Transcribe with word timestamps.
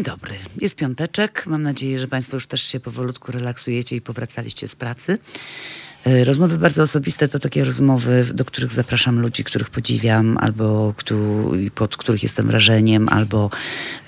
Dzień 0.00 0.04
dobry. 0.04 0.34
Jest 0.60 0.76
piąteczek. 0.76 1.46
Mam 1.46 1.62
nadzieję, 1.62 1.98
że 1.98 2.08
Państwo 2.08 2.36
już 2.36 2.46
też 2.46 2.62
się 2.62 2.80
powolutku 2.80 3.32
relaksujecie 3.32 3.96
i 3.96 4.00
powracaliście 4.00 4.68
z 4.68 4.76
pracy. 4.76 5.18
E, 6.06 6.24
rozmowy 6.24 6.58
bardzo 6.58 6.82
osobiste 6.82 7.28
to 7.28 7.38
takie 7.38 7.64
rozmowy, 7.64 8.26
do 8.34 8.44
których 8.44 8.72
zapraszam 8.72 9.20
ludzi, 9.20 9.44
których 9.44 9.70
podziwiam, 9.70 10.38
albo 10.40 10.94
pod 11.74 11.96
których 11.96 12.22
jestem 12.22 12.46
wrażeniem, 12.46 13.08
albo 13.08 13.50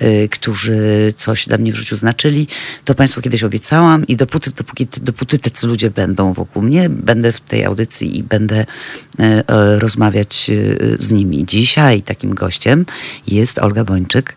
y, 0.03 0.29
którzy 0.31 1.15
coś 1.17 1.47
dla 1.47 1.59
mnie 1.59 1.73
w 1.73 1.77
życiu 1.77 1.97
znaczyli. 1.97 2.49
To 2.85 2.95
Państwu 2.95 3.23
kiedyś 3.23 3.45
obiecałam 3.45 4.07
i 4.07 4.17
dopóty, 4.17 4.51
dopóki, 4.51 4.87
dopóty 5.03 5.39
tacy 5.39 5.67
ludzie 5.67 5.91
będą 5.91 6.33
wokół 6.33 6.63
mnie, 6.63 6.89
będę 6.89 7.33
w 7.33 7.41
tej 7.41 7.65
audycji 7.65 8.19
i 8.19 8.23
będę 8.23 8.61
y, 8.61 9.25
y, 9.25 9.43
rozmawiać 9.79 10.51
z 10.99 11.13
nimi. 11.13 11.47
Dzisiaj 11.47 12.03
takim 12.03 12.35
gościem 12.35 12.87
jest 13.27 13.59
Olga 13.59 13.85
Bończyk, 13.85 14.35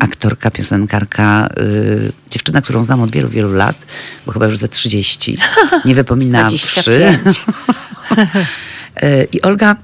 aktorka, 0.00 0.50
piosenkarka, 0.50 1.48
dziewczyna, 2.30 2.62
którą 2.62 2.84
znam 2.84 3.02
od 3.02 3.10
wielu, 3.10 3.28
wielu 3.28 3.52
lat, 3.52 3.86
bo 4.26 4.32
chyba 4.32 4.46
już 4.46 4.58
za 4.58 4.68
30. 4.68 5.38
Nie 5.84 5.94
wypominałam 6.04 6.50
25. 6.72 7.44
E, 8.96 9.24
I 9.34 9.42
Olga 9.42 9.76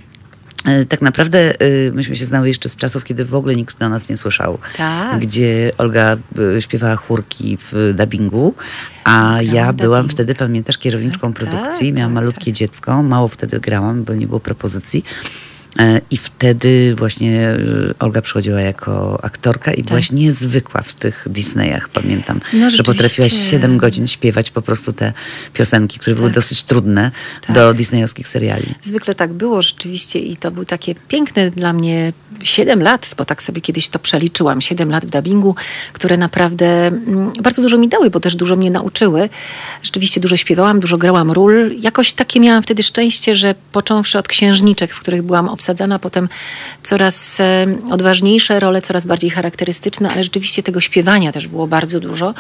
e, 0.65 0.85
tak 0.85 1.03
naprawdę 1.03 1.61
e, 1.61 1.91
myśmy 1.93 2.17
się 2.17 2.27
znały 2.27 2.49
jeszcze 2.49 2.69
z 2.69 2.77
czasów, 2.77 3.05
kiedy 3.05 3.25
w 3.25 3.35
ogóle 3.35 3.55
nikt 3.55 3.79
do 3.79 3.89
nas 3.89 4.09
nie 4.09 4.17
słyszał. 4.17 4.59
Tak. 4.77 5.21
Gdzie 5.21 5.73
Olga 5.79 6.17
śpiewała 6.61 6.97
chórki 6.97 7.59
w 7.73 7.95
dubbingu, 7.97 8.55
a 9.05 9.39
ja 9.43 9.73
byłam 9.73 10.09
wtedy, 10.09 10.35
pamiętasz, 10.35 10.79
kierowniczką 10.79 11.33
produkcji. 11.33 11.89
Tak, 11.89 11.97
Miałam 11.97 12.13
tak, 12.13 12.15
malutkie 12.15 12.45
tak. 12.45 12.55
dziecko, 12.55 13.03
mało 13.03 13.29
wtedy 13.29 13.61
grałam, 13.61 14.05
bo 14.05 14.15
nie 14.15 14.27
było 14.27 14.41
propozycji. 14.41 15.05
E, 15.79 16.01
I 16.11 16.17
wtedy 16.17 16.95
właśnie 16.99 17.49
e, 17.49 17.59
Olga 17.99 18.23
przychodziła 18.23 18.61
jako 18.61 19.19
aktorka 19.25 19.73
i 19.73 19.77
tak. 19.77 19.87
byłaś 19.87 20.13
niezwykła 20.13 20.83
w 20.83 20.95
tych 20.95 21.27
Disneyach, 21.31 21.89
pamiętam, 21.89 22.41
no, 22.53 22.71
że 22.71 22.83
potrafiłaś 22.83 23.33
7 23.51 23.79
godzin 23.79 24.07
śpiewać 24.07 24.51
po 24.51 24.63
prostu 24.63 24.93
te 24.93 25.13
piosenki, 25.53 25.99
które 25.99 26.15
tak. 26.15 26.21
były 26.21 26.31
dosyć 26.31 26.63
trudne 26.63 27.11
tak. 27.47 27.57
do 27.57 27.75
disneyowskich 27.75 28.29
seriali. 28.29 28.75
Zwykle 28.83 29.15
tak 29.15 29.33
było 29.33 29.63
rzeczywiście 29.63 30.19
i 30.19 30.37
to 30.37 30.51
był 30.51 30.65
takie 30.65 30.95
piękne 30.95 31.51
dla 31.51 31.73
mnie 31.73 32.13
7 32.43 32.83
lat, 32.83 33.11
bo 33.17 33.25
tak 33.25 33.43
sobie 33.43 33.61
kiedyś 33.61 33.89
to 33.89 33.99
przeliczyłam, 33.99 34.61
7 34.61 34.91
lat 34.91 35.07
w 35.07 35.11
dubbingu, 35.11 35.55
które 35.93 36.17
naprawdę 36.17 36.87
mm, 36.87 37.33
bardzo 37.43 37.63
dużo 37.63 37.79
mi 37.79 37.89
dały, 37.89 38.11
bo 38.11 38.21
też 38.21 38.37
dużo 38.37 38.57
mnie 38.57 38.71
nauczyły. 38.71 39.29
Rzeczywiście 39.83 40.21
dużo 40.21 40.37
śpiewałam, 40.37 40.81
dużo 40.81 40.99
grałam 40.99 41.31
ról. 41.31 41.71
Jakoś 41.81 42.13
takie 42.13 42.41
miałam 42.41 42.63
wtedy 42.63 42.83
szczęście, 42.83 43.35
że 43.35 43.55
począwszy 43.73 44.19
od 44.19 44.29
księżniczek, 44.29 44.95
w 44.95 45.01
których 45.01 45.23
byłam 45.23 45.49
obsadzana, 45.63 45.99
potem 45.99 46.29
coraz 46.83 47.41
e, 47.41 47.67
odważniejsze 47.91 48.61
role, 48.61 48.83
coraz 48.83 49.07
bardziej 49.07 49.31
charakterystyczne, 49.31 50.11
ale 50.11 50.25
rzeczywiście 50.25 50.63
tego 50.63 50.81
śpiewania 50.81 51.33
też 51.33 51.49
było 51.49 51.67
bardzo 51.67 52.01
dużo, 52.01 52.35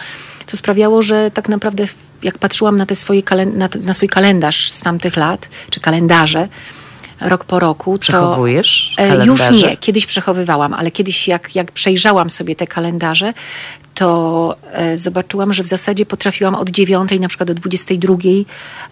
co 0.47 0.57
sprawiało, 0.57 1.03
że 1.03 1.31
tak 1.31 1.49
naprawdę 1.49 1.85
jak 2.23 2.39
patrzyłam 2.39 2.77
na, 2.77 2.87
te 2.87 2.97
swoje 2.97 3.23
na, 3.55 3.69
na 3.83 3.95
swój 3.95 4.09
kalendarz 4.09 4.71
z 4.71 4.81
tamtych 4.81 5.17
lat, 5.17 5.49
czy 5.71 5.81
kalendarze, 5.81 6.49
rok 7.21 7.45
po 7.45 7.61
roku. 7.61 7.99
Przechowujesz 7.99 8.95
to, 8.97 9.03
e, 9.03 9.27
Już 9.27 9.51
nie, 9.51 9.77
kiedyś 9.77 10.07
przechowywałam, 10.07 10.75
ale 10.75 10.91
kiedyś 10.91 11.29
jak, 11.29 11.55
jak 11.57 11.73
przejrzałam 11.73 12.31
sobie 12.31 12.57
te 12.57 12.67
kalendarze, 12.67 13.35
to 13.95 14.57
e, 14.73 14.99
zobaczyłam, 14.99 15.55
że 15.55 15.63
w 15.63 15.67
zasadzie 15.67 16.07
potrafiłam 16.07 16.55
od 16.55 16.71
dziewiątej 16.71 17.21
na 17.21 17.29
przykład 17.29 17.47
do 17.47 17.55
dwudziestej 17.55 17.99
drugiej 17.99 18.47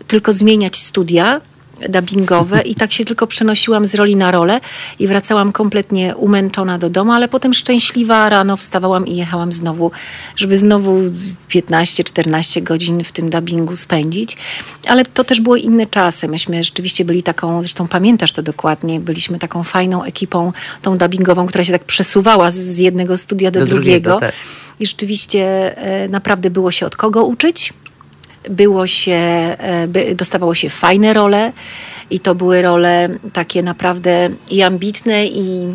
tylko 0.07 0.33
zmieniać 0.33 0.77
studia 0.77 1.41
dubbingowe 1.89 2.63
i 2.63 2.75
tak 2.75 2.93
się 2.93 3.05
tylko 3.05 3.27
przenosiłam 3.27 3.87
z 3.87 3.95
roli 3.95 4.17
na 4.17 4.31
rolę 4.31 4.61
i 4.99 5.09
wracałam 5.09 5.53
kompletnie 5.53 6.17
umęczona 6.17 6.79
do 6.79 6.91
domu, 6.91 7.13
ale 7.13 7.29
potem 7.29 7.55
szczęśliwa 7.55 8.29
rano 8.29 8.57
wstawałam 8.57 9.07
i 9.07 9.17
jechałam 9.17 9.53
znowu, 9.53 9.91
żeby 10.37 10.57
znowu 10.57 11.01
15-14 11.51 12.63
godzin 12.63 13.05
w 13.05 13.13
tym 13.13 13.31
dubbingu 13.31 13.77
spędzić. 13.77 14.37
Ale 14.87 15.05
to 15.05 15.25
też 15.25 15.41
było 15.41 15.57
inne 15.57 15.87
czasy. 15.87 16.29
Myśmy 16.29 16.65
rzeczywiście 16.65 17.05
byli 17.05 17.23
taką, 17.23 17.61
zresztą 17.61 17.89
pamiętasz 17.89 18.33
to 18.33 18.43
dokładnie, 18.43 19.01
byliśmy 19.01 19.39
taką 19.39 19.63
fajną 19.63 20.05
ekipą, 20.05 20.53
tą 20.83 20.97
dubbingową, 20.97 21.47
która 21.47 21.65
się 21.65 21.73
tak 21.73 21.85
przesuwała 21.85 22.51
z 22.51 22.79
jednego 22.79 23.17
studia 23.17 23.51
do, 23.51 23.61
do 23.61 23.67
drugiego. 23.67 24.11
drugiego 24.11 24.21
tak. 24.21 24.35
I 24.81 24.87
rzeczywiście 24.87 25.77
e, 25.77 26.09
naprawdę 26.09 26.51
było 26.51 26.71
się 26.71 26.87
od 26.87 26.97
kogo 26.97 27.25
uczyć 27.25 27.73
było 28.49 28.87
się, 28.87 29.13
e, 29.13 30.15
dostawało 30.15 30.55
się 30.55 30.71
fajne 30.71 31.13
role 31.13 31.53
i 32.11 32.21
to 32.21 32.35
były 32.35 32.63
role 32.63 33.09
takie 33.33 33.63
naprawdę 33.63 34.31
i 34.51 34.63
ambitne 34.63 35.27
i 35.27 35.67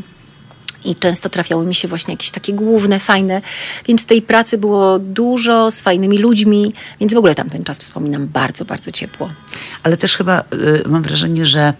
i 0.85 0.95
często 0.95 1.29
trafiały 1.29 1.65
mi 1.65 1.75
się 1.75 1.87
właśnie 1.87 2.13
jakieś 2.13 2.31
takie 2.31 2.53
główne, 2.53 2.99
fajne, 2.99 3.41
więc 3.87 4.05
tej 4.05 4.21
pracy 4.21 4.57
było 4.57 4.99
dużo 4.99 5.71
z 5.71 5.81
fajnymi 5.81 6.17
ludźmi, 6.17 6.73
więc 6.99 7.13
w 7.13 7.17
ogóle 7.17 7.35
tam 7.35 7.49
ten 7.49 7.63
czas 7.63 7.77
wspominam 7.77 8.27
bardzo, 8.27 8.65
bardzo 8.65 8.91
ciepło. 8.91 9.29
Ale 9.83 9.97
też 9.97 10.17
chyba 10.17 10.43
y, 10.53 10.89
mam 10.89 11.03
wrażenie, 11.03 11.45
że 11.45 11.73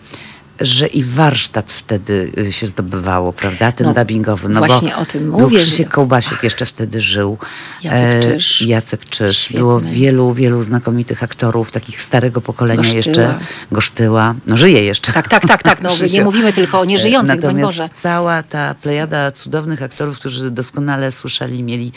że 0.61 0.87
i 0.87 1.03
warsztat 1.03 1.71
wtedy 1.71 2.31
y, 2.37 2.51
się 2.51 2.67
zdobywało, 2.67 3.33
prawda? 3.33 3.71
Ten 3.71 3.87
no, 3.87 3.93
dubbingowy. 3.93 4.49
No 4.49 4.59
właśnie 4.59 4.91
bo 4.95 4.97
o 4.97 5.05
tym 5.05 5.29
mówię. 5.29 5.47
Był 5.47 5.57
Krzysiek 5.57 5.89
Kołbasiek 5.89 6.43
jeszcze 6.43 6.65
wtedy 6.65 7.01
żył. 7.01 7.37
Jacek 7.83 8.01
e, 8.01 8.19
Czyż. 8.19 8.61
Jacek 8.61 9.05
Czyż. 9.05 9.37
Świetny. 9.37 9.59
Było 9.59 9.79
wielu, 9.79 10.33
wielu 10.33 10.63
znakomitych 10.63 11.23
aktorów, 11.23 11.71
takich 11.71 12.01
starego 12.01 12.41
pokolenia 12.41 12.77
Gosztyła. 12.77 12.97
jeszcze. 13.05 13.39
Gosztyła. 13.71 14.35
No 14.47 14.57
żyje 14.57 14.83
jeszcze. 14.83 15.13
Tak, 15.13 15.27
tak, 15.27 15.47
tak, 15.47 15.63
tak. 15.63 15.81
No, 15.81 15.89
nie 16.13 16.23
mówimy 16.23 16.53
tylko 16.53 16.79
o 16.79 16.85
nieżyjących, 16.85 17.35
Natomiast 17.35 17.77
Boże. 17.77 17.89
cała 17.97 18.43
ta 18.43 18.75
plejada 18.75 19.31
cudownych 19.31 19.81
aktorów, 19.81 20.19
którzy 20.19 20.51
doskonale 20.51 21.11
słyszeli, 21.11 21.63
mieli 21.63 21.91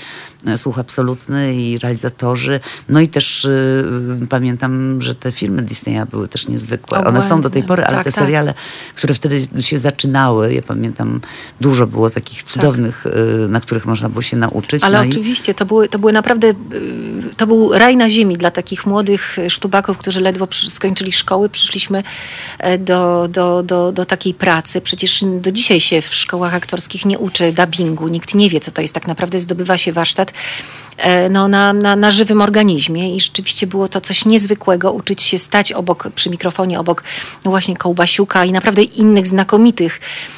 e, 0.47 0.59
słuch 0.59 0.79
absolutny 0.79 1.55
i 1.55 1.79
realizatorzy. 1.79 2.61
No 2.89 3.01
i 3.01 3.09
też 3.09 3.45
y, 3.45 3.87
pamiętam, 4.29 5.03
że 5.03 5.15
te 5.15 5.33
filmy 5.33 5.63
Disneya 5.63 6.07
były 6.11 6.29
też 6.29 6.49
niezwykłe. 6.49 7.05
One 7.05 7.23
są 7.23 7.41
do 7.41 7.51
tej 7.51 7.63
pory, 7.63 7.85
ale 7.85 7.97
tak, 7.97 8.05
te 8.05 8.13
tak. 8.13 8.25
seriale 8.25 8.48
które 8.95 9.15
wtedy 9.15 9.63
się 9.63 9.79
zaczynały. 9.79 10.55
Ja 10.55 10.63
pamiętam, 10.63 11.21
dużo 11.61 11.87
było 11.87 12.11
takich 12.11 12.43
tak. 12.43 12.53
cudownych, 12.53 13.01
tak. 13.05 13.13
na 13.49 13.61
których 13.61 13.87
można 13.87 14.09
było 14.09 14.23
się 14.23 14.37
nauczyć. 14.37 14.85
Ale 14.85 15.03
no 15.03 15.09
oczywiście, 15.11 15.53
i... 15.53 15.55
to, 15.55 15.67
były, 15.67 15.89
to 15.89 15.99
były 15.99 16.13
naprawdę, 16.13 16.49
y, 16.49 16.55
to 17.37 17.47
był 17.47 17.73
raj 17.73 17.97
na 17.97 18.09
ziemi 18.09 18.37
dla 18.37 18.51
takich 18.51 18.87
młodych 18.87 19.37
sztubaków, 19.49 19.99
którzy 19.99 20.21
ledwo 20.21 20.49
skończyli 20.71 21.13
szkoły. 21.13 21.49
Przyszliśmy 21.49 22.03
e, 22.59 22.79
do, 22.79 23.29
do, 23.29 23.63
do, 23.63 23.93
do 23.93 24.05
takiej 24.05 24.35
pracy. 24.35 24.81
Przecież 24.81 25.25
do 25.41 25.53
dzisiaj 25.53 25.81
się 25.81 26.03
w 26.03 26.15
szkołach 26.15 26.55
aktorskich 26.55 27.05
nie 27.05 27.19
uczy 27.19 27.53
dubbingu. 27.53 28.09
Nikt 28.09 28.35
nie 28.35 28.51
wie, 28.51 28.61
co 28.61 28.71
to 28.71 28.83
jest. 28.83 28.95
Tak 28.95 29.07
naprawdę 29.07 29.41
zdobywa 29.41 29.79
się 29.79 29.93
warsztat 29.93 30.33
no, 31.31 31.49
na, 31.49 31.73
na, 31.73 31.97
na 31.97 32.11
żywym 32.11 32.43
organizmie 32.43 33.17
i 33.17 33.21
rzeczywiście 33.21 33.67
było 33.67 33.89
to 33.89 34.01
coś 34.01 34.25
niezwykłego, 34.25 34.93
uczyć 34.93 35.23
się 35.23 35.39
stać 35.39 35.73
obok, 35.73 36.09
przy 36.15 36.31
mikrofonie 36.31 36.81
obok 36.81 37.05
właśnie 37.45 37.77
Kołbasiuka 37.77 38.45
i 38.45 38.53
naprawdę 38.53 38.83
innych 38.83 39.27
znakomitych 39.27 40.01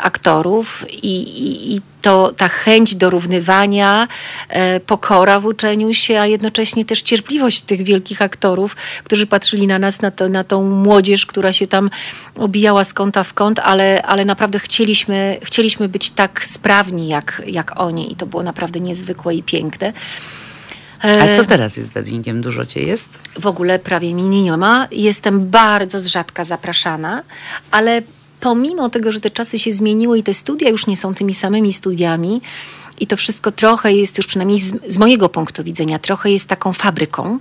aktorów 0.00 0.84
i, 0.90 1.22
i, 1.22 1.74
i, 1.74 1.80
to 2.02 2.32
ta 2.36 2.48
chęć 2.48 2.94
dorównywania, 2.94 4.08
e, 4.48 4.80
pokora 4.80 5.40
w 5.40 5.46
uczeniu 5.46 5.94
się, 5.94 6.20
a 6.20 6.26
jednocześnie 6.26 6.84
też 6.84 7.02
cierpliwość 7.02 7.60
tych 7.60 7.82
wielkich 7.82 8.22
aktorów, 8.22 8.76
którzy 9.04 9.26
patrzyli 9.26 9.66
na 9.66 9.78
nas, 9.78 10.02
na, 10.02 10.10
to, 10.10 10.28
na 10.28 10.44
tą 10.44 10.62
młodzież, 10.62 11.26
która 11.26 11.52
się 11.52 11.66
tam 11.66 11.90
obijała 12.36 12.84
z 12.84 12.92
kąta 12.92 13.24
w 13.24 13.34
kąt, 13.34 13.58
ale, 13.58 14.02
ale 14.02 14.24
naprawdę 14.24 14.58
chcieliśmy, 14.58 15.38
chcieliśmy 15.42 15.88
być 15.88 16.10
tak 16.10 16.44
sprawni 16.46 17.08
jak, 17.08 17.42
jak 17.46 17.80
oni 17.80 18.12
i 18.12 18.16
to 18.16 18.26
było 18.26 18.42
naprawdę 18.42 18.80
niezwykłe 18.80 19.34
i 19.34 19.42
piękne. 19.42 19.92
A 21.02 21.36
co 21.36 21.42
e, 21.42 21.44
teraz 21.44 21.76
jest 21.76 21.88
z 21.88 21.92
dubbingiem? 21.92 22.42
Dużo 22.42 22.66
cię 22.66 22.82
jest? 22.82 23.18
W 23.38 23.46
ogóle 23.46 23.78
prawie 23.78 24.14
mi 24.14 24.22
nie 24.22 24.56
ma. 24.56 24.88
Jestem 24.90 25.50
bardzo 25.50 26.00
z 26.00 26.06
rzadka 26.06 26.44
zapraszana, 26.44 27.22
ale 27.70 28.02
pomimo 28.42 28.90
tego, 28.90 29.12
że 29.12 29.20
te 29.20 29.30
czasy 29.30 29.58
się 29.58 29.72
zmieniły 29.72 30.18
i 30.18 30.22
te 30.22 30.34
studia 30.34 30.68
już 30.68 30.86
nie 30.86 30.96
są 30.96 31.14
tymi 31.14 31.34
samymi 31.34 31.72
studiami, 31.72 32.40
i 33.00 33.06
to 33.06 33.16
wszystko 33.16 33.52
trochę 33.52 33.92
jest 33.92 34.18
już 34.18 34.26
przynajmniej 34.26 34.60
z, 34.60 34.74
z 34.88 34.98
mojego 34.98 35.28
punktu 35.28 35.64
widzenia, 35.64 35.98
trochę 35.98 36.30
jest 36.30 36.48
taką 36.48 36.72
fabryką, 36.72 37.38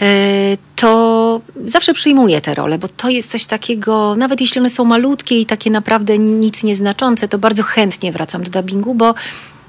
e, 0.00 0.56
to 0.76 1.40
zawsze 1.64 1.94
przyjmuję 1.94 2.40
te 2.40 2.54
role, 2.54 2.78
bo 2.78 2.88
to 2.88 3.08
jest 3.08 3.30
coś 3.30 3.46
takiego, 3.46 4.16
nawet 4.16 4.40
jeśli 4.40 4.58
one 4.58 4.70
są 4.70 4.84
malutkie 4.84 5.40
i 5.40 5.46
takie 5.46 5.70
naprawdę 5.70 6.18
nic 6.18 6.62
nieznaczące, 6.62 7.28
to 7.28 7.38
bardzo 7.38 7.62
chętnie 7.62 8.12
wracam 8.12 8.42
do 8.44 8.50
dubbingu, 8.50 8.94
bo 8.94 9.14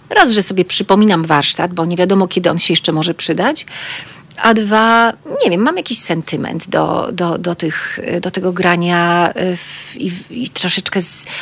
raz, 0.10 0.32
że 0.32 0.42
sobie 0.42 0.66
przypominam 0.66 1.26
warsztat, 1.26 1.74
bo 1.74 1.86
nie 1.86 1.98
wiadomo, 1.98 2.28
kiedy 2.28 2.50
on 2.50 2.60
się 2.60 2.74
jeszcze 2.74 2.92
może 2.92 3.14
przydać, 3.14 3.66
a 4.38 4.54
dwa, 4.54 5.14
nie 5.44 5.52
wiem, 5.52 5.62
mam 5.62 5.78
jakiś 5.78 6.00
sentyment 6.00 6.70
do, 6.70 7.10
do, 7.12 7.38
do, 7.38 7.56
tych, 7.56 8.00
do 8.22 8.32
tego 8.32 8.54
grania 8.54 9.34
y, 9.36 9.58
w, 9.58 9.96
i, 9.96 10.12
i, 10.30 10.50
troszeczkę 10.50 11.00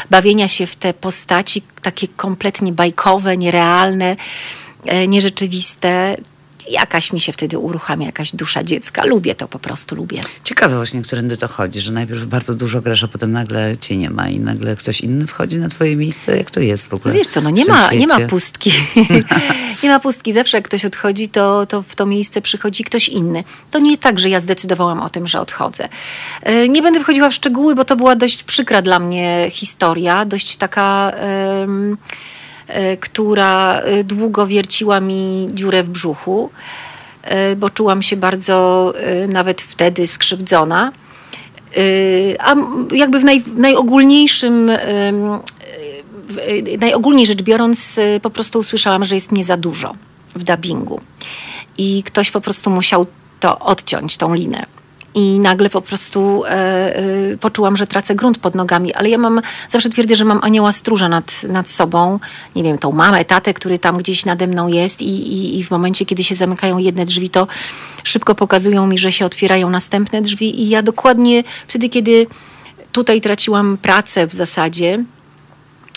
bawienia 0.10 0.48
się 0.48 0.68
w 0.68 0.76
te 0.76 0.94
postaci 0.94 1.62
takie 1.82 2.08
kompletnie 2.08 2.72
bajkowe, 2.72 3.38
nierealne, 3.38 4.16
e, 4.86 5.08
nierzeczywiste. 5.08 6.18
Jakaś 6.70 7.14
mi 7.14 7.20
się 7.20 7.34
wtedy 7.34 7.58
uruchamia, 7.58 8.06
jakaś 8.06 8.36
dusza 8.36 8.64
dziecka. 8.64 9.06
Lubię 9.06 9.36
to, 9.36 9.48
po 9.48 9.60
prostu 9.60 9.96
lubię. 9.96 10.22
Ciekawe 10.44 10.76
właśnie, 10.76 11.02
którędy 11.02 11.38
to 11.38 11.48
chodzi, 11.48 11.82
że 11.82 11.92
najpierw 11.92 12.26
bardzo 12.26 12.54
dużo 12.54 12.82
grasz, 12.82 13.04
a 13.04 13.08
potem 13.08 13.32
nagle 13.32 13.78
cię 13.82 13.98
nie 13.98 14.10
ma 14.10 14.30
i 14.30 14.40
nagle 14.40 14.76
ktoś 14.76 15.02
inny 15.02 15.28
wchodzi 15.28 15.58
na 15.58 15.70
twoje 15.70 15.96
miejsce. 15.96 16.38
Jak 16.38 16.52
to 16.52 16.60
jest 16.60 16.90
w 16.90 16.94
ogóle? 16.94 17.14
No 17.14 17.18
wiesz 17.18 17.28
co, 17.28 17.42
no 17.42 17.50
nie 17.50 17.66
ma, 17.66 17.92
nie 17.92 18.08
ma 18.08 18.20
pustki. 18.20 18.72
nie 19.84 19.90
ma 19.90 20.00
pustki. 20.00 20.34
Zawsze 20.34 20.58
jak 20.58 20.66
ktoś 20.66 20.86
odchodzi, 20.86 21.30
to, 21.30 21.66
to 21.66 21.82
w 21.82 21.96
to 21.96 22.06
miejsce 22.06 22.42
przychodzi 22.42 22.84
ktoś 22.84 23.10
inny. 23.10 23.44
To 23.72 23.80
nie 23.80 23.98
tak, 23.98 24.20
że 24.20 24.30
ja 24.30 24.40
zdecydowałam 24.40 25.02
o 25.02 25.10
tym, 25.10 25.28
że 25.28 25.40
odchodzę. 25.40 25.90
E, 26.44 26.70
nie 26.70 26.82
będę 26.82 27.00
wchodziła 27.00 27.30
w 27.30 27.34
szczegóły, 27.34 27.76
bo 27.76 27.86
to 27.86 27.96
była 27.96 28.16
dość 28.16 28.44
przykra 28.44 28.82
dla 28.82 29.00
mnie 29.00 29.48
historia, 29.52 30.26
dość 30.26 30.56
taka... 30.56 31.12
Um, 31.60 31.98
która 33.00 33.80
e, 33.80 34.04
długo 34.04 34.48
wierciła 34.48 35.00
mi 35.00 35.50
dziurę 35.54 35.84
w 35.84 35.90
brzuchu, 35.90 36.50
e, 37.24 37.56
bo 37.56 37.70
czułam 37.70 38.02
się 38.02 38.18
bardzo 38.18 38.94
nawet 39.28 39.62
wtedy 39.62 40.08
skrzywdzona. 40.08 40.92
A 42.40 42.56
jakby 42.92 43.20
w 43.20 43.24
naj, 43.24 43.44
najogólniejszym, 43.56 44.72
najogólniej 46.80 47.26
rzecz 47.26 47.42
biorąc, 47.42 48.00
po 48.22 48.30
prostu 48.30 48.60
usłyszałam, 48.60 49.06
że 49.06 49.16
jest 49.16 49.32
nie 49.32 49.44
za 49.44 49.58
dużo 49.58 49.96
w 50.36 50.44
dubbingu. 50.44 51.02
I 51.78 52.04
ktoś 52.04 52.32
po 52.32 52.42
prostu 52.42 52.70
musiał 52.70 53.06
to 53.40 53.60
odciąć, 53.60 54.18
tą 54.18 54.34
linę 54.34 54.66
i 55.16 55.40
nagle 55.40 55.70
po 55.70 55.82
prostu 55.82 56.44
e, 56.46 56.50
e, 56.50 57.38
poczułam, 57.38 57.78
że 57.78 57.88
tracę 57.88 58.16
grunt 58.16 58.38
pod 58.38 58.56
nogami, 58.56 58.94
ale 58.94 59.10
ja 59.10 59.18
mam, 59.18 59.42
zawsze 59.70 59.90
twierdzę, 59.90 60.16
że 60.16 60.26
mam 60.26 60.40
anioła 60.44 60.72
stróża 60.72 61.10
nad, 61.10 61.44
nad 61.44 61.70
sobą, 61.70 62.20
nie 62.56 62.64
wiem, 62.64 62.78
tą 62.78 62.92
mamę, 62.92 63.26
tatę, 63.26 63.54
który 63.54 63.80
tam 63.80 63.98
gdzieś 63.98 64.26
nade 64.26 64.48
mną 64.48 64.68
jest. 64.68 65.02
I, 65.02 65.10
i, 65.10 65.60
i 65.60 65.64
w 65.64 65.72
momencie, 65.72 66.06
kiedy 66.06 66.24
się 66.24 66.36
zamykają 66.36 66.78
jedne 66.78 67.06
drzwi, 67.06 67.30
to 67.30 67.48
szybko 68.04 68.36
pokazują 68.36 68.88
mi, 68.88 68.98
że 68.98 69.12
się 69.12 69.26
otwierają 69.26 69.70
następne 69.70 70.22
drzwi. 70.22 70.62
I 70.62 70.70
ja 70.70 70.82
dokładnie 70.82 71.44
wtedy, 71.68 71.90
kiedy 71.90 72.28
tutaj 72.92 73.22
traciłam 73.22 73.78
pracę 73.78 74.28
w 74.28 74.34
zasadzie, 74.34 75.04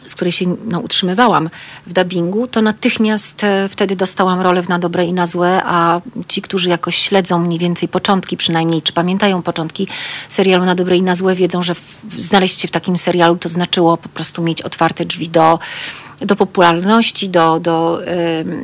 z 0.06 0.14
której 0.14 0.32
się 0.32 0.56
no, 0.64 0.80
utrzymywałam 0.80 1.50
w 1.86 1.92
dubbingu, 1.92 2.46
to 2.46 2.62
natychmiast 2.62 3.44
e, 3.44 3.68
wtedy 3.68 3.96
dostałam 3.96 4.40
rolę 4.40 4.62
w 4.62 4.68
Na 4.68 4.78
Dobre 4.78 5.04
i 5.04 5.12
Na 5.12 5.26
Złe, 5.26 5.62
a 5.64 6.00
ci, 6.28 6.42
którzy 6.42 6.68
jakoś 6.68 6.96
śledzą 6.96 7.38
mniej 7.38 7.58
więcej 7.58 7.88
początki 7.88 8.36
przynajmniej, 8.36 8.82
czy 8.82 8.92
pamiętają 8.92 9.42
początki 9.42 9.88
serialu 10.28 10.64
Na 10.64 10.74
Dobre 10.74 10.96
i 10.96 11.02
Na 11.02 11.16
Złe, 11.16 11.34
wiedzą, 11.34 11.62
że 11.62 11.74
znaleźć 12.18 12.60
się 12.60 12.68
w 12.68 12.70
takim 12.70 12.96
serialu 12.96 13.36
to 13.36 13.48
znaczyło 13.48 13.96
po 13.96 14.08
prostu 14.08 14.42
mieć 14.42 14.62
otwarte 14.62 15.04
drzwi 15.04 15.28
do 15.28 15.58
do 16.26 16.36
popularności, 16.36 17.28
do, 17.28 17.60
do, 17.60 18.00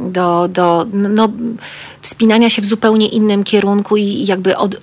do, 0.01 0.49
do 0.49 0.87
no, 0.93 1.29
wspinania 2.03 2.51
się 2.51 2.63
w 2.63 2.67
zupełnie 2.67 3.09
innym 3.09 3.45
kierunku 3.45 3.97
i 3.97 4.27
jakby 4.27 4.57
od. 4.57 4.77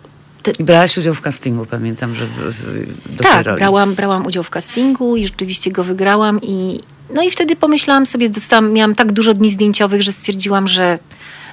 Brałaś 0.59 0.97
udział 0.97 1.13
w 1.13 1.21
castingu, 1.21 1.65
pamiętam, 1.65 2.15
że 2.15 2.25
w, 2.25 2.29
w, 2.29 3.17
Tak, 3.17 3.55
brałam, 3.55 3.95
brałam 3.95 4.25
udział 4.25 4.43
w 4.43 4.49
castingu 4.49 5.15
i 5.15 5.27
rzeczywiście 5.27 5.71
go 5.71 5.83
wygrałam 5.83 6.39
i 6.41 6.79
no 7.13 7.23
i 7.23 7.31
wtedy 7.31 7.55
pomyślałam 7.55 8.05
sobie, 8.05 8.29
dostałam, 8.29 8.73
miałam 8.73 8.95
tak 8.95 9.11
dużo 9.11 9.33
dni 9.33 9.49
zdjęciowych, 9.49 10.01
że 10.01 10.11
stwierdziłam, 10.11 10.67
że 10.67 10.99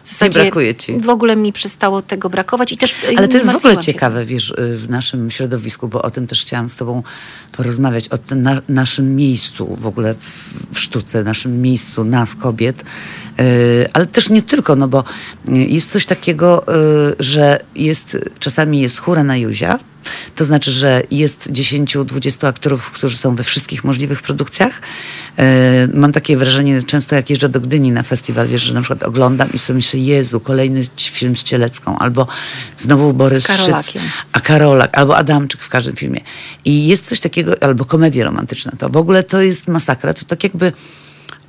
w 0.02 0.08
zasadzie 0.08 0.40
nie 0.40 0.44
brakuje 0.44 0.75
ci. 0.75 1.00
w 1.00 1.08
ogóle 1.08 1.37
mi 1.37 1.52
przestało 1.52 2.02
tego 2.02 2.31
brakować 2.31 2.72
i 2.72 2.76
też 2.76 2.96
Ale 3.16 3.28
to 3.28 3.37
jest 3.37 3.50
w 3.50 3.56
ogóle 3.56 3.78
ciekawe, 3.78 4.25
wiesz, 4.25 4.50
y, 4.50 4.78
w 4.78 4.90
naszym 4.90 5.31
środowisku, 5.31 5.88
bo 5.88 6.02
o 6.02 6.10
tym 6.10 6.26
też 6.26 6.43
chciałam 6.43 6.69
z 6.69 6.76
tobą 6.76 7.02
porozmawiać, 7.52 8.08
o 8.08 8.19
tym 8.19 8.43
na, 8.43 8.62
naszym 8.69 9.16
miejscu 9.16 9.76
w 9.81 9.87
ogóle 9.87 10.14
w, 10.14 10.75
w 10.75 10.81
sztuce, 10.81 11.25
naszym 11.25 11.62
miejscu 11.62 12.04
nas, 12.04 12.34
kobiet, 12.34 12.84
yy, 13.38 13.44
ale 13.93 14.06
też 14.06 14.28
nie 14.31 14.43
tylko, 14.43 14.76
no 14.76 14.88
bo 14.88 15.04
y, 15.49 15.52
jest 15.52 15.90
coś 15.90 16.06
takiego, 16.06 16.64
yy, 16.69 17.16
że 17.19 17.60
jest, 17.75 18.19
czasami 18.38 18.81
jest 18.81 18.98
chóra 18.98 19.25
na 19.25 19.37
Juzia, 19.37 19.78
to 20.37 20.44
znaczy, 20.44 20.70
że 20.70 21.02
jest 21.10 21.50
10-20 21.50 22.46
aktorów, 22.46 22.90
którzy 22.90 23.16
są 23.16 23.37
we 23.37 23.44
wszystkich 23.44 23.84
możliwych 23.84 24.22
produkcjach. 24.22 24.81
E, 25.38 25.88
mam 25.94 26.12
takie 26.12 26.37
wrażenie, 26.37 26.82
często 26.82 27.16
jak 27.16 27.31
jeżdżę 27.31 27.49
do 27.49 27.60
Gdyni 27.60 27.93
na 27.93 28.02
festiwal, 28.02 28.49
wiesz, 28.49 28.62
że 28.62 28.75
na 28.75 28.81
przykład 28.81 29.02
oglądam 29.02 29.52
i 29.52 29.58
sobie 29.58 29.76
myślę, 29.76 30.00
Jezu, 30.00 30.40
kolejny 30.40 30.84
film 30.96 31.37
z 31.37 31.43
Cielecką, 31.43 31.99
albo 31.99 32.26
znowu 32.78 33.12
Borys 33.12 33.46
Szyc, 33.46 34.02
a 34.32 34.40
Karolak, 34.40 34.99
albo 34.99 35.16
Adamczyk 35.16 35.62
w 35.62 35.69
każdym 35.69 35.96
filmie. 35.96 36.20
I 36.64 36.87
jest 36.87 37.06
coś 37.06 37.20
takiego, 37.20 37.62
albo 37.62 37.84
komedia 37.84 38.25
romantyczna. 38.25 38.72
To 38.78 38.88
w 38.88 38.96
ogóle 38.96 39.22
to 39.22 39.43
jest 39.43 39.69
masakra. 39.69 40.14
To 40.14 40.25
tak 40.25 40.44
jakby 40.44 40.72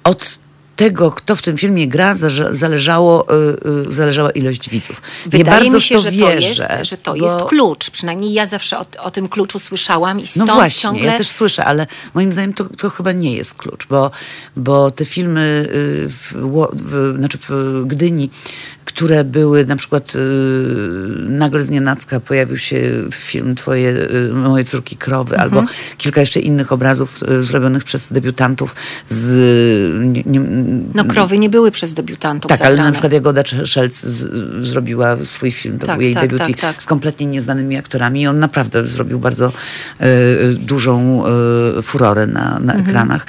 od 0.04 0.40
tego, 0.76 1.12
kto 1.12 1.36
w 1.36 1.42
tym 1.42 1.58
filmie 1.58 1.88
gra, 1.88 2.16
zależało, 2.52 3.28
y, 3.34 3.90
y, 3.90 3.94
zależała 3.94 4.32
ilość 4.32 4.70
widzów. 4.70 5.02
Wydaje 5.26 5.44
Nie 5.44 5.50
bardzo 5.50 5.72
mi 5.72 5.82
się, 5.82 6.00
że, 6.00 6.12
wierzę, 6.12 6.68
to 6.68 6.74
jest, 6.78 6.90
że 6.90 6.98
to 6.98 7.12
bo... 7.12 7.18
jest 7.18 7.38
klucz. 7.50 7.90
Przynajmniej 7.90 8.34
ja 8.34 8.46
zawsze 8.46 8.80
o, 8.80 8.86
o, 9.00 9.12
tym 9.12 9.30
kluczu 9.30 9.60
słyszałam 9.60 10.20
i 10.20 10.28
stąd 10.28 10.48
No 10.48 10.56
właśnie, 10.56 10.82
ciągle... 10.82 11.06
ja 11.06 11.18
też 11.18 11.28
słyszę, 11.28 11.66
ale 11.66 11.88
moim 12.14 12.32
zdaniem 12.32 12.54
to, 12.54 12.66
to 12.66 12.90
chyba 12.90 13.12
nie 13.12 13.34
jest 13.34 13.54
klucz, 13.54 13.88
bo, 13.88 14.12
bo 14.58 14.92
te 14.92 15.06
filmy 15.06 15.70
y, 15.70 16.10
w, 16.10 16.34
w, 16.74 17.18
znaczy 17.18 17.38
w 17.38 17.84
Gdyni 17.86 18.30
które 18.86 19.24
były 19.24 19.66
na 19.66 19.76
przykład 19.76 20.14
nagle 21.20 21.66
z 21.66 21.70
nienacka 21.70 22.20
pojawił 22.20 22.58
się 22.58 22.82
film 23.12 23.56
Twoje, 23.56 23.94
Moje 24.34 24.64
córki 24.64 24.98
krowy, 24.98 25.36
mhm. 25.36 25.42
albo 25.42 25.72
kilka 25.98 26.22
jeszcze 26.22 26.40
innych 26.40 26.72
obrazów 26.72 27.20
zrobionych 27.42 27.84
przez 27.84 28.14
debiutantów 28.14 28.76
z... 29.08 29.26
Nie, 30.06 30.24
nie, 30.26 30.40
no 30.94 31.06
krowy 31.06 31.38
nie 31.38 31.50
były 31.50 31.72
przez 31.72 31.94
debiutantów 31.94 32.50
Tak, 32.50 32.58
zagrane. 32.58 32.82
ale 32.82 32.90
na 32.90 32.92
przykład 32.92 33.14
Jagoda 33.14 33.44
Szelc 33.66 34.06
zrobiła 34.62 35.18
swój 35.26 35.52
film, 35.52 35.80
to 35.80 35.88
tak, 35.88 35.96
był 35.96 36.06
jej 36.06 36.14
tak, 36.14 36.24
debiut 36.24 36.48
tak, 36.48 36.60
tak, 36.60 36.84
z 36.84 36.86
kompletnie 36.86 37.26
nieznanymi 37.26 37.78
aktorami 37.78 38.22
i 38.22 38.28
on 38.28 38.40
naprawdę 38.40 38.88
zrobił 38.88 39.20
bardzo 39.20 39.52
dużą 40.58 41.24
furorę 41.82 42.28
na, 42.28 42.60
na 42.60 42.74
mhm. 42.74 42.80
ekranach. 42.90 43.26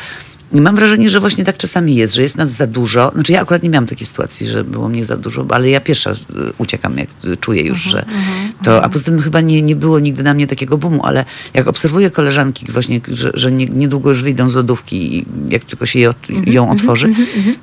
I 0.52 0.61
mam 0.61 0.76
wrażenie, 0.76 1.11
że 1.11 1.20
właśnie 1.20 1.44
tak 1.44 1.56
czasami 1.56 1.94
jest, 1.94 2.14
że 2.14 2.23
jest 2.23 2.37
nas 2.37 2.50
za 2.50 2.67
dużo. 2.67 3.11
Znaczy 3.14 3.32
ja 3.32 3.41
akurat 3.41 3.62
nie 3.62 3.70
miałam 3.70 3.87
takiej 3.87 4.06
sytuacji, 4.06 4.46
że 4.46 4.64
było 4.64 4.88
mnie 4.88 5.05
za 5.05 5.17
dużo, 5.17 5.46
ale 5.49 5.70
ja 5.70 5.81
pierwsza 5.81 6.11
y, 6.12 6.17
uciekam, 6.58 6.99
jak 6.99 7.08
czuję 7.41 7.62
już, 7.62 7.82
że 7.82 7.99
mhm, 7.99 8.19
mhm, 8.19 8.52
to... 8.64 8.70
A 8.70 8.75
mhm. 8.75 8.93
poza 8.93 9.05
tym 9.05 9.23
chyba 9.23 9.41
nie, 9.41 9.62
nie 9.62 9.76
było 9.76 9.99
nigdy 9.99 10.23
na 10.23 10.35
mnie 10.35 10.46
takiego 10.46 10.79
boomu, 10.79 11.06
ale 11.06 11.25
jak 11.55 11.69
obserwuję 11.69 12.11
koleżanki 12.11 12.73
właśnie, 12.73 13.00
że, 13.08 13.31
że 13.35 13.52
nie, 13.52 13.67
niedługo 13.67 14.08
już 14.11 14.23
wyjdą 14.23 14.50
z 14.50 14.55
lodówki 14.55 15.17
i 15.19 15.25
jak 15.49 15.64
tylko 15.64 15.87
się 15.87 15.99
je, 15.99 16.11
ją 16.46 16.70
otworzy, 16.70 17.14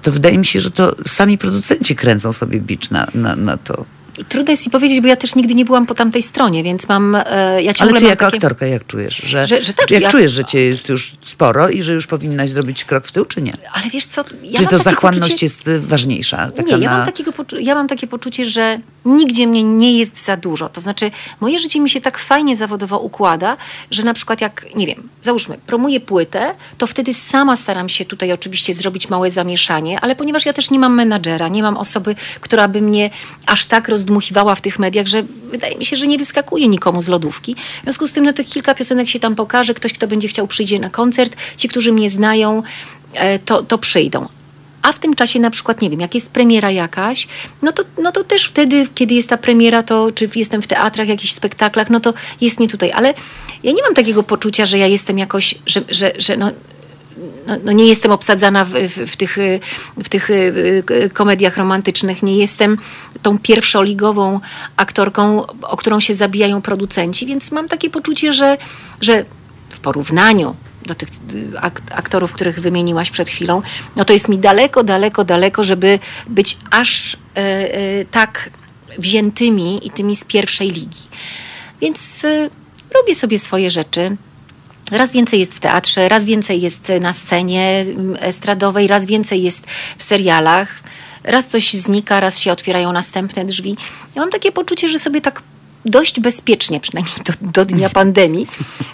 to 0.01 0.11
wydaje 0.11 0.37
mi 0.37 0.45
się, 0.45 0.61
że 0.61 0.71
to 0.71 0.95
sami 1.05 1.37
producenci 1.37 1.95
kręcą 1.95 2.33
sobie 2.33 2.59
bicz 2.59 2.89
na, 2.89 3.07
na, 3.15 3.35
na 3.35 3.57
to. 3.57 3.85
Trudno 4.29 4.51
jest 4.51 4.65
mi 4.65 4.71
powiedzieć, 4.71 5.01
bo 5.01 5.07
ja 5.07 5.15
też 5.15 5.35
nigdy 5.35 5.55
nie 5.55 5.65
byłam 5.65 5.85
po 5.85 5.93
tamtej 5.93 6.21
stronie, 6.21 6.63
więc 6.63 6.89
mam. 6.89 7.15
E, 7.15 7.63
ja 7.63 7.73
Ale 7.79 7.99
ty 7.99 8.05
jako 8.05 8.25
takie... 8.25 8.37
aktorka 8.37 8.65
jak 8.65 8.87
czujesz? 8.87 9.17
Że, 9.17 9.45
że, 9.45 9.63
że 9.63 9.73
tak, 9.73 9.91
jak 9.91 10.03
ja... 10.03 10.09
czujesz, 10.09 10.31
że 10.31 10.45
cię 10.45 10.59
jest 10.59 10.89
już 10.89 11.11
sporo 11.23 11.69
i 11.69 11.83
że 11.83 11.93
już 11.93 12.07
powinnaś 12.07 12.49
zrobić 12.49 12.85
krok 12.85 13.07
w 13.07 13.11
tył, 13.11 13.25
czy 13.25 13.41
nie? 13.41 13.53
Ale 13.73 13.89
wiesz 13.89 14.05
co, 14.05 14.23
ja 14.43 14.59
Czy 14.59 14.65
to 14.65 14.79
zachłanność 14.79 15.31
poczucie... 15.31 15.45
jest 15.45 15.69
ważniejsza? 15.87 16.51
nie, 16.65 16.77
ja, 16.77 16.89
mam 16.89 17.05
takiego 17.05 17.31
poczu... 17.31 17.59
ja 17.59 17.75
mam 17.75 17.87
takie 17.87 18.07
poczucie, 18.07 18.45
że 18.45 18.79
nigdzie 19.05 19.47
mnie 19.47 19.63
nie 19.63 19.97
jest 19.99 20.25
za 20.25 20.37
dużo. 20.37 20.69
To 20.69 20.81
znaczy, 20.81 21.11
moje 21.39 21.59
życie 21.59 21.79
mi 21.79 21.89
się 21.89 22.01
tak 22.01 22.17
fajnie 22.17 22.55
zawodowo 22.55 22.99
układa, 22.99 23.57
że 23.91 24.03
na 24.03 24.13
przykład 24.13 24.41
jak, 24.41 24.65
nie 24.75 24.87
wiem, 24.87 25.09
załóżmy, 25.21 25.57
promuję 25.65 25.99
płytę, 25.99 26.55
to 26.77 26.87
wtedy 26.87 27.13
sama 27.13 27.57
staram 27.57 27.89
się 27.89 28.05
tutaj 28.05 28.31
oczywiście 28.31 28.73
zrobić 28.73 29.09
małe 29.09 29.31
zamieszanie, 29.31 29.99
ale 29.99 30.15
ponieważ 30.15 30.45
ja 30.45 30.53
też 30.53 30.71
nie 30.71 30.79
mam 30.79 30.95
menadżera, 30.95 31.47
nie 31.47 31.63
mam 31.63 31.77
osoby, 31.77 32.15
która 32.41 32.67
by 32.67 32.81
mnie 32.81 33.09
aż 33.45 33.65
tak 33.65 33.89
rozdmuchiwała 33.89 34.55
w 34.55 34.61
tych 34.61 34.79
mediach, 34.79 35.07
że 35.07 35.23
wydaje 35.51 35.75
mi 35.77 35.85
się, 35.85 35.95
że 35.95 36.07
nie 36.07 36.17
wyskakuje 36.17 36.67
nikomu 36.67 37.01
z 37.01 37.07
lodówki. 37.07 37.55
W 37.79 37.83
związku 37.83 38.07
z 38.07 38.13
tym 38.13 38.23
no, 38.25 38.33
tych 38.33 38.47
kilka 38.47 38.75
piosenek 38.75 39.09
się 39.09 39.19
tam 39.19 39.35
pokaże, 39.35 39.73
ktoś, 39.73 39.93
kto 39.93 40.07
będzie 40.07 40.27
chciał 40.27 40.47
przyjdzie 40.47 40.79
na 40.79 40.89
koncert, 40.89 41.35
ci, 41.57 41.69
którzy 41.69 41.91
mnie 41.91 42.09
znają, 42.09 42.63
e, 43.13 43.39
to, 43.39 43.63
to 43.63 43.77
przyjdą. 43.77 44.27
A 44.81 44.91
w 44.91 44.99
tym 44.99 45.15
czasie 45.15 45.39
na 45.39 45.49
przykład, 45.49 45.81
nie 45.81 45.89
wiem, 45.89 45.99
jak 45.99 46.15
jest 46.15 46.29
premiera 46.29 46.71
jakaś, 46.71 47.27
no 47.61 47.71
to, 47.71 47.83
no 48.01 48.11
to 48.11 48.23
też 48.23 48.45
wtedy, 48.45 48.87
kiedy 48.95 49.13
jest 49.13 49.29
ta 49.29 49.37
premiera, 49.37 49.83
to 49.83 50.11
czy 50.11 50.29
jestem 50.35 50.61
w 50.61 50.67
teatrach, 50.67 51.07
jakichś 51.07 51.33
spektaklach, 51.33 51.89
no 51.89 51.99
to 51.99 52.13
jest 52.41 52.59
nie 52.59 52.67
tutaj. 52.67 52.91
Ale 52.91 53.13
ja 53.63 53.71
nie 53.71 53.83
mam 53.83 53.93
takiego 53.93 54.23
poczucia, 54.23 54.65
że 54.65 54.77
ja 54.77 54.87
jestem 54.87 55.17
jakoś, 55.19 55.55
że, 55.65 55.81
że, 55.89 56.11
że 56.17 56.37
no, 56.37 56.51
no, 57.47 57.57
no, 57.63 57.71
nie 57.71 57.87
jestem 57.87 58.11
obsadzana 58.11 58.65
w, 58.65 58.69
w, 58.69 59.11
w, 59.11 59.15
tych, 59.15 59.37
w 59.97 60.09
tych 60.09 60.29
y, 60.29 60.83
y, 60.91 61.09
komediach 61.13 61.57
romantycznych, 61.57 62.23
nie 62.23 62.37
jestem 62.37 62.77
tą 63.21 63.39
pierwszoligową 63.39 64.39
aktorką, 64.77 65.45
o 65.61 65.77
którą 65.77 65.99
się 65.99 66.15
zabijają 66.15 66.61
producenci, 66.61 67.25
więc 67.25 67.51
mam 67.51 67.67
takie 67.67 67.89
poczucie, 67.89 68.33
że, 68.33 68.57
że 69.01 69.25
w 69.69 69.79
porównaniu 69.79 70.55
do 70.85 70.95
tych 70.95 71.09
y, 71.33 71.59
aktorów, 71.91 72.33
których 72.33 72.59
wymieniłaś 72.59 73.09
przed 73.09 73.29
chwilą, 73.29 73.61
no 73.95 74.05
to 74.05 74.13
jest 74.13 74.29
mi 74.29 74.37
daleko, 74.37 74.83
daleko, 74.83 75.25
daleko, 75.25 75.63
żeby 75.63 75.99
być 76.27 76.57
aż 76.71 77.13
e, 77.13 77.39
e, 77.39 78.05
tak 78.05 78.49
wziętymi 78.97 79.87
i 79.87 79.91
tymi 79.91 80.15
z 80.15 80.23
pierwszej 80.23 80.71
ligi. 80.71 80.99
Więc 81.81 82.25
e, 82.25 82.49
robię 82.95 83.15
sobie 83.15 83.39
swoje 83.39 83.71
rzeczy. 83.71 84.17
Raz 84.91 85.11
więcej 85.11 85.39
jest 85.39 85.53
w 85.53 85.59
teatrze, 85.59 86.09
raz 86.09 86.25
więcej 86.25 86.61
jest 86.61 86.91
na 87.01 87.13
scenie 87.13 87.85
estradowej, 88.19 88.87
raz 88.87 89.05
więcej 89.05 89.43
jest 89.43 89.67
w 89.97 90.03
serialach. 90.03 90.79
raz 91.23 91.47
coś 91.47 91.73
znika, 91.73 92.19
raz 92.19 92.39
się 92.39 92.51
otwierają 92.51 92.91
następne 92.91 93.45
drzwi. 93.45 93.77
Ja 94.15 94.21
mam 94.21 94.31
takie 94.31 94.51
poczucie, 94.51 94.87
że 94.87 94.99
sobie 94.99 95.21
tak 95.21 95.41
dość 95.85 96.19
bezpiecznie, 96.19 96.79
przynajmniej 96.79 97.15
do, 97.25 97.33
do 97.51 97.65
dnia 97.65 97.89
pandemii, 97.89 98.47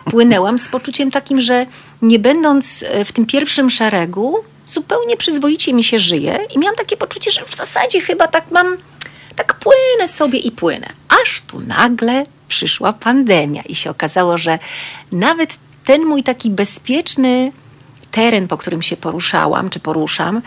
płynęłam 0.05 0.59
z 0.59 0.67
poczuciem 0.67 1.11
takim, 1.11 1.41
że 1.41 1.65
nie 2.01 2.19
będąc 2.19 2.85
e, 2.87 3.05
w 3.05 3.11
tym 3.11 3.25
pierwszym 3.25 3.69
szeregu, 3.69 4.35
zupełnie 4.67 5.17
przyzwoicie 5.17 5.73
mi 5.73 5.83
się 5.83 5.99
żyje 5.99 6.39
i 6.55 6.59
miałam 6.59 6.75
takie 6.75 6.97
poczucie, 6.97 7.31
że 7.31 7.45
w 7.45 7.55
zasadzie 7.55 8.01
chyba 8.01 8.27
tak 8.27 8.51
mam, 8.51 8.77
tak 9.35 9.53
płynę 9.53 10.07
sobie 10.07 10.39
i 10.39 10.51
płynę. 10.51 10.87
Aż 11.23 11.41
tu 11.41 11.59
nagle 11.59 12.25
przyszła 12.47 12.93
pandemia 12.93 13.61
i 13.61 13.75
się 13.75 13.89
okazało, 13.89 14.37
że 14.37 14.59
nawet 15.11 15.57
ten 15.85 16.05
mój 16.05 16.23
taki 16.23 16.49
bezpieczny 16.49 17.51
teren, 18.11 18.47
po 18.47 18.57
którym 18.57 18.81
się 18.81 18.97
poruszałam, 18.97 19.69
czy 19.69 19.79
poruszam, 19.79 20.41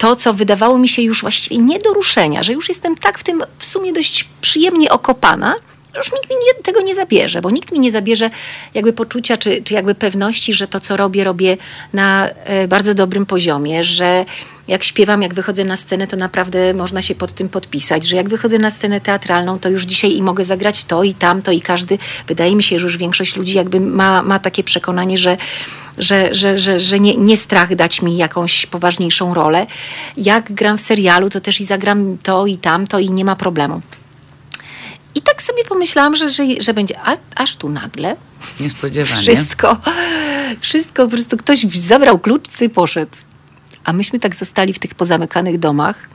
to, 0.00 0.16
co 0.16 0.34
wydawało 0.34 0.78
mi 0.78 0.88
się 0.88 1.02
już 1.02 1.20
właściwie 1.20 1.58
nie 1.58 1.78
do 1.78 1.92
ruszenia, 1.92 2.42
że 2.42 2.52
już 2.52 2.68
jestem 2.68 2.96
tak 2.96 3.18
w 3.18 3.24
tym 3.24 3.42
w 3.58 3.66
sumie 3.66 3.92
dość 3.92 4.28
przyjemnie 4.40 4.90
okopana, 4.90 5.54
już 5.96 6.12
nikt 6.12 6.30
mi 6.30 6.36
nie, 6.36 6.62
tego 6.62 6.80
nie 6.80 6.94
zabierze, 6.94 7.40
bo 7.40 7.50
nikt 7.50 7.72
mi 7.72 7.80
nie 7.80 7.92
zabierze 7.92 8.30
jakby 8.74 8.92
poczucia, 8.92 9.36
czy, 9.36 9.62
czy 9.62 9.74
jakby 9.74 9.94
pewności, 9.94 10.54
że 10.54 10.68
to, 10.68 10.80
co 10.80 10.96
robię, 10.96 11.24
robię 11.24 11.56
na 11.92 12.28
e, 12.28 12.68
bardzo 12.68 12.94
dobrym 12.94 13.26
poziomie, 13.26 13.84
że 13.84 14.24
jak 14.68 14.84
śpiewam, 14.84 15.22
jak 15.22 15.34
wychodzę 15.34 15.64
na 15.64 15.76
scenę, 15.76 16.06
to 16.06 16.16
naprawdę 16.16 16.74
można 16.74 17.02
się 17.02 17.14
pod 17.14 17.32
tym 17.32 17.48
podpisać, 17.48 18.04
że 18.04 18.16
jak 18.16 18.28
wychodzę 18.28 18.58
na 18.58 18.70
scenę 18.70 19.00
teatralną, 19.00 19.58
to 19.58 19.68
już 19.68 19.82
dzisiaj 19.82 20.12
i 20.12 20.22
mogę 20.22 20.44
zagrać 20.44 20.84
to 20.84 21.02
i 21.04 21.14
tamto 21.14 21.52
i 21.52 21.60
każdy, 21.60 21.98
wydaje 22.26 22.56
mi 22.56 22.62
się, 22.62 22.78
że 22.78 22.84
już 22.84 22.96
większość 22.96 23.36
ludzi 23.36 23.54
jakby 23.54 23.80
ma, 23.80 24.22
ma 24.22 24.38
takie 24.38 24.64
przekonanie, 24.64 25.18
że 25.18 25.36
że, 25.98 26.34
że, 26.34 26.58
że, 26.58 26.80
że 26.80 27.00
nie, 27.00 27.16
nie 27.16 27.36
strach 27.36 27.74
dać 27.74 28.02
mi 28.02 28.16
jakąś 28.16 28.66
poważniejszą 28.66 29.34
rolę. 29.34 29.66
Jak 30.16 30.52
gram 30.52 30.78
w 30.78 30.80
serialu, 30.80 31.30
to 31.30 31.40
też 31.40 31.60
i 31.60 31.64
zagram 31.64 32.18
to 32.22 32.46
i 32.46 32.58
tamto 32.58 32.98
i 32.98 33.10
nie 33.10 33.24
ma 33.24 33.36
problemu. 33.36 33.80
I 35.14 35.22
tak 35.22 35.42
sobie 35.42 35.64
pomyślałam, 35.64 36.16
że, 36.16 36.30
że, 36.30 36.44
że 36.60 36.74
będzie, 36.74 36.98
a, 37.04 37.16
aż 37.36 37.56
tu 37.56 37.68
nagle 37.68 38.16
Niespodziewanie. 38.60 39.20
wszystko, 39.20 39.76
wszystko, 40.60 41.04
po 41.04 41.10
prostu 41.10 41.36
ktoś 41.36 41.60
zabrał 41.62 42.18
klucz 42.18 42.60
i 42.60 42.68
poszedł. 42.68 43.16
A 43.84 43.92
myśmy 43.92 44.20
tak 44.20 44.34
zostali 44.36 44.72
w 44.72 44.78
tych 44.78 44.94
pozamykanych 44.94 45.58
domach 45.58 46.08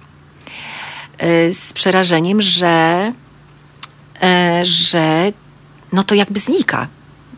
e, 1.17 1.53
z 1.53 1.73
przerażeniem, 1.73 2.41
że, 2.41 3.11
e, 4.21 4.59
że 4.65 5.31
no 5.93 6.03
to 6.03 6.15
jakby 6.15 6.39
znika 6.39 6.87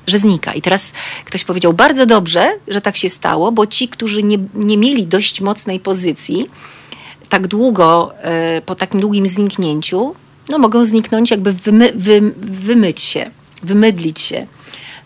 że 0.07 0.19
znika. 0.19 0.53
I 0.53 0.61
teraz 0.61 0.93
ktoś 1.25 1.43
powiedział, 1.43 1.73
bardzo 1.73 2.05
dobrze, 2.05 2.49
że 2.67 2.81
tak 2.81 2.97
się 2.97 3.09
stało, 3.09 3.51
bo 3.51 3.67
ci, 3.67 3.87
którzy 3.87 4.23
nie, 4.23 4.37
nie 4.53 4.77
mieli 4.77 5.05
dość 5.05 5.41
mocnej 5.41 5.79
pozycji, 5.79 6.49
tak 7.29 7.47
długo, 7.47 8.13
e, 8.21 8.61
po 8.61 8.75
takim 8.75 8.99
długim 8.99 9.27
zniknięciu, 9.27 10.15
no 10.49 10.57
mogą 10.57 10.85
zniknąć, 10.85 11.31
jakby 11.31 11.53
wymy, 11.53 11.91
wy, 11.95 12.21
wymyć 12.37 13.01
się, 13.01 13.31
wymydlić 13.63 14.19
się 14.19 14.47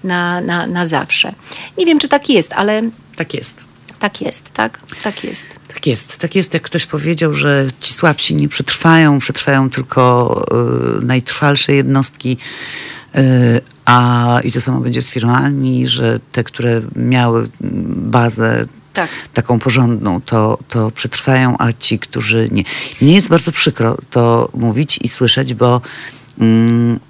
na, 0.03 0.41
na, 0.41 0.67
na 0.67 0.88
zawsze. 0.88 1.34
Nie 1.77 1.86
wiem, 1.86 2.00
czy 2.00 2.08
tak 2.08 2.29
jest, 2.29 2.53
ale... 2.53 2.81
Tak 3.15 3.34
jest. 3.34 3.65
Tak 4.00 4.22
jest, 4.22 4.53
tak? 4.53 4.79
Tak 5.03 5.24
jest. 5.24 5.46
Tak 5.67 5.88
jest. 5.88 6.17
Tak 6.17 6.36
jest, 6.36 6.53
jak 6.53 6.63
ktoś 6.63 6.86
powiedział, 6.86 7.34
że 7.34 7.67
ci 7.81 7.93
słabsi 7.93 8.36
nie 8.36 8.48
przetrwają, 8.48 9.20
przetrwają 9.20 9.70
tylko 9.70 10.46
y, 11.01 11.05
najtrwalsze 11.05 11.74
jednostki, 11.74 12.38
y, 13.15 13.62
a 13.91 14.39
i 14.43 14.51
to 14.51 14.62
samo 14.62 14.79
będzie 14.79 15.01
z 15.01 15.10
firmami, 15.10 15.88
że 15.88 16.19
te, 16.31 16.43
które 16.43 16.81
miały 16.95 17.50
bazę 17.95 18.65
tak. 18.93 19.10
taką 19.33 19.60
porządną, 19.60 20.21
to, 20.21 20.57
to 20.69 20.91
przetrwają, 20.91 21.55
a 21.60 21.74
ci, 21.74 22.00
którzy 22.00 22.50
nie. 22.51 22.63
Mnie 23.01 23.13
jest 23.13 23.27
bardzo 23.27 23.51
przykro 23.51 23.98
to 24.10 24.50
mówić 24.53 25.00
i 25.01 25.07
słyszeć, 25.07 25.53
bo 25.53 25.81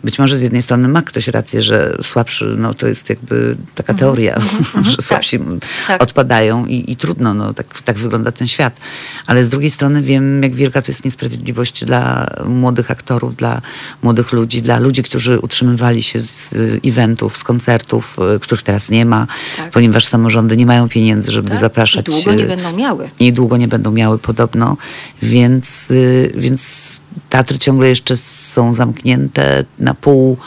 być 0.03 0.19
może 0.19 0.39
z 0.39 0.41
jednej 0.41 0.61
strony 0.61 0.87
ma 0.87 1.01
ktoś 1.01 1.27
rację, 1.27 1.61
że 1.61 1.97
słabszy, 2.03 2.55
no 2.57 2.73
to 2.73 2.87
jest 2.87 3.09
jakby 3.09 3.55
taka 3.75 3.93
mhm, 3.93 3.99
teoria, 3.99 4.35
mm-hmm, 4.35 4.83
że 4.91 4.97
słabsi 5.01 5.39
tak, 5.39 5.47
tak, 5.87 6.03
odpadają 6.03 6.65
i, 6.65 6.91
i, 6.91 6.95
trudno, 6.95 7.33
no 7.33 7.53
tak, 7.53 7.81
tak 7.81 7.97
wygląda 7.97 8.31
ten 8.31 8.47
świat. 8.47 8.79
Ale 9.27 9.43
z 9.43 9.49
drugiej 9.49 9.71
strony 9.71 10.01
wiem, 10.01 10.43
jak 10.43 10.55
wielka 10.55 10.81
to 10.81 10.91
jest 10.91 11.05
niesprawiedliwość 11.05 11.85
dla 11.85 12.27
młodych 12.45 12.91
aktorów, 12.91 13.35
dla 13.35 13.61
młodych 14.03 14.31
ludzi, 14.31 14.61
dla 14.61 14.79
ludzi, 14.79 15.03
którzy 15.03 15.39
utrzymywali 15.39 16.03
się 16.03 16.21
z 16.21 16.49
eventów, 16.85 17.37
z 17.37 17.43
koncertów, 17.43 18.17
y, 18.35 18.39
których 18.39 18.63
teraz 18.63 18.89
nie 18.89 19.05
ma, 19.05 19.27
tak. 19.57 19.71
ponieważ 19.71 20.05
samorządy 20.05 20.57
nie 20.57 20.65
mają 20.65 20.89
pieniędzy, 20.89 21.31
żeby 21.31 21.49
tak? 21.49 21.59
zapraszać. 21.59 22.07
I 22.07 22.11
długo 22.11 22.33
nie 22.33 22.45
będą 22.45 22.75
miały. 22.77 23.09
I 23.19 23.33
długo 23.33 23.57
nie 23.57 23.67
będą 23.67 23.91
miały 23.91 24.19
podobno, 24.19 24.77
więc, 25.21 25.91
y, 25.91 26.31
więc 26.35 27.00
teatry 27.29 27.59
ciągle 27.59 27.89
jeszcze 27.89 28.17
są 28.17 28.73
zamknięte 28.73 29.63
na 29.79 29.93
pół. 29.93 30.37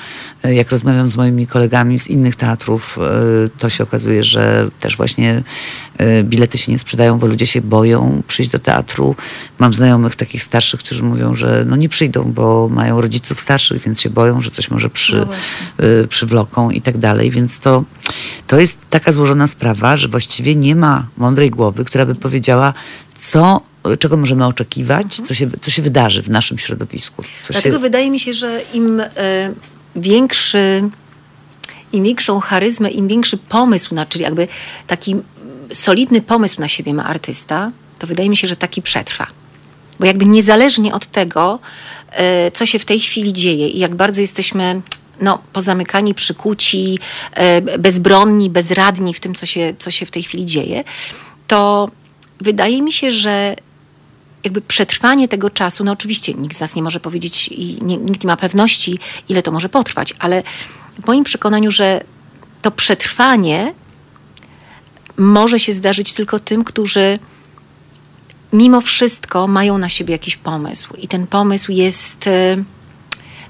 Jak 0.45 0.71
rozmawiam 0.71 1.11
z 1.11 1.17
moimi 1.17 1.47
kolegami 1.47 1.99
z 1.99 2.09
innych 2.09 2.37
teatrów, 2.37 2.99
e, 2.99 3.49
to 3.59 3.71
się 3.71 3.85
okazuje, 3.85 4.25
że 4.25 4.71
też 4.81 4.97
właśnie 4.97 5.43
e, 5.99 6.23
bilety 6.23 6.59
się 6.59 6.73
nie 6.73 6.79
sprzedają, 6.79 7.19
bo 7.19 7.27
ludzie 7.27 7.47
się 7.47 7.61
boją 7.61 8.23
przyjść 8.29 8.51
do 8.51 8.59
teatru. 8.59 9.17
Mam 9.59 9.75
znajomych 9.75 10.17
takich 10.17 10.43
starszych, 10.43 10.81
którzy 10.81 11.03
mówią, 11.03 11.35
że 11.35 11.65
no 11.69 11.77
nie 11.77 11.89
przyjdą, 11.89 12.33
bo 12.33 12.69
mają 12.69 13.01
rodziców 13.01 13.41
starszych, 13.41 13.83
więc 13.83 14.01
się 14.01 14.11
boją, 14.11 14.41
że 14.41 14.51
coś 14.51 14.71
może 14.71 14.91
przy, 14.91 15.17
no 15.17 15.27
e, 16.03 16.07
przywloką 16.09 16.71
i 16.71 16.81
tak 16.81 16.99
dalej. 16.99 17.31
Więc 17.31 17.61
to, 17.61 17.85
to 18.47 18.61
jest 18.61 18.79
taka 18.91 19.13
złożona 19.13 19.47
sprawa, 19.47 19.97
że 19.97 20.09
właściwie 20.09 20.57
nie 20.57 20.77
ma 20.77 21.07
mądrej 21.17 21.51
głowy, 21.51 21.85
która 21.85 22.07
by 22.07 22.15
powiedziała, 22.15 22.75
co 23.17 23.61
czego 23.99 24.17
możemy 24.17 24.47
oczekiwać, 24.47 25.21
co, 25.27 25.35
się, 25.35 25.51
co 25.63 25.71
się 25.71 25.83
wydarzy 25.83 26.23
w 26.23 26.29
naszym 26.29 26.59
środowisku. 26.59 27.23
Dlatego 27.51 27.77
się... 27.77 27.81
wydaje 27.81 28.11
mi 28.11 28.21
się, 28.21 28.33
że 28.33 28.61
im 28.75 29.01
e, 29.01 29.11
większy, 29.97 30.91
im 31.93 32.05
większą 32.05 32.41
charyzmę, 32.41 32.91
im 32.91 33.09
większy 33.09 33.37
pomysł, 33.37 33.95
na, 33.95 34.07
czyli 34.07 34.25
jakby 34.25 34.49
taki 34.87 35.17
solidny 35.73 36.21
pomysł 36.23 36.61
na 36.61 36.69
siebie 36.69 36.95
ma 36.95 37.05
artysta, 37.05 37.71
to 37.99 38.07
wydaje 38.07 38.31
mi 38.31 38.37
się, 38.37 38.49
że 38.49 38.57
taki 38.57 38.83
przetrwa. 38.83 39.27
Bo 40.01 40.07
jakby 40.07 40.25
niezależnie 40.25 40.95
od 40.95 41.07
tego, 41.07 41.59
e, 42.11 42.51
co 42.51 42.67
się 42.67 42.79
w 42.79 42.85
tej 42.85 43.01
chwili 43.01 43.33
dzieje 43.33 43.69
i 43.69 43.79
jak 43.79 43.95
bardzo 43.95 44.21
jesteśmy 44.21 44.81
no, 45.21 45.39
pozamykani, 45.53 46.15
przykuci, 46.15 46.99
e, 47.33 47.79
bezbronni, 47.79 48.51
bezradni 48.51 49.15
w 49.15 49.21
tym, 49.21 49.35
co 49.35 49.47
się, 49.47 49.75
co 49.79 49.91
się 49.91 50.07
w 50.07 50.11
tej 50.11 50.23
chwili 50.23 50.47
dzieje, 50.47 50.85
to 51.47 51.91
wydaje 52.41 52.83
mi 52.83 52.93
się, 52.93 53.13
że 53.13 53.57
jakby 54.45 54.61
przetrwanie 54.61 55.29
tego 55.29 55.51
czasu, 55.51 55.85
no 55.85 55.93
oczywiście 55.93 56.35
nikt 56.35 56.57
z 56.57 56.61
nas 56.61 56.75
nie 56.75 56.83
może 56.83 57.01
powiedzieć 57.01 57.49
i 57.49 57.79
nie, 57.83 57.97
nikt 57.97 58.25
nie 58.25 58.27
ma 58.27 58.37
pewności, 58.37 58.99
ile 59.29 59.43
to 59.43 59.53
może 59.53 59.69
potrwać, 59.69 60.15
ale 60.19 60.43
w 61.03 61.07
moim 61.07 61.25
przekonaniu, 61.25 61.71
że 61.71 62.05
to 62.63 62.71
przetrwanie 62.71 63.75
może 65.17 65.61
się 65.61 65.73
zdarzyć 65.73 66.13
tylko 66.13 66.39
tym, 66.39 66.65
którzy 66.65 67.19
mimo 68.53 68.81
wszystko 68.81 69.47
mają 69.47 69.79
na 69.79 69.89
siebie 69.89 70.13
jakiś 70.13 70.37
pomysł. 70.37 70.95
I 70.95 71.09
ten 71.09 71.27
pomysł 71.27 71.73
jest 71.73 72.27
e, 72.27 72.57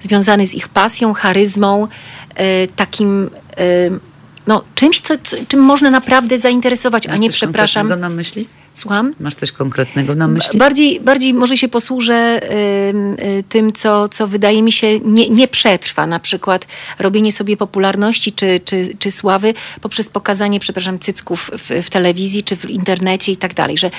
związany 0.03 0.47
z 0.47 0.55
ich 0.55 0.69
pasją, 0.69 1.15
charyzmą, 1.15 1.89
e, 2.35 2.67
takim 2.67 3.31
e, 3.57 3.65
no, 4.47 4.65
czymś, 4.75 5.01
co, 5.01 5.15
czym 5.49 5.61
można 5.61 5.91
naprawdę 5.91 6.39
zainteresować, 6.39 7.07
a 7.07 7.17
nie 7.17 7.31
przepraszam. 7.31 8.01
na 8.01 8.09
myśli? 8.09 8.49
Słucham? 8.75 9.15
Masz 9.21 9.35
coś 9.35 9.53
konkretnego 9.53 10.15
na 10.15 10.29
myśli? 10.29 10.59
Bardziej, 10.59 11.01
bardziej 11.01 11.35
może 11.35 11.57
się 11.57 11.69
posłużę 11.69 12.41
y, 12.43 13.25
y, 13.25 13.45
tym, 13.49 13.73
co, 13.73 14.09
co 14.09 14.29
wydaje 14.29 14.63
mi 14.63 14.73
się 14.73 15.01
nie, 15.01 15.29
nie 15.29 15.49
przetrwa. 15.49 16.07
Na 16.07 16.21
przykład 16.21 16.67
robienie 16.99 17.33
sobie 17.33 17.57
popularności 17.57 18.33
czy, 18.33 18.61
czy, 18.65 18.97
czy 18.99 19.11
sławy 19.11 19.55
poprzez 19.81 20.09
pokazanie, 20.09 20.61
przepraszam, 20.61 20.99
cycków 20.99 21.51
w, 21.59 21.87
w 21.87 21.91
telewizji 21.91 22.45
czy 22.45 22.57
w 22.57 22.65
internecie 22.65 23.33
i 23.33 23.37
tak 23.37 23.55
dalej. 23.55 23.79
Że, 23.79 23.91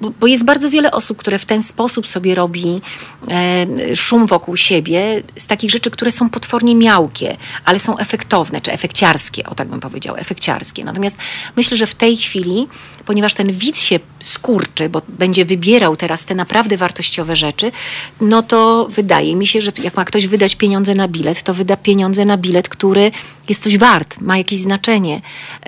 bo, 0.00 0.10
bo, 0.20 0.26
jest 0.26 0.44
bardzo 0.44 0.70
wiele 0.70 0.90
osób, 0.90 1.18
które 1.18 1.38
w 1.38 1.44
ten 1.44 1.62
sposób 1.62 2.08
sobie 2.08 2.34
robi 2.34 2.80
e, 3.28 3.96
szum 3.96 4.26
wokół 4.26 4.56
siebie 4.56 5.22
z 5.36 5.46
takich 5.46 5.70
rzeczy, 5.70 5.90
które 5.90 6.10
są 6.10 6.30
potwornie 6.30 6.74
miałkie, 6.74 7.36
ale 7.64 7.78
są 7.80 7.98
efektowne, 7.98 8.60
czy 8.60 8.72
efekciarskie, 8.72 9.46
o 9.46 9.54
tak 9.54 9.68
bym 9.68 9.80
powiedział, 9.80 10.16
efekciarskie. 10.16 10.84
Natomiast 10.84 11.16
myślę, 11.56 11.76
że 11.76 11.86
w 11.86 11.94
tej 11.94 12.16
chwili 12.16 12.68
ponieważ 13.06 13.34
ten 13.34 13.52
widz 13.52 13.80
się 13.80 14.00
skurczy, 14.20 14.88
bo 14.88 15.02
będzie 15.08 15.44
wybierał 15.44 15.96
teraz 15.96 16.24
te 16.24 16.34
naprawdę 16.34 16.76
wartościowe 16.76 17.36
rzeczy, 17.36 17.72
no 18.20 18.42
to 18.42 18.86
wydaje 18.90 19.36
mi 19.36 19.46
się, 19.46 19.62
że 19.62 19.72
jak 19.82 19.96
ma 19.96 20.04
ktoś 20.04 20.26
wydać 20.26 20.56
pieniądze 20.56 20.94
na 20.94 21.08
bilet, 21.08 21.42
to 21.42 21.54
wyda 21.54 21.76
pieniądze 21.76 22.24
na 22.24 22.36
bilet, 22.36 22.68
który 22.68 23.10
jest 23.48 23.62
coś 23.62 23.78
wart, 23.78 24.20
ma 24.20 24.38
jakieś 24.38 24.60
znaczenie, 24.60 25.20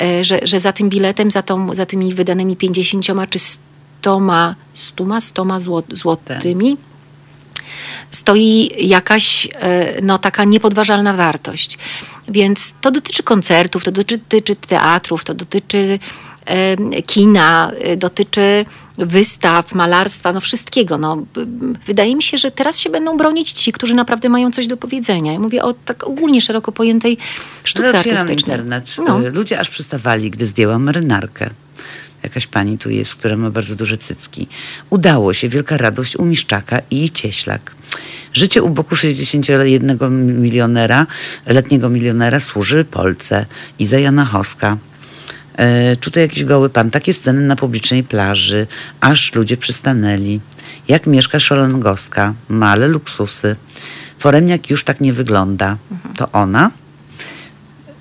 e, 0.03 0.25
że, 0.25 0.41
że 0.43 0.61
za 0.61 0.73
tym 0.73 0.89
biletem, 0.89 1.31
za, 1.31 1.43
tą, 1.43 1.75
za 1.75 1.87
tymi 1.87 2.15
wydanymi 2.15 2.57
50 2.57 3.05
czy 3.31 3.39
100, 3.39 4.21
100, 4.75 5.21
100 5.21 5.45
złotymi 5.93 6.77
stoi 8.11 8.71
jakaś 8.79 9.49
e, 9.55 10.03
no, 10.03 10.19
taka 10.19 10.45
niepodważalna 10.45 11.15
wartość. 11.15 11.79
Więc 12.29 12.75
to 12.81 12.91
dotyczy 12.91 13.23
koncertów, 13.23 13.85
to 13.85 13.93
dotyczy 13.93 14.57
teatrów, 14.57 15.25
to 15.25 15.35
dotyczy 15.35 15.99
kina, 17.07 17.73
y, 17.93 17.97
dotyczy 17.97 18.65
wystaw, 18.99 19.75
malarstwa, 19.75 20.33
no 20.33 20.41
wszystkiego. 20.41 20.99
No, 20.99 21.27
wydaje 21.87 22.17
mi 22.17 22.23
się, 22.23 22.39
że 22.39 22.51
teraz 22.51 22.79
się 22.79 22.91
będą 22.91 23.17
bronić 23.17 23.51
ci, 23.53 23.73
którzy 23.73 23.95
naprawdę 23.95 24.29
mają 24.29 24.51
coś 24.51 24.67
do 24.67 24.77
powiedzenia. 24.77 25.33
Ja 25.33 25.39
mówię 25.39 25.63
o 25.63 25.75
tak 25.85 26.05
ogólnie 26.05 26.41
szeroko 26.41 26.73
pojętej 26.73 27.19
sztuce 27.65 27.89
Ale 27.89 27.99
artystycznej. 27.99 28.37
internet. 28.37 28.97
No. 29.07 29.27
Y, 29.27 29.31
Ludzie 29.31 29.61
aż 29.61 29.69
przystawali, 29.69 30.31
gdy 30.31 30.47
zdjęłam 30.47 30.83
marynarkę. 30.83 31.51
Jakaś 32.23 32.47
pani 32.47 32.79
tu 32.79 32.91
jest, 32.91 33.15
która 33.15 33.37
ma 33.37 33.51
bardzo 33.51 33.75
duże 33.75 33.99
cycki. 33.99 34.49
Udało 34.91 35.35
się, 35.35 35.49
wielka 35.49 35.77
radość 35.77 36.17
u 36.17 36.25
Miszczaka 36.25 36.81
i 36.91 37.11
Cieślak. 37.11 37.73
Życie 38.35 38.63
u 38.63 38.71
boku 38.71 38.97
61 38.97 40.41
milionera, 40.41 41.07
letniego 41.47 41.89
milionera 41.89 42.41
służy 42.41 42.85
Polce. 42.85 43.47
Iza 43.79 43.99
Janachowska. 43.99 44.69
E, 44.73 44.77
tutaj 46.01 46.23
jakiś 46.23 46.45
goły 46.45 46.71
pan. 46.71 46.91
Takie 46.91 47.13
sceny 47.15 47.41
na 47.41 47.57
publicznej 47.57 48.05
plaży. 48.05 48.67
Aż 49.01 49.35
ludzie 49.35 49.57
przystanęli. 49.57 50.41
Jak 50.89 51.07
mieszka 51.07 51.41
Szolongowska. 51.41 52.35
Male 52.49 52.89
luksusy. 52.89 53.57
Foremniak 54.19 54.71
już 54.71 54.85
tak 54.85 55.01
nie 55.01 55.13
wygląda. 55.13 55.77
To 56.17 56.33
ona? 56.33 56.71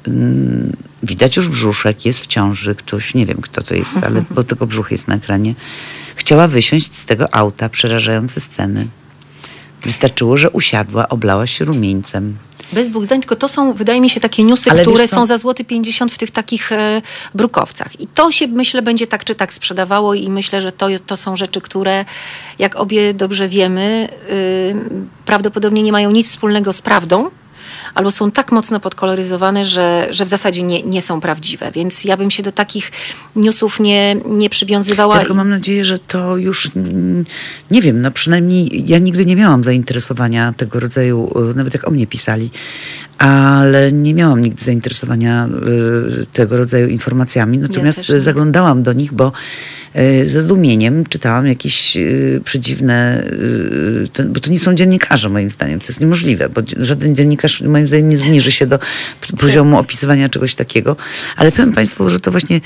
Mm, 0.08 0.72
Widać 1.04 1.36
już 1.36 1.50
brzuszek, 1.50 2.06
jest 2.06 2.20
w 2.20 2.28
ciąży 2.28 2.76
ktoś, 2.76 3.14
nie 3.14 3.26
wiem 3.26 3.42
kto 3.42 3.64
to 3.64 3.76
jest, 3.76 3.98
ale 4.02 4.24
bo 4.36 4.44
tylko 4.44 4.68
brzuch 4.68 4.92
jest 4.92 5.08
na 5.08 5.16
ekranie. 5.16 5.56
Chciała 6.16 6.48
wysiąść 6.48 6.96
z 6.96 7.06
tego 7.06 7.36
auta, 7.36 7.70
przerażające 7.70 8.40
sceny. 8.40 8.88
Wystarczyło, 9.84 10.38
że 10.38 10.50
usiadła, 10.50 11.10
oblała 11.10 11.48
się 11.48 11.66
rumieńcem. 11.66 12.38
Bez 12.74 12.88
dwóch 12.88 13.06
zdań, 13.06 13.20
tylko 13.20 13.36
to 13.36 13.48
są, 13.48 13.74
wydaje 13.74 14.02
mi 14.02 14.10
się, 14.10 14.20
takie 14.20 14.44
newsy, 14.44 14.72
Ale 14.72 14.82
które 14.82 14.98
wiesz 14.98 15.10
są 15.10 15.26
za 15.26 15.38
złoty 15.38 15.66
50 15.66 16.12
w 16.12 16.18
tych 16.18 16.32
takich 16.32 16.72
e, 16.72 17.02
brukowcach. 17.34 18.00
I 18.00 18.08
to 18.08 18.32
się, 18.32 18.48
myślę, 18.48 18.82
będzie 18.82 19.08
tak 19.08 19.24
czy 19.24 19.36
tak 19.36 19.54
sprzedawało 19.54 20.14
i 20.14 20.30
myślę, 20.30 20.62
że 20.62 20.72
to, 20.72 20.88
to 21.06 21.18
są 21.18 21.36
rzeczy, 21.36 21.62
które, 21.62 22.06
jak 22.60 22.76
obie 22.76 23.14
dobrze 23.14 23.50
wiemy, 23.50 24.10
y, 24.30 24.76
prawdopodobnie 25.26 25.84
nie 25.84 25.92
mają 25.92 26.12
nic 26.12 26.28
wspólnego 26.28 26.74
z 26.74 26.82
prawdą, 26.82 27.30
albo 27.96 28.12
są 28.12 28.32
tak 28.32 28.52
mocno 28.52 28.80
podkoloryzowane, 28.80 29.66
że, 29.66 30.08
że 30.12 30.26
w 30.26 30.28
zasadzie 30.28 30.64
nie, 30.64 30.84
nie 30.84 31.02
są 31.02 31.22
prawdziwe. 31.22 31.72
Więc 31.72 32.04
ja 32.04 32.18
bym 32.18 32.32
się 32.32 32.44
do 32.44 32.52
takich 32.52 32.92
newsów 33.36 33.80
nie, 33.80 34.16
nie 34.16 34.50
przywiązywała. 34.50 35.20
Tylko 35.20 35.34
mam 35.34 35.50
nadzieję, 35.50 35.86
że 35.86 36.00
to 36.00 36.38
już, 36.38 36.70
mm, 36.76 37.26
nie 37.72 37.82
wiem, 37.82 38.02
no 38.02 38.12
przynajmniej 38.12 38.90
ja 38.90 38.98
nigdy 38.98 39.26
nie 39.26 39.36
miałam 39.36 39.64
zainteresowania 39.64 40.54
tego 40.58 40.80
rodzaju, 40.80 41.50
y, 41.52 41.56
nawet 41.56 41.74
jak 41.74 41.88
o 41.88 41.92
mnie 41.92 42.08
pisali, 42.08 42.52
ale 43.18 43.92
nie 43.92 44.14
miałam 44.14 44.42
nigdy 44.42 44.64
zainteresowania 44.66 45.48
y, 46.22 46.26
tego 46.34 46.58
rodzaju 46.58 46.88
informacjami. 46.88 47.58
Natomiast 47.58 48.10
y, 48.10 48.22
zaglądałam 48.22 48.84
do 48.84 48.94
nich, 48.94 49.14
bo 49.14 49.32
y, 49.96 50.30
ze 50.30 50.42
zdumieniem 50.42 51.04
czytałam 51.06 51.48
jakieś 51.48 51.98
y, 51.98 52.42
przedziwne, 52.46 53.24
to, 54.14 54.24
bo 54.24 54.40
to 54.40 54.52
nie 54.52 54.60
są 54.60 54.76
dziennikarze 54.76 55.30
moim 55.30 55.52
zdaniem, 55.52 55.80
to 55.80 55.86
jest 55.88 56.00
niemożliwe, 56.00 56.50
bo 56.50 56.62
żaden 56.80 57.16
dziennikarz 57.16 57.62
moim 57.62 57.88
zdaniem 57.88 58.10
nie 58.10 58.18
zniży 58.18 58.52
się 58.52 58.68
do 58.68 58.80
p- 58.80 58.86
poziomu 59.40 59.78
opisywania 59.80 60.30
czegoś 60.30 60.56
takiego. 60.56 60.96
Ale 61.38 61.52
powiem 61.52 61.74
Państwu, 61.74 62.10
że 62.10 62.20
to 62.20 62.32
właśnie 62.32 62.62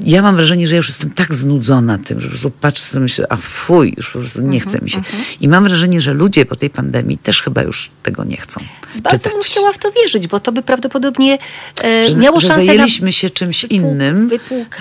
ja 0.00 0.22
mam 0.22 0.36
wrażenie, 0.36 0.66
że 0.66 0.74
ja 0.74 0.76
już 0.76 0.88
jestem 0.88 1.10
tak 1.10 1.34
znudzona 1.34 1.98
tym, 1.98 2.20
że 2.20 2.26
po 2.26 2.30
prostu 2.30 2.50
patrzę 2.50 2.84
sobie 2.84 3.00
i 3.00 3.02
myślę, 3.02 3.26
a 3.28 3.36
fuj, 3.36 3.94
już 3.96 4.10
po 4.10 4.18
prostu 4.18 4.40
nie 4.40 4.60
chce 4.60 4.78
mi 4.82 4.90
się. 4.90 5.02
I 5.40 5.48
mam 5.48 5.64
wrażenie, 5.64 6.00
że 6.00 6.14
ludzie 6.14 6.46
po 6.46 6.56
tej 6.56 6.70
pandemii 6.70 7.18
też 7.18 7.42
chyba 7.42 7.62
już 7.62 7.90
tego 8.02 8.24
nie 8.24 8.36
chcą 8.36 8.60
Bardzo 8.94 9.18
czytać. 9.18 9.32
bym 9.32 9.42
chciała 9.42 9.72
w 9.72 9.78
to 9.78 9.92
wierzyć, 9.92 10.28
bo 10.28 10.40
to 10.40 10.52
by 10.52 10.62
prawdopodobnie 10.62 11.38
e, 11.84 12.08
Że, 12.08 12.16
miało 12.16 12.40
że 12.40 12.48
szansę 12.48 12.66
zajęliśmy 12.66 13.06
na... 13.06 13.12
się 13.12 13.30
czymś 13.30 13.64
wypłu- 13.64 13.70
innym, 13.72 14.30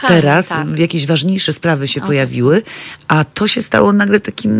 teraz 0.07 0.47
tak. 0.47 0.79
jakieś 0.79 1.07
ważniejsze 1.07 1.53
sprawy 1.53 1.87
się 1.87 1.99
Okej. 1.99 2.07
pojawiły, 2.07 2.61
a 3.07 3.23
to 3.23 3.47
się 3.47 3.61
stało 3.61 3.93
nagle 3.93 4.19
takim 4.19 4.51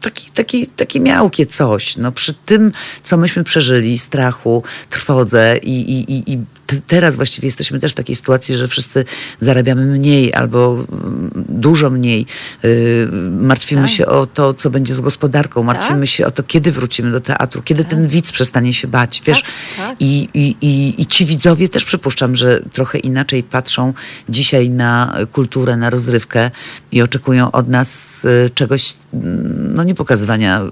taki, 0.00 0.30
taki, 0.30 0.66
takie 0.66 1.00
miałkie 1.00 1.46
coś. 1.46 1.96
No, 1.96 2.12
przy 2.12 2.34
tym, 2.34 2.72
co 3.02 3.16
myśmy 3.16 3.44
przeżyli, 3.44 3.98
strachu, 3.98 4.62
trwodze 4.90 5.58
i, 5.62 5.70
i, 5.70 6.12
i, 6.12 6.32
i 6.32 6.38
teraz 6.86 7.16
właściwie 7.16 7.46
jesteśmy 7.46 7.80
też 7.80 7.92
w 7.92 7.94
takiej 7.94 8.16
sytuacji, 8.16 8.56
że 8.56 8.68
wszyscy 8.68 9.04
zarabiamy 9.40 9.84
mniej 9.84 10.34
albo 10.34 10.72
mm, 10.74 11.30
dużo 11.48 11.90
mniej. 11.90 12.26
Yy, 12.62 13.08
martwimy 13.30 13.82
Tak. 13.82 13.90
się 13.90 14.06
o 14.06 14.26
to, 14.26 14.54
co 14.54 14.70
będzie 14.70 14.94
z 14.94 15.00
gospodarką, 15.00 15.62
martwimy 15.62 16.06
się 16.06 16.26
o 16.26 16.30
to, 16.30 16.42
kiedy 16.42 16.72
wrócimy 16.72 17.12
do 17.12 17.20
teatru, 17.20 17.62
kiedy 17.62 17.84
ten 17.84 18.08
widz 18.08 18.32
przestanie 18.32 18.74
się 18.74 18.88
bać. 18.88 19.22
Wiesz, 19.26 19.42
tak. 19.76 19.96
i, 20.00 20.28
i, 20.34 20.56
i, 20.60 21.02
I 21.02 21.06
ci 21.06 21.26
widzowie 21.26 21.68
też 21.68 21.84
przypuszczam, 21.84 22.36
że 22.36 22.62
trochę 22.72 22.98
inaczej 22.98 23.42
patrzą 23.42 23.92
dzisiaj 24.28 24.70
na 24.70 25.14
kulturę, 25.32 25.76
na 25.76 25.90
rozrywkę 25.90 26.50
i 26.92 27.02
oczekują 27.02 27.52
od 27.52 27.68
nas 27.68 28.22
e, 28.24 28.50
czegoś, 28.50 28.94
mm, 29.14 29.74
no 29.74 29.84
nie 29.84 29.94
pokazywania 29.94 30.60
e, 30.60 30.68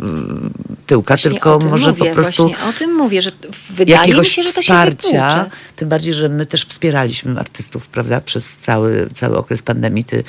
tyłka, 0.86 1.14
Właśnie 1.14 1.30
tylko 1.30 1.58
może 1.58 1.90
mówię, 1.90 2.04
po 2.04 2.14
prostu 2.14 2.42
Właśnie 2.48 2.64
o 2.64 2.72
tym 2.72 2.94
mówię, 2.94 3.22
że 3.22 3.30
wydaje 3.70 4.14
mi 4.14 4.26
się, 4.26 4.42
że 4.42 4.52
to 4.52 4.62
się 4.62 4.74
wypłucze. 4.84 5.50
Tym 5.76 5.88
bardziej, 5.90 6.14
że 6.14 6.28
my 6.28 6.46
też 6.46 6.64
wspieraliśmy 6.64 7.40
artystów, 7.40 7.88
prawda, 7.88 8.20
przez 8.20 8.56
cały, 8.56 9.08
cały 9.14 9.36
okres 9.36 9.62
pandemii. 9.62 10.04
Ty 10.04 10.24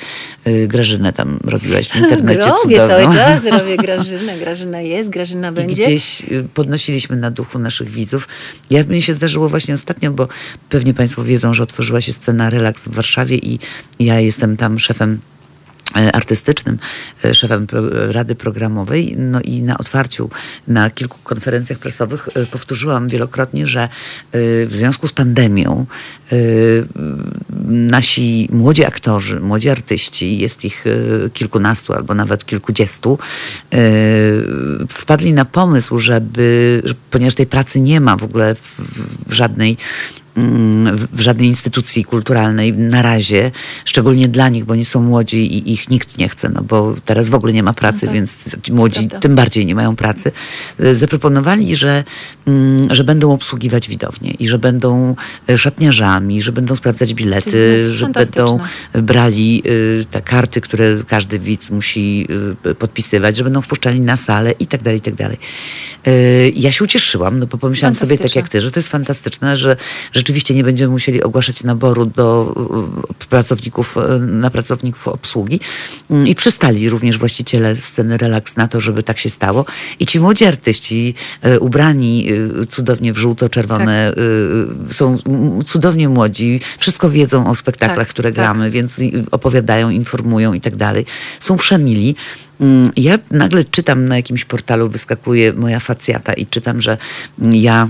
y, 0.46 0.68
Grażynę 0.68 1.12
tam 1.12 1.38
robiłaś 1.44 1.88
w 1.88 1.96
internecie 1.96 2.46
Robię 2.46 2.76
cały 2.76 3.14
czas, 3.14 3.44
robię 3.44 3.76
Grażynę. 3.86 4.38
Grażyna 4.38 4.80
jest, 4.80 5.10
Grażyna 5.10 5.48
I 5.48 5.52
będzie. 5.52 5.82
gdzieś 5.82 6.22
y, 6.22 6.44
podnosiliśmy 6.54 7.16
na 7.16 7.30
duchu 7.30 7.58
naszych 7.58 7.90
widzów. 7.90 8.28
Ja 8.70 8.84
mnie 8.84 9.02
się 9.02 9.14
zdarzyło 9.14 9.48
właśnie 9.48 9.74
ostatnio, 9.74 10.10
bo 10.10 10.28
pewnie 10.68 10.94
Państwo 10.94 11.24
wiedzą, 11.24 11.54
że 11.54 11.62
otworzyła 11.62 12.00
się 12.00 12.12
scena 12.12 12.50
Relaks 12.50 12.84
w 12.84 12.94
Warszawie 12.94 13.36
i 13.36 13.58
ja 13.98 14.20
jestem 14.20 14.56
tam 14.56 14.78
szefem 14.78 15.20
artystycznym, 15.94 16.78
e, 17.24 17.34
szefem 17.34 17.66
Rady 17.92 18.34
Programowej. 18.34 19.14
No 19.18 19.40
i 19.40 19.62
na 19.62 19.78
otwarciu, 19.78 20.30
na 20.68 20.90
kilku 20.90 21.18
konferencjach 21.24 21.78
prasowych 21.78 22.28
e, 22.34 22.46
powtórzyłam 22.46 23.08
wielokrotnie, 23.08 23.66
że 23.66 23.82
e, 23.82 23.88
w 24.66 24.70
związku 24.70 25.08
z 25.08 25.12
pandemią 25.12 25.86
e, 26.32 26.36
nasi 27.66 28.48
młodzi 28.52 28.84
aktorzy, 28.84 29.40
młodzi 29.40 29.70
artyści, 29.70 30.38
jest 30.38 30.64
ich 30.64 30.84
e, 30.86 31.30
kilkunastu 31.30 31.92
albo 31.92 32.14
nawet 32.14 32.44
kilkudziestu, 32.44 33.18
e, 33.72 33.78
wpadli 34.88 35.32
na 35.32 35.44
pomysł, 35.44 35.98
żeby, 35.98 36.82
że, 36.84 36.94
ponieważ 37.10 37.34
tej 37.34 37.46
pracy 37.46 37.80
nie 37.80 38.00
ma 38.00 38.16
w 38.16 38.24
ogóle 38.24 38.54
w, 38.54 39.32
żadnej 39.34 39.76
w- 40.36 41.16
w 41.16 41.20
żadnej 41.20 41.48
instytucji 41.48 42.04
kulturalnej 42.04 42.72
na 42.72 43.02
razie, 43.02 43.50
szczególnie 43.84 44.28
dla 44.28 44.48
nich, 44.48 44.64
bo 44.64 44.74
nie 44.74 44.84
są 44.84 45.02
młodzi 45.02 45.56
i 45.56 45.72
ich 45.72 45.90
nikt 45.90 46.18
nie 46.18 46.28
chce, 46.28 46.48
no 46.48 46.62
bo 46.62 46.94
teraz 47.04 47.28
w 47.28 47.34
ogóle 47.34 47.52
nie 47.52 47.62
ma 47.62 47.72
pracy, 47.72 48.06
tak. 48.06 48.14
więc 48.14 48.38
młodzi 48.70 49.00
prawda. 49.00 49.20
tym 49.20 49.34
bardziej 49.34 49.66
nie 49.66 49.74
mają 49.74 49.96
pracy. 49.96 50.32
E, 50.80 50.94
Zaproponowali, 50.94 51.76
że, 51.76 52.04
mm, 52.46 52.94
że 52.94 53.04
będą 53.04 53.32
obsługiwać 53.32 53.88
widownię 53.88 54.30
i 54.30 54.48
że 54.48 54.58
będą 54.58 55.14
e, 55.48 55.58
szatniarzami, 55.58 56.42
że 56.42 56.52
będą 56.52 56.76
sprawdzać 56.76 57.14
bilety, 57.14 57.94
że 57.94 58.06
będą 58.06 58.58
brali 58.94 59.62
y, 59.66 60.04
te 60.10 60.22
karty, 60.22 60.60
które 60.60 61.02
każdy 61.08 61.38
widz 61.38 61.70
musi 61.70 62.26
podpisywać, 62.78 63.36
że 63.36 63.44
będą 63.44 63.60
wpuszczali 63.60 64.00
na 64.00 64.16
salę 64.16 64.52
i 64.58 64.66
tak 64.66 64.82
dalej, 64.82 64.98
i 64.98 65.02
tak 65.02 65.14
dalej. 65.14 65.38
Ja 66.54 66.72
się 66.72 66.84
ucieszyłam, 66.84 67.38
no 67.38 67.46
bo 67.46 67.58
pomyślałam 67.58 67.94
sobie 67.94 68.18
tak 68.18 68.36
jak 68.36 68.48
ty, 68.48 68.60
że 68.60 68.70
to 68.70 68.78
jest 68.80 68.88
fantastyczne, 68.88 69.56
że 69.56 69.76
rzeczywiście 70.22 70.54
nie 70.54 70.64
będziemy 70.64 70.92
musieli 70.92 71.22
ogłaszać 71.22 71.62
naboru 71.64 72.06
do 72.06 72.54
y, 73.20 73.26
pracowników, 73.28 73.96
y, 73.96 74.18
na 74.20 74.50
pracowników 74.50 75.08
obsługi 75.08 75.60
Mm, 76.10 76.26
i 76.28 76.34
przystali 76.34 76.88
również 76.90 77.18
właściciele 77.18 77.76
sceny 77.76 78.16
Relaks 78.16 78.56
na 78.56 78.68
to, 78.68 78.80
żeby 78.80 79.02
tak 79.02 79.18
się 79.18 79.30
stało. 79.30 79.64
I 80.00 80.06
ci 80.06 80.20
młodzi 80.20 80.44
artyści 80.44 81.14
y, 81.46 81.60
ubrani 81.60 82.26
cudownie 82.70 83.12
w 83.12 83.16
żółto-czerwone 83.18 84.12
y, 84.90 84.94
są 84.94 85.18
mm, 85.26 85.62
cudownie 85.64 86.08
młodzi, 86.08 86.60
wszystko 86.78 87.10
wiedzą 87.10 87.46
o 87.50 87.54
spektaklach, 87.54 87.98
Tak, 88.06 88.08
które 88.08 88.28
tak. 88.30 88.34
gramy, 88.34 88.70
więc 88.70 88.98
i- 88.98 89.12
opowiadają, 89.30 89.90
informują 89.90 90.52
i 90.52 90.60
tak 90.60 90.76
dalej. 90.76 91.06
Są 91.40 91.56
przemili. 91.56 92.14
Mm, 92.60 92.90
Ja 92.96 93.18
nagle 93.30 93.64
czytam 93.64 94.08
na 94.08 94.16
jakimś 94.16 94.44
portalu, 94.44 94.88
wyskakuje 94.88 95.52
moja 95.52 95.80
facjata 95.80 96.32
i 96.32 96.46
czytam, 96.46 96.80
że 96.80 96.98
ja 97.38 97.88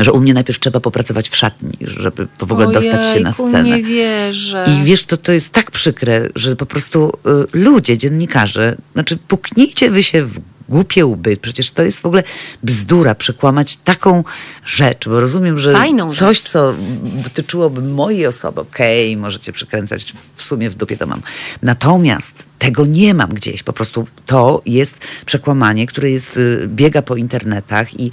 że 0.00 0.12
u 0.12 0.20
mnie 0.20 0.34
najpierw 0.34 0.60
trzeba 0.60 0.80
popracować 0.80 1.28
w 1.28 1.36
szatni, 1.36 1.72
żeby 1.80 2.28
w 2.38 2.52
ogóle 2.52 2.72
dostać 2.72 3.06
się 3.06 3.20
na 3.20 3.32
scenę. 3.32 3.62
nie 3.62 3.82
wierzę. 3.82 4.66
I 4.68 4.84
wiesz, 4.84 5.04
to, 5.04 5.16
to 5.16 5.32
jest 5.32 5.52
tak 5.52 5.70
przykre, 5.70 6.28
że 6.34 6.56
po 6.56 6.66
prostu 6.66 7.12
y, 7.26 7.58
ludzie, 7.58 7.98
dziennikarze, 7.98 8.76
znaczy 8.92 9.16
puknijcie 9.16 9.90
wy 9.90 10.02
się 10.02 10.24
w 10.24 10.40
głupie 10.68 11.06
łby. 11.06 11.36
Przecież 11.36 11.70
to 11.70 11.82
jest 11.82 12.00
w 12.00 12.06
ogóle 12.06 12.22
bzdura 12.62 13.14
przekłamać 13.14 13.76
taką 13.76 14.24
rzecz, 14.64 15.08
bo 15.08 15.20
rozumiem, 15.20 15.58
że 15.58 15.72
Fajną 15.72 16.12
coś, 16.12 16.38
rzecz. 16.38 16.50
co 16.50 16.74
dotyczyłoby 17.04 17.82
mojej 17.82 18.26
osoby, 18.26 18.60
okej, 18.60 19.16
możecie 19.16 19.52
przekręcać, 19.52 20.12
w 20.36 20.42
sumie 20.42 20.70
w 20.70 20.74
dupie 20.74 20.96
to 20.96 21.06
mam. 21.06 21.22
Natomiast 21.62 22.44
tego 22.58 22.86
nie 22.86 23.14
mam 23.14 23.34
gdzieś. 23.34 23.62
Po 23.62 23.72
prostu 23.72 24.06
to 24.26 24.62
jest 24.66 24.98
przekłamanie, 25.26 25.86
które 25.86 26.10
jest, 26.10 26.36
y, 26.36 26.68
biega 26.68 27.02
po 27.02 27.16
internetach 27.16 28.00
i 28.00 28.10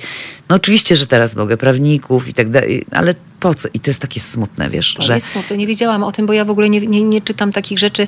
no 0.50 0.56
oczywiście, 0.56 0.96
że 0.96 1.08
teraz 1.08 1.36
mogę 1.36 1.58
prawników 1.58 2.28
i 2.28 2.34
tak 2.34 2.50
dalej, 2.50 2.86
ale 2.92 3.16
po 3.42 3.54
co? 3.54 3.70
I 3.74 3.80
to 3.80 3.90
jest 3.90 4.00
takie 4.00 4.20
smutne, 4.20 4.70
wiesz, 4.70 4.94
To 4.94 5.04
że 5.04 5.16
jest 5.16 5.28
smutne. 5.28 5.58
Nie 5.58 5.68
wiedziałam 5.68 6.04
o 6.04 6.12
tym, 6.12 6.26
bo 6.26 6.34
ja 6.34 6.46
w 6.46 6.50
ogóle 6.50 6.70
nie, 6.70 6.82
nie, 6.82 7.04
nie 7.04 7.22
czytam 7.22 7.52
takich 7.52 7.80
rzeczy 7.80 8.08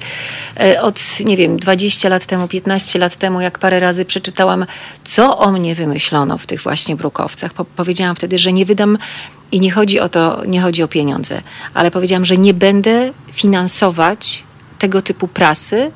e, 0.60 0.82
od, 0.82 1.00
nie 1.26 1.38
wiem, 1.38 1.58
20 1.60 2.10
lat 2.10 2.26
temu, 2.26 2.48
15 2.48 3.00
lat 3.00 3.16
temu, 3.16 3.42
jak 3.42 3.60
parę 3.60 3.80
razy 3.80 4.06
przeczytałam, 4.06 4.66
co 5.04 5.38
o 5.38 5.52
mnie 5.52 5.76
wymyślono 5.76 6.38
w 6.38 6.46
tych 6.46 6.62
właśnie 6.62 6.96
brukowcach. 6.96 7.54
Po, 7.54 7.66
powiedziałam 7.66 8.16
wtedy, 8.16 8.38
że 8.38 8.54
nie 8.54 8.66
wydam 8.66 8.98
i 9.52 9.60
nie 9.60 9.72
chodzi 9.72 10.00
o 10.00 10.10
to, 10.10 10.46
nie 10.46 10.62
chodzi 10.62 10.84
o 10.84 10.88
pieniądze, 10.88 11.42
ale 11.74 11.92
powiedziałam, 11.92 12.26
że 12.26 12.38
nie 12.38 12.54
będę 12.54 13.12
finansować 13.32 14.44
tego 14.80 15.02
typu 15.02 15.28
prasy, 15.28 15.92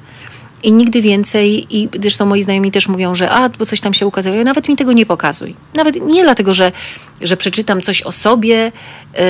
i 0.64 0.72
nigdy 0.72 1.02
więcej, 1.02 1.78
i 1.78 1.90
zresztą 2.02 2.26
moi 2.26 2.44
znajomi 2.44 2.72
też 2.72 2.88
mówią, 2.88 3.16
że 3.16 3.30
a, 3.30 3.50
bo 3.50 3.66
coś 3.66 3.80
tam 3.80 3.94
się 3.94 4.08
ukazuje, 4.08 4.44
nawet 4.44 4.70
mi 4.70 4.76
tego 4.76 4.94
nie 4.94 5.06
pokazuj. 5.06 5.56
Nawet 5.74 6.06
nie 6.06 6.24
dlatego, 6.24 6.54
że, 6.54 6.72
że 7.22 7.38
przeczytam 7.38 7.82
coś 7.82 8.02
o 8.02 8.12
sobie, 8.12 8.72
yy, 9.14 9.22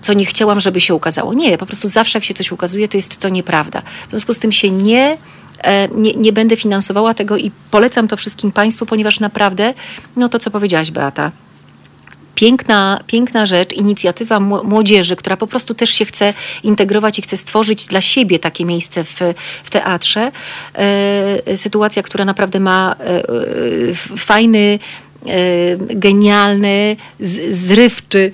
co 0.00 0.12
nie 0.12 0.26
chciałam, 0.26 0.60
żeby 0.60 0.80
się 0.80 0.94
ukazało. 0.94 1.34
Nie, 1.34 1.58
po 1.58 1.66
prostu 1.66 1.88
zawsze 1.88 2.18
jak 2.18 2.24
się 2.24 2.34
coś 2.34 2.52
ukazuje, 2.52 2.88
to 2.88 2.96
jest 2.96 3.16
to 3.16 3.28
nieprawda. 3.28 3.82
W 4.06 4.10
związku 4.10 4.34
z 4.34 4.38
tym 4.38 4.52
się 4.52 4.70
nie, 4.70 5.16
e, 5.58 5.88
nie, 5.88 6.14
nie 6.14 6.32
będę 6.32 6.56
finansowała 6.56 7.14
tego 7.14 7.36
i 7.36 7.50
polecam 7.70 8.08
to 8.08 8.16
wszystkim 8.16 8.52
Państwu, 8.52 8.86
ponieważ 8.86 9.20
naprawdę, 9.20 9.74
no 10.16 10.28
to 10.28 10.38
co 10.38 10.50
powiedziałaś 10.50 10.90
Beata, 10.90 11.32
piękna, 12.34 13.00
piękna 13.06 13.46
rzecz, 13.46 13.72
inicjatywa 13.72 14.40
młodzieży, 14.40 15.16
która 15.16 15.36
po 15.36 15.46
prostu 15.46 15.74
też 15.74 15.90
się 15.90 16.04
chce 16.04 16.34
integrować 16.62 17.18
i 17.18 17.22
chce 17.22 17.36
stworzyć 17.36 17.86
dla 17.86 18.00
siebie 18.00 18.38
takie 18.38 18.64
miejsce 18.64 19.04
w, 19.04 19.18
w 19.64 19.70
teatrze. 19.70 20.32
E, 20.74 21.56
sytuacja, 21.56 22.02
która 22.02 22.24
naprawdę 22.24 22.60
ma 22.60 22.96
e, 23.00 23.22
fajny, 24.16 24.78
e, 25.26 25.30
genialny, 25.76 26.96
z, 27.20 27.56
zrywczy 27.56 28.32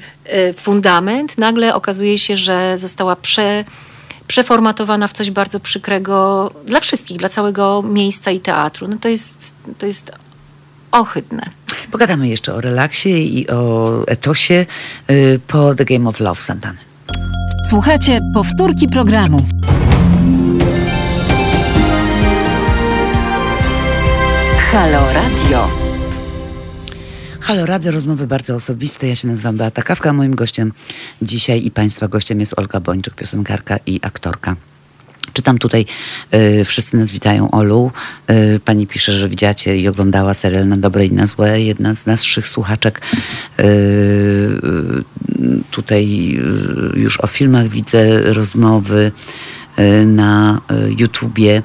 fundament, 0.57 1.39
nagle 1.39 1.75
okazuje 1.75 2.19
się, 2.19 2.37
że 2.37 2.79
została 2.79 3.17
prze, 3.17 3.65
przeformatowana 4.27 5.09
w 5.09 5.13
coś 5.13 5.31
bardzo 5.31 5.61
przykrego 5.61 6.51
dla 6.65 6.81
wszystkich, 6.81 7.17
dla 7.17 7.29
całego 7.29 7.83
miejsca 7.83 8.31
i 8.31 8.41
teatru. 8.41 8.89
No 8.89 8.97
to 9.01 9.09
jest, 9.09 9.55
to 9.79 9.87
jest 9.87 10.13
ohydne. 11.01 11.43
Pogadamy 11.91 12.29
jeszcze 12.29 12.55
o 12.55 12.61
relaksie 12.61 13.39
i 13.39 13.51
o 13.51 14.03
etosie 14.07 14.67
y, 15.11 15.41
po 15.47 15.75
The 15.75 15.85
Game 15.85 16.09
of 16.09 16.21
Love 16.21 16.41
Santany. 16.41 16.79
Słuchajcie 17.69 18.21
powtórki 18.35 18.89
programu. 18.89 19.47
Halo 24.73 25.13
Radio. 25.13 25.69
Halo 27.41 27.67
Radio, 27.67 27.93
rozmowy 27.93 28.27
bardzo 28.27 28.55
osobiste. 28.55 29.09
Ja 29.09 29.17
się 29.17 29.29
nazywam 29.29 29.57
Beata 29.57 29.83
Kawka, 29.83 30.13
moim 30.13 30.35
gościem 30.35 30.73
dzisiaj 31.23 31.67
i 31.67 31.71
Państwa 31.71 32.09
gościem 32.09 32.41
jest 32.41 32.59
Olga 32.59 32.81
Bończyk, 32.81 33.15
piosenkarka 33.15 33.79
i 33.87 34.01
aktorka. 34.03 34.57
Czytam 35.33 35.59
tutaj, 35.59 35.87
y, 36.35 36.65
wszyscy 36.65 36.97
nas 36.97 37.11
witają, 37.11 37.51
Olu. 37.51 37.91
Y, 38.31 38.61
pani 38.65 38.87
pisze, 38.87 39.13
że 39.13 39.29
widziacie 39.29 39.77
i 39.77 39.89
oglądała 39.89 40.35
serial 40.35 40.69
na 40.69 40.77
dobre 40.77 41.07
i 41.07 41.13
na 41.13 41.27
złe. 41.27 41.63
Jedna 41.63 41.95
z 41.95 42.07
naszych 42.07 42.49
słuchaczek 42.49 43.01
y, 43.61 43.65
tutaj 45.71 46.39
już 46.95 47.21
o 47.21 47.27
filmach 47.27 47.69
widzę 47.69 48.21
rozmowy 48.21 49.13
na 50.07 50.61
YouTubie 50.99 51.63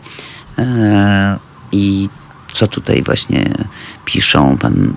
i 1.71 2.09
co 2.53 2.67
tutaj 2.67 3.03
właśnie 3.03 3.45
piszą. 4.05 4.57
Pan 4.57 4.93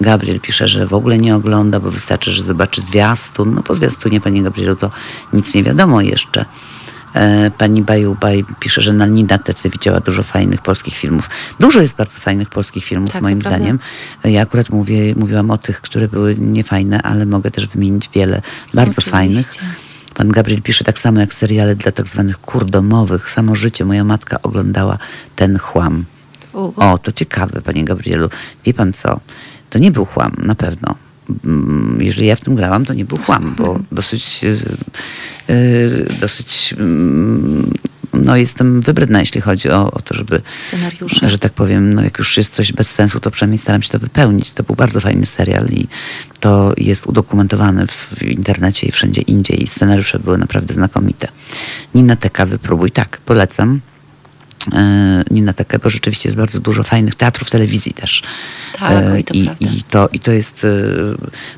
Gabriel 0.00 0.40
pisze, 0.40 0.68
że 0.68 0.86
w 0.86 0.94
ogóle 0.94 1.18
nie 1.18 1.36
ogląda, 1.36 1.80
bo 1.80 1.90
wystarczy, 1.90 2.30
że 2.30 2.42
zobaczy 2.42 2.80
zwiastun. 2.80 3.54
No 3.54 3.62
po 3.62 3.74
zwiastunie, 3.74 4.20
panie 4.20 4.42
Gabrielu, 4.42 4.76
to 4.76 4.90
nic 5.32 5.54
nie 5.54 5.64
wiadomo 5.64 6.00
jeszcze. 6.00 6.44
E, 7.14 7.50
pani 7.50 7.82
Baj 7.82 8.44
pisze, 8.60 8.82
że 8.82 8.92
na 8.92 9.06
Ninatece 9.06 9.70
widziała 9.70 10.00
dużo 10.00 10.22
fajnych 10.22 10.62
polskich 10.62 10.94
filmów. 10.94 11.30
Dużo 11.60 11.80
jest 11.80 11.94
bardzo 11.94 12.18
fajnych 12.18 12.50
polskich 12.50 12.84
filmów, 12.84 13.12
tak, 13.12 13.22
moim 13.22 13.40
zdaniem. 13.40 13.78
Ja 14.24 14.42
akurat 14.42 14.70
mówię, 14.70 15.14
mówiłam 15.16 15.50
o 15.50 15.58
tych, 15.58 15.80
które 15.80 16.08
były 16.08 16.34
niefajne, 16.38 17.02
ale 17.02 17.26
mogę 17.26 17.50
też 17.50 17.66
wymienić 17.66 18.10
wiele 18.14 18.42
bardzo 18.74 18.90
Oczywiście. 18.90 19.10
fajnych. 19.10 19.48
Pan 20.14 20.28
Gabriel 20.28 20.62
pisze 20.62 20.84
tak 20.84 20.98
samo 20.98 21.20
jak 21.20 21.34
seriale 21.34 21.76
dla 21.76 21.92
tak 21.92 22.08
zwanych 22.08 22.38
kurdomowych. 22.38 23.30
Samo 23.30 23.56
życie. 23.56 23.84
Moja 23.84 24.04
matka 24.04 24.42
oglądała 24.42 24.98
ten 25.36 25.58
chłam. 25.58 26.04
O, 26.76 26.98
to 26.98 27.12
ciekawe, 27.12 27.62
panie 27.62 27.84
Gabrielu. 27.84 28.30
Wie 28.64 28.74
pan 28.74 28.92
co? 28.92 29.20
To 29.70 29.78
nie 29.78 29.90
był 29.90 30.04
chłam, 30.04 30.32
na 30.38 30.54
pewno. 30.54 30.94
Mm, 31.44 31.98
jeżeli 32.00 32.26
ja 32.26 32.36
w 32.36 32.40
tym 32.40 32.54
grałam, 32.54 32.84
to 32.84 32.94
nie 32.94 33.04
był 33.04 33.18
chłam, 33.18 33.54
bo 33.58 33.78
dosyć, 33.92 34.44
e, 34.44 34.56
dosyć 36.20 36.74
mm, 36.78 37.72
no 38.14 38.36
jestem 38.36 38.80
wybredna, 38.80 39.20
jeśli 39.20 39.40
chodzi 39.40 39.70
o, 39.70 39.90
o 39.90 40.00
to, 40.02 40.14
żeby, 40.14 40.40
Scenariusze. 40.66 41.30
że 41.30 41.38
tak 41.38 41.52
powiem, 41.52 41.94
no 41.94 42.02
jak 42.02 42.18
już 42.18 42.36
jest 42.36 42.54
coś 42.54 42.72
bez 42.72 42.90
sensu, 42.90 43.20
to 43.20 43.30
przynajmniej 43.30 43.58
staram 43.58 43.82
się 43.82 43.90
to 43.90 43.98
wypełnić. 43.98 44.50
To 44.50 44.62
był 44.62 44.74
bardzo 44.76 45.00
fajny 45.00 45.26
serial 45.26 45.66
i 45.66 45.86
to 46.40 46.72
jest 46.76 47.06
udokumentowane 47.06 47.86
w 47.86 48.22
internecie 48.22 48.86
i 48.86 48.92
wszędzie 48.92 49.20
indziej. 49.20 49.62
I 49.62 49.66
scenariusze 49.66 50.18
były 50.18 50.38
naprawdę 50.38 50.74
znakomite. 50.74 51.28
Nina 51.94 52.16
Teka, 52.16 52.46
wypróbuj. 52.46 52.90
Tak, 52.90 53.18
polecam. 53.24 53.80
E, 54.72 55.24
Nina 55.30 55.52
Tekę, 55.52 55.78
bo 55.78 55.90
rzeczywiście 55.90 56.28
jest 56.28 56.36
bardzo 56.36 56.60
dużo 56.60 56.82
fajnych 56.82 57.14
teatrów, 57.14 57.50
telewizji 57.50 57.94
też. 57.94 58.22
Tak, 58.78 59.04
e, 59.04 59.20
i 59.20 59.24
to, 59.24 59.34
I, 59.34 59.50
i, 59.60 59.82
to, 59.90 60.08
I 60.12 60.20
to 60.20 60.32
jest 60.32 60.64
e, 60.64 60.68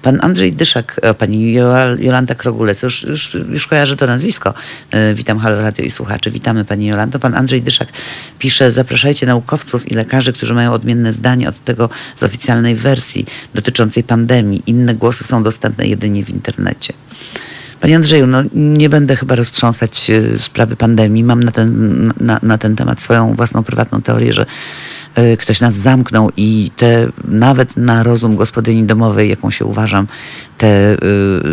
pan 0.02 0.18
Andrzej 0.22 0.52
Dyszak, 0.52 1.00
pani 1.18 1.52
Jolanta 1.98 2.34
Krogulec, 2.34 2.82
już, 2.82 3.02
już, 3.02 3.34
już 3.34 3.66
kojarzę 3.66 3.96
to 3.96 4.06
nazwisko. 4.06 4.54
Witam 5.14 5.38
Halo 5.38 5.62
Radio 5.62 5.84
i 5.84 5.90
słuchaczy. 5.90 6.30
Witamy 6.30 6.64
pani 6.64 6.86
Jolanto. 6.86 7.18
Pan 7.18 7.34
Andrzej 7.34 7.62
Dyszak 7.62 7.88
pisze, 8.38 8.72
zapraszajcie 8.72 9.26
naukowców 9.26 9.92
i 9.92 9.94
lekarzy, 9.94 10.32
którzy 10.32 10.54
mają 10.54 10.72
odmienne 10.72 11.12
zdanie 11.12 11.48
od 11.48 11.64
tego 11.64 11.90
z 12.16 12.22
oficjalnej 12.22 12.76
wersji 12.76 13.26
dotyczącej 13.54 14.04
pandemii. 14.04 14.62
Inne 14.66 14.94
głosy 14.94 15.24
są 15.24 15.42
dostępne 15.42 15.86
jedynie 15.86 16.24
w 16.24 16.30
internecie. 16.30 16.92
Panie 17.80 17.96
Andrzeju, 17.96 18.26
no 18.26 18.42
nie 18.54 18.88
będę 18.88 19.16
chyba 19.16 19.34
roztrząsać 19.34 20.10
e, 20.10 20.38
sprawy 20.38 20.76
pandemii. 20.76 21.24
Mam 21.24 21.42
na 21.42 21.52
ten, 21.52 22.12
na, 22.20 22.40
na 22.42 22.58
ten 22.58 22.76
temat 22.76 23.02
swoją 23.02 23.34
własną 23.34 23.62
prywatną 23.62 24.02
teorię, 24.02 24.32
że 24.32 24.46
e, 25.14 25.36
ktoś 25.36 25.60
nas 25.60 25.74
zamknął 25.74 26.30
i 26.36 26.70
te 26.76 27.06
nawet 27.24 27.76
na 27.76 28.02
rozum 28.02 28.36
gospodyni 28.36 28.84
domowej, 28.84 29.30
jaką 29.30 29.50
się 29.50 29.64
uważam, 29.64 30.06
te 30.58 30.96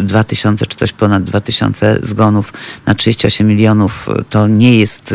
2000 0.04 0.66
czy 0.66 0.78
coś 0.78 0.92
ponad 0.92 1.24
2000 1.24 2.00
zgonów 2.04 2.54
na 2.86 2.96
38 2.96 3.48
milionów 3.48 4.08
to 4.30 4.48
nie 4.48 4.80
jest 4.80 5.14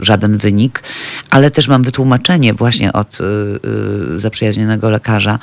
żaden 0.00 0.38
wynik, 0.38 0.82
ale 1.30 1.50
też 1.50 1.68
mam 1.68 1.82
wytłumaczenie 1.82 2.54
właśnie 2.54 2.92
od 2.92 3.18
zaprzyjaźnionego 4.16 4.90
lekarza, 4.90 5.38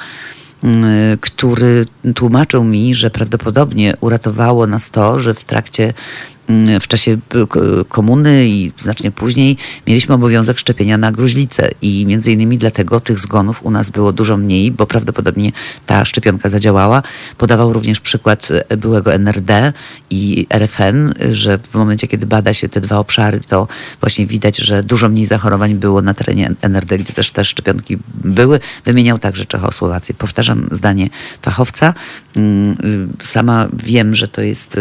który 1.21 1.85
tłumaczył 2.15 2.63
mi, 2.63 2.95
że 2.95 3.09
prawdopodobnie 3.09 3.93
uratowało 3.99 4.67
nas 4.67 4.91
to, 4.91 5.19
że 5.19 5.33
w 5.33 5.43
trakcie 5.43 5.83
y, 5.89 6.34
w 6.81 6.87
czasie 6.87 7.11
y, 7.11 7.85
komuny 7.89 8.47
i 8.47 8.71
znacznie 8.79 9.11
później 9.11 9.57
mieliśmy 9.87 10.15
obowiązek 10.15 10.59
szczepienia 10.59 10.97
na 10.97 11.11
gruźlicę 11.11 11.69
i 11.81 12.05
między 12.05 12.31
innymi 12.31 12.57
dlatego 12.57 12.99
tych 12.99 13.19
zgonów 13.19 13.65
u 13.65 13.71
nas 13.71 13.89
było 13.89 14.13
dużo 14.13 14.37
mniej, 14.37 14.71
bo 14.71 14.85
prawdopodobnie 14.85 15.51
ta 15.85 16.05
szczepionka 16.05 16.49
zadziałała. 16.49 17.03
Podawał 17.37 17.73
również 17.73 17.99
przykład 17.99 18.49
byłego 18.77 19.13
NRD 19.13 19.73
i 20.09 20.47
RFN, 20.49 21.13
że 21.31 21.57
w 21.57 21.73
momencie, 21.73 22.07
kiedy 22.07 22.25
bada 22.25 22.53
się 22.53 22.69
te 22.69 22.81
dwa 22.81 22.97
obszary, 22.97 23.39
to 23.39 23.67
właśnie 23.99 24.25
widać, 24.25 24.57
że 24.57 24.83
dużo 24.83 25.09
mniej 25.09 25.25
zachorowań 25.25 25.75
było 25.75 26.01
na 26.01 26.13
terenie 26.13 26.51
NRD, 26.61 26.97
gdzie 26.97 27.13
też 27.13 27.31
te 27.31 27.45
szczepionki 27.45 27.97
były. 28.23 28.59
Wymieniał 28.85 29.19
także 29.19 29.45
Czechosłowację. 29.45 30.15
Powtarzam 30.15 30.67
zdanie 30.71 31.09
fachowca. 31.41 31.93
Mm, 32.35 33.07
sama 33.23 33.67
wiem, 33.73 34.15
że 34.15 34.27
to 34.27 34.41
jest 34.41 34.77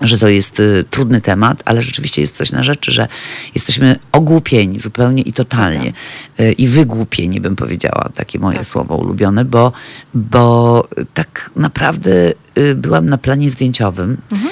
że 0.00 0.18
to 0.18 0.28
jest 0.28 0.60
y, 0.60 0.84
trudny 0.90 1.20
temat, 1.20 1.62
ale 1.64 1.82
rzeczywiście 1.82 2.22
jest 2.22 2.36
coś 2.36 2.52
na 2.52 2.64
rzeczy, 2.64 2.92
że 2.92 3.08
jesteśmy 3.54 3.98
ogłupieni 4.12 4.80
zupełnie 4.80 5.22
i 5.22 5.32
totalnie. 5.32 5.92
Y, 6.40 6.52
I 6.52 6.68
wygłupieni, 6.68 7.40
bym 7.40 7.56
powiedziała, 7.56 8.08
takie 8.14 8.38
moje 8.38 8.58
tak. 8.58 8.66
słowo 8.66 8.96
ulubione, 8.96 9.44
bo, 9.44 9.72
bo 10.14 10.88
tak 11.14 11.50
naprawdę 11.56 12.32
y, 12.58 12.74
byłam 12.74 13.08
na 13.08 13.18
planie 13.18 13.50
zdjęciowym 13.50 14.16
mhm. 14.32 14.50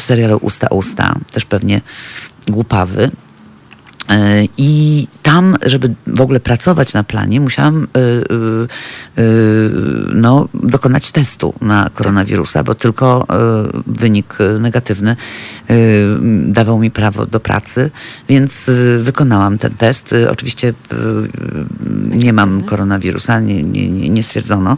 serialu 0.00 0.38
Usta 0.42 0.68
Usta, 0.68 1.14
też 1.32 1.44
pewnie 1.44 1.80
głupawy. 2.48 3.10
E, 4.08 4.44
I 4.58 5.06
tam, 5.22 5.56
żeby 5.66 5.94
w 6.06 6.20
ogóle 6.20 6.40
pracować 6.40 6.94
na 6.94 7.04
planie, 7.04 7.40
musiałam 7.40 7.84
y, 7.84 7.98
y, 7.98 9.22
y, 9.22 9.70
no, 10.14 10.48
dokonać 10.54 11.10
testu 11.10 11.54
na 11.60 11.90
koronawirusa, 11.94 12.64
bo 12.64 12.74
tylko 12.74 13.26
wynik 13.86 14.38
negatywny 14.60 15.16
dawał 16.46 16.78
mi 16.78 16.90
prawo 16.90 17.26
do 17.26 17.40
pracy, 17.40 17.90
więc 18.28 18.70
wykonałam 18.98 19.58
ten 19.58 19.72
test. 19.72 20.14
Oczywiście 20.30 20.74
nie 22.10 22.32
mam 22.32 22.62
koronawirusa, 22.62 23.40
nie, 23.40 23.62
nie, 23.62 24.10
nie 24.10 24.22
stwierdzono. 24.22 24.76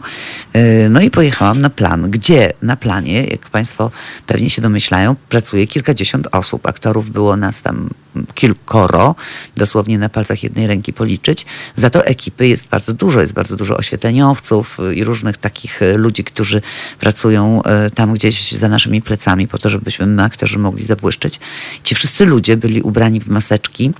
No 0.89 1.01
i 1.01 1.11
pojechałam 1.11 1.61
na 1.61 1.69
plan, 1.69 2.11
gdzie 2.11 2.53
na 2.61 2.75
planie, 2.75 3.23
jak 3.23 3.49
Państwo 3.49 3.91
pewnie 4.27 4.49
się 4.49 4.61
domyślają, 4.61 5.15
pracuje 5.29 5.67
kilkadziesiąt 5.67 6.27
osób. 6.31 6.65
Aktorów 6.65 7.09
było 7.09 7.37
nas 7.37 7.61
tam 7.61 7.89
kilkoro, 8.33 9.15
dosłownie 9.57 9.97
na 9.97 10.09
palcach 10.09 10.43
jednej 10.43 10.67
ręki 10.67 10.93
policzyć. 10.93 11.45
Za 11.77 11.89
to 11.89 12.05
ekipy 12.05 12.47
jest 12.47 12.67
bardzo 12.67 12.93
dużo, 12.93 13.21
jest 13.21 13.33
bardzo 13.33 13.55
dużo 13.55 13.77
oświetleniowców 13.77 14.77
i 14.95 15.03
różnych 15.03 15.37
takich 15.37 15.81
e, 15.81 15.97
ludzi, 15.97 16.23
którzy 16.23 16.61
pracują 16.99 17.63
e, 17.63 17.89
tam 17.89 18.13
gdzieś 18.13 18.51
za 18.51 18.69
naszymi 18.69 19.01
plecami 19.01 19.47
po 19.47 19.57
to, 19.57 19.69
żebyśmy 19.69 20.05
my 20.05 20.23
aktorzy 20.23 20.59
mogli 20.59 20.85
zabłyszczeć. 20.85 21.39
Ci 21.83 21.95
wszyscy 21.95 22.25
ludzie 22.25 22.57
byli 22.57 22.81
ubrani 22.81 23.19
w 23.19 23.27
maseczki, 23.27 23.91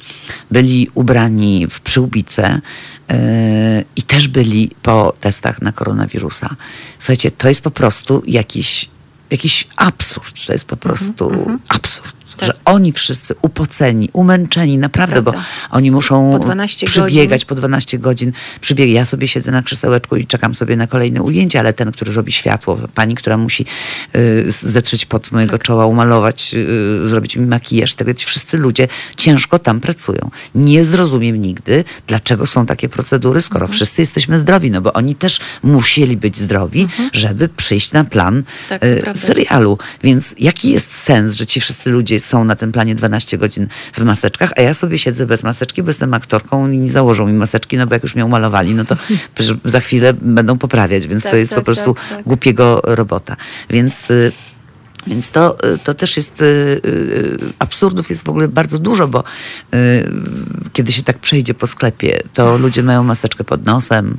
byli 0.51 0.89
ubrani 0.93 1.67
w 1.67 1.79
przyłbice, 1.79 2.61
e, 3.09 3.83
i 3.95 4.03
też 4.03 4.27
byli 4.27 4.71
po 4.81 5.13
testach 5.19 5.61
na 5.61 5.71
koronawirusa. 5.71 6.55
Słuchajcie, 6.99 7.31
to 7.31 7.47
jest 7.47 7.61
po 7.61 7.71
prostu 7.71 8.23
jakiś, 8.27 8.89
jakiś 9.29 9.67
absurd. 9.75 10.45
To 10.45 10.53
jest 10.53 10.65
po 10.65 10.77
prostu 10.77 11.29
mm 11.29 11.45
-hmm. 11.45 11.57
absurd 11.67 12.22
tak. 12.35 12.47
że 12.47 12.53
oni 12.65 12.91
wszyscy 12.91 13.35
upoceni, 13.41 14.09
umęczeni, 14.13 14.77
naprawdę, 14.77 15.23
Prawda. 15.23 15.31
bo 15.31 15.77
oni 15.77 15.91
muszą 15.91 16.39
po 16.39 16.39
przybiegać 16.85 17.41
godzin. 17.41 17.47
po 17.47 17.55
12 17.55 17.99
godzin. 17.99 18.31
Przybieg. 18.61 18.89
Ja 18.89 19.05
sobie 19.05 19.27
siedzę 19.27 19.51
na 19.51 19.63
krzesełeczku 19.63 20.15
i 20.15 20.27
czekam 20.27 20.55
sobie 20.55 20.77
na 20.77 20.87
kolejne 20.87 21.21
ujęcie, 21.21 21.59
ale 21.59 21.73
ten, 21.73 21.91
który 21.91 22.13
robi 22.13 22.31
światło, 22.31 22.79
pani, 22.95 23.15
która 23.15 23.37
musi 23.37 23.65
y, 24.15 24.51
zetrzeć 24.61 25.05
pod 25.05 25.31
mojego 25.31 25.51
tak. 25.51 25.63
czoła, 25.63 25.85
umalować, 25.85 26.55
y, 27.03 27.07
zrobić 27.07 27.37
mi 27.37 27.45
makijaż, 27.45 27.93
tego 27.93 28.13
ci 28.13 28.25
wszyscy 28.25 28.57
ludzie 28.57 28.87
ciężko 29.17 29.59
tam 29.59 29.79
pracują. 29.79 30.29
Nie 30.55 30.85
zrozumiem 30.85 31.41
nigdy, 31.41 31.83
dlaczego 32.07 32.45
są 32.45 32.65
takie 32.65 32.89
procedury, 32.89 33.41
skoro 33.41 33.63
mhm. 33.63 33.75
wszyscy 33.75 34.01
jesteśmy 34.01 34.39
zdrowi, 34.39 34.71
no 34.71 34.81
bo 34.81 34.93
oni 34.93 35.15
też 35.15 35.39
musieli 35.63 36.17
być 36.17 36.37
zdrowi, 36.37 36.81
mhm. 36.81 37.09
żeby 37.13 37.49
przyjść 37.49 37.91
na 37.91 38.03
plan 38.03 38.43
tak, 38.69 38.83
y, 38.83 39.03
serialu. 39.15 39.77
Więc 40.03 40.35
jaki 40.39 40.69
jest 40.69 40.95
sens, 40.95 41.35
że 41.35 41.47
ci 41.47 41.61
wszyscy 41.61 41.89
ludzie 41.89 42.15
są 42.23 42.43
na 42.43 42.55
tym 42.55 42.71
planie 42.71 42.95
12 42.95 43.37
godzin 43.37 43.67
w 43.93 44.03
maseczkach, 44.03 44.51
a 44.57 44.61
ja 44.61 44.73
sobie 44.73 44.97
siedzę 44.97 45.25
bez 45.25 45.43
maseczki, 45.43 45.83
bo 45.83 45.89
jestem 45.89 46.13
aktorką 46.13 46.71
i 46.71 46.77
nie 46.77 46.91
założą 46.91 47.27
mi 47.27 47.33
maseczki, 47.33 47.77
no 47.77 47.87
bo 47.87 47.93
jak 47.93 48.03
już 48.03 48.15
mnie 48.15 48.25
umalowali, 48.25 48.75
no 48.75 48.85
to 48.85 48.95
za 49.65 49.79
chwilę 49.79 50.13
będą 50.13 50.57
poprawiać, 50.57 51.07
więc 51.07 51.23
tak, 51.23 51.31
to 51.31 51.37
jest 51.37 51.49
tak, 51.49 51.59
po 51.59 51.65
prostu 51.65 51.93
tak, 51.93 52.09
tak. 52.09 52.23
głupiego 52.23 52.81
robota. 52.83 53.35
Więc 53.69 54.11
y, 54.11 54.31
więc 55.07 55.31
to, 55.31 55.73
y, 55.73 55.77
to 55.77 55.93
też 55.93 56.17
jest, 56.17 56.41
y, 56.41 56.81
absurdów 57.59 58.09
jest 58.09 58.25
w 58.25 58.29
ogóle 58.29 58.47
bardzo 58.47 58.79
dużo, 58.79 59.07
bo 59.07 59.23
kiedy 60.73 60.91
się 60.91 61.03
tak 61.03 61.19
przejdzie 61.19 61.53
po 61.53 61.67
sklepie, 61.67 62.21
to 62.33 62.57
ludzie 62.57 62.83
mają 62.83 63.03
maseczkę 63.03 63.43
pod 63.43 63.65
nosem. 63.65 64.17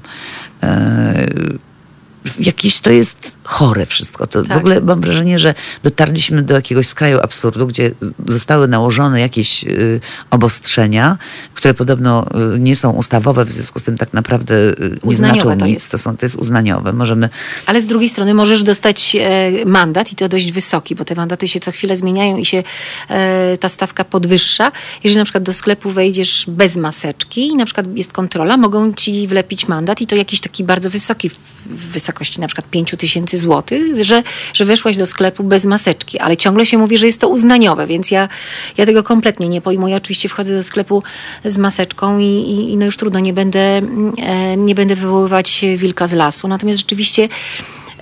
Jakiś 2.38 2.80
to 2.80 2.90
jest 2.90 3.33
chore 3.44 3.86
wszystko. 3.86 4.26
To 4.26 4.42
tak. 4.42 4.52
W 4.52 4.56
ogóle 4.56 4.80
mam 4.80 5.00
wrażenie, 5.00 5.38
że 5.38 5.54
dotarliśmy 5.82 6.42
do 6.42 6.54
jakiegoś 6.54 6.86
skraju 6.86 7.20
absurdu, 7.20 7.66
gdzie 7.66 7.90
zostały 8.28 8.68
nałożone 8.68 9.20
jakieś 9.20 9.64
y, 9.64 10.00
obostrzenia, 10.30 11.18
które 11.54 11.74
podobno 11.74 12.26
y, 12.56 12.60
nie 12.60 12.76
są 12.76 12.90
ustawowe, 12.90 13.44
w 13.44 13.52
związku 13.52 13.78
z 13.78 13.82
tym 13.82 13.98
tak 13.98 14.12
naprawdę 14.12 14.54
y, 14.54 14.98
nie 15.04 15.14
znaczą 15.14 15.58
to 15.58 15.66
nic. 15.66 15.74
Jest. 15.74 15.90
To, 15.90 15.98
są, 15.98 16.16
to 16.16 16.26
jest 16.26 16.36
uznaniowe. 16.36 16.92
Możemy... 16.92 17.28
Ale 17.66 17.80
z 17.80 17.86
drugiej 17.86 18.08
strony 18.08 18.34
możesz 18.34 18.62
dostać 18.62 19.16
e, 19.20 19.64
mandat 19.64 20.12
i 20.12 20.16
to 20.16 20.28
dość 20.28 20.52
wysoki, 20.52 20.94
bo 20.94 21.04
te 21.04 21.14
mandaty 21.14 21.48
się 21.48 21.60
co 21.60 21.70
chwilę 21.70 21.96
zmieniają 21.96 22.36
i 22.36 22.44
się 22.44 22.62
e, 23.08 23.56
ta 23.60 23.68
stawka 23.68 24.04
podwyższa. 24.04 24.72
Jeżeli 25.04 25.18
na 25.18 25.24
przykład 25.24 25.44
do 25.44 25.52
sklepu 25.52 25.90
wejdziesz 25.90 26.44
bez 26.48 26.76
maseczki 26.76 27.46
i 27.48 27.56
na 27.56 27.64
przykład 27.64 27.96
jest 27.96 28.12
kontrola, 28.12 28.56
mogą 28.56 28.94
ci 28.94 29.28
wlepić 29.28 29.68
mandat 29.68 30.00
i 30.00 30.06
to 30.06 30.16
jakiś 30.16 30.40
taki 30.40 30.64
bardzo 30.64 30.90
wysoki, 30.90 31.28
w 31.28 31.38
wysokości 31.66 32.40
na 32.40 32.46
przykład 32.46 32.70
5 32.70 32.94
tysięcy 32.98 33.33
tysięcy 33.34 33.36
złotych, 33.36 34.04
że, 34.04 34.22
że 34.54 34.64
weszłaś 34.64 34.96
do 34.96 35.06
sklepu 35.06 35.44
bez 35.44 35.64
maseczki, 35.64 36.18
ale 36.18 36.36
ciągle 36.36 36.66
się 36.66 36.78
mówi, 36.78 36.98
że 36.98 37.06
jest 37.06 37.20
to 37.20 37.28
uznaniowe, 37.28 37.86
więc 37.86 38.10
ja, 38.10 38.28
ja 38.76 38.86
tego 38.86 39.02
kompletnie 39.02 39.48
nie 39.48 39.60
pojmuję. 39.60 39.96
Oczywiście 39.96 40.28
wchodzę 40.28 40.56
do 40.56 40.62
sklepu 40.62 41.02
z 41.44 41.58
maseczką 41.58 42.18
i, 42.18 42.24
i, 42.24 42.72
i 42.72 42.76
no 42.76 42.84
już 42.84 42.96
trudno, 42.96 43.20
nie 43.20 43.32
będę, 43.32 43.80
e, 44.18 44.56
nie 44.56 44.74
będę 44.74 44.94
wywoływać 44.94 45.64
wilka 45.76 46.06
z 46.06 46.12
lasu. 46.12 46.48
Natomiast 46.48 46.80
rzeczywiście 46.80 47.28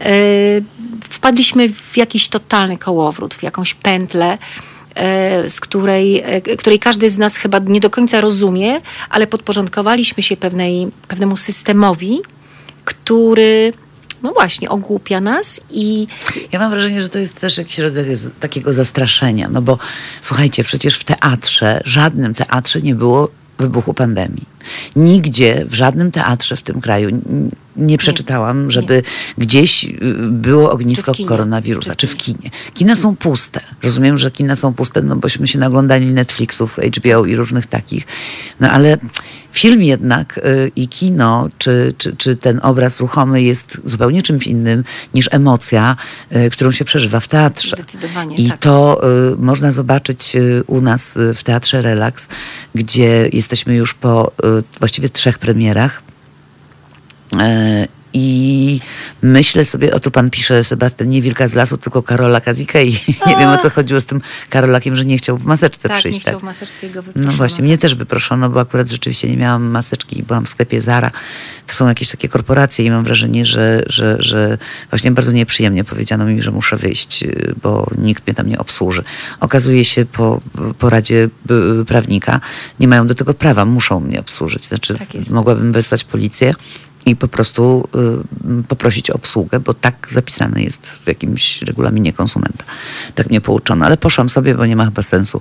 e, 0.01 0.07
wpadliśmy 1.09 1.69
w 1.69 1.97
jakiś 1.97 2.29
totalny 2.29 2.79
kołowrót, 2.79 3.35
w 3.35 3.43
jakąś 3.43 3.75
pętlę, 3.75 4.39
e, 4.95 5.49
z 5.49 5.61
której, 5.61 6.23
której 6.59 6.79
każdy 6.79 7.11
z 7.11 7.19
nas 7.19 7.37
chyba 7.37 7.59
nie 7.59 7.81
do 7.81 7.91
końca 7.91 8.21
rozumie, 8.21 8.81
ale 9.11 9.27
podporządkowaliśmy 9.27 10.23
się 10.23 10.37
pewnej, 10.37 10.89
pewnemu 11.09 11.37
systemowi, 11.37 12.21
który 12.85 13.73
no 14.23 14.33
właśnie, 14.33 14.71
ogłupia 14.71 15.21
nas 15.21 15.61
i... 15.71 16.07
Ja 16.53 16.59
mam 16.59 16.71
wrażenie, 16.71 17.03
że 17.03 17.09
to 17.09 17.19
jest 17.19 17.41
też 17.41 17.59
jakiś 17.59 17.79
rodzaj 17.79 18.05
takiego 18.41 18.73
zastraszenia, 18.73 19.49
no 19.49 19.63
bo 19.63 19.79
słuchajcie, 20.23 20.65
przecież 20.65 20.99
w 20.99 21.05
teatrze, 21.05 21.81
żadnym 21.85 22.35
teatrze 22.35 22.83
nie 22.83 22.95
było 22.95 23.29
wybuchu 23.59 23.95
pandemii. 23.95 24.45
Nigdzie, 24.97 25.65
w 25.69 25.75
żadnym 25.75 26.13
teatrze 26.13 26.57
w 26.57 26.63
tym 26.63 26.81
kraju 26.81 27.21
nie 27.77 27.99
przeczytałam, 27.99 28.71
żeby 28.71 28.95
nie. 28.95 29.45
gdzieś 29.45 29.85
y, 29.85 29.99
było 30.31 30.73
ognisko 30.73 31.15
czy 31.15 31.25
koronawirusa, 31.25 31.97
czy 31.97 32.07
w, 32.07 32.11
czy 32.11 32.19
w 32.19 32.23
kinie. 32.23 32.51
Kina 32.75 32.97
są 32.97 33.17
puste. 33.17 33.61
Rozumiem, 33.83 34.19
że 34.19 34.31
kina 34.31 34.57
są 34.57 34.75
puste, 34.75 35.03
no 35.03 35.17
bośmy 35.17 35.47
się 35.47 35.59
naglądali 35.59 36.07
Netflixów, 36.07 36.79
HBO 36.97 37.27
i 37.27 37.37
różnych 37.37 37.67
takich. 37.67 38.07
No 38.61 38.71
ale 38.71 38.99
film 39.53 39.83
jednak 39.83 40.39
y, 40.39 40.71
i 40.77 40.89
kino, 40.89 41.49
czy, 41.59 41.95
czy, 41.99 42.17
czy 42.17 42.37
ten 42.37 42.61
obraz 42.63 43.01
ruchomy 43.01 43.43
jest 43.43 43.81
zupełnie 43.85 44.23
czymś 44.23 44.47
innym 44.47 44.85
niż 45.15 45.29
emocja, 45.33 45.97
y, 46.37 46.51
którą 46.51 46.73
się 46.73 46.85
przeżywa 46.85 47.21
w 47.21 47.29
teatrze. 47.29 47.77
Zdecydowanie, 47.77 48.37
I 48.37 48.51
tak. 48.51 48.59
to 48.59 49.01
można 49.39 49.73
zobaczyć 49.73 50.37
u 50.67 50.81
nas 50.81 51.19
w 51.35 51.43
Teatrze 51.43 51.83
Relax, 51.83 52.29
gdzie 52.75 53.29
jesteśmy 53.33 53.75
już 53.75 53.95
po 53.95 54.33
właściwie 54.79 55.09
trzech 55.09 55.39
premierach. 55.39 56.03
I 58.15 58.81
myślę 59.23 59.65
sobie, 59.65 59.95
o 59.95 60.01
tu 60.01 60.11
pan 60.11 60.31
pisze, 60.31 60.65
Sebastian, 60.65 61.09
nie 61.09 61.23
wilka 61.23 61.49
z 61.49 61.55
lasu, 61.55 61.79
tylko 61.79 62.03
Karola 62.03 62.41
Kazikei. 62.41 62.93
Nie 63.27 63.37
wiem, 63.37 63.49
o 63.49 63.59
co 63.59 63.71
chodziło 63.71 64.01
z 64.01 64.07
tym 64.07 64.21
Karolakiem, 64.51 64.97
że 64.97 65.05
nie 65.05 65.19
chciał 65.19 65.39
w 65.39 65.45
maseczce 65.45 65.89
tak, 65.89 65.99
przyjść. 65.99 66.17
Nie 66.17 66.21
chciał 66.21 66.35
tak, 66.35 66.41
w 66.41 66.45
maseczce 66.45 66.91
go 66.91 67.03
wyproszono. 67.03 67.33
No 67.33 67.37
właśnie, 67.37 67.65
mnie 67.65 67.79
też 67.79 67.95
wyproszono, 67.95 68.51
bo 68.51 68.61
akurat 68.61 68.91
rzeczywiście 68.91 69.29
nie 69.29 69.37
miałam 69.37 69.63
maseczki 69.63 70.19
i 70.19 70.23
byłam 70.23 70.45
w 70.45 70.49
sklepie 70.49 70.81
Zara. 70.81 71.11
To 71.67 71.75
są 71.75 71.89
jakieś 71.89 72.11
takie 72.11 72.29
korporacje 72.29 72.85
i 72.85 72.91
mam 72.91 73.05
wrażenie, 73.05 73.45
że, 73.45 73.83
że, 73.87 74.17
że 74.19 74.59
właśnie 74.91 75.11
bardzo 75.11 75.33
nieprzyjemnie 75.33 75.85
powiedziano 75.85 76.25
mi, 76.25 76.43
że 76.43 76.51
muszę 76.51 76.77
wyjść, 76.77 77.25
bo 77.63 77.91
nikt 77.99 78.27
mnie 78.27 78.35
tam 78.35 78.49
nie 78.49 78.59
obsłuży. 78.59 79.05
Okazuje 79.41 79.85
się 79.85 80.05
po, 80.05 80.41
po 80.79 80.91
radzie 80.91 81.29
prawnika, 81.87 82.41
nie 82.81 82.89
mają 82.89 83.07
do 83.07 83.15
tego 83.15 83.35
prawa, 83.35 83.65
muszą 83.65 84.01
mnie 84.01 84.21
obsłużyć. 84.21 84.65
Znaczy, 84.65 84.95
tak 84.95 85.09
mogłabym 85.31 85.73
wezwać 85.73 86.05
policję, 86.05 86.55
i 87.07 87.17
po 87.17 87.29
prostu 87.29 87.89
y, 88.61 88.63
poprosić 88.69 89.11
o 89.11 89.15
obsługę, 89.15 89.61
bo 89.61 89.75
tak 89.75 90.09
zapisane 90.11 90.63
jest 90.63 90.87
w 90.87 91.07
jakimś 91.07 91.63
regulaminie 91.63 92.13
konsumenta. 92.13 92.65
Tak 93.15 93.31
mnie 93.31 93.41
pouczono, 93.41 93.87
ale 93.87 93.97
poszłam 93.97 94.31
sobie, 94.31 94.55
bo 94.55 94.67
nie 94.67 94.77
ma 94.77 94.85
chyba 94.85 95.03
sensu 95.03 95.41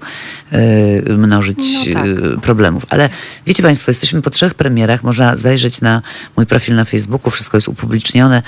y, 0.53 1.17
mnożyć 1.17 1.57
no 1.87 1.93
tak. 1.93 2.05
y, 2.05 2.37
problemów. 2.41 2.85
Ale 2.89 3.09
wiecie 3.45 3.63
Państwo, 3.63 3.91
jesteśmy 3.91 4.21
po 4.21 4.29
trzech 4.29 4.53
premierach, 4.53 5.03
można 5.03 5.37
zajrzeć 5.37 5.81
na 5.81 6.01
mój 6.37 6.45
profil 6.45 6.75
na 6.75 6.85
Facebooku, 6.85 7.31
wszystko 7.31 7.57
jest 7.57 7.67
upublicznione. 7.67 8.43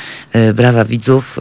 Brawa 0.53 0.85
widzów, 0.85 1.37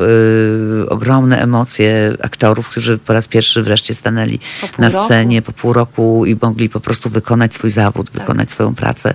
ogromne 0.88 1.42
emocje 1.42 2.16
aktorów, 2.22 2.68
którzy 2.68 2.98
po 2.98 3.12
raz 3.12 3.28
pierwszy 3.28 3.62
wreszcie 3.62 3.94
stanęli 3.94 4.38
na 4.78 4.90
scenie 4.90 5.38
roku. 5.38 5.52
po 5.52 5.60
pół 5.60 5.72
roku 5.72 6.26
i 6.26 6.36
mogli 6.42 6.68
po 6.68 6.80
prostu 6.80 7.10
wykonać 7.10 7.54
swój 7.54 7.70
zawód, 7.70 8.10
tak. 8.10 8.20
wykonać 8.20 8.50
swoją 8.50 8.74
pracę. 8.74 9.14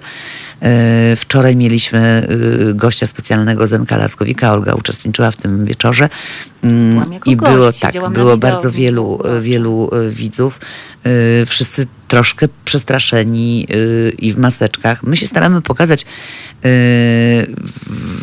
Wczoraj 1.15 1.55
mieliśmy 1.55 2.27
gościa 2.73 3.07
specjalnego 3.07 3.67
Zenka 3.67 3.97
Laskowika. 3.97 4.53
Olga 4.53 4.73
uczestniczyła 4.73 5.31
w 5.31 5.35
tym 5.35 5.65
wieczorze. 5.65 6.09
Mm, 6.63 7.03
I 7.25 7.35
gość, 7.35 7.51
było 7.53 7.71
tak, 7.71 8.13
było 8.13 8.37
bardzo 8.37 8.71
wielu, 8.71 9.19
wielu 9.41 9.89
e, 9.93 10.09
widzów. 10.09 10.59
E, 11.03 11.45
wszyscy 11.45 11.87
troszkę 12.07 12.47
przestraszeni 12.65 13.67
e, 13.69 14.09
i 14.09 14.33
w 14.33 14.37
maseczkach. 14.37 15.03
My 15.03 15.17
się 15.17 15.27
staramy 15.27 15.61
pokazać 15.61 16.05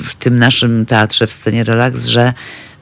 w 0.04 0.14
tym 0.18 0.38
naszym 0.38 0.86
teatrze 0.86 1.26
w 1.26 1.32
scenie 1.32 1.64
relaks, 1.64 2.06
że 2.06 2.32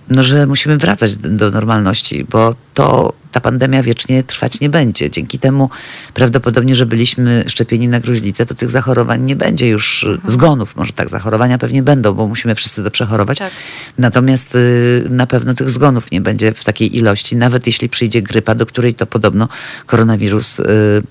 no, 0.09 0.23
że 0.23 0.47
musimy 0.47 0.79
wracać 0.79 1.17
do, 1.17 1.51
normalności, 1.51 2.25
bo 2.31 2.55
to 2.75 3.13
ta 3.33 3.41
pandemia 3.41 3.83
wiecznie 3.83 4.23
trwać 4.23 4.61
nie 4.61 4.69
będzie. 4.69 5.11
Dzięki 5.11 5.39
temu 5.39 5.71
prawdopodobnie, 6.15 6.77
że 6.77 6.87
byliśmy 6.87 7.45
szczepieni 7.47 7.89
na 7.89 8.01
gruźlicę, 8.01 8.47
to 8.47 8.55
tych 8.55 8.71
zachorowań 8.71 9.23
nie 9.23 9.37
będzie 9.37 9.69
już, 9.69 10.05
Mhm. 10.05 10.31
zgonów 10.31 10.77
może 10.77 10.93
tak, 10.93 11.11
zachorowania 11.11 11.59
pewnie 11.59 11.83
będą, 11.83 12.15
bo 12.15 12.27
musimy 12.29 12.55
wszyscy 12.55 12.85
to 12.85 12.91
przechorować. 12.91 13.39
Tak. 13.39 13.53
Natomiast 13.99 14.55
y, 14.55 15.07
na 15.11 15.27
pewno 15.27 15.55
tych 15.55 15.71
zgonów 15.71 16.11
nie 16.11 16.21
będzie 16.21 16.53
w 16.53 16.65
takiej 16.65 16.97
ilości, 16.97 17.37
nawet 17.37 17.67
jeśli 17.67 17.89
przyjdzie 17.89 18.23
grypa, 18.23 18.55
do 18.55 18.67
której 18.67 18.95
to 18.95 19.07
podobno 19.07 19.49
koronawirus 19.87 20.61
y, 20.61 21.03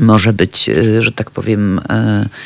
może 0.00 0.32
być, 0.32 0.68
y, 0.68 1.02
że 1.02 1.12
tak 1.12 1.30
powiem, 1.30 1.80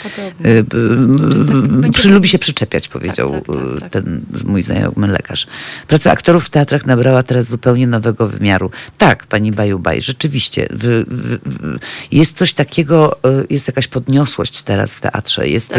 Podobny. 0.02 0.50
y, 0.50 0.58
y, 0.58 1.68
będzie- 1.68 1.98
przy, 1.98 2.08
lubi 2.08 2.28
się 2.28 2.38
przyczepiać, 2.38 2.88
powiedział 2.88 3.30
Tak, 3.30 3.44
tak, 3.46 3.56
tak, 3.56 3.80
tak. 3.80 3.90
ten 3.92 4.20
mój 4.44 4.62
znajomy 4.62 5.06
lekarz. 5.06 5.46
Praca 5.88 6.10
aktorów 6.10 6.44
w 6.44 6.50
teatrach 6.50 6.86
nabrała 6.86 7.22
teraz 7.22 7.46
zupełnie 7.46 7.86
nowego 7.86 8.28
wymiaru. 8.28 8.70
Tak, 8.98 9.26
pani 9.26 9.52
Bajubaj, 9.52 10.02
rzeczywiście. 10.02 10.68
W, 10.70 11.04
w, 11.10 11.78
jest 12.12 12.36
coś 12.36 12.52
takiego, 12.52 13.16
jest 13.50 13.66
jakaś 13.66 13.86
podniosłość 13.86 14.62
teraz 14.62 14.94
w 14.94 15.00
teatrze. 15.00 15.48
Jest, 15.48 15.68
Tak. 15.68 15.78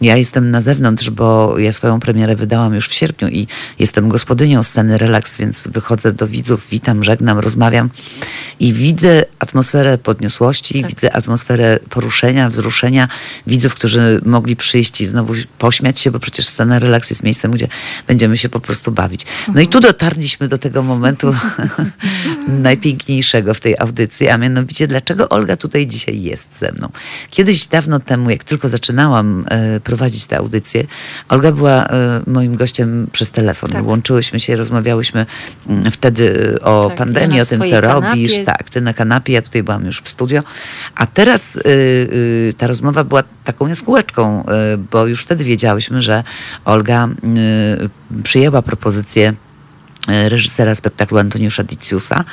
Ja 0.00 0.16
jestem 0.16 0.50
na 0.50 0.60
zewnątrz, 0.60 1.10
bo 1.10 1.58
ja 1.58 1.72
swoją 1.72 2.00
premierę 2.00 2.36
wydałam 2.36 2.74
już 2.74 2.88
w 2.88 2.92
sierpniu 2.94 3.28
i 3.28 3.46
jestem 3.78 4.08
gospodynią 4.08 4.62
sceny 4.62 4.98
Relaks, 4.98 5.36
więc 5.36 5.68
wychodzę 5.68 6.12
do 6.12 6.26
widzów, 6.26 6.66
witam, 6.70 7.04
żegnam, 7.04 7.38
rozmawiam 7.38 7.90
i 8.60 8.72
widzę 8.72 9.24
atmosferę 9.38 9.98
podniosłości, 9.98 10.82
Tak. 10.82 10.90
Widzę 10.96 11.16
atmosferę 11.16 11.78
poruszenia, 11.90 12.50
wzruszenia 12.50 13.08
widzów, 13.46 13.74
którzy 13.74 14.20
mogli 14.24 14.56
przyjść 14.56 15.00
i 15.00 15.06
znowu 15.06 15.34
pośmiać 15.58 16.00
się, 16.00 16.10
bo 16.10 16.18
przecież 16.18 16.46
scena 16.48 16.78
relaks 16.78 17.10
jest 17.10 17.22
miejscem, 17.22 17.50
gdzie 17.50 17.68
będziemy 18.06 18.36
się 18.38 18.48
po 18.48 18.60
prostu 18.60 18.92
bawić. 18.92 19.26
No 19.54 19.60
i 19.60 19.68
tu 19.68 19.80
dotarliśmy 19.80 20.48
do 20.48 20.58
tego 20.58 20.82
momentu 20.82 21.34
najpiękniejszego 22.48 23.54
w 23.54 23.60
tej 23.60 23.78
audycji, 23.78 24.28
a 24.28 24.38
mianowicie 24.38 24.86
dlaczego 24.86 25.28
Olga 25.28 25.56
tutaj 25.56 25.86
dzisiaj 25.86 26.22
jest 26.22 26.58
ze 26.58 26.72
mną. 26.72 26.88
Kiedyś 27.30 27.66
dawno 27.66 28.00
temu, 28.00 28.30
jak 28.30 28.44
tylko 28.44 28.68
zaczynałam 28.68 29.44
e, 29.48 29.80
prowadzić 29.80 30.26
tę 30.26 30.38
audycję, 30.38 30.84
Olga 31.28 31.52
była 31.52 31.86
e, 31.86 32.20
moim 32.26 32.56
gościem 32.56 33.06
przez 33.12 33.30
telefon. 33.30 33.70
Tak. 33.70 33.86
Łączyłyśmy 33.86 34.40
się, 34.40 34.56
rozmawiałyśmy 34.56 35.26
mm, 35.68 35.90
wtedy 35.92 36.54
e, 36.54 36.60
o 36.60 36.88
Tak, 36.88 36.98
pandemii, 36.98 37.36
ja 37.36 37.42
o 37.42 37.46
tym, 37.46 37.60
co 37.60 37.66
swojej 37.66 37.80
robisz. 37.80 38.32
kanapie. 38.32 38.44
Tak, 38.44 38.70
ty 38.70 38.80
na 38.80 38.94
kanapie, 38.94 39.32
ja 39.32 39.42
tutaj 39.42 39.62
byłam 39.62 39.86
już 39.86 40.00
w 40.00 40.08
studio. 40.08 40.42
A 40.94 41.06
teraz 41.06 41.56
y, 41.56 41.60
y, 41.66 42.54
ta 42.56 42.66
rozmowa 42.66 43.04
była 43.04 43.22
taką 43.44 43.66
jaskółeczką, 43.66 44.44
y, 44.74 44.78
bo 44.78 45.06
już 45.06 45.22
wtedy 45.22 45.44
wiedziałyśmy, 45.44 46.02
że 46.02 46.24
Olga 46.64 47.08
przyjęła 48.22 48.62
propozycję 48.62 49.34
reżysera 50.08 50.74
spektaklu 50.74 51.18
Antoniusza 51.18 51.64
Diciusa 51.64 52.24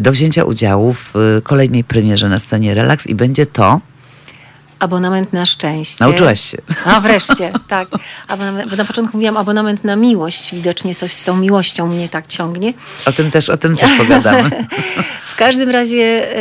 do 0.00 0.12
wzięcia 0.12 0.44
udziału 0.44 0.94
w 0.94 1.12
kolejnej 1.42 1.84
premierze 1.84 2.28
na 2.28 2.38
scenie 2.38 2.74
Relax 2.74 3.06
i 3.06 3.14
będzie 3.14 3.46
to, 3.46 3.80
Abonament 4.80 5.32
na 5.32 5.46
szczęście. 5.46 6.04
nauczyłaś 6.04 6.40
się, 6.40 6.58
A 6.84 7.00
wreszcie, 7.00 7.52
tak. 7.68 7.88
Abonament, 8.28 8.70
bo 8.70 8.76
na 8.76 8.84
początku 8.84 9.16
mówiłam 9.16 9.36
abonament 9.36 9.84
na 9.84 9.96
miłość. 9.96 10.54
Widocznie 10.54 10.94
coś 10.94 11.12
z 11.12 11.24
tą 11.24 11.36
miłością 11.36 11.86
mnie 11.86 12.08
tak 12.08 12.26
ciągnie. 12.26 12.72
o 13.06 13.12
tym 13.12 13.30
też, 13.30 13.48
o 13.50 13.56
tym 13.56 13.76
też 13.76 13.90
pogadamy. 13.98 14.50
W 15.30 15.36
każdym 15.42 15.70
razie 15.70 16.36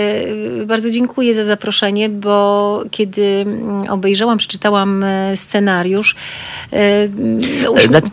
e, 0.61 0.65
bardzo 0.65 0.91
dziękuję 0.91 1.35
za 1.35 1.43
zaproszenie, 1.43 2.09
bo 2.09 2.83
kiedy 2.91 3.21
mm, 3.45 3.89
obejrzałam, 3.89 4.37
przeczytałam 4.37 5.03
e, 5.03 5.37
scenariusz, 5.37 6.15
e, 6.73 6.75
mm, 7.03 7.39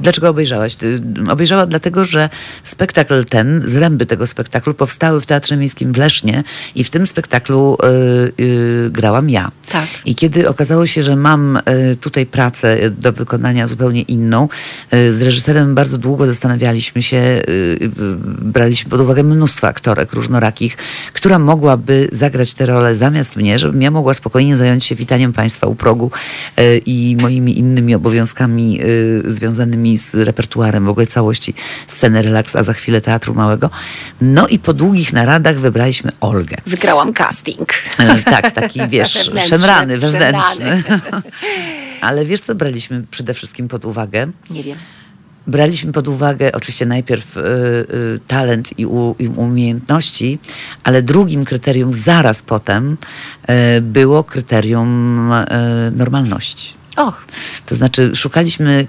dlaczego 0.00 0.28
obejrzałaś? 0.28 0.74
Ty- 0.74 1.00
Obejrzała 1.30 1.66
dlatego, 1.66 2.04
że 2.04 2.28
spektakl 2.64 3.24
ten, 3.24 3.62
zręby 3.64 4.06
tego 4.06 4.26
spektaklu 4.26 4.74
powstały 4.74 5.20
w 5.20 5.26
Teatrze 5.26 5.56
Miejskim 5.56 5.92
w 5.92 5.96
Lesznie 5.96 6.44
i 6.74 6.84
w 6.84 6.90
tym 6.90 7.06
spektaklu 7.06 7.78
grałam 8.90 9.30
ja. 9.30 9.50
Tak. 9.68 9.86
I 10.04 10.14
kiedy 10.16 10.48
okazało 10.48 10.86
się, 10.86 11.02
że 11.02 11.16
mam 11.16 11.56
y, 11.56 11.96
tutaj 12.00 12.26
pracę 12.26 12.90
do 12.90 13.12
wykonania 13.12 13.66
zupełnie 13.66 14.02
inną, 14.02 14.48
y, 14.94 15.14
z 15.14 15.22
reżyserem 15.22 15.74
bardzo 15.74 15.98
długo 15.98 16.26
zastanawialiśmy 16.26 17.02
się, 17.02 17.42
braliśmy 18.42 18.90
pod 18.90 19.00
uwagę 19.00 19.22
mnóstwo 19.22 19.68
aktorek 19.68 20.12
różnorakich, 20.12 20.76
która 21.12 21.38
mogłaby 21.38 22.08
zagrać 22.12 22.54
tę 22.54 22.66
rolę 22.66 22.96
zamiast 22.96 23.36
mnie, 23.36 23.58
żebym 23.58 23.82
ja 23.82 23.90
mogła 23.90 24.14
spokojnie 24.14 24.56
zająć 24.56 24.84
się 24.84 24.94
witaniem 24.94 25.32
Państwa 25.32 25.66
u 25.66 25.74
progu 25.74 26.10
i 26.86 27.16
moimi 27.20 27.58
innymi 27.58 27.94
obowiązkami 27.94 28.80
związanymi 29.28 29.98
z 29.98 30.14
repertuarem 30.14 30.84
w 30.84 30.88
ogóle 30.88 31.06
całości 31.06 31.54
sceny 31.86 32.22
relaks, 32.22 32.56
a 32.56 32.62
za 32.62 32.72
chwilę 32.72 33.00
Teatru 33.00 33.34
Małego. 33.34 33.70
No 34.20 34.48
i 34.48 34.58
po 34.58 34.74
długich 34.74 35.12
naradach 35.12 35.60
wybraliśmy 35.60 36.12
Olgę. 36.20 36.56
wygrałam 36.66 37.12
casting. 37.12 37.68
E, 37.98 38.16
Tak, 38.30 38.50
taki 38.50 38.80
wiesz, 38.88 39.30
szemrany, 39.48 39.98
wewnętrzny. 40.12 40.82
Ale 42.00 42.24
wiesz, 42.24 42.40
co 42.40 42.54
braliśmy 42.54 43.04
przede 43.10 43.34
wszystkim 43.34 43.68
pod 43.68 43.84
uwagę? 43.84 44.26
Nie 44.50 44.62
wiem. 44.62 44.78
Braliśmy 45.46 45.92
pod 45.92 46.08
uwagę 46.08 46.52
oczywiście 46.52 46.86
najpierw 46.86 47.36
y, 47.36 47.40
y, 47.40 48.20
talent 48.26 48.78
i, 48.78 48.86
u, 48.86 49.16
i 49.18 49.28
umiejętności, 49.28 50.38
ale 50.84 51.02
drugim 51.02 51.44
kryterium 51.44 51.92
zaraz 51.92 52.42
potem 52.42 52.96
y, 53.76 53.80
było 53.80 54.24
kryterium 54.24 55.32
y, 55.32 55.46
normalności. 55.90 56.76
Och, 56.96 57.26
To 57.66 57.74
znaczy 57.74 58.10
szukaliśmy 58.14 58.86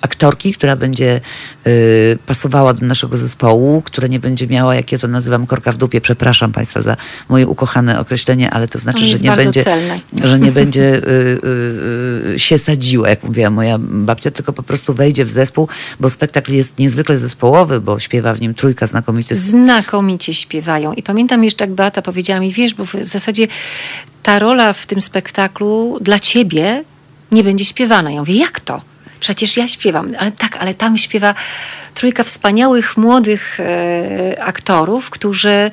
aktorki, 0.00 0.52
która 0.52 0.76
będzie 0.76 1.20
y, 1.66 2.18
pasowała 2.26 2.74
do 2.74 2.86
naszego 2.86 3.16
zespołu, 3.16 3.82
która 3.82 4.08
nie 4.08 4.20
będzie 4.20 4.46
miała, 4.46 4.74
jak 4.74 4.92
ja 4.92 4.98
to 4.98 5.08
nazywam, 5.08 5.46
korka 5.46 5.72
w 5.72 5.76
dupie. 5.76 6.00
Przepraszam 6.00 6.52
Państwa 6.52 6.82
za 6.82 6.96
moje 7.28 7.46
ukochane 7.46 8.00
określenie, 8.00 8.50
ale 8.50 8.68
to 8.68 8.78
znaczy, 8.78 9.06
że 9.06 9.16
nie 9.16 9.36
będzie, 9.36 9.64
celne. 9.64 10.00
że 10.24 10.38
nie 10.38 10.52
będzie 10.62 10.96
y, 10.96 11.00
y, 11.00 12.32
y, 12.34 12.38
się 12.38 12.58
sadziła, 12.58 13.08
jak 13.08 13.24
mówiła 13.24 13.50
moja 13.50 13.78
babcia, 13.80 14.30
tylko 14.30 14.52
po 14.52 14.62
prostu 14.62 14.94
wejdzie 14.94 15.24
w 15.24 15.30
zespół, 15.30 15.68
bo 16.00 16.10
spektakl 16.10 16.52
jest 16.52 16.78
niezwykle 16.78 17.18
zespołowy, 17.18 17.80
bo 17.80 17.98
śpiewa 17.98 18.34
w 18.34 18.40
nim 18.40 18.54
trójka 18.54 18.86
znakomitych 18.86 19.38
znakomicie 19.38 20.34
śpiewają. 20.34 20.92
I 20.92 21.02
pamiętam 21.02 21.44
jeszcze, 21.44 21.64
jak 21.64 21.74
Beata 21.74 22.02
powiedziała 22.02 22.40
mi, 22.40 22.52
wiesz, 22.52 22.74
bo 22.74 22.84
w 22.86 22.92
zasadzie 23.02 23.48
ta 24.22 24.38
rola 24.38 24.72
w 24.72 24.86
tym 24.86 25.00
spektaklu 25.00 25.98
dla 26.00 26.20
ciebie 26.20 26.84
nie 27.32 27.44
będzie 27.44 27.64
śpiewana. 27.64 28.10
Ja 28.10 28.20
mówię, 28.20 28.34
jak 28.34 28.60
to? 28.60 28.80
Przecież 29.20 29.56
ja 29.56 29.68
śpiewam. 29.68 30.12
Ale 30.18 30.32
tak, 30.32 30.56
ale 30.56 30.74
tam 30.74 30.98
śpiewa 30.98 31.34
trójka 31.94 32.24
wspaniałych, 32.24 32.96
młodych 32.96 33.60
e, 33.60 34.44
aktorów, 34.44 35.10
którzy 35.10 35.70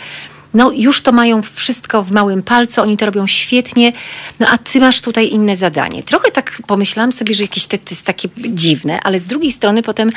no, 0.53 0.71
już 0.71 1.01
to 1.01 1.11
mają 1.11 1.41
wszystko 1.41 2.03
w 2.03 2.11
małym 2.11 2.43
palcu, 2.43 2.81
oni 2.81 2.97
to 2.97 3.05
robią 3.05 3.27
świetnie, 3.27 3.93
no 4.39 4.47
a 4.47 4.57
ty 4.57 4.79
masz 4.79 5.01
tutaj 5.01 5.29
inne 5.29 5.55
zadanie. 5.55 6.03
Trochę 6.03 6.31
tak 6.31 6.61
pomyślałam 6.67 7.11
sobie, 7.11 7.33
że 7.33 7.43
jakieś 7.43 7.67
to, 7.67 7.77
to 7.77 7.83
jest 7.89 8.05
takie 8.05 8.29
dziwne, 8.37 8.99
ale 9.03 9.19
z 9.19 9.25
drugiej 9.25 9.51
strony 9.51 9.83
potem 9.83 10.09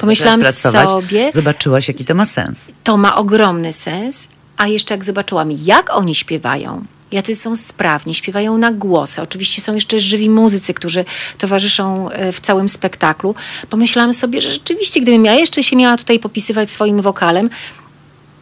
pomyślałam 0.00 0.42
Zaczęłaś 0.42 0.62
pracować, 0.62 0.90
sobie, 0.90 1.30
Zobaczyłaś, 1.32 1.88
jaki 1.88 2.04
to 2.04 2.14
ma 2.14 2.26
sens. 2.26 2.64
to 2.84 2.96
ma 2.96 3.16
ogromny 3.16 3.72
sens, 3.72 4.28
a 4.56 4.66
jeszcze 4.66 4.94
jak 4.94 5.04
zobaczyłam, 5.04 5.52
jak 5.52 5.94
oni 5.94 6.14
śpiewają, 6.14 6.84
jacy 7.16 7.36
są 7.36 7.56
sprawni, 7.56 8.14
śpiewają 8.14 8.58
na 8.58 8.72
głosy. 8.72 9.22
Oczywiście 9.22 9.62
są 9.62 9.74
jeszcze 9.74 10.00
żywi 10.00 10.30
muzycy, 10.30 10.74
którzy 10.74 11.04
towarzyszą 11.38 12.10
e, 12.10 12.32
w 12.32 12.40
całym 12.40 12.68
spektaklu. 12.68 13.34
Pomyślałam 13.70 14.12
sobie, 14.12 14.42
że 14.42 14.52
rzeczywiście, 14.52 15.00
gdybym 15.00 15.24
ja 15.24 15.34
jeszcze 15.34 15.62
się 15.62 15.76
miała 15.76 15.96
tutaj 15.96 16.18
popisywać 16.18 16.70
swoim 16.70 17.02
wokalem, 17.02 17.50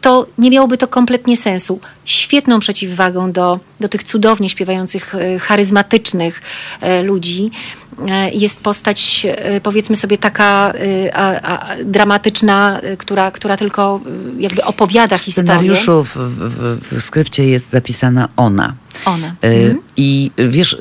to 0.05 0.27
nie 0.37 0.49
miałoby 0.49 0.77
to 0.77 0.87
kompletnie 0.87 1.37
sensu. 1.37 1.79
Świetną 2.05 2.59
przeciwwagą 2.59 3.31
do, 3.31 3.59
do 3.79 3.87
tych 3.87 4.03
cudownie 4.03 4.49
śpiewających, 4.49 5.15
e, 5.15 5.39
charyzmatycznych 5.39 6.41
e, 6.81 7.03
ludzi 7.03 7.51
e, 8.07 8.31
jest 8.31 8.59
postać, 8.59 9.27
powiedzmy 9.63 9.95
sobie, 9.95 10.17
taka 10.17 10.73
a, 11.13 11.41
a, 11.41 11.75
dramatyczna, 11.83 12.81
która, 12.97 13.31
która 13.31 13.57
tylko 13.57 13.99
jakby 14.37 14.63
opowiada 14.63 15.17
W 15.17 15.21
historię. 15.21 15.49
scenariuszu, 15.49 16.03
w, 16.03 16.15
w, 16.15 16.79
w 16.99 17.01
skrypcie 17.01 17.49
jest 17.49 17.69
zapisana 17.69 18.29
ona. 18.37 18.73
Ona. 19.05 19.35
E, 19.41 19.65
Mhm. 19.65 19.81
I 19.97 20.31
wiesz, 20.37 20.73
e, 20.73 20.77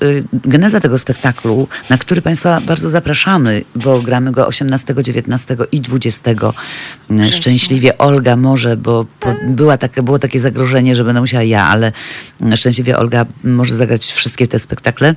geneza 0.48 0.80
tego 0.80 0.98
spektaklu, 0.98 1.68
na 1.90 1.98
który 1.98 2.22
Państwa 2.22 2.60
bardzo 2.60 2.90
zapraszamy, 2.90 3.64
bo 3.74 4.00
gramy 4.02 4.32
go 4.32 4.46
18, 4.46 4.94
19 5.02 5.56
i 5.72 5.80
20 5.80 6.30
e, 6.30 7.32
szczęśliwie 7.32 7.98
Olga 7.98 8.36
może, 8.36 8.76
bo 8.76 9.06
po, 9.20 9.34
była 9.46 9.78
takie, 9.78 10.02
było 10.02 10.18
takie 10.18 10.40
zagrożenie, 10.40 10.96
że 10.96 11.04
będę 11.04 11.20
musiała 11.20 11.42
ja, 11.42 11.64
ale 11.66 11.92
e, 12.52 12.56
szczęśliwie 12.56 12.98
Olga 12.98 13.26
może 13.44 13.76
zagrać 13.76 14.04
wszystkie 14.04 14.48
te 14.48 14.58
spektakle. 14.58 15.14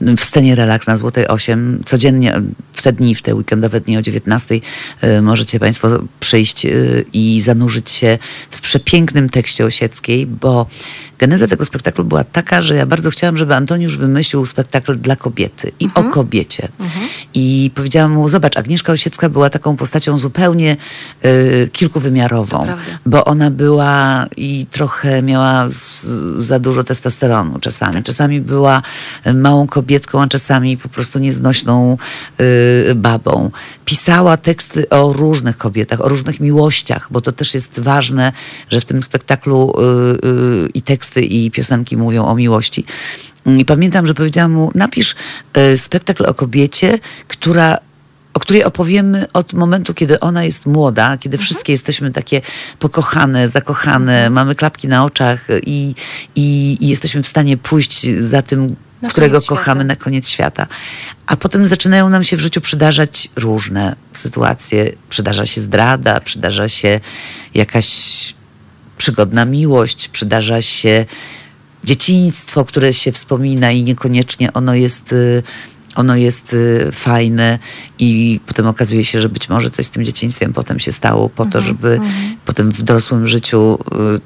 W 0.00 0.24
scenie 0.24 0.54
relaks 0.54 0.86
na 0.86 0.96
Złotej 0.96 1.28
8 1.28 1.80
codziennie, 1.86 2.42
te 2.86 2.92
dni, 2.92 3.14
w 3.14 3.22
te 3.22 3.34
weekendowe 3.34 3.80
dni 3.80 3.96
o 3.96 4.02
19 4.02 4.54
y, 5.04 5.22
możecie 5.22 5.60
Państwo 5.60 5.88
przyjść 6.20 6.66
y, 6.66 7.04
i 7.12 7.42
zanurzyć 7.42 7.90
się 7.90 8.18
w 8.50 8.60
przepięknym 8.60 9.28
tekście 9.28 9.64
Osieckiej, 9.64 10.26
bo 10.26 10.66
geneza 11.18 11.46
tego 11.48 11.64
spektaklu 11.64 12.04
była 12.04 12.24
taka, 12.24 12.62
że 12.62 12.74
ja 12.74 12.86
bardzo 12.86 13.10
chciałam, 13.10 13.36
żeby 13.36 13.54
Antoniusz 13.54 13.96
wymyślił 13.96 14.46
spektakl 14.46 14.98
dla 14.98 15.16
kobiety 15.16 15.72
i 15.80 15.84
Mhm. 15.84 16.06
o 16.06 16.10
kobiecie. 16.10 16.68
I 17.34 17.70
powiedziałam 17.74 18.12
mu, 18.12 18.28
zobacz, 18.28 18.56
Agnieszka 18.56 18.92
Osiecka 18.92 19.28
była 19.28 19.50
taką 19.50 19.76
postacią 19.76 20.18
zupełnie 20.18 20.76
y, 21.24 21.68
kilkuwymiarową, 21.72 22.66
bo 23.06 23.24
ona 23.24 23.50
była 23.50 24.26
i 24.36 24.66
trochę 24.70 25.22
miała 25.22 25.68
z, 25.70 26.06
za 26.38 26.58
dużo 26.58 26.84
testosteronu 26.84 27.58
czasami. 27.58 28.02
Czasami 28.02 28.40
była 28.40 28.82
małą 29.34 29.66
kobietką, 29.66 30.22
a 30.22 30.28
czasami 30.28 30.76
po 30.76 30.88
prostu 30.88 31.18
nieznośną 31.18 31.96
y, 32.40 32.75
babą. 32.94 33.50
Pisała 33.84 34.36
teksty 34.36 34.88
o 34.88 35.12
różnych 35.12 35.58
kobietach, 35.58 36.00
o 36.00 36.08
różnych 36.08 36.40
miłościach, 36.40 37.08
bo 37.10 37.20
to 37.20 37.32
też 37.32 37.54
jest 37.54 37.80
ważne, 37.80 38.32
że 38.70 38.80
w 38.80 38.84
tym 38.84 39.02
spektaklu 39.02 39.72
y, 39.72 40.26
y, 40.28 40.68
i 40.74 40.82
teksty, 40.82 41.22
i 41.22 41.50
piosenki 41.50 41.96
mówią 41.96 42.24
o 42.24 42.34
miłości. 42.34 42.84
I 43.46 43.64
pamiętam, 43.64 44.06
że 44.06 44.14
powiedziałam 44.14 44.52
mu, 44.52 44.70
napisz 44.74 45.14
y, 45.56 45.78
spektakl 45.78 46.26
o 46.26 46.34
kobiecie, 46.34 46.98
która 47.28 47.78
o 48.36 48.40
której 48.40 48.64
opowiemy 48.64 49.26
od 49.32 49.52
momentu, 49.52 49.94
kiedy 49.94 50.20
ona 50.20 50.44
jest 50.44 50.66
młoda, 50.66 51.18
kiedy 51.18 51.38
wszystkie 51.38 51.72
jesteśmy 51.72 52.10
takie 52.10 52.40
pokochane, 52.78 53.48
zakochane, 53.48 54.30
mamy 54.30 54.54
klapki 54.54 54.88
na 54.88 55.04
oczach 55.04 55.46
i, 55.66 55.94
i, 56.34 56.76
i 56.80 56.88
jesteśmy 56.88 57.22
w 57.22 57.26
stanie 57.26 57.56
pójść 57.56 58.06
za 58.20 58.42
tym, 58.42 58.76
Na 59.02 59.08
którego 59.08 59.42
kochamy 59.42 59.80
świata. 59.80 59.84
na 59.84 59.96
koniec 59.96 60.28
świata. 60.28 60.66
A 61.26 61.36
potem 61.36 61.68
zaczynają 61.68 62.08
nam 62.08 62.24
się 62.24 62.36
w 62.36 62.40
życiu 62.40 62.60
przydarzać 62.60 63.28
różne 63.36 63.96
sytuacje. 64.12 64.92
Przydarza 65.08 65.46
się 65.46 65.60
zdrada, 65.60 66.20
przydarza 66.20 66.68
się 66.68 67.00
jakaś 67.54 67.88
przygodna 68.98 69.44
miłość, 69.44 70.08
przydarza 70.08 70.62
się 70.62 71.04
dzieciństwo, 71.84 72.64
które 72.64 72.92
się 72.92 73.12
wspomina 73.12 73.70
i 73.70 73.82
niekoniecznie 73.82 74.52
ono 74.52 74.74
jest, 74.74 75.12
y, 75.12 75.42
ono 75.96 76.16
jest 76.16 76.52
y, 76.54 76.88
fajne 76.92 77.58
i 77.98 78.40
potem 78.46 78.66
okazuje 78.66 79.04
się, 79.04 79.20
że 79.20 79.28
być 79.28 79.48
może 79.48 79.70
coś 79.70 79.86
z 79.86 79.90
tym 79.90 80.04
dzieciństwem 80.04 80.52
potem 80.52 80.78
się 80.78 80.92
stało 80.92 81.28
po 81.28 81.46
to, 81.46 81.62
żeby 81.62 82.00
potem 82.44 82.70
w 82.70 82.82
dorosłym 82.82 83.26
życiu 83.26 83.78
y, 84.16 84.20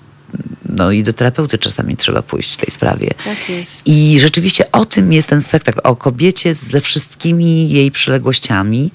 no 0.68 0.90
i 0.90 1.02
do 1.02 1.12
terapeuty 1.12 1.58
czasami 1.58 1.96
trzeba 1.96 2.22
pójść 2.22 2.54
w 2.54 2.56
tej 2.56 2.70
sprawie. 2.70 3.10
Tak 3.24 3.48
jest. 3.48 3.82
I 3.86 4.18
rzeczywiście 4.20 4.72
o 4.72 4.84
tym 4.84 5.12
jest 5.12 5.28
ten 5.28 5.40
spektakl, 5.40 5.80
o 5.84 5.96
kobiecie 5.96 6.54
ze 6.54 6.80
wszystkimi 6.80 7.70
jej 7.70 7.90
przyległościami. 7.90 8.90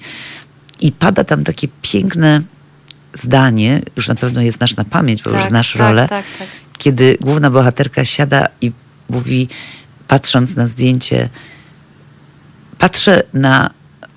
I 0.80 0.92
pada 0.92 1.24
tam 1.24 1.44
takie 1.44 1.68
piękne 1.82 2.42
zdanie, 3.14 3.82
już 3.96 4.08
na 4.08 4.14
pewno 4.14 4.42
je 4.42 4.52
znasz 4.52 4.76
na 4.76 4.84
pamięć, 4.84 5.22
bo 5.22 5.30
już 5.30 5.38
Tak, 5.38 5.48
znasz 5.48 5.72
tak, 5.72 5.82
rolę, 5.82 6.08
tak, 6.08 6.24
tak. 6.38 6.48
kiedy 6.78 7.18
główna 7.20 7.50
bohaterka 7.50 8.04
siada 8.04 8.46
i 8.60 8.72
mówi, 9.10 9.48
patrząc 10.08 10.56
na 10.56 10.66
zdjęcie, 10.66 11.28
patrzę 12.78 13.22
na 13.34 13.70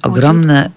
ogromne 0.03 0.69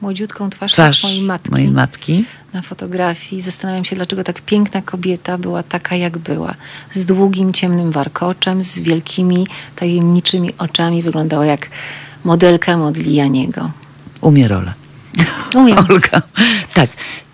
Młodziutką 0.00 0.50
twarz, 0.50 0.72
twarz 0.72 1.02
mojej 1.02 1.22
matki 1.22 1.50
mojej 1.50 1.68
matki. 1.70 2.24
na 2.52 2.62
fotografii. 2.62 3.42
Zastanawiam 3.42 3.84
się, 3.84 3.96
dlaczego 3.96 4.24
tak 4.24 4.40
piękna 4.40 4.82
kobieta 4.82 5.38
była 5.38 5.62
taka, 5.62 5.96
jak 5.96 6.18
była. 6.18 6.54
Z 6.94 7.06
długim, 7.06 7.52
ciemnym 7.52 7.90
warkoczem, 7.92 8.64
z 8.64 8.78
wielkimi, 8.78 9.46
tajemniczymi 9.76 10.50
oczami. 10.58 11.02
Wyglądała 11.02 11.46
jak 11.46 11.68
modelka 12.24 12.76
Modiglianiego. 12.76 13.70
Umie 14.20 14.48
rolę. 14.48 14.72
Umiem. 15.54 15.78
Olga. 15.90 16.22
Tak. 16.74 16.90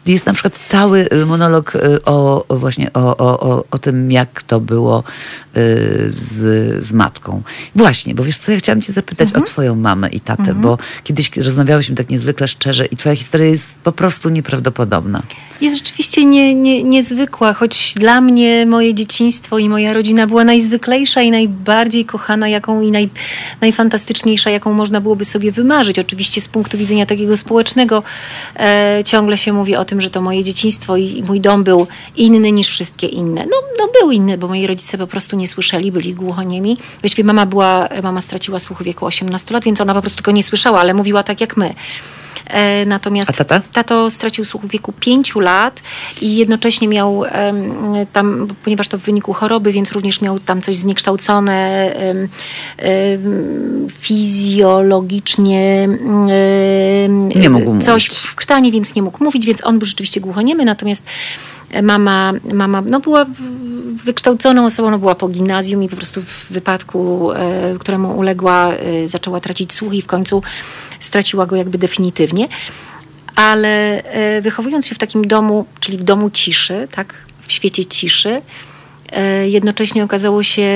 Jest 0.08 0.26
na 0.26 0.32
przykład 0.32 0.58
cały 0.66 1.08
y, 1.12 1.26
monolog 1.26 1.74
y, 1.74 2.04
o, 2.04 2.44
właśnie 2.50 2.92
o, 2.92 3.16
o, 3.16 3.40
o, 3.40 3.64
o 3.70 3.78
tym, 3.78 4.12
jak 4.12 4.42
to 4.42 4.60
było 4.60 4.98
y, 4.98 5.62
z, 6.10 6.86
z 6.86 6.92
matką. 6.92 7.42
Właśnie, 7.76 8.14
bo 8.14 8.24
wiesz 8.24 8.38
co, 8.38 8.52
ja 8.52 8.58
chciałam 8.58 8.82
cię 8.82 8.92
zapytać 8.92 9.32
o 9.32 9.40
twoją 9.40 9.74
mamę 9.74 10.08
i 10.08 10.20
tatę, 10.20 10.54
bo 10.54 10.78
kiedyś 11.04 11.36
rozmawiałyśmy 11.36 11.96
tak 11.96 12.10
niezwykle 12.10 12.48
szczerze 12.48 12.86
i 12.86 12.96
twoja 12.96 13.16
historia 13.16 13.46
jest 13.46 13.74
po 13.84 13.92
prostu 13.92 14.28
nieprawdopodobna. 14.28 15.22
Jest 15.60 15.76
rzeczywiście 15.76 16.24
nie, 16.24 16.54
nie, 16.54 16.82
niezwykła, 16.82 17.52
choć 17.52 17.94
dla 17.96 18.20
mnie 18.20 18.66
moje 18.66 18.94
dzieciństwo 18.94 19.58
i 19.58 19.68
moja 19.68 19.92
rodzina 19.92 20.26
była 20.26 20.44
najzwyklejsza 20.44 21.22
i 21.22 21.30
najbardziej 21.30 22.04
kochana, 22.04 22.48
jaką 22.48 22.80
i 22.80 22.90
naj, 22.90 23.08
najfantastyczniejsza, 23.60 24.50
jaką 24.50 24.72
można 24.72 25.00
byłoby 25.00 25.24
sobie 25.24 25.52
wymarzyć. 25.52 25.98
Oczywiście 25.98 26.40
z 26.40 26.48
punktu 26.48 26.78
widzenia 26.78 27.06
takiego 27.06 27.36
społecznego 27.36 28.02
e, 28.56 29.02
ciągle 29.04 29.38
się 29.38 29.52
mówi 29.52 29.76
o 29.76 29.84
tym, 29.84 29.97
że 30.00 30.10
to 30.10 30.22
moje 30.22 30.44
dzieciństwo 30.44 30.96
i 30.96 31.22
mój 31.26 31.40
dom 31.40 31.64
był 31.64 31.86
inny 32.16 32.52
niż 32.52 32.68
wszystkie 32.68 33.06
inne. 33.06 33.46
No, 33.46 33.56
no 33.78 33.88
był 34.00 34.10
inny, 34.10 34.38
bo 34.38 34.48
moi 34.48 34.66
rodzice 34.66 34.98
po 34.98 35.06
prostu 35.06 35.36
nie 35.36 35.48
słyszeli, 35.48 35.92
byli 35.92 36.14
głuchoniemi. 36.14 36.78
Właściwie 37.00 37.24
mama 37.24 37.46
była, 37.46 37.88
mama 38.02 38.20
straciła 38.20 38.58
słuch 38.58 38.78
w 38.78 38.82
wieku 38.82 39.06
18 39.06 39.54
lat, 39.54 39.64
więc 39.64 39.80
ona 39.80 39.94
po 39.94 40.00
prostu 40.00 40.22
go 40.22 40.30
nie 40.32 40.42
słyszała, 40.42 40.80
ale 40.80 40.94
mówiła 40.94 41.22
tak 41.22 41.40
jak 41.40 41.56
my. 41.56 41.74
E, 42.48 42.86
natomiast 42.86 43.30
A 43.30 43.32
tata? 43.32 43.60
Tato 43.72 44.10
stracił 44.10 44.44
słuch 44.44 44.62
w 44.62 44.68
wieku 44.68 44.92
5 45.00 45.34
lat 45.36 45.82
i 46.20 46.36
jednocześnie 46.36 46.88
miał 46.88 47.22
tam, 48.12 48.48
ponieważ 48.64 48.88
to 48.88 48.98
w 48.98 49.02
wyniku 49.02 49.32
choroby, 49.32 49.72
więc 49.72 49.92
również 49.92 50.20
miał 50.20 50.38
tam 50.38 50.62
coś 50.62 50.76
zniekształcone 50.76 51.92
fizjologicznie 53.98 55.88
Nie 57.36 57.50
mógł 57.50 57.78
coś 57.80 58.08
mówić. 58.08 58.18
w 58.18 58.34
krtani, 58.34 58.72
więc 58.72 58.94
nie 58.94 59.02
mógł 59.02 59.24
mówić, 59.24 59.46
więc 59.46 59.66
on 59.66 59.78
był 59.78 59.86
rzeczywiście 59.86 60.20
głuchoniemy, 60.20 60.64
natomiast 60.64 61.04
mama, 61.82 62.32
mama 62.52 62.80
no 62.80 63.00
była 63.00 63.26
wykształconą 64.04 64.66
osobą, 64.66 64.90
no 64.90 64.98
była 64.98 65.14
po 65.14 65.28
gimnazjum 65.28 65.82
i 65.82 65.88
po 65.88 65.96
prostu 65.96 66.22
w 66.22 66.46
wypadku, 66.50 67.32
e, 67.32 67.76
któremu 67.78 68.18
uległa, 68.18 68.72
e, 68.72 69.08
zaczęła 69.08 69.40
tracić 69.40 69.72
słuch 69.72 69.94
i 69.94 70.02
w 70.02 70.06
końcu 70.06 70.42
straciła 71.00 71.46
go 71.46 71.56
jakby 71.56 71.78
definitywnie. 71.78 72.48
Ale 73.34 74.02
e, 74.04 74.40
wychowując 74.40 74.86
się 74.86 74.94
w 74.94 74.98
takim 74.98 75.26
domu, 75.26 75.66
czyli 75.80 75.98
w 75.98 76.02
domu 76.02 76.30
ciszy, 76.30 76.88
tak, 76.90 77.14
w 77.46 77.52
świecie 77.52 77.86
ciszy, 77.86 78.42
jednocześnie 79.46 80.04
okazało 80.04 80.42
się, 80.42 80.68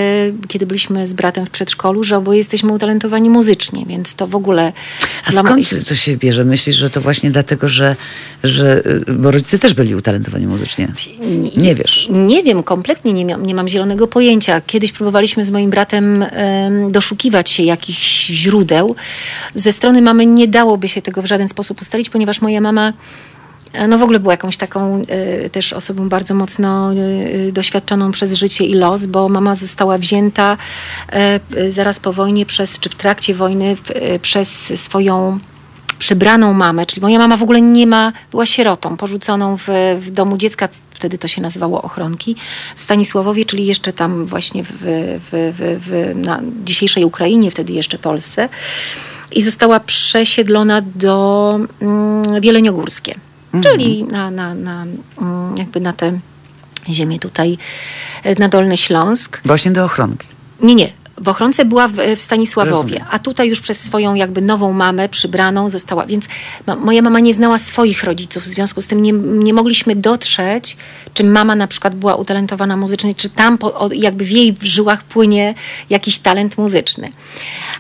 kiedy 0.49 0.67
byliśmy 0.67 1.09
z 1.09 1.13
bratem 1.13 1.47
w 1.47 1.51
przedszkolu, 1.51 2.05
że 2.05 2.17
oboje 2.17 2.39
jesteśmy 2.39 2.73
utalentowani 2.73 3.31
muzycznie, 3.31 3.85
więc 3.87 4.15
to 4.15 4.27
w 4.27 4.35
ogóle 4.35 4.73
A 5.27 5.33
skąd 5.33 5.51
moich- 5.51 5.85
to 5.89 5.95
się 5.95 6.17
bierze? 6.17 6.45
Myślisz, 6.45 6.77
że 6.77 6.91
to 6.91 7.01
właśnie 7.01 7.31
dlatego, 7.31 7.69
że, 7.69 7.97
że 8.45 8.83
y, 9.09 9.13
bo 9.13 9.31
rodzice 9.31 9.59
też 9.59 9.75
byli 9.75 9.95
utalentowani 9.95 10.47
muzycznie? 10.47 10.89
Nie 11.57 11.75
wiesz. 11.75 12.09
Nie 12.11 12.43
wiem, 12.43 12.63
kompletnie 12.63 13.13
nie, 13.13 13.25
nie 13.25 13.55
mam 13.55 13.69
zielonego 13.69 14.07
pojęcia. 14.07 14.61
Kiedyś 14.67 14.93
próbowaliśmy 14.93 15.45
z 15.45 15.51
moim 15.51 15.71
bratem 15.71 16.23
em, 16.23 16.93
doszukiwać 16.93 17.51
się 17.51 17.63
jakichś 17.63 18.27
źródeł. 18.27 18.97
Ze 19.55 19.73
strony 19.73 20.03
mamy 20.03 20.27
nie 20.27 20.49
dałoby 20.49 20.89
się 20.89 21.03
tego 21.03 21.23
w 21.23 21.27
żaden 21.27 21.49
sposób 21.49 21.81
ustalić, 21.81 22.11
ponieważ 22.11 22.41
moja 22.41 22.61
mama 22.61 22.89
e, 22.89 22.93
no 23.89 23.99
w 23.99 24.03
ogóle 24.03 24.21
była 24.21 24.33
jakąś 24.33 24.57
taką 24.57 25.03
e, 25.09 25.51
też 25.51 25.73
osobą 25.73 26.09
bardzo 26.09 26.35
mocno 26.35 26.93
e, 26.93 27.53
doświadczoną 27.53 28.11
przez 28.11 28.33
życie 28.33 28.65
i 28.65 28.75
los, 28.75 29.07
bo 29.07 29.29
mama 29.29 29.57
została 29.57 29.99
wzięta 29.99 30.57
e, 31.13 31.41
e, 31.57 31.71
zaraz 31.71 32.01
po 32.01 32.13
wojnie 32.13 32.47
przez, 32.47 32.81
czy 32.81 32.89
w 32.89 32.95
trakcie 32.95 33.35
wojny 33.35 33.77
e, 33.95 34.19
przez 34.19 34.81
swoją 34.81 35.39
przybraną 35.99 36.53
mamę, 36.53 36.87
czyli 36.87 37.03
moja 37.03 37.19
mama 37.19 37.37
w 37.37 37.43
ogóle 37.43 37.61
nie 37.61 37.87
ma, 37.87 38.13
była 38.31 38.47
sierotą, 38.47 38.97
porzuconą 38.97 39.57
w, 39.57 39.69
w 40.01 40.11
domu 40.11 40.37
dziecka, 40.37 40.69
wtedy 40.91 41.19
to 41.19 41.29
się 41.29 41.43
nazywało 41.43 41.83
ochronki, 41.83 42.37
w 42.77 42.81
Stanisławowie, 42.81 43.45
czyli 43.45 43.67
jeszcze 43.67 43.93
tam 43.93 44.27
właśnie 44.27 44.65
w, 44.65 44.71
w, 44.71 45.53
w, 45.59 45.81
w, 45.87 46.17
na 46.25 46.41
dzisiejszej 46.65 47.05
Ukrainie, 47.05 47.51
wtedy 47.51 47.73
jeszcze 47.73 47.99
Polsce. 47.99 48.49
I 49.33 49.43
została 49.43 49.81
przesiedlona 49.81 50.83
do 50.95 51.59
mm, 51.83 52.41
Wieleniogórskie, 52.41 53.15
czyli 53.61 54.05
na, 54.05 54.31
na, 54.31 54.55
na, 54.55 54.87
mm, 55.21 55.57
jakby 55.57 55.81
na 55.81 55.93
te 55.93 56.19
ziemię 56.91 57.19
tutaj, 57.19 57.59
e, 58.23 58.41
na 58.41 58.49
Dolny 58.49 58.77
Śląsk. 58.77 59.41
Właśnie 59.45 59.71
do 59.71 59.85
ochronki. 59.85 60.27
Nie, 60.61 60.75
nie. 60.75 61.02
W 61.21 61.29
ochronce 61.29 61.65
była 61.65 61.89
w, 61.89 61.93
w 62.17 62.23
Stanisławowie, 62.23 62.73
Rozumiem. 62.95 63.05
a 63.11 63.19
tutaj 63.19 63.49
już 63.49 63.61
przez 63.61 63.81
swoją 63.81 64.15
jakby 64.15 64.41
nową 64.43 64.73
mamę 64.73 65.09
przybraną 65.09 65.71
została. 65.71 66.07
Więc 66.07 66.29
ma, 66.67 66.77
moja 66.77 67.03
mama 67.03 67.21
nie 67.21 67.33
znała 67.35 67.59
swoich 67.59 68.05
rodziców, 68.05 68.43
w 68.43 68.47
związku 68.47 68.83
z 68.83 68.87
tym 68.87 69.03
nie, 69.03 69.13
nie 69.13 69.55
mogliśmy 69.55 69.97
dotrzeć, 69.97 70.77
czy 71.15 71.25
mama 71.25 71.55
na 71.57 71.67
przykład 71.67 71.95
była 71.97 72.15
utalentowana 72.17 72.77
muzycznie, 72.77 73.15
czy 73.15 73.31
tam 73.31 73.59
po, 73.59 73.89
jakby 73.93 74.25
w 74.25 74.31
jej 74.31 74.55
żyłach 74.63 75.05
płynie 75.05 75.55
jakiś 75.91 76.19
talent 76.19 76.59
muzyczny. 76.59 77.09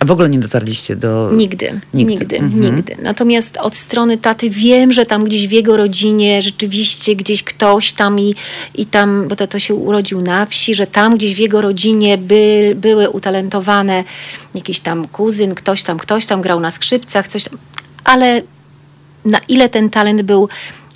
A 0.01 0.05
w 0.05 0.11
ogóle 0.11 0.28
nie 0.28 0.39
dotarliście 0.39 0.97
do... 0.97 1.30
Nigdy, 1.33 1.80
Nigdy. 1.95 2.12
nigdy, 2.14 2.37
Mhm. 2.39 2.76
nigdy. 2.76 2.97
Natomiast 3.03 3.57
od 3.57 3.76
strony 3.76 4.18
taty 4.18 4.51
wiem, 4.51 4.93
że 4.93 5.07
tam 5.07 5.24
gdzieś 5.24 5.49
w 5.49 5.51
jego 5.51 5.76
rodzinie 5.76 6.43
rzeczywiście 6.43 7.16
gdzieś 7.16 7.43
ktoś 7.43 7.93
tam 7.93 8.20
i, 8.20 8.35
i 8.74 8.87
tam, 8.87 9.28
bo 9.28 9.37
tato 9.37 9.59
się 9.59 9.74
urodził 9.74 10.20
na 10.20 10.47
wsi, 10.47 10.74
że 10.74 10.87
tam 10.87 11.16
gdzieś 11.16 11.35
w 11.35 11.39
jego 11.39 11.61
rodzinie 11.61 12.18
by, 12.18 12.72
były 12.76 13.11
utalentowane 13.23 14.05
jakiś 14.55 14.81
tam 14.81 15.09
kuzyn, 15.09 15.55
ktoś 15.55 15.83
tam, 15.83 15.99
ktoś 15.99 16.27
tam 16.27 16.43
grał 16.43 16.61
na 16.61 16.70
skrzypcach, 16.70 17.29
coś 17.29 17.45
tam. 17.45 17.59
ale 18.05 18.43
na 19.25 19.39
ile 19.49 19.68
ten 19.68 19.91
talent 19.91 20.23
był 20.23 20.49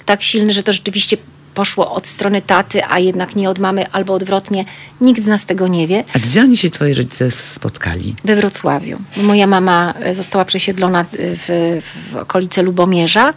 tak 0.05 0.23
silny, 0.23 0.53
że 0.53 0.63
to 0.63 0.73
rzeczywiście 0.73 1.17
poszło 1.55 1.93
od 1.93 2.07
strony 2.07 2.43
taty, 2.43 2.85
a 2.85 2.99
jednak 2.99 3.37
nie 3.37 3.51
od 3.51 3.59
mamy, 3.59 3.91
albo 3.93 4.15
odwrotnie, 4.15 4.65
nikt 5.01 5.23
z 5.23 5.27
nas 5.27 5.45
tego 5.45 5.69
nie 5.69 5.87
wie. 5.87 6.05
A 6.15 6.19
gdzie 6.19 6.41
oni 6.41 6.57
się 6.57 6.71
twoi 6.71 6.95
rodzice 6.95 7.31
spotkali? 7.31 8.15
We 8.25 8.37
Wrocławiu. 8.37 8.99
Moja 9.17 9.47
mama 9.47 9.95
e, 10.01 10.15
została 10.15 10.45
przesiedlona 10.45 11.01
e, 11.01 11.05
w, 11.13 11.81
w 12.13 12.17
okolice 12.17 12.63
Lubomierza 12.63 13.35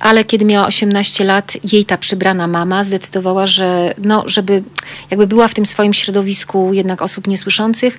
ale 0.00 0.24
kiedy 0.24 0.44
miała 0.44 0.66
18 0.66 1.24
lat, 1.24 1.52
jej 1.72 1.84
ta 1.84 1.98
przybrana 1.98 2.46
mama 2.46 2.84
zdecydowała, 2.84 3.46
że 3.46 3.94
no, 3.98 4.22
żeby 4.26 4.62
jakby 5.10 5.26
była 5.26 5.48
w 5.48 5.54
tym 5.54 5.66
swoim 5.66 5.92
środowisku 5.92 6.74
jednak 6.74 7.02
osób 7.02 7.26
niesłyszących, 7.26 7.98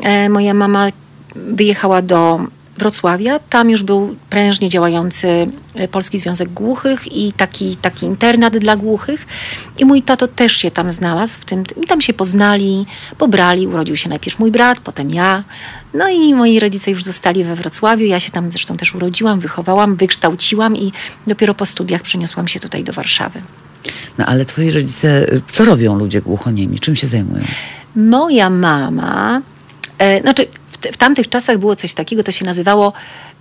e, 0.00 0.28
moja 0.28 0.54
mama 0.54 0.88
wyjechała 1.34 2.02
do 2.02 2.40
Wrocławia. 2.82 3.38
Tam 3.38 3.70
już 3.70 3.82
był 3.82 4.16
prężnie 4.30 4.68
działający 4.68 5.46
e, 5.74 5.88
Polski 5.88 6.18
Związek 6.18 6.48
Głuchych 6.48 7.12
i 7.16 7.32
taki, 7.32 7.76
taki 7.76 8.06
internat 8.06 8.58
dla 8.58 8.76
głuchych. 8.76 9.26
I 9.78 9.84
mój 9.84 10.02
tato 10.02 10.28
też 10.28 10.52
się 10.52 10.70
tam 10.70 10.90
znalazł 10.90 11.36
w 11.40 11.44
tym. 11.44 11.64
I 11.82 11.86
tam 11.86 12.00
się 12.00 12.12
poznali, 12.12 12.86
pobrali. 13.18 13.66
Urodził 13.66 13.96
się 13.96 14.08
najpierw 14.08 14.38
mój 14.38 14.50
brat, 14.50 14.78
potem 14.80 15.10
ja. 15.10 15.44
No 15.94 16.08
i 16.08 16.34
moi 16.34 16.60
rodzice 16.60 16.90
już 16.90 17.04
zostali 17.04 17.44
we 17.44 17.56
Wrocławiu. 17.56 18.04
Ja 18.04 18.20
się 18.20 18.30
tam 18.30 18.50
zresztą 18.50 18.76
też 18.76 18.94
urodziłam, 18.94 19.40
wychowałam, 19.40 19.96
wykształciłam 19.96 20.76
i 20.76 20.92
dopiero 21.26 21.54
po 21.54 21.66
studiach 21.66 22.02
przeniosłam 22.02 22.48
się 22.48 22.60
tutaj 22.60 22.84
do 22.84 22.92
Warszawy. 22.92 23.42
No 24.18 24.26
ale 24.26 24.44
twoi 24.44 24.70
rodzice, 24.70 25.26
co 25.50 25.64
robią 25.64 25.98
ludzie 25.98 26.22
głuchoniemi? 26.22 26.80
Czym 26.80 26.96
się 26.96 27.06
zajmują? 27.06 27.44
Moja 27.96 28.50
mama, 28.50 29.40
e, 29.98 30.20
znaczy 30.20 30.46
w, 30.92 30.96
tamtych 30.96 31.28
czasach 31.28 31.58
było 31.58 31.76
coś 31.76 31.94
takiego, 31.94 32.22
to 32.22 32.32
się 32.32 32.44
nazywało 32.44 32.92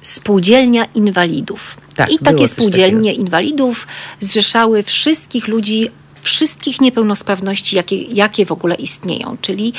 spółdzielnia 0.01 0.85
inwalidów. 0.95 1.77
Tak, 1.95 2.11
I 2.11 2.19
takie 2.19 2.47
spółdzielnie 2.47 3.13
inwalidów 3.13 3.87
zrzeszały 4.19 4.83
wszystkich 4.83 5.47
ludzi, 5.47 5.89
wszystkich 6.21 6.81
niepełnosprawności, 6.81 7.75
jakie, 7.75 8.01
jakie 8.01 8.45
w 8.45 8.51
ogóle 8.51 8.75
istnieją. 8.75 9.37
Czyli 9.41 9.73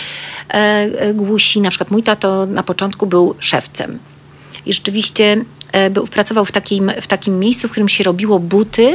e, 0.48 0.54
e, 0.54 1.14
głusi, 1.14 1.60
na 1.60 1.70
przykład 1.70 1.90
mój 1.90 2.02
tato 2.02 2.46
na 2.46 2.62
początku 2.62 3.06
był 3.06 3.34
szewcem. 3.38 3.98
I 4.66 4.72
rzeczywiście 4.72 5.44
e, 5.72 5.90
był, 5.90 6.06
pracował 6.06 6.44
w 6.44 6.52
takim, 6.52 6.92
w 7.02 7.06
takim 7.06 7.38
miejscu, 7.38 7.68
w 7.68 7.70
którym 7.70 7.88
się 7.88 8.04
robiło 8.04 8.38
buty, 8.38 8.94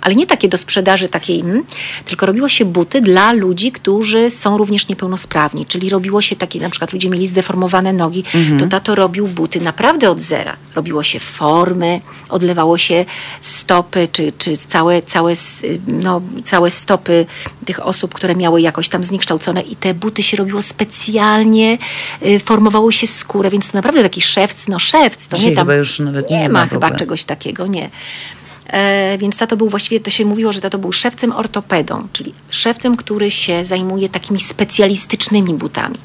ale 0.00 0.14
nie 0.14 0.26
takie 0.26 0.48
do 0.48 0.58
sprzedaży 0.58 1.08
takiej, 1.08 1.40
mm, 1.40 1.62
tylko 2.04 2.26
robiło 2.26 2.48
się 2.48 2.64
buty 2.64 3.00
dla 3.00 3.32
ludzi, 3.32 3.72
którzy 3.72 4.30
są 4.30 4.58
również 4.58 4.88
niepełnosprawni. 4.88 5.66
Czyli 5.66 5.90
robiło 5.90 6.22
się 6.22 6.36
takie, 6.36 6.60
na 6.60 6.70
przykład 6.70 6.92
ludzie 6.92 7.10
mieli 7.10 7.26
zdeformowane 7.26 7.92
nogi, 7.92 8.24
to 8.58 8.66
tato 8.66 8.94
robił 8.94 9.26
buty 9.26 9.60
naprawdę 9.60 10.10
od 10.10 10.20
zera. 10.20 10.56
Robiło 10.74 11.02
się 11.02 11.20
formy, 11.20 12.00
odlewało 12.28 12.78
się 12.78 13.04
stopy, 13.40 14.08
czy, 14.12 14.32
czy 14.38 14.56
całe, 14.56 15.02
całe, 15.02 15.32
no, 15.86 16.22
całe 16.44 16.70
stopy 16.70 17.26
tych 17.64 17.86
osób, 17.86 18.14
które 18.14 18.36
miały 18.36 18.60
jakoś 18.60 18.88
tam 18.88 19.04
zniekształcone 19.04 19.60
i 19.60 19.76
te 19.76 19.94
buty 19.94 20.22
się 20.22 20.36
robiło 20.36 20.62
specjalnie, 20.62 21.78
y, 22.26 22.40
formowało 22.40 22.92
się 22.92 23.06
skórę, 23.06 23.50
więc 23.50 23.70
to 23.70 23.78
naprawdę 23.78 24.02
taki 24.02 24.20
szewc, 24.20 24.68
no 24.68 24.78
szewc, 24.78 25.26
to 25.26 25.36
Dzisiaj 25.36 25.50
nie 25.50 25.56
tam... 25.56 25.70
już 25.70 25.98
nawet 25.98 26.30
nie 26.30 26.40
nie 26.40 26.48
ma 26.48 26.66
chyba 26.66 26.90
czegoś 26.90 27.24
takiego, 27.24 27.66
nie. 27.66 27.90
E, 28.72 29.18
więc 29.18 29.38
tato 29.38 29.56
był 29.56 29.68
właściwie, 29.68 30.00
to 30.00 30.10
się 30.10 30.24
mówiło, 30.24 30.52
że 30.52 30.60
tato 30.60 30.78
był 30.78 30.92
szewcem 30.92 31.32
ortopedą, 31.32 32.08
czyli 32.12 32.34
szewcem, 32.50 32.96
który 32.96 33.30
się 33.30 33.64
zajmuje 33.64 34.08
takimi 34.08 34.40
specjalistycznymi 34.40 35.54
butami. 35.54 35.98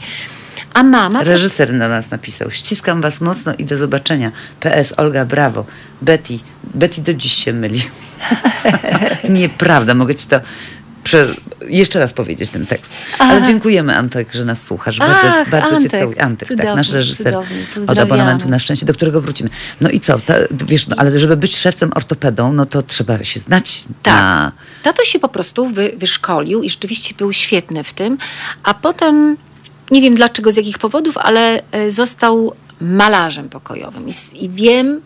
A 0.73 0.83
mama... 0.83 1.23
Reżyser 1.23 1.73
na 1.73 1.87
nas 1.89 2.11
napisał. 2.11 2.51
Ściskam 2.51 3.01
was 3.01 3.21
mocno 3.21 3.53
i 3.57 3.65
do 3.65 3.77
zobaczenia. 3.77 4.31
PS 4.59 4.93
Olga, 4.97 5.25
brawo. 5.25 5.65
Betty. 6.01 6.39
Betty 6.73 7.01
do 7.01 7.13
dziś 7.13 7.33
się 7.33 7.53
myli. 7.53 7.81
Nieprawda, 9.29 9.93
mogę 9.93 10.15
ci 10.15 10.27
to 10.27 10.39
prze... 11.05 11.27
jeszcze 11.67 11.99
raz 11.99 12.13
powiedzieć 12.13 12.49
ten 12.49 12.65
tekst. 12.65 12.93
Ale 13.19 13.37
Aha. 13.37 13.47
dziękujemy 13.47 13.97
Antek, 13.97 14.33
że 14.33 14.45
nas 14.45 14.63
słuchasz. 14.63 14.99
Bardzo, 14.99 15.27
Ach, 15.27 15.49
bardzo 15.49 15.69
cię 15.69 15.75
Antek. 15.75 15.99
całuję. 15.99 16.21
Antek, 16.21 16.49
tak, 16.57 16.75
nasz 16.75 16.91
reżyser 16.91 17.35
od 17.87 17.97
abonamentu 17.97 18.49
na 18.49 18.59
szczęście, 18.59 18.85
do 18.85 18.93
którego 18.93 19.21
wrócimy. 19.21 19.49
No 19.81 19.89
i 19.89 19.99
co? 19.99 20.19
Ta, 20.19 20.33
wiesz, 20.51 20.87
no, 20.87 20.95
ale 20.99 21.19
żeby 21.19 21.37
być 21.37 21.57
szewcem 21.57 21.91
ortopedą, 21.95 22.53
no 22.53 22.65
to 22.65 22.81
trzeba 22.81 23.23
się 23.23 23.39
znać 23.39 23.83
Tak. 24.03 24.13
na... 24.13 24.51
Tato 24.83 25.03
się 25.03 25.19
po 25.19 25.29
prostu 25.29 25.67
wy, 25.67 25.93
wyszkolił 25.97 26.63
i 26.63 26.69
rzeczywiście 26.69 27.15
był 27.17 27.33
świetny 27.33 27.83
w 27.83 27.93
tym, 27.93 28.17
a 28.63 28.73
potem 28.73 29.37
nie 29.91 30.01
wiem 30.01 30.15
dlaczego, 30.15 30.51
z 30.51 30.55
jakich 30.55 30.79
powodów, 30.79 31.17
ale 31.17 31.61
e, 31.71 31.91
został 31.91 32.53
malarzem 32.81 33.49
pokojowym. 33.49 34.09
I, 34.09 34.13
I 34.45 34.49
wiem, 34.49 35.01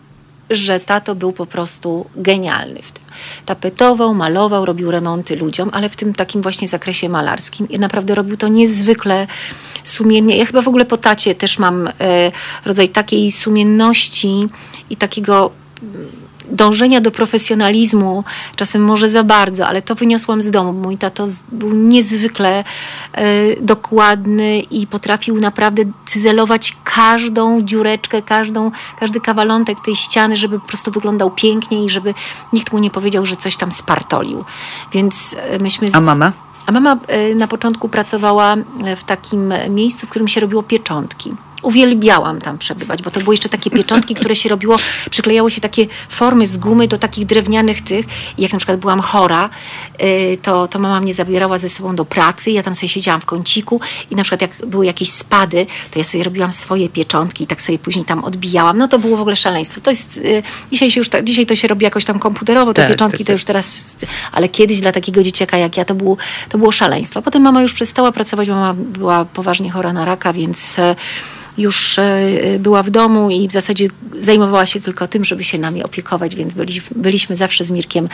że 0.50 0.80
tato 0.80 1.14
był 1.14 1.32
po 1.32 1.46
prostu 1.46 2.06
genialny 2.16 2.82
w 2.82 2.92
tym. 2.92 2.99
Tapetował, 3.46 4.14
malował, 4.14 4.64
robił 4.64 4.90
remonty 4.90 5.36
ludziom, 5.36 5.70
ale 5.72 5.88
w 5.88 5.96
tym 5.96 6.14
takim 6.14 6.42
właśnie 6.42 6.68
zakresie 6.68 7.08
malarskim. 7.08 7.68
I 7.68 7.78
naprawdę 7.78 8.14
robił 8.14 8.36
to 8.36 8.48
niezwykle 8.48 9.26
sumiennie. 9.84 10.36
Ja 10.36 10.46
chyba 10.46 10.62
w 10.62 10.68
ogóle 10.68 10.84
po 10.84 10.96
tacie 10.96 11.34
też 11.34 11.58
mam 11.58 11.88
e, 12.00 12.32
rodzaj 12.64 12.88
takiej 12.88 13.32
sumienności 13.32 14.46
i 14.90 14.96
takiego 14.96 15.50
dążenia 16.50 17.00
do 17.00 17.10
profesjonalizmu, 17.10 18.24
czasem 18.56 18.84
może 18.84 19.08
za 19.08 19.24
bardzo, 19.24 19.66
ale 19.66 19.82
to 19.82 19.94
wyniosłam 19.94 20.42
z 20.42 20.50
domu. 20.50 20.72
Mój 20.72 20.98
tato 20.98 21.26
był 21.52 21.72
niezwykle 21.74 22.64
e, 23.12 23.24
dokładny 23.60 24.60
i 24.60 24.86
potrafił 24.86 25.40
naprawdę 25.40 25.82
cyzelować 26.06 26.76
każdą 26.84 27.62
dziureczkę, 27.62 28.22
każdą, 28.22 28.70
każdy 29.00 29.20
kawalątek 29.20 29.78
tej 29.84 29.96
ściany, 29.96 30.36
żeby 30.36 30.60
po 30.60 30.68
prostu 30.68 30.90
wyglądał 30.90 31.30
pięknie 31.30 31.84
i 31.84 31.90
żeby 31.90 32.14
nikt 32.52 32.72
mu 32.72 32.78
nie 32.78 32.90
powiedział, 32.90 33.26
że 33.26 33.36
coś 33.36 33.56
tam 33.56 33.72
spartolił. 33.72 34.44
Więc 34.92 35.36
e, 35.38 35.58
myśmy... 35.58 35.90
Z... 35.90 35.94
A 35.94 36.00
mama? 36.00 36.32
A 36.66 36.72
mama 36.72 36.96
e, 37.06 37.34
na 37.34 37.48
początku 37.48 37.88
pracowała 37.88 38.56
w 38.96 39.04
takim 39.04 39.54
miejscu, 39.68 40.06
w 40.06 40.10
którym 40.10 40.28
się 40.28 40.40
robiło 40.40 40.62
pieczątki. 40.62 41.34
Uwielbiałam 41.62 42.40
tam 42.40 42.58
przebywać, 42.58 43.02
bo 43.02 43.10
to 43.10 43.20
były 43.20 43.34
jeszcze 43.34 43.48
takie 43.48 43.70
pieczątki, 43.70 44.14
które 44.14 44.36
się 44.36 44.48
robiło, 44.48 44.76
przyklejało 45.10 45.50
się 45.50 45.60
takie 45.60 45.86
formy 46.08 46.46
z 46.46 46.56
gumy 46.56 46.88
do 46.88 46.98
takich 46.98 47.26
drewnianych 47.26 47.82
tych. 47.82 48.06
I 48.38 48.42
jak 48.42 48.52
na 48.52 48.58
przykład 48.58 48.80
byłam 48.80 49.00
chora, 49.00 49.50
y, 50.02 50.38
to, 50.42 50.68
to 50.68 50.78
mama 50.78 51.00
mnie 51.00 51.14
zabierała 51.14 51.58
ze 51.58 51.68
sobą 51.68 51.96
do 51.96 52.04
pracy, 52.04 52.50
ja 52.50 52.62
tam 52.62 52.74
sobie 52.74 52.88
siedziałam 52.88 53.20
w 53.20 53.24
kąciku 53.24 53.80
i 54.10 54.16
na 54.16 54.22
przykład 54.22 54.42
jak 54.42 54.66
były 54.66 54.86
jakieś 54.86 55.10
spady, 55.10 55.66
to 55.90 55.98
ja 55.98 56.04
sobie 56.04 56.24
robiłam 56.24 56.52
swoje 56.52 56.88
pieczątki 56.88 57.44
i 57.44 57.46
tak 57.46 57.62
sobie 57.62 57.78
później 57.78 58.04
tam 58.04 58.24
odbijałam. 58.24 58.78
No 58.78 58.88
to 58.88 58.98
było 58.98 59.16
w 59.16 59.20
ogóle 59.20 59.36
szaleństwo. 59.36 59.80
To 59.80 59.90
jest, 59.90 60.16
y, 60.16 60.42
dzisiaj, 60.72 60.90
się 60.90 61.00
już 61.00 61.10
dzisiaj 61.24 61.46
to 61.46 61.56
się 61.56 61.68
robi 61.68 61.84
jakoś 61.84 62.04
tam 62.04 62.18
komputerowo, 62.18 62.74
te 62.74 62.82
Tak, 62.82 62.90
pieczątki 62.90 63.18
tak, 63.18 63.26
to 63.26 63.32
tak. 63.32 63.34
już 63.34 63.44
teraz, 63.44 63.96
ale 64.32 64.48
kiedyś 64.48 64.80
dla 64.80 64.92
takiego 64.92 65.22
dzieciaka 65.22 65.58
jak 65.58 65.76
ja 65.76 65.84
to 65.84 65.94
było, 65.94 66.16
to 66.48 66.58
było 66.58 66.72
szaleństwo. 66.72 67.22
Potem 67.22 67.42
mama 67.42 67.62
już 67.62 67.72
przestała 67.72 68.12
pracować, 68.12 68.48
mama 68.48 68.74
była 68.74 69.24
poważnie 69.24 69.70
chora 69.70 69.92
na 69.92 70.04
raka, 70.04 70.32
więc 70.32 70.76
już 71.60 71.98
e, 71.98 72.18
była 72.58 72.82
w 72.82 72.90
domu 72.90 73.30
i 73.30 73.48
w 73.48 73.52
zasadzie 73.52 73.88
zajmowała 74.18 74.66
się 74.66 74.80
tylko 74.80 75.08
tym, 75.08 75.24
żeby 75.24 75.44
się 75.44 75.58
nami 75.58 75.82
opiekować, 75.82 76.34
więc 76.34 76.54
byliśmy, 76.54 76.96
byliśmy 76.96 77.36
zawsze 77.36 77.64
z 77.64 77.70
Mirkiem 77.70 78.08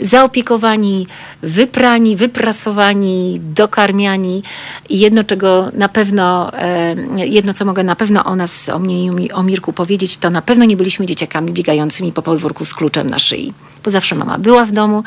zaopiekowani, 0.00 1.06
wyprani, 1.42 2.16
wyprasowani, 2.16 3.40
dokarmiani 3.54 4.42
i 4.88 4.98
jedno, 4.98 5.24
czego 5.24 5.70
na 5.74 5.88
pewno, 5.88 6.52
e, 6.58 6.94
jedno, 7.16 7.52
co 7.54 7.64
mogę 7.64 7.84
na 7.84 7.96
pewno 7.96 8.24
o 8.24 8.36
nas, 8.36 8.68
o 8.68 8.78
mnie 8.78 9.04
i 9.04 9.10
o 9.10 9.12
Mi- 9.12 9.32
o 9.32 9.42
Mirku 9.42 9.72
powiedzieć, 9.72 10.16
to 10.16 10.30
na 10.30 10.42
pewno 10.42 10.64
nie 10.64 10.76
byliśmy 10.76 11.06
dzieciakami 11.06 11.52
biegającymi 11.52 12.12
po 12.12 12.22
podwórku 12.22 12.64
z 12.64 12.74
kluczem 12.74 13.10
na 13.10 13.18
szyi, 13.18 13.52
bo 13.84 13.90
zawsze 13.90 14.14
mama 14.14 14.38
była 14.38 14.66
w 14.66 14.72
domu 14.72 15.02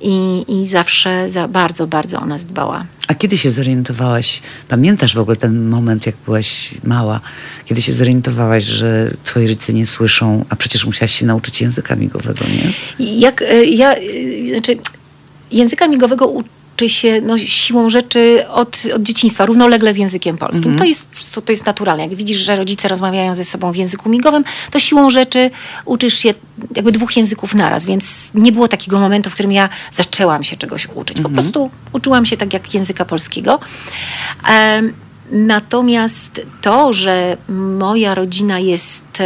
i, 0.00 0.44
i 0.48 0.66
zawsze 0.66 1.30
za 1.30 1.48
bardzo, 1.48 1.86
bardzo 1.86 2.20
o 2.20 2.26
nas 2.26 2.44
dbała. 2.44 2.84
A 3.08 3.14
kiedy 3.14 3.36
się 3.36 3.50
zorientowałaś, 3.50 4.42
pamiętasz 4.68 5.14
w 5.14 5.18
ogóle 5.18 5.36
ten 5.36 5.68
moment, 5.68 6.06
jak 6.06 6.14
byłaś 6.24 6.70
mała, 6.84 7.20
kiedy 7.64 7.82
się 7.82 7.92
zorientowałaś, 7.92 8.64
że 8.64 9.10
twoi 9.24 9.46
rodzice 9.46 9.72
nie 9.72 9.86
słyszą, 9.86 10.44
a 10.48 10.56
przecież 10.56 10.86
musiałaś 10.86 11.14
się 11.14 11.26
nauczyć 11.26 11.60
języka 11.60 11.96
migowego, 11.96 12.44
nie? 12.48 12.72
Jak 13.18 13.42
e, 13.42 13.64
ja, 13.64 13.94
e, 13.94 14.00
znaczy 14.52 14.76
języka 15.52 15.88
migowego 15.88 16.26
uczy 16.26 16.88
się 16.88 17.20
no, 17.20 17.38
siłą 17.38 17.90
rzeczy 17.90 18.44
od, 18.48 18.82
od 18.94 19.02
dzieciństwa, 19.02 19.46
równolegle 19.46 19.94
z 19.94 19.96
językiem 19.96 20.38
polskim. 20.38 20.78
To, 20.78 20.84
jest, 20.84 21.06
to 21.44 21.52
jest 21.52 21.66
naturalne. 21.66 22.02
Jak 22.02 22.14
widzisz, 22.14 22.38
że 22.38 22.56
rodzice 22.56 22.88
rozmawiają 22.88 23.34
ze 23.34 23.44
sobą 23.44 23.72
w 23.72 23.76
języku 23.76 24.08
migowym, 24.08 24.44
to 24.70 24.78
siłą 24.78 25.10
rzeczy 25.10 25.50
uczysz 25.84 26.14
się 26.14 26.34
jakby 26.76 26.92
dwóch 26.92 27.16
języków 27.16 27.54
naraz, 27.54 27.86
więc 27.86 28.30
nie 28.34 28.52
było 28.52 28.68
takiego 28.68 29.00
momentu, 29.00 29.30
w 29.30 29.34
którym 29.34 29.52
ja 29.52 29.68
zaczęłam 29.92 30.44
się 30.44 30.56
czegoś 30.56 30.88
uczyć. 30.94 31.20
Po 31.20 31.28
prostu 31.28 31.70
uczyłam 31.92 32.26
się 32.26 32.36
tak 32.36 32.52
jak 32.52 32.74
języka 32.74 33.04
polskiego. 33.04 33.60
Em, 34.48 34.92
Natomiast 35.32 36.40
to, 36.60 36.92
że 36.92 37.36
moja 37.78 38.14
rodzina 38.14 38.58
jest 38.58 39.18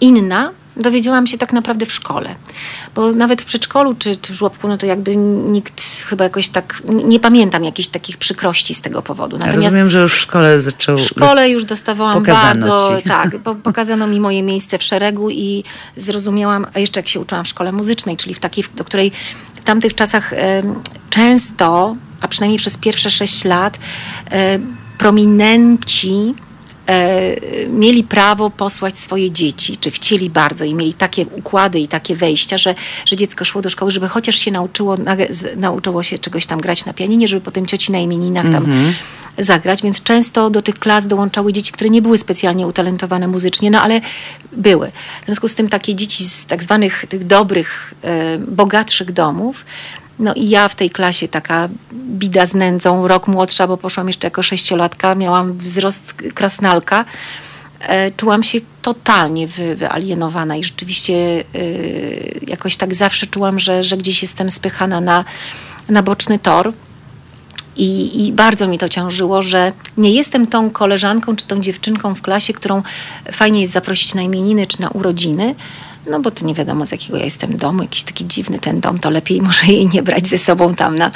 inna, 0.00 0.50
dowiedziałam 0.78 1.26
się 1.26 1.38
tak 1.38 1.52
naprawdę 1.52 1.86
w 1.86 1.92
szkole. 1.92 2.34
Bo 2.94 3.12
nawet 3.12 3.42
w 3.42 3.44
przedszkolu 3.44 3.94
czy, 3.98 4.16
czy 4.16 4.32
w 4.32 4.36
żłobku, 4.36 4.68
no 4.68 4.78
to 4.78 4.86
jakby 4.86 5.16
nikt 5.16 5.80
chyba 5.80 6.24
jakoś 6.24 6.48
tak, 6.48 6.82
nie 6.88 7.20
pamiętam 7.20 7.64
jakichś 7.64 7.88
takich 7.88 8.16
przykrości 8.16 8.74
z 8.74 8.80
tego 8.80 9.02
powodu. 9.02 9.38
Natomiast 9.38 9.62
ja 9.62 9.64
rozumiem, 9.64 9.90
że 9.90 10.00
już 10.00 10.14
w 10.14 10.18
szkole 10.18 10.60
zaczął... 10.60 10.98
W 10.98 11.00
szkole 11.00 11.50
już 11.50 11.64
dostawałam 11.64 12.22
bardzo, 12.22 12.98
ci. 13.02 13.08
tak, 13.08 13.30
pokazano 13.62 14.06
mi 14.06 14.20
moje 14.20 14.42
miejsce 14.42 14.78
w 14.78 14.82
szeregu 14.82 15.30
i 15.30 15.64
zrozumiałam, 15.96 16.66
a 16.74 16.78
jeszcze 16.78 17.00
jak 17.00 17.08
się 17.08 17.20
uczyłam 17.20 17.44
w 17.44 17.48
szkole 17.48 17.72
muzycznej, 17.72 18.16
czyli 18.16 18.34
w 18.34 18.40
takiej, 18.40 18.64
do 18.74 18.84
której 18.84 19.12
w 19.54 19.64
tamtych 19.64 19.94
czasach 19.94 20.34
często, 21.10 21.96
a 22.20 22.28
przynajmniej 22.28 22.58
przez 22.58 22.76
pierwsze 22.76 23.10
sześć 23.10 23.44
lat, 23.44 23.78
prominenci 24.98 26.34
mieli 27.68 28.04
prawo 28.04 28.50
posłać 28.50 28.98
swoje 28.98 29.30
dzieci, 29.30 29.76
czy 29.76 29.90
chcieli 29.90 30.30
bardzo 30.30 30.64
i 30.64 30.74
mieli 30.74 30.94
takie 30.94 31.26
układy 31.26 31.80
i 31.80 31.88
takie 31.88 32.16
wejścia, 32.16 32.58
że, 32.58 32.74
że 33.06 33.16
dziecko 33.16 33.44
szło 33.44 33.62
do 33.62 33.70
szkoły, 33.70 33.90
żeby 33.90 34.08
chociaż 34.08 34.36
się 34.36 34.50
nauczyło, 34.50 34.96
nauczyło 35.56 36.02
się 36.02 36.18
czegoś 36.18 36.46
tam 36.46 36.60
grać 36.60 36.84
na 36.84 36.92
pianinie, 36.92 37.28
żeby 37.28 37.40
potem 37.40 37.66
cioci 37.66 37.92
na 37.92 37.98
imieninach 37.98 38.44
tam 38.52 38.64
-hmm. 38.64 38.92
zagrać, 39.38 39.82
więc 39.82 40.02
często 40.02 40.50
do 40.50 40.62
tych 40.62 40.78
klas 40.78 41.06
dołączały 41.06 41.52
dzieci, 41.52 41.72
które 41.72 41.90
nie 41.90 42.02
były 42.02 42.18
specjalnie 42.18 42.66
utalentowane 42.66 43.28
muzycznie, 43.28 43.70
no 43.70 43.80
ale 43.80 44.00
były. 44.52 44.90
W 45.22 45.24
związku 45.24 45.48
z 45.48 45.54
tym 45.54 45.68
takie 45.68 45.94
dzieci 45.94 46.24
z 46.24 46.46
tak 46.46 46.62
zwanych 46.62 47.04
tych 47.08 47.26
dobrych, 47.26 47.94
e, 48.02 48.38
bogatszych 48.38 49.12
domów 49.12 49.64
no 50.18 50.34
i 50.34 50.48
ja 50.48 50.68
w 50.68 50.74
tej 50.74 50.90
klasie 50.90 51.28
taka 51.28 51.68
bida 51.92 52.46
z 52.46 52.54
nędzą, 52.54 53.08
rok 53.08 53.26
młodsza, 53.28 53.66
bo 53.66 53.76
poszłam 53.76 54.06
jeszcze 54.06 54.26
jako 54.26 54.42
sześciolatka, 54.42 55.14
miałam 55.14 55.58
wzrost 55.58 56.14
krasnalka. 56.34 57.04
E, 57.80 58.10
czułam 58.12 58.42
się 58.42 58.60
totalnie 58.82 59.46
wy, 59.46 59.76
wyalienowana 59.76 60.56
i 60.56 60.64
rzeczywiście 60.64 61.44
y, 61.54 62.40
jakoś 62.46 62.76
tak 62.76 62.94
zawsze 62.94 63.26
czułam, 63.26 63.58
że, 63.58 63.84
że 63.84 63.96
gdzieś 63.96 64.22
jestem 64.22 64.50
spychana 64.50 65.00
na, 65.00 65.24
na 65.88 66.02
boczny 66.02 66.38
tor. 66.38 66.72
I, 67.76 68.26
I, 68.26 68.32
bardzo 68.32 68.68
mi 68.68 68.78
to 68.78 68.88
ciążyło, 68.88 69.42
że 69.42 69.72
nie 69.96 70.12
jestem 70.12 70.46
tą 70.46 70.70
koleżanką 70.70 71.36
czy 71.36 71.46
tą 71.46 71.60
dziewczynką 71.60 72.14
w 72.14 72.22
klasie, 72.22 72.52
którą 72.52 72.82
fajnie 73.32 73.60
jest 73.60 73.72
zaprosić 73.72 74.14
na 74.14 74.22
imieniny 74.22 74.66
czy 74.66 74.80
na 74.80 74.88
urodziny, 74.88 75.54
no 76.10 76.20
bo 76.20 76.30
to 76.30 76.46
nie 76.46 76.54
wiadomo 76.54 76.86
z 76.86 76.90
jakiego 76.92 77.18
ja 77.18 77.24
jestem 77.24 77.56
domu, 77.56 77.82
jakiś 77.82 78.02
taki 78.02 78.26
dziwny 78.26 78.58
ten 78.58 78.80
dom, 78.80 78.98
to 78.98 79.10
lepiej 79.10 79.42
może 79.48 79.66
jej 79.66 79.86
nie 79.86 80.02
brać 80.02 80.28
ze 80.28 80.38
sobą 80.38 80.74
tam 80.74 80.98
na, 80.98 81.10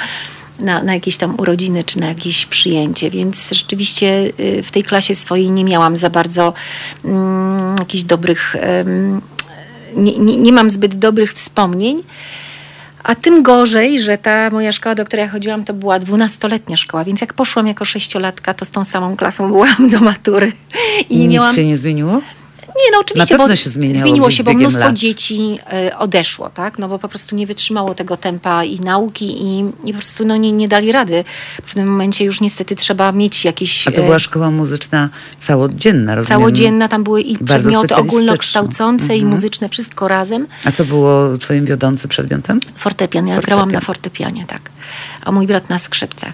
na, 0.59 0.83
na 0.83 0.93
jakieś 0.93 1.17
tam 1.17 1.35
urodziny 1.39 1.83
czy 1.83 1.99
na 1.99 2.07
jakieś 2.07 2.45
przyjęcie, 2.45 3.09
więc 3.09 3.49
rzeczywiście 3.51 4.31
y, 4.39 4.63
w 4.63 4.71
tej 4.71 4.83
klasie 4.83 5.15
swojej 5.15 5.51
nie 5.51 5.65
miałam 5.65 5.97
za 5.97 6.09
bardzo 6.09 6.53
mm, 7.05 7.75
jakichś 7.79 8.03
dobrych, 8.03 8.55
um, 8.77 9.21
nie, 9.95 10.17
nie, 10.17 10.37
nie 10.37 10.51
mam 10.51 10.69
zbyt 10.69 10.95
dobrych 10.95 11.33
wspomnień. 11.33 12.03
A 13.03 13.15
tym 13.15 13.43
gorzej, 13.43 14.01
że 14.01 14.17
ta 14.17 14.49
moja 14.49 14.71
szkoła, 14.71 14.95
do 14.95 15.05
której 15.05 15.25
ja 15.25 15.31
chodziłam, 15.31 15.63
to 15.63 15.73
była 15.73 15.99
dwunastoletnia 15.99 16.77
szkoła, 16.77 17.03
więc 17.03 17.21
jak 17.21 17.33
poszłam 17.33 17.67
jako 17.67 17.85
sześciolatka, 17.85 18.53
to 18.53 18.65
z 18.65 18.71
tą 18.71 18.83
samą 18.83 19.17
klasą 19.17 19.47
byłam 19.47 19.89
do 19.89 19.99
matury. 19.99 20.51
I, 21.09 21.15
I 21.15 21.17
nic 21.17 21.33
miałam... 21.33 21.55
się 21.55 21.65
nie 21.65 21.77
zmieniło? 21.77 22.21
Nie, 22.75 22.91
no 22.91 22.99
oczywiście, 22.99 23.37
pewno 23.37 23.55
się 23.55 23.69
zmieniło, 23.69 23.99
zmieniło 23.99 24.31
się, 24.31 24.43
bo 24.43 24.53
mnóstwo 24.53 24.85
lat. 24.85 24.95
dzieci 24.95 25.59
y, 25.87 25.97
odeszło, 25.97 26.49
tak? 26.49 26.79
No 26.79 26.87
bo 26.89 26.99
po 26.99 27.07
prostu 27.07 27.35
nie 27.35 27.47
wytrzymało 27.47 27.95
tego 27.95 28.17
tempa 28.17 28.63
i 28.63 28.79
nauki 28.79 29.43
i, 29.43 29.59
i 29.83 29.93
po 29.93 29.99
prostu 29.99 30.25
no, 30.25 30.37
nie, 30.37 30.51
nie 30.51 30.67
dali 30.67 30.91
rady. 30.91 31.23
W 31.63 31.65
pewnym 31.65 31.87
momencie 31.87 32.25
już 32.25 32.41
niestety 32.41 32.75
trzeba 32.75 33.11
mieć 33.11 33.45
jakieś... 33.45 33.87
A 33.87 33.91
to 33.91 34.01
była 34.01 34.19
szkoła 34.19 34.51
muzyczna 34.51 35.09
całodzienna, 35.37 36.15
rozumiem? 36.15 36.39
Całodzienna, 36.39 36.87
tam 36.87 37.03
były 37.03 37.21
i 37.21 37.37
przedmioty 37.37 37.95
ogólnokształcące 37.95 39.03
mhm. 39.03 39.19
i 39.19 39.25
muzyczne, 39.25 39.69
wszystko 39.69 40.07
razem. 40.07 40.47
A 40.65 40.71
co 40.71 40.85
było 40.85 41.37
twoim 41.37 41.65
wiodącym 41.65 42.09
przedmiotem? 42.09 42.59
Fortepian, 42.77 43.27
ja 43.27 43.33
Fortepian. 43.33 43.55
grałam 43.55 43.71
na 43.71 43.81
fortepianie, 43.81 44.45
tak. 44.47 44.61
A 45.25 45.31
mój 45.31 45.47
brat 45.47 45.69
na 45.69 45.79
skrzypcach. 45.79 46.33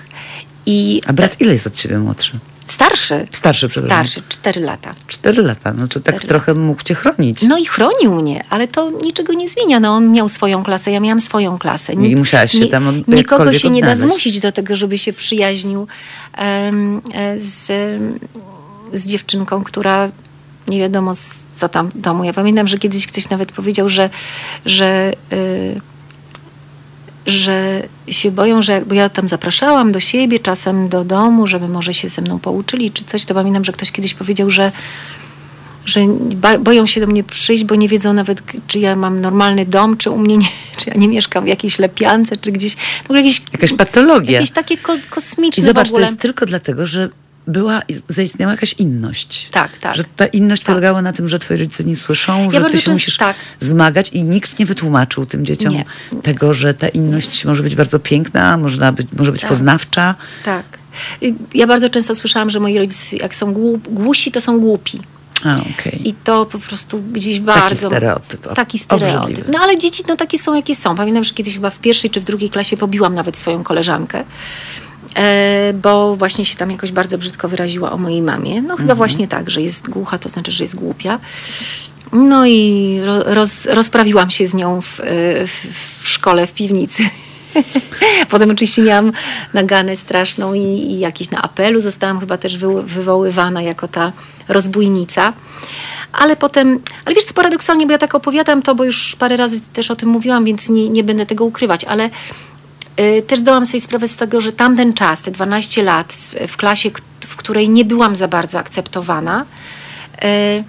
I, 0.66 1.02
A 1.08 1.14
brat 1.14 1.42
ile 1.42 1.54
jest 1.54 1.68
od 1.68 1.74
ciebie 1.74 1.98
młodszy? 1.98 2.40
Starszy. 2.72 3.28
Starszy, 3.32 3.70
przepraszam. 3.70 4.08
Starszy, 4.08 4.30
cztery 4.30 4.62
lata. 4.62 4.96
Cztery 5.08 5.44
lata, 5.44 5.74
no 5.74 5.88
czy 5.88 6.02
tak 6.02 6.24
trochę 6.24 6.54
mógł 6.54 6.84
cię 6.84 6.96
chronić. 6.96 7.42
No 7.42 7.58
i 7.58 7.66
chronił 7.66 8.16
mnie, 8.16 8.44
ale 8.50 8.68
to 8.68 8.92
niczego 8.92 9.34
nie 9.34 9.48
zmienia. 9.48 9.80
No 9.80 9.96
on 9.96 10.12
miał 10.12 10.30
swoją 10.30 10.64
klasę, 10.64 10.92
ja 10.92 11.00
miałam 11.00 11.22
swoją 11.22 11.58
klasę. 11.58 11.94
I 11.94 12.16
musiałaś 12.16 12.52
się 12.52 12.68
tam 12.68 12.88
od, 12.88 13.08
Nikogo 13.08 13.54
się 13.54 13.70
nie 13.70 13.82
da 13.82 13.96
zmusić 13.96 14.40
do 14.40 14.52
tego, 14.52 14.76
żeby 14.76 14.98
się 14.98 15.14
przyjaźnił 15.14 15.88
um, 16.38 17.02
z, 17.40 17.68
z 18.94 19.06
dziewczynką, 19.08 19.64
która 19.64 20.10
nie 20.68 20.80
wiadomo 20.80 21.14
co 21.56 21.70
tam 21.70 21.90
w 21.90 21.98
domu. 21.98 22.24
Ja 22.24 22.34
pamiętam, 22.34 22.68
że 22.68 22.78
kiedyś 22.78 23.08
ktoś 23.08 23.30
nawet 23.30 23.52
powiedział, 23.52 23.90
że, 23.90 24.10
że 24.66 25.14
yy, 25.32 25.82
że 27.30 27.84
się 28.08 28.32
boją, 28.32 28.62
że 28.62 28.82
bo 28.86 28.96
ja 28.96 29.10
tam 29.10 29.28
zapraszałam 29.28 29.92
do 29.92 30.00
siebie, 30.00 30.40
czasem 30.40 30.90
do 30.90 31.04
domu, 31.04 31.48
żeby 31.48 31.68
może 31.68 31.94
się 31.94 32.10
ze 32.10 32.22
mną 32.22 32.40
pouczyli 32.40 32.92
czy 32.92 33.06
coś, 33.06 33.26
to 33.26 33.34
pamiętam, 33.34 33.66
że 33.66 33.72
ktoś 33.72 33.92
kiedyś 33.92 34.14
powiedział, 34.14 34.52
że 34.52 34.72
że 35.86 36.02
boją 36.60 36.86
się 36.86 37.02
do 37.02 37.08
mnie 37.08 37.24
przyjść, 37.24 37.64
bo 37.64 37.76
nie 37.76 37.88
wiedzą 37.88 38.14
nawet, 38.14 38.42
czy 38.68 38.80
ja 38.80 38.96
mam 38.96 39.22
normalny 39.22 39.66
dom, 39.66 39.98
czy 39.98 40.10
u 40.10 40.18
mnie 40.18 40.38
nie, 40.38 40.48
czy 40.78 40.90
ja 40.90 40.96
nie 40.96 41.08
mieszkam 41.08 41.44
w 41.44 41.48
jakiejś 41.48 41.80
lepiance, 41.80 42.38
czy 42.38 42.52
gdzieś. 42.52 42.76
W 42.76 43.06
ogóle 43.06 43.22
jakieś, 43.22 43.42
Jakaś 43.54 43.74
patologia. 43.74 44.32
Jakieś 44.32 44.52
takie 44.52 44.78
ko 44.78 44.94
kosmiczne 45.10 45.64
I 45.64 45.66
zobacz, 45.66 45.92
to 45.92 46.00
jest 46.00 46.20
tylko 46.20 46.46
dlatego, 46.46 46.86
że 46.86 47.10
była, 47.50 47.82
zaistniała 48.10 48.52
jakaś 48.52 48.74
inność. 48.74 49.50
Tak, 49.52 49.78
tak. 49.78 49.96
Że 49.96 50.04
ta 50.16 50.26
inność 50.26 50.62
tak. 50.62 50.68
polegała 50.68 51.02
na 51.02 51.14
tym, 51.14 51.28
że 51.28 51.40
twoi 51.40 51.58
rodzice 51.58 51.84
nie 51.84 51.96
słyszą, 51.96 52.52
ja 52.52 52.60
że 52.60 52.66
ty 52.66 52.72
się 52.72 52.78
często, 52.78 52.92
musisz 52.92 53.18
tak. 53.18 53.36
zmagać 53.60 54.10
i 54.10 54.24
nikt 54.24 54.60
nie 54.60 54.66
wytłumaczył 54.66 55.26
tym 55.26 55.46
dzieciom 55.46 55.74
nie. 55.74 55.86
tego, 56.24 56.54
że 56.54 56.74
ta 56.74 56.88
inność 56.88 57.46
może 57.46 57.64
być 57.64 57.76
bardzo 57.76 58.00
piękna, 58.00 58.58
można 58.58 58.92
być, 58.92 59.08
może 59.18 59.32
być 59.32 59.42
tak. 59.42 59.50
poznawcza. 59.50 60.16
Tak. 60.46 60.66
Ja 61.54 61.68
bardzo 61.68 61.90
często 61.90 62.16
słyszałam, 62.16 62.50
że 62.50 62.60
moi 62.60 62.78
rodzice 62.78 63.18
jak 63.18 63.36
są 63.36 63.54
głusi, 63.90 64.32
to 64.32 64.42
są 64.42 64.60
głupi. 64.60 65.02
A, 65.46 65.58
okay. 65.58 66.00
I 66.04 66.14
to 66.14 66.46
po 66.46 66.60
prostu 66.60 67.02
gdzieś 67.02 67.40
bardzo... 67.40 67.70
Taki 67.70 67.76
stereotyp. 67.76 68.54
Taki 68.54 68.80
stereotyp. 68.80 69.46
No 69.54 69.60
ale 69.60 69.78
dzieci 69.78 70.04
no 70.08 70.16
takie 70.16 70.38
są, 70.38 70.56
jakie 70.56 70.76
są. 70.76 70.96
Pamiętam, 70.96 71.24
że 71.24 71.34
kiedyś 71.34 71.54
chyba 71.54 71.70
w 71.70 71.80
pierwszej 71.80 72.10
czy 72.10 72.22
w 72.22 72.24
drugiej 72.24 72.50
klasie 72.50 72.78
pobiłam 72.78 73.16
nawet 73.16 73.38
swoją 73.38 73.64
koleżankę. 73.64 74.24
E, 75.16 75.74
bo 75.74 76.16
właśnie 76.16 76.46
się 76.46 76.58
tam 76.58 76.72
jakoś 76.72 76.92
bardzo 76.92 77.18
brzydko 77.18 77.50
wyraziła 77.50 77.92
o 77.92 77.98
mojej 77.98 78.22
mamie. 78.22 78.62
No 78.62 78.76
chyba 78.76 78.94
mhm. 78.94 78.98
właśnie 78.98 79.28
tak, 79.28 79.50
że 79.50 79.62
jest 79.62 79.90
głucha, 79.90 80.18
to 80.18 80.30
znaczy, 80.30 80.52
że 80.52 80.64
jest 80.64 80.76
głupia. 80.76 81.20
No 82.12 82.48
i 82.48 83.00
roz, 83.26 83.66
rozprawiłam 83.66 84.32
się 84.32 84.48
z 84.48 84.54
nią 84.54 84.82
w, 84.82 85.02
w, 85.48 86.04
w 86.04 86.10
szkole, 86.10 86.48
w 86.48 86.54
piwnicy. 86.54 87.04
Potem 88.30 88.52
oczywiście 88.52 88.82
miałam 88.82 89.12
naganę 89.54 89.98
straszną 89.98 90.54
i, 90.54 90.62
i 90.62 91.00
jakiś 91.00 91.32
na 91.32 91.42
apelu 91.42 91.82
zostałam 91.82 92.20
chyba 92.20 92.38
też 92.38 92.58
wy, 92.58 92.84
wywoływana 92.84 93.62
jako 93.62 93.88
ta 93.88 94.12
rozbójnica. 94.48 95.34
Ale 96.14 96.36
potem, 96.36 96.80
ale 97.06 97.16
wiesz 97.16 97.26
co, 97.26 97.34
paradoksalnie, 97.34 97.86
bo 97.86 97.92
ja 97.92 97.98
tak 97.98 98.16
opowiadam 98.16 98.62
to, 98.62 98.76
bo 98.76 98.84
już 98.84 99.16
parę 99.16 99.38
razy 99.38 99.62
też 99.74 99.92
o 99.92 99.96
tym 99.96 100.10
mówiłam, 100.10 100.46
więc 100.46 100.70
nie, 100.70 100.90
nie 100.90 101.04
będę 101.04 101.26
tego 101.26 101.46
ukrywać, 101.46 101.84
ale 101.84 102.10
też 103.28 103.40
zdałam 103.40 103.66
sobie 103.66 103.82
sprawę 103.82 104.08
z 104.08 104.16
tego, 104.16 104.42
że 104.42 104.52
tamten 104.52 104.94
czas, 104.94 105.22
te 105.22 105.32
12 105.32 105.84
lat 105.84 106.14
w 106.48 106.58
klasie, 106.58 106.92
w 107.22 107.36
której 107.36 107.70
nie 107.70 107.86
byłam 107.86 108.16
za 108.16 108.28
bardzo 108.28 108.60
akceptowana, 108.60 109.46
y, 110.16 110.64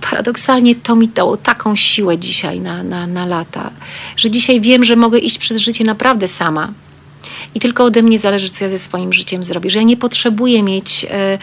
paradoksalnie 0.00 0.74
to 0.74 0.96
mi 0.96 1.08
dało 1.08 1.36
taką 1.36 1.76
siłę 1.76 2.18
dzisiaj 2.18 2.60
na, 2.60 2.82
na, 2.82 3.06
na 3.06 3.26
lata, 3.26 3.70
że 4.16 4.30
dzisiaj 4.30 4.60
wiem, 4.60 4.84
że 4.84 4.96
mogę 4.96 5.18
iść 5.18 5.38
przez 5.38 5.58
życie 5.58 5.84
naprawdę 5.84 6.28
sama. 6.28 6.72
I 7.54 7.60
tylko 7.60 7.84
ode 7.84 8.02
mnie 8.02 8.18
zależy, 8.18 8.50
co 8.50 8.64
ja 8.64 8.70
ze 8.70 8.78
swoim 8.78 9.12
życiem 9.12 9.44
zrobię. 9.44 9.70
Że 9.70 9.78
ja 9.78 9.84
nie 9.84 9.96
potrzebuję 9.96 10.62
mieć 10.62 11.06
e, 11.10 11.38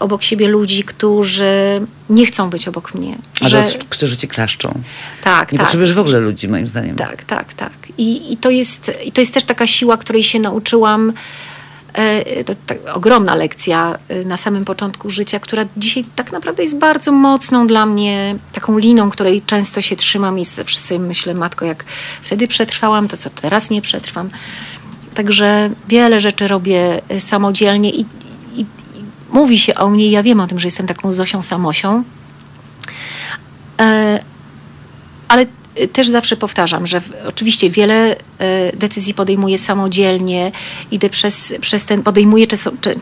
obok 0.00 0.22
siebie 0.22 0.48
ludzi, 0.48 0.84
którzy 0.84 1.80
nie 2.10 2.26
chcą 2.26 2.50
być 2.50 2.68
obok 2.68 2.94
mnie. 2.94 3.16
Albo 3.40 3.48
że... 3.48 3.66
którzy 3.88 4.16
ci 4.16 4.28
klaszczą. 4.28 4.80
Tak, 5.24 5.52
Nie 5.52 5.58
tak. 5.58 5.66
potrzebujesz 5.66 5.92
w 5.94 5.98
ogóle 5.98 6.20
ludzi, 6.20 6.48
moim 6.48 6.66
zdaniem. 6.66 6.96
Tak, 6.96 7.24
tak, 7.24 7.54
tak. 7.54 7.72
I, 7.98 8.32
i, 8.32 8.36
to, 8.36 8.50
jest, 8.50 8.90
i 9.04 9.12
to 9.12 9.20
jest 9.20 9.34
też 9.34 9.44
taka 9.44 9.66
siła, 9.66 9.96
której 9.96 10.22
się 10.22 10.40
nauczyłam. 10.40 11.12
E, 11.92 12.44
to, 12.44 12.54
to, 12.54 12.94
ogromna 12.94 13.34
lekcja 13.34 13.98
e, 14.08 14.24
na 14.24 14.36
samym 14.36 14.64
początku 14.64 15.10
życia, 15.10 15.40
która 15.40 15.64
dzisiaj 15.76 16.04
tak 16.16 16.32
naprawdę 16.32 16.62
jest 16.62 16.78
bardzo 16.78 17.12
mocną 17.12 17.66
dla 17.66 17.86
mnie, 17.86 18.36
taką 18.52 18.78
liną, 18.78 19.10
której 19.10 19.42
często 19.42 19.82
się 19.82 19.96
trzymam 19.96 20.38
i 20.38 20.44
zawsze 20.44 20.80
sobie 20.80 21.00
myślę, 21.00 21.34
matko, 21.34 21.64
jak 21.64 21.84
wtedy 22.22 22.48
przetrwałam, 22.48 23.08
to 23.08 23.16
co 23.16 23.30
teraz 23.30 23.70
nie 23.70 23.82
przetrwam. 23.82 24.30
Także 25.14 25.70
wiele 25.88 26.20
rzeczy 26.20 26.48
robię 26.48 27.02
e, 27.08 27.20
samodzielnie 27.20 27.90
i, 27.90 28.00
i, 28.00 28.06
i 28.56 28.64
mówi 29.32 29.58
się 29.58 29.74
o 29.74 29.90
mnie, 29.90 30.10
ja 30.10 30.22
wiem 30.22 30.40
o 30.40 30.46
tym, 30.46 30.60
że 30.60 30.68
jestem 30.68 30.86
taką 30.86 31.12
Zosią 31.12 31.42
Samosią, 31.42 32.04
ale 35.28 35.46
też 35.92 36.08
zawsze 36.08 36.36
powtarzam, 36.36 36.86
że 36.86 37.02
oczywiście 37.28 37.70
wiele 37.70 38.16
e, 38.38 38.76
decyzji 38.76 39.14
podejmuję 39.14 39.58
samodzielnie, 39.58 40.52
idę 40.90 41.10
przez, 41.10 41.54
przez 41.60 41.84
ten, 41.84 42.02
podejmuję 42.02 42.46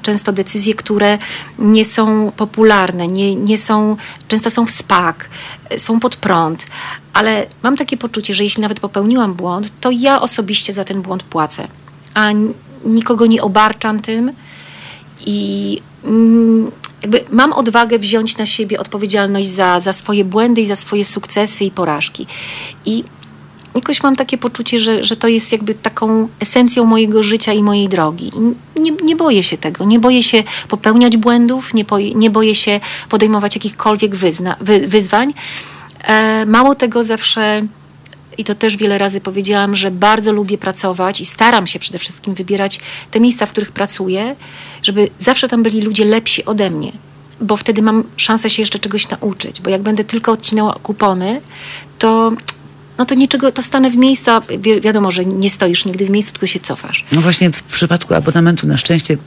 często, 0.03 0.33
decyzje, 0.33 0.75
które 0.75 1.19
nie 1.59 1.85
są 1.85 2.33
popularne, 2.37 3.09
nie, 3.09 3.35
nie 3.35 3.59
są, 3.59 3.97
często 4.29 4.51
są 4.51 4.67
w 4.67 4.71
spak, 4.71 5.29
e, 5.71 5.79
są 5.79 6.01
pod 6.01 6.17
prąd, 6.17 6.67
ale 7.13 7.47
mam 7.63 7.77
takie 7.77 7.97
poczucie, 7.97 8.35
że 8.35 8.45
jeśli 8.45 8.63
nawet 8.63 8.81
popełniłam 8.81 9.35
błąd, 9.35 9.73
to 9.81 9.91
ja 9.91 10.21
osobiście 10.21 10.73
za 10.73 10.85
ten 10.85 11.03
błąd 11.03 11.23
płacę, 11.23 11.69
a 12.15 12.31
nikogo 12.85 13.27
nie 13.27 13.43
obarczam 13.43 14.03
tym 14.03 14.33
i 15.27 15.81
mm, 16.05 16.71
jakby 17.03 17.25
mam 17.31 17.53
odwagę 17.53 17.99
wziąć 17.99 18.37
na 18.37 18.47
siebie 18.47 18.81
odpowiedzialność 18.81 19.49
za, 19.49 19.81
za 19.81 19.93
swoje 19.93 20.25
błędy 20.25 20.61
i 20.61 20.67
za 20.67 20.77
swoje 20.77 21.05
sukcesy 21.05 21.65
i 21.65 21.71
porażki. 21.71 22.27
I 22.85 23.05
jakoś 23.75 24.03
mam 24.03 24.17
takie 24.17 24.39
poczucie, 24.39 24.79
że, 24.79 25.05
że 25.05 25.17
to 25.17 25.29
jest 25.29 25.53
jakby 25.53 25.75
taką 25.75 26.29
esencją 26.41 26.85
mojego 26.85 27.23
życia 27.23 27.53
i 27.53 27.63
mojej 27.63 27.89
drogi. 27.89 28.33
I 28.77 28.81
nie, 28.81 28.91
nie 28.91 29.17
boję 29.17 29.43
się 29.43 29.59
tego, 29.59 29.85
nie 29.85 30.01
boję 30.01 30.23
się 30.23 30.43
popełniać 30.69 31.17
błędów, 31.17 31.75
nie 31.75 31.85
boję, 31.85 32.15
nie 32.15 32.31
boję 32.31 32.55
się 32.55 32.81
podejmować 33.09 33.55
jakichkolwiek 33.55 34.17
wyzna, 34.17 34.57
wy, 34.61 34.89
wyzwań. 34.89 35.35
E, 36.05 36.47
mało 36.47 36.75
tego 36.75 37.05
zawsze 37.05 37.63
i 38.39 38.45
to 38.45 38.55
też 38.55 38.77
wiele 38.77 38.99
razy 38.99 39.21
powiedziałam, 39.21 39.77
że 39.77 39.91
bardzo 39.91 40.33
lubię 40.33 40.59
pracować 40.59 41.21
i 41.21 41.25
staram 41.25 41.67
się 41.67 41.79
przede 41.79 41.99
wszystkim 41.99 42.35
wybierać 42.35 42.81
te 43.11 43.21
miejsca, 43.21 43.47
w 43.47 43.51
których 43.51 43.73
pracuję, 43.73 44.37
żeby 44.83 45.11
zawsze 45.19 45.49
tam 45.49 45.63
byli 45.63 45.83
ludzie 45.83 46.05
lepsi 46.05 46.45
ode 46.45 46.71
mnie, 46.71 46.93
bo 47.41 47.57
wtedy 47.57 47.83
mam 47.83 48.05
szansę 48.17 48.51
się 48.51 48.63
jeszcze 48.63 48.79
czegoś 48.79 49.09
nauczyć. 49.09 49.61
Bo 49.61 49.71
jak 49.71 49.83
będę 49.83 50.05
tylko 50.05 50.33
odcinała 50.33 50.75
kupony, 50.83 51.41
to 51.99 52.33
no 53.03 53.07
to 53.07 53.15
niczego, 53.15 53.53
to 53.53 53.63
stanę 53.63 53.91
w 53.91 53.97
miejscu, 53.97 54.31
a 54.31 54.41
wi 54.41 54.81
wiadomo, 54.81 55.11
że 55.11 55.25
nie 55.25 55.51
stoisz 55.51 55.85
nigdy 55.85 56.07
w 56.07 56.11
miejscu, 56.11 56.33
tylko 56.33 56.47
się 56.47 56.61
cofasz. 56.61 57.05
No 57.13 57.21
właśnie 57.21 57.51
w 57.51 57.63
przypadku 57.63 58.15
abonamentu 58.15 58.67
na 58.67 58.77
szczęście 58.77 59.15
y, 59.15 59.19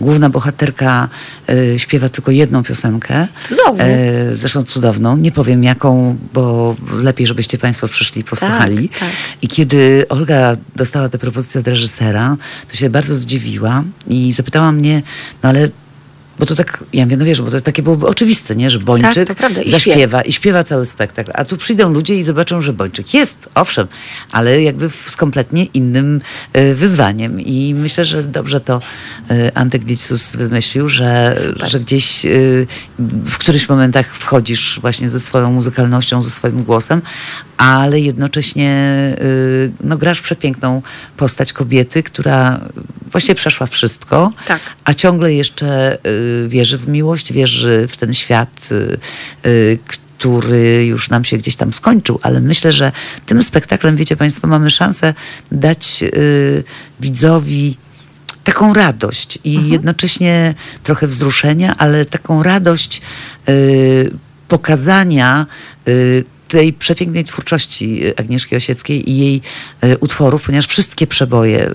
główna 0.00 0.30
bohaterka 0.30 1.08
y, 1.50 1.78
śpiewa 1.78 2.08
tylko 2.08 2.30
jedną 2.30 2.62
piosenkę. 2.62 3.26
Cudownie. 3.44 3.84
Y, 4.32 4.36
zresztą 4.36 4.64
cudowną. 4.64 5.16
Nie 5.16 5.32
powiem 5.32 5.64
jaką, 5.64 6.16
bo 6.32 6.76
lepiej, 6.92 7.26
żebyście 7.26 7.58
Państwo 7.58 7.88
przyszli 7.88 8.20
i 8.20 8.24
posłuchali. 8.24 8.88
Tak, 8.88 8.98
tak. 8.98 9.08
I 9.42 9.48
kiedy 9.48 10.06
Olga 10.08 10.56
dostała 10.76 11.08
tę 11.08 11.18
propozycję 11.18 11.60
od 11.60 11.68
reżysera, 11.68 12.36
to 12.70 12.76
się 12.76 12.90
bardzo 12.90 13.16
zdziwiła 13.16 13.84
i 14.06 14.32
zapytała 14.32 14.72
mnie, 14.72 15.02
no 15.42 15.48
ale 15.48 15.68
bo 16.38 16.46
to 16.46 16.54
tak, 16.54 16.84
ja 16.92 17.04
mówię, 17.04 17.16
no 17.16 17.24
wiesz, 17.24 17.42
bo 17.42 17.50
to 17.50 17.60
takie 17.60 17.82
byłoby 17.82 18.06
oczywiste, 18.06 18.56
nie? 18.56 18.70
że 18.70 18.78
Bończyk 18.78 19.28
Tak. 19.28 19.66
I 19.66 19.70
zaśpiewa 19.70 19.96
śpiewa. 19.96 20.22
i 20.22 20.32
śpiewa 20.32 20.64
cały 20.64 20.86
spektakl. 20.86 21.30
A 21.34 21.44
tu 21.44 21.56
przyjdą 21.56 21.92
ludzie 21.92 22.14
i 22.16 22.22
zobaczą, 22.24 22.62
że 22.62 22.72
Bończyk 22.72 23.14
jest, 23.14 23.48
owszem, 23.54 23.86
ale 24.32 24.62
jakby 24.62 24.90
z 25.06 25.16
kompletnie 25.16 25.64
innym 25.64 26.20
e, 26.52 26.74
wyzwaniem. 26.74 27.40
I 27.40 27.74
myślę, 27.78 28.04
że 28.04 28.22
dobrze 28.22 28.60
to 28.60 28.80
e, 29.30 29.58
Antek 29.58 29.84
Glicus 29.84 30.36
wymyślił, 30.36 30.88
że, 30.88 31.36
Super. 31.44 31.70
że 31.70 31.80
gdzieś 31.80 32.26
e, 32.26 32.30
w 33.24 33.38
którychś 33.38 33.68
momentach 33.68 34.14
wchodzisz 34.16 34.78
właśnie 34.80 35.10
ze 35.10 35.20
swoją 35.20 35.52
muzykalnością, 35.52 36.22
ze 36.22 36.30
swoim 36.30 36.64
głosem, 36.64 37.02
ale 37.56 38.00
jednocześnie 38.00 38.78
no, 39.84 39.96
grasz 39.96 40.20
przepiękną 40.20 40.82
postać 41.16 41.52
kobiety, 41.52 42.02
która 42.02 42.60
właśnie 43.12 43.34
przeszła 43.34 43.66
wszystko, 43.66 44.32
Tak. 44.46 44.60
a 44.84 44.94
ciągle 44.94 45.34
jeszcze 45.34 45.98
wierzy 46.48 46.78
w 46.78 46.88
miłość, 46.88 47.32
wierzy 47.32 47.88
w 47.90 47.96
ten 47.96 48.14
świat, 48.14 48.68
y, 48.72 48.98
y, 49.48 49.78
który 49.88 50.86
już 50.86 51.10
nam 51.10 51.24
się 51.24 51.38
gdzieś 51.38 51.56
tam 51.56 51.72
skończył, 51.72 52.18
ale 52.22 52.40
myślę, 52.40 52.72
że 52.72 52.92
tym 53.26 53.42
spektaklem, 53.42 53.96
wiecie 53.96 54.16
Państwo, 54.16 54.46
mamy 54.46 54.70
szansę 54.70 55.14
dać 55.52 56.02
y, 56.02 56.64
widzowi 57.00 57.76
taką 58.44 58.74
radość 58.74 59.38
i 59.44 59.68
jednocześnie 59.68 60.54
trochę 60.82 61.06
wzruszenia, 61.06 61.74
ale 61.78 62.04
taką 62.04 62.42
radość 62.42 63.00
pokazania 64.48 65.46
tej 66.48 66.72
przepięknej 66.72 67.24
twórczości 67.24 68.02
Agnieszki 68.16 68.56
Osieckiej 68.56 69.10
i 69.10 69.18
jej 69.18 69.42
y, 69.84 69.98
utworów, 69.98 70.42
ponieważ 70.42 70.66
wszystkie 70.66 71.06
przeboje, 71.06 71.70
y, 71.70 71.74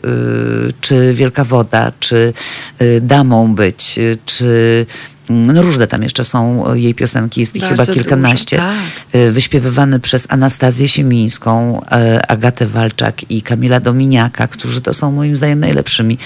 czy 0.81 1.13
Wielka 1.13 1.43
Woda, 1.43 1.91
czy 1.99 2.33
y, 2.81 3.01
Damą 3.01 3.55
być, 3.55 3.97
y, 3.97 4.17
czy 4.25 4.85
no 5.29 5.61
różne 5.61 5.87
tam 5.87 6.03
jeszcze 6.03 6.23
są 6.23 6.71
y, 6.73 6.79
jej 6.79 6.95
piosenki, 6.95 7.41
jest 7.41 7.55
ich 7.55 7.61
Bardzo 7.61 7.83
chyba 7.83 7.93
kilkanaście, 7.93 8.57
dużo, 8.57 9.25
y, 9.25 9.31
wyśpiewywane 9.31 9.99
przez 9.99 10.27
Anastazję 10.29 10.87
Siemińską, 10.87 11.81
y, 11.81 12.27
Agatę 12.27 12.65
Walczak 12.65 13.31
i 13.31 13.41
Kamila 13.41 13.79
Dominiaka, 13.79 14.47
którzy 14.47 14.81
to 14.81 14.93
są 14.93 15.11
moim 15.11 15.37
zdaniem 15.37 15.59
najlepszymi 15.59 16.17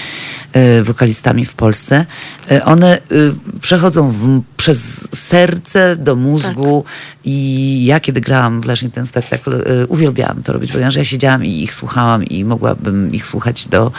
wokalistami 0.82 1.44
w 1.44 1.54
Polsce. 1.54 2.06
One 2.64 2.98
przechodzą 3.60 4.10
w, 4.10 4.42
przez 4.56 5.08
serce 5.14 5.96
do 5.96 6.16
mózgu 6.16 6.84
i 7.24 7.84
ja 7.84 8.00
kiedy 8.00 8.20
grałam 8.20 8.60
w 8.60 8.64
Lesznie 8.64 8.90
ten 8.90 9.06
spektakl, 9.06 9.64
uwielbiałam 9.88 10.42
to 10.42 10.52
robić, 10.52 10.72
ponieważ 10.72 10.96
ja 10.96 11.04
siedziałam 11.04 11.44
i 11.44 11.62
ich 11.62 11.74
słuchałam 11.74 12.24
i 12.24 12.44
mogłabym 12.44 13.14
ich 13.14 13.26
słuchać 13.26 13.68
do, 13.68 13.92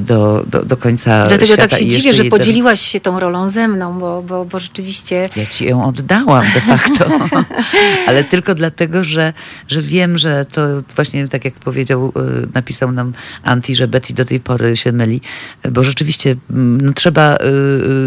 do, 0.00 0.44
do, 0.50 0.64
do 0.64 0.76
końca 0.76 1.26
Dlatego 1.28 1.46
świata. 1.46 1.68
tak 1.68 1.78
się 1.78 1.86
dziwię, 1.86 2.14
że 2.14 2.24
podzieliłaś 2.24 2.80
się 2.80 3.00
tą 3.00 3.20
rolą 3.20 3.48
ze 3.48 3.68
mną, 3.68 4.01
bo, 4.02 4.22
bo, 4.22 4.44
bo 4.44 4.58
rzeczywiście 4.58 5.28
ja 5.36 5.46
ci 5.46 5.64
ją 5.64 5.84
oddałam 5.84 6.44
de 6.54 6.60
facto, 6.60 7.04
ale 8.08 8.24
tylko 8.24 8.54
dlatego, 8.54 9.04
że, 9.04 9.32
że 9.68 9.82
wiem, 9.82 10.18
że 10.18 10.46
to 10.52 10.62
właśnie 10.96 11.28
tak 11.28 11.44
jak 11.44 11.54
powiedział, 11.54 12.12
y, 12.42 12.48
napisał 12.54 12.92
nam 12.92 13.12
Anti, 13.42 13.74
że 13.74 13.88
Betty 13.88 14.14
do 14.14 14.24
tej 14.24 14.40
pory 14.40 14.76
się 14.76 14.92
myli, 14.92 15.20
bo 15.70 15.84
rzeczywiście 15.84 16.36
mm, 16.50 16.80
no, 16.80 16.92
trzeba 16.92 17.36
y, 17.36 17.38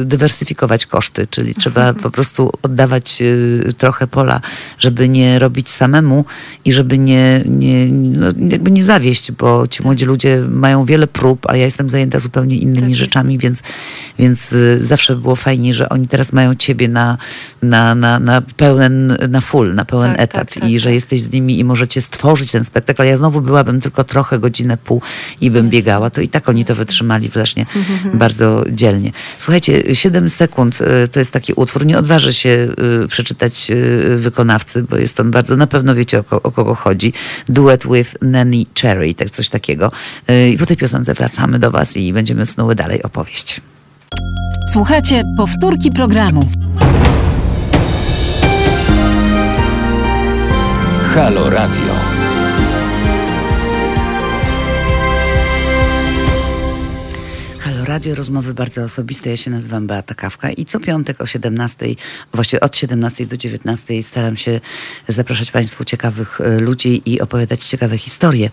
y, 0.02 0.06
dywersyfikować 0.06 0.86
koszty, 0.86 1.28
czyli 1.28 1.56
trzeba 1.56 1.94
po 1.94 2.10
prostu 2.10 2.52
oddawać 2.62 3.24
trochę 3.78 4.08
pola, 4.08 4.42
żeby 4.80 5.10
nie 5.10 5.40
robić 5.40 5.70
samemu 5.70 6.26
i 6.66 6.74
żeby 6.74 6.98
nie, 6.98 7.44
nie, 7.46 7.86
no, 7.92 8.28
jakby 8.50 8.72
nie 8.72 8.84
zawieść, 8.84 9.32
bo 9.32 9.68
ci 9.68 9.84
młodzi 9.84 10.06
ludzie 10.06 10.42
mają 10.50 10.86
wiele 10.86 11.08
prób, 11.08 11.46
a 11.50 11.56
ja 11.56 11.66
jestem 11.66 11.90
zajęta 11.90 12.20
zupełnie 12.20 12.58
innymi 12.58 12.82
Tak 12.82 12.96
rzeczami, 12.96 13.38
więc, 13.38 13.64
więc 14.20 14.56
zawsze 14.82 15.16
było 15.16 15.36
fajnie, 15.36 15.74
że 15.74 15.85
oni 15.90 16.08
teraz 16.08 16.34
mają 16.34 16.56
ciebie 16.56 16.88
na, 16.88 17.18
na, 17.64 17.96
na, 17.96 18.20
na 18.20 18.42
pełen, 18.42 19.18
na 19.30 19.42
full, 19.42 19.76
na 19.76 19.86
pełen 19.86 20.12
Tak, 20.12 20.22
etat 20.22 20.54
tak, 20.54 20.62
tak, 20.64 20.70
i 20.72 20.80
że 20.80 20.86
tak. 20.86 20.94
jesteś 20.94 21.22
z 21.22 21.32
nimi 21.32 21.60
i 21.60 21.64
możecie 21.64 22.02
stworzyć 22.02 22.52
ten 22.52 22.64
spektakl. 22.64 23.04
Ja 23.04 23.18
znowu 23.18 23.42
byłabym 23.42 23.82
tylko 23.82 24.04
trochę, 24.04 24.40
godzinę, 24.40 24.78
pół 24.78 25.02
i 25.42 25.52
bym 25.52 25.70
biegała, 25.70 26.10
to 26.10 26.22
i 26.22 26.28
tak 26.30 26.50
oni 26.50 26.66
to 26.66 26.76
wytrzymali 26.76 27.30
w 27.30 27.36
Lesznie 27.36 27.66
Mhm, 27.76 28.18
bardzo 28.18 28.64
dzielnie. 28.72 29.12
Słuchajcie, 29.38 29.96
7 29.96 30.30
sekund 30.30 30.80
y, 30.82 31.08
to 31.08 31.20
jest 31.20 31.32
taki 31.32 31.54
utwór, 31.54 31.86
nie 31.86 31.98
odważę 32.00 32.34
się 32.34 32.68
y, 33.04 33.08
przeczytać 33.08 33.72
y, 33.72 34.16
wykonawcy, 34.18 34.84
bo 34.90 34.98
jest 34.98 35.20
on 35.20 35.32
bardzo, 35.32 35.58
na 35.58 35.68
pewno 35.68 35.96
wiecie 35.96 36.20
o, 36.20 36.24
ko- 36.24 36.42
o 36.42 36.52
kogo 36.52 36.76
chodzi. 36.76 37.14
Duet 37.50 37.84
with 37.94 38.16
Nanny 38.22 38.66
Cherry, 38.82 39.14
tak 39.16 39.30
coś 39.30 39.50
takiego. 39.50 39.92
I 40.54 40.58
po 40.58 40.66
tej 40.66 40.78
piosence 40.78 41.14
wracamy 41.14 41.60
do 41.60 41.72
was 41.72 41.98
i 41.98 42.14
będziemy 42.14 42.46
snuły 42.46 42.76
dalej 42.76 43.04
opowieść. 43.04 43.62
Słuchajcie 44.68 45.24
powtórki 45.38 45.92
programu. 45.92 46.42
Halo 51.16 51.50
Radio. 51.50 52.05
Radio, 57.96 58.16
rozmowy 58.16 58.54
bardzo 58.54 58.84
osobiste. 58.84 59.30
Ja 59.30 59.38
się 59.38 59.52
nazywam 59.52 59.88
Beata 59.88 60.16
Kawka 60.16 60.52
i 60.52 60.66
co 60.66 60.80
piątek 60.80 61.22
o 61.22 61.26
17, 61.26 61.86
właściwie 62.34 62.60
od 62.60 62.78
17 62.78 63.26
do 63.26 63.38
19 63.38 64.04
staram 64.04 64.38
się 64.38 64.62
zapraszać 65.08 65.52
Państwu 65.52 65.86
ciekawych 65.86 66.42
e, 66.42 66.60
ludzi 66.60 67.02
i 67.06 67.22
opowiadać 67.22 67.66
ciekawe 67.66 67.98
historie. 67.98 68.50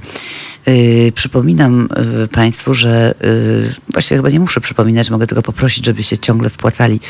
Yy, 0.67 1.13
przypominam 1.15 1.89
yy, 2.21 2.29
Państwu, 2.29 2.75
że 2.75 3.15
yy, 3.21 3.75
właściwie 3.93 4.17
chyba 4.17 4.31
nie 4.31 4.41
muszę 4.41 4.61
przypominać, 4.61 5.11
mogę 5.11 5.27
tylko 5.27 5.43
poprosić, 5.43 5.87
żeby 5.87 6.03
się 6.03 6.19
ciągle 6.19 6.51
wpłacali 6.51 7.01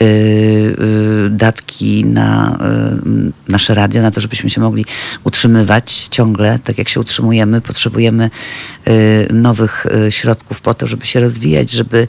yy, 0.00 0.76
datki 1.30 2.04
na 2.04 2.58
nasze 3.48 3.74
radio, 3.74 4.02
na 4.02 4.10
to, 4.10 4.20
żebyśmy 4.20 4.50
się 4.50 4.60
mogli 4.60 4.84
utrzymywać 5.24 6.08
ciągle, 6.10 6.58
tak 6.64 6.78
jak 6.78 6.88
się 6.88 7.00
utrzymujemy. 7.00 7.60
Potrzebujemy 7.60 8.30
nowych 9.30 9.86
środków 10.10 10.60
po 10.60 10.74
to, 10.74 10.86
żeby 10.86 11.06
się 11.06 11.20
rozwijać, 11.20 11.65
żeby 11.70 12.08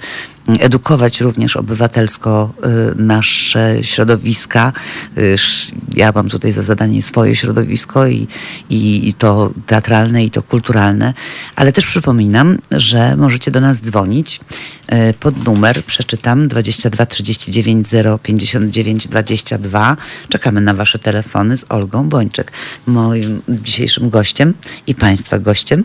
edukować 0.60 1.22
również 1.22 1.56
obywatelsko 1.58 2.54
y, 2.94 3.04
nasze 3.04 3.78
środowiska. 3.82 4.74
Y, 5.18 5.36
Ja 5.96 6.12
mam 6.16 6.30
tutaj 6.30 6.52
za 6.52 6.62
zadanie 6.62 7.02
swoje 7.02 7.36
środowisko 7.36 8.08
i, 8.08 8.28
i, 8.70 9.14
to 9.14 9.52
teatralne, 9.68 10.24
i 10.26 10.32
to 10.32 10.44
kulturalne, 10.44 11.14
ale 11.56 11.72
też 11.72 11.86
przypominam, 11.86 12.58
że 12.72 13.16
możecie 13.18 13.52
do 13.52 13.62
nas 13.62 13.82
dzwonić 13.82 14.40
y, 15.10 15.14
pod 15.20 15.46
numer, 15.46 15.84
przeczytam, 15.84 16.48
22 16.48 17.06
39 17.06 17.88
059 18.24 19.08
22. 19.08 19.98
Czekamy 20.30 20.62
na 20.62 20.74
wasze 20.74 21.00
telefony 21.00 21.58
z 21.58 21.66
Olgą 21.70 22.10
Bończyk, 22.10 22.52
moim 22.88 23.42
dzisiejszym 23.50 24.10
gościem 24.10 24.54
i 24.88 24.96
państwa 24.96 25.40
gościem. 25.40 25.84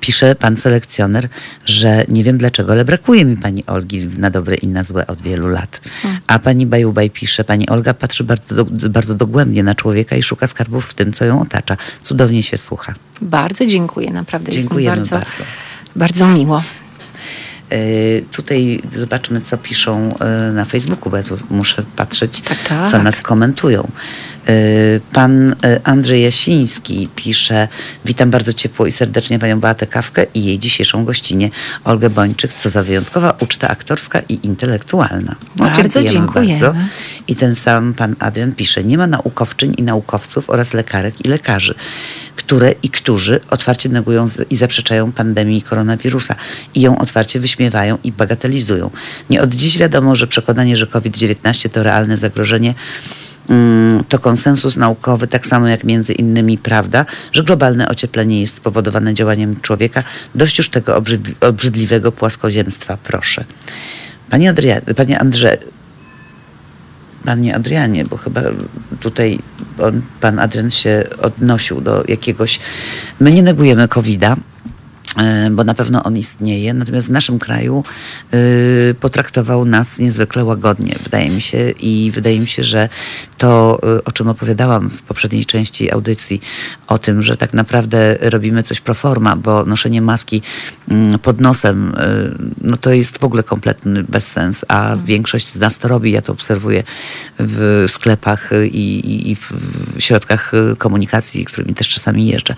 Pisze 0.00 0.34
pan 0.34 0.56
selekcjoner, 0.56 1.28
że 1.66 2.04
nie 2.08 2.24
wiem 2.24 2.38
dlaczego, 2.38 2.72
ale 2.72 2.84
brakuje 2.84 3.24
mi 3.24 3.36
pani 3.48 3.66
Olgi 3.66 4.08
na 4.18 4.30
dobre 4.30 4.56
i 4.56 4.66
na 4.66 4.84
złe 4.84 5.06
od 5.06 5.22
wielu 5.22 5.48
lat. 5.48 5.80
A 6.26 6.38
pani 6.38 6.66
Bajubaj 6.66 7.10
pisze, 7.10 7.44
pani 7.44 7.68
Olga 7.68 7.94
patrzy 7.94 8.24
bardzo, 8.24 8.54
do, 8.64 8.88
bardzo 8.90 9.14
dogłębnie 9.14 9.62
na 9.62 9.74
człowieka 9.74 10.16
i 10.16 10.22
szuka 10.22 10.46
skarbów 10.46 10.86
w 10.86 10.94
tym, 10.94 11.12
co 11.12 11.24
ją 11.24 11.40
otacza. 11.40 11.76
Cudownie 12.02 12.42
się 12.42 12.56
słucha. 12.56 12.94
Bardzo 13.22 13.66
dziękuję, 13.66 14.10
naprawdę 14.10 14.52
Dziękujemy 14.52 14.96
bardzo, 14.96 15.16
bardzo. 15.16 15.44
bardzo 15.96 16.26
miło. 16.28 16.62
Y, 17.72 18.24
Tutaj 18.32 18.82
zobaczmy, 18.96 19.40
co 19.40 19.58
piszą 19.58 20.14
y, 20.50 20.52
na 20.52 20.64
Facebooku, 20.64 21.10
bo 21.10 21.16
ja 21.16 21.22
muszę 21.50 21.82
patrzeć, 21.96 22.40
Tak, 22.40 22.58
tak. 22.68 22.90
co 22.90 23.02
nas 23.02 23.20
komentują. 23.20 23.88
Y, 24.50 25.00
Pan 25.12 25.52
y, 25.52 25.56
Andrzej 25.84 26.22
Jasiński 26.22 27.08
pisze, 27.16 27.68
witam 28.04 28.30
bardzo 28.30 28.52
ciepło 28.52 28.86
i 28.86 28.92
serdecznie 28.92 29.38
panią 29.38 29.60
Beatę 29.60 29.86
Kawkę 29.86 30.26
i 30.34 30.44
jej 30.44 30.58
dzisiejszą 30.58 31.04
gościnie 31.04 31.50
Olgę 31.84 32.10
Bończyk. 32.10 32.52
Co 32.52 32.70
za 32.70 32.82
wyjątkowa 32.82 33.36
uczta 33.40 33.68
aktorska 33.68 34.20
i 34.28 34.38
intelektualna. 34.42 35.34
Bardzo 35.56 36.02
dziękujemy. 36.02 36.88
I 37.28 37.36
ten 37.36 37.54
sam 37.54 37.94
pan 37.94 38.16
Adrian 38.18 38.52
pisze, 38.52 38.84
nie 38.84 38.98
ma 38.98 39.06
naukowczyń 39.06 39.74
i 39.76 39.82
naukowców 39.82 40.50
oraz 40.50 40.74
lekarek 40.74 41.24
i 41.24 41.28
lekarzy, 41.28 41.74
które 42.36 42.74
i 42.82 42.88
którzy 42.88 43.40
otwarcie 43.50 43.88
negują 43.88 44.28
i 44.50 44.56
zaprzeczają 44.56 45.12
pandemii 45.12 45.62
koronawirusa 45.62 46.34
i 46.74 46.80
ją 46.80 46.98
otwarcie 46.98 47.40
wyśmiewają 47.40 47.98
i 48.04 48.12
bagatelizują. 48.12 48.90
Nie 49.30 49.42
od 49.42 49.54
dziś 49.54 49.78
wiadomo, 49.78 50.16
że 50.16 50.26
przekonanie, 50.26 50.76
że 50.76 50.86
COVID-19 50.86 51.68
to 51.68 51.82
realne 51.82 52.16
zagrożenie, 52.16 52.74
to 54.08 54.18
konsensus 54.18 54.76
naukowy, 54.76 55.26
tak 55.26 55.46
samo 55.46 55.68
jak 55.68 55.84
między 55.84 56.12
innymi 56.12 56.58
prawda, 56.58 57.06
że 57.32 57.44
globalne 57.44 57.88
ocieplenie 57.88 58.40
jest 58.40 58.56
spowodowane 58.56 59.14
działaniem 59.14 59.60
człowieka. 59.60 60.02
Dość 60.34 60.58
już 60.58 60.70
tego 60.70 61.00
obrzydli- 61.00 61.34
obrzydliwego 61.40 62.12
płaskoziemstwa, 62.12 62.98
proszę. 63.04 63.44
Panie, 64.30 64.52
Adria- 64.52 64.94
panie 64.94 65.18
Andrze, 65.20 65.58
Panie 67.24 67.56
Adrianie, 67.56 68.04
bo 68.04 68.16
chyba 68.16 68.42
tutaj 69.00 69.38
on, 69.78 70.02
pan 70.20 70.38
Adrian 70.38 70.70
się 70.70 71.04
odnosił 71.22 71.80
do 71.80 72.04
jakiegoś. 72.08 72.60
My 73.20 73.32
nie 73.32 73.42
negujemy 73.42 73.88
COVID-a, 73.88 74.36
bo 75.50 75.64
na 75.64 75.74
pewno 75.74 76.02
on 76.04 76.16
istnieje, 76.16 76.74
natomiast 76.74 77.08
w 77.08 77.10
naszym 77.10 77.38
kraju 77.38 77.84
y, 78.34 78.94
potraktował 79.00 79.64
nas 79.64 79.98
niezwykle 79.98 80.44
łagodnie, 80.44 80.94
wydaje 81.04 81.30
mi 81.30 81.40
się, 81.40 81.70
i 81.80 82.10
wydaje 82.14 82.40
mi 82.40 82.46
się, 82.46 82.64
że 82.64 82.88
to, 83.38 83.78
y, 83.98 84.04
o 84.04 84.12
czym 84.12 84.28
opowiadałam 84.28 84.90
w 84.90 85.02
poprzedniej 85.02 85.46
części 85.46 85.92
audycji, 85.92 86.40
o 86.86 86.98
tym, 86.98 87.22
że 87.22 87.36
tak 87.36 87.54
naprawdę 87.54 88.16
robimy 88.20 88.62
coś 88.62 88.80
pro 88.80 88.94
forma, 88.94 89.36
bo 89.36 89.64
noszenie 89.64 90.02
maski 90.02 90.42
mm, 90.90 91.18
pod 91.18 91.40
nosem, 91.40 91.94
y, 91.94 92.34
no 92.60 92.76
to 92.76 92.92
jest 92.92 93.18
w 93.18 93.24
ogóle 93.24 93.42
kompletny 93.42 94.04
bezsens, 94.04 94.64
a 94.68 94.96
większość 95.06 95.48
z 95.52 95.56
nas 95.56 95.78
to 95.78 95.88
robi, 95.88 96.12
ja 96.12 96.22
to 96.22 96.32
obserwuję 96.32 96.82
w 97.38 97.84
sklepach 97.88 98.50
i, 98.72 99.30
i- 99.30 99.36
w 99.36 99.52
środkach 99.98 100.52
komunikacji, 100.78 101.44
którymi 101.44 101.74
też 101.74 101.88
czasami 101.88 102.26
jeżdżę. 102.26 102.54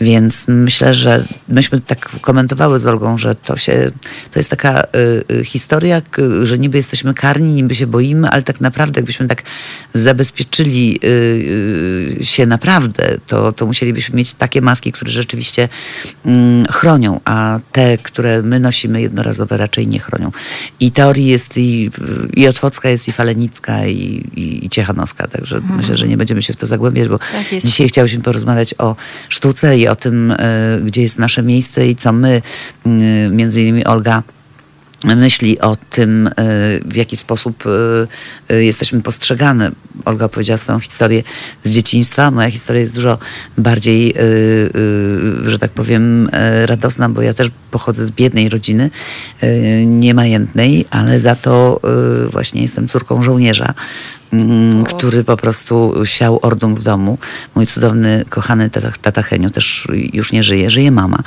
Więc 0.00 0.44
myślę, 0.48 0.94
że 0.94 1.24
myśmy 1.48 1.80
tak 1.86 2.20
komentowały 2.20 2.80
z 2.80 2.86
Olgą, 2.86 3.18
że 3.18 3.34
to 3.34 3.56
się, 3.56 3.90
to 4.30 4.38
jest 4.38 4.50
taka 4.50 4.82
y, 4.82 5.34
y, 5.34 5.44
historia, 5.44 6.02
że 6.42 6.58
niby 6.58 6.76
jesteśmy 6.76 7.14
karni, 7.14 7.52
niby 7.52 7.74
się 7.74 7.86
boimy, 7.86 8.28
ale 8.30 8.42
tak 8.42 8.60
naprawdę 8.60 9.00
jakbyśmy 9.00 9.28
tak 9.28 9.42
zabezpieczyli 9.94 11.00
y, 11.04 12.18
się 12.22 12.46
naprawdę, 12.46 13.18
to, 13.26 13.52
to 13.52 13.66
musielibyśmy 13.66 14.16
mieć 14.16 14.34
takie 14.34 14.60
maski, 14.60 14.92
które 14.92 15.10
rzeczywiście 15.10 15.68
mm, 16.26 16.66
chronią, 16.66 17.20
a 17.24 17.58
te, 17.72 17.98
które 17.98 18.42
my 18.42 18.60
nosimy 18.60 19.02
jednorazowe 19.02 19.56
raczej 19.56 19.86
nie 19.86 19.98
chronią. 19.98 20.32
I 20.80 20.90
teorii 20.90 21.26
jest 21.26 21.56
i, 21.56 21.90
i 22.34 22.48
Otwocka 22.48 22.88
jest 22.88 23.08
i 23.08 23.12
Falenicka 23.12 23.86
i, 23.86 24.24
i, 24.36 24.66
i 24.66 24.70
Ciechanowska, 24.70 25.26
także 25.26 25.60
myślę, 25.76 25.96
że 25.96 26.08
nie 26.08 26.16
będziemy 26.16 26.42
się 26.42 26.52
w 26.52 26.56
to 26.56 26.66
zagłębiać, 26.66 27.08
bo 27.08 27.18
Tak 27.18 27.60
dzisiaj 27.62 27.88
chciałyśmy 27.88 28.22
porozmawiać 28.22 28.74
o 28.78 28.96
sztuce 29.28 29.78
i 29.78 29.88
o 29.88 29.96
tym, 29.96 30.34
gdzie 30.84 31.02
jest 31.02 31.18
nasze 31.18 31.42
miejsce 31.42 31.71
i 31.80 31.96
co 31.96 32.12
my, 32.12 32.42
y, 32.86 32.90
między 33.30 33.62
innymi 33.62 33.84
Olga, 33.84 34.22
myśli 35.04 35.60
o 35.60 35.76
tym, 35.90 36.26
y, 36.26 36.30
w 36.84 36.96
jaki 36.96 37.16
sposób 37.16 37.64
y, 38.50 38.64
jesteśmy 38.64 39.02
postrzegane. 39.02 39.70
Olga 40.04 40.24
opowiedziała 40.24 40.58
swoją 40.58 40.80
historię 40.80 41.22
z 41.64 41.70
dzieciństwa. 41.70 42.30
Moja 42.30 42.50
historia 42.50 42.82
jest 42.82 42.94
dużo 42.94 43.18
bardziej, 43.58 44.14
że 45.44 45.58
tak 45.58 45.70
powiem, 45.70 46.30
radosna, 46.64 47.08
bo 47.08 47.22
ja 47.22 47.34
też 47.34 47.50
pochodzę 47.70 48.06
z 48.06 48.10
biednej 48.10 48.48
rodziny, 48.48 48.90
niemajętnej, 49.86 50.84
ale 50.90 51.20
za 51.20 51.36
to 51.36 51.80
właśnie 52.30 52.62
jestem 52.62 52.88
córką 52.88 53.22
żołnierza, 53.22 53.74
który 54.86 55.24
po 55.24 55.36
prostu 55.36 55.94
siał 56.04 56.38
ordung 56.42 56.80
w 56.80 56.82
domu. 56.82 57.18
Mój 57.54 57.66
cudowny, 57.66 58.24
kochany 58.30 58.70
tata, 58.70 58.92
tata 59.02 59.22
Henio 59.22 59.50
też 59.50 59.88
już 60.12 60.32
nie 60.32 60.42
żyje, 60.42 60.70
żyje 60.70 60.90
mama. 60.90 61.18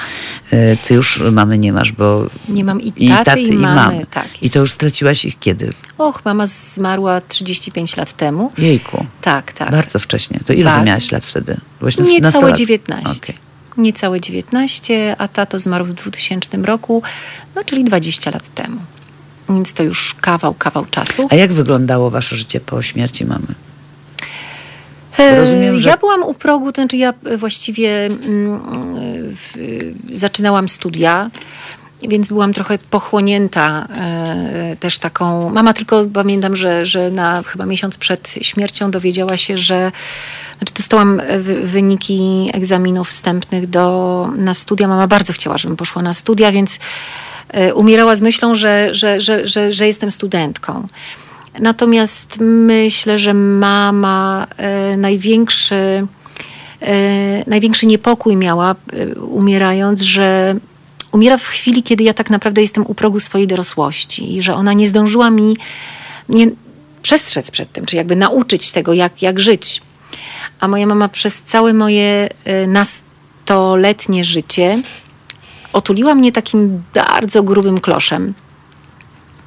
Y, 0.54 0.78
Ty 0.88 0.94
już 0.94 1.20
mamy 1.32 1.58
nie 1.58 1.74
masz, 1.74 1.92
bo 1.92 2.26
Nie 2.50 2.64
mam 2.64 2.82
i 2.82 3.10
taty, 3.26 3.42
i 3.42 3.58
mamy, 3.58 4.06
tak, 4.12 4.28
I 4.42 4.50
to 4.50 4.60
już 4.60 4.72
straciłaś 4.72 5.26
ich 5.26 5.40
kiedy? 5.40 5.74
Och, 5.98 6.26
mama 6.26 6.48
zmarła 6.48 7.22
35 7.22 7.98
lat 7.98 8.14
temu. 8.14 8.52
Jejku. 8.58 9.06
Tak, 9.22 9.54
tak. 9.54 9.72
Bardzo 9.72 10.00
wcześnie. 10.00 10.40
To 10.46 10.54
ile 10.54 10.84
miałaś 10.84 11.12
lat 11.12 11.26
wtedy? 11.26 11.58
Byłaś 11.80 11.98
Niecałe 11.98 12.20
nastolat- 12.22 12.58
19. 12.58 13.24
Okej. 13.24 13.46
Niecałe 13.78 14.22
19, 14.22 15.16
a 15.18 15.28
tato 15.28 15.60
zmarł 15.60 15.86
w 15.86 15.94
2000 15.94 16.58
roku, 16.58 17.04
no 17.56 17.64
czyli 17.64 17.84
20 17.84 18.32
lat 18.32 18.54
temu. 18.54 18.78
Więc 19.50 19.74
to 19.74 19.84
już 19.84 20.14
kawał, 20.22 20.54
kawał 20.54 20.86
czasu. 20.86 21.28
A 21.32 21.36
jak 21.36 21.54
wyglądało 21.54 22.12
wasze 22.12 22.36
życie 22.36 22.60
po 22.60 22.82
śmierci 22.82 23.26
mamy? 23.26 23.46
E, 25.18 25.36
rozumiem, 25.40 25.80
że- 25.82 25.90
Ja 25.90 25.98
byłam 25.98 26.24
u 26.24 26.34
progu, 26.34 26.72
to 26.72 26.82
znaczy 26.82 26.98
ja 26.98 27.14
e, 27.26 27.38
właściwie 27.38 28.06
mm, 28.06 28.60
w, 29.36 29.54
zaczynałam 30.14 30.70
studia, 30.70 31.30
więc 32.10 32.28
byłam 32.28 32.54
trochę 32.54 32.78
pochłonięta 32.78 33.88
e, 33.98 34.76
też 34.80 35.00
taką. 35.00 35.50
Mama 35.50 35.74
tylko 35.74 36.06
pamiętam, 36.14 36.56
że, 36.56 36.86
że 36.86 37.12
na 37.12 37.44
chyba 37.44 37.66
miesiąc 37.66 37.98
przed 37.98 38.28
śmiercią 38.42 38.92
dowiedziała 38.92 39.38
się, 39.38 39.58
że 39.58 39.92
znaczy 40.58 40.74
dostałam 40.74 41.20
e, 41.20 41.40
wy- 41.40 41.62
wyniki 41.68 42.50
egzaminów 42.54 43.10
wstępnych 43.10 43.70
do, 43.70 44.30
na 44.38 44.54
studia. 44.54 44.88
Mama 44.88 45.08
bardzo 45.08 45.34
chciała, 45.34 45.58
żebym 45.58 45.78
poszła 45.78 46.02
na 46.02 46.14
studia, 46.14 46.52
więc 46.52 46.76
e, 46.76 46.78
umierała 47.76 48.16
z 48.16 48.22
myślą, 48.22 48.56
że, 48.56 48.90
że, 48.92 49.22
że, 49.22 49.48
że, 49.48 49.74
że 49.74 49.88
jestem 49.88 50.12
studentką. 50.12 50.88
Natomiast 51.60 52.38
myślę, 52.40 53.20
że 53.20 53.34
mama 53.34 54.48
e, 54.58 54.98
największy, 54.98 56.08
e, 56.82 57.50
największy 57.50 57.86
niepokój 57.86 58.36
miała 58.36 58.72
e, 58.72 59.16
umierając, 59.16 60.02
że 60.02 60.56
umiera 61.12 61.38
w 61.38 61.48
chwili, 61.48 61.84
kiedy 61.84 62.04
ja 62.04 62.14
tak 62.14 62.30
naprawdę 62.30 62.62
jestem 62.62 62.86
u 62.88 62.96
progu 62.96 63.20
swojej 63.20 63.48
dorosłości 63.48 64.38
i 64.38 64.42
że 64.42 64.56
ona 64.56 64.74
nie 64.74 64.88
zdążyła 64.88 65.30
mi 65.30 65.58
mnie 66.30 66.48
przestrzec 67.02 67.52
przed 67.52 67.72
tym, 67.72 67.86
czy 67.86 67.96
jakby 67.96 68.16
nauczyć 68.16 68.72
tego, 68.72 68.94
jak, 68.94 69.22
jak 69.22 69.40
żyć. 69.40 69.82
A 70.60 70.68
moja 70.68 70.88
mama 70.88 71.10
przez 71.10 71.42
całe 71.42 71.74
moje 71.74 72.30
e, 72.46 72.68
nastoletnie 72.68 74.26
życie 74.26 74.82
otuliła 75.76 76.16
mnie 76.16 76.32
takim 76.32 76.84
bardzo 76.94 77.44
grubym 77.44 77.80
kloszem, 77.80 78.34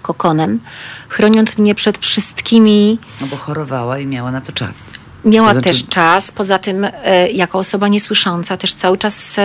kokonem, 0.02 0.60
chroniąc 1.08 1.58
mnie 1.58 1.74
przed 1.74 1.98
wszystkimi 1.98 2.98
No 3.20 3.26
bo 3.26 3.36
chorowała 3.36 3.98
i 3.98 4.06
miała 4.06 4.30
na 4.32 4.40
to 4.40 4.52
czas. 4.52 4.74
Miała 5.24 5.48
To 5.48 5.52
znaczy- 5.52 5.68
też 5.68 5.86
czas, 5.88 6.30
poza 6.32 6.58
tym 6.58 6.86
e, 7.04 7.30
jako 7.30 7.58
osoba 7.58 7.88
niesłysząca 7.88 8.56
też 8.56 8.74
cały 8.74 8.98
czas 8.98 9.36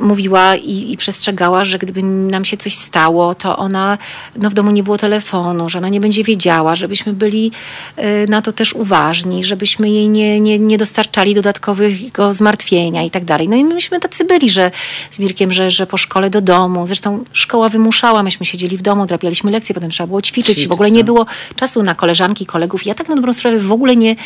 mówiła 0.00 0.56
i, 0.56 0.92
i, 0.92 0.96
przestrzegała, 0.96 1.64
że 1.64 1.78
gdyby 1.78 2.02
nam 2.02 2.44
się 2.44 2.56
coś 2.56 2.74
stało, 2.74 3.34
to 3.34 3.56
ona, 3.56 3.98
no 4.36 4.50
w 4.50 4.54
domu 4.54 4.70
nie 4.70 4.82
było 4.82 4.98
telefonu, 4.98 5.68
że 5.68 5.78
ona 5.78 5.88
nie 5.88 6.00
będzie 6.00 6.24
wiedziała, 6.24 6.74
żebyśmy 6.74 7.12
byli 7.12 7.52
y, 7.98 8.28
na 8.28 8.42
to 8.42 8.52
też 8.52 8.72
uważni, 8.72 9.44
żebyśmy 9.44 9.90
jej 9.90 10.08
nie, 10.08 10.40
nie, 10.40 10.58
nie 10.58 10.78
dostarczali 10.78 11.34
dodatkowego 11.34 12.34
zmartwienia 12.34 13.02
i 13.02 13.10
tak 13.10 13.24
dalej. 13.24 13.48
No 13.48 13.56
i 13.56 13.64
myśmy 13.64 14.00
tacy 14.00 14.24
byli, 14.24 14.50
że 14.50 14.70
z 15.10 15.18
Mirkiem, 15.18 15.52
że, 15.52 15.70
że 15.70 15.86
po 15.86 15.96
szkole 15.96 16.30
do 16.30 16.40
domu, 16.40 16.86
zresztą 16.86 17.24
szkoła 17.32 17.68
wymuszała, 17.68 18.22
myśmy 18.22 18.46
siedzieli 18.46 18.76
w 18.76 18.82
domu, 18.82 19.06
drapialiśmy 19.06 19.50
lekcje, 19.50 19.74
potem 19.74 19.90
trzeba 19.90 20.06
było 20.06 20.22
ćwiczyć, 20.22 20.46
ćwiczyć 20.46 20.68
w 20.68 20.72
ogóle 20.72 20.90
nie 20.90 21.04
było 21.04 21.26
czasu 21.56 21.82
na 21.82 21.94
koleżanki, 21.94 22.46
kolegów. 22.46 22.86
Ja 22.86 22.94
tak 22.94 23.08
na 23.08 23.16
dobrą 23.16 23.32
sprawę 23.32 23.58
w 23.58 23.72
ogóle 23.72 23.96
nie, 23.96 24.16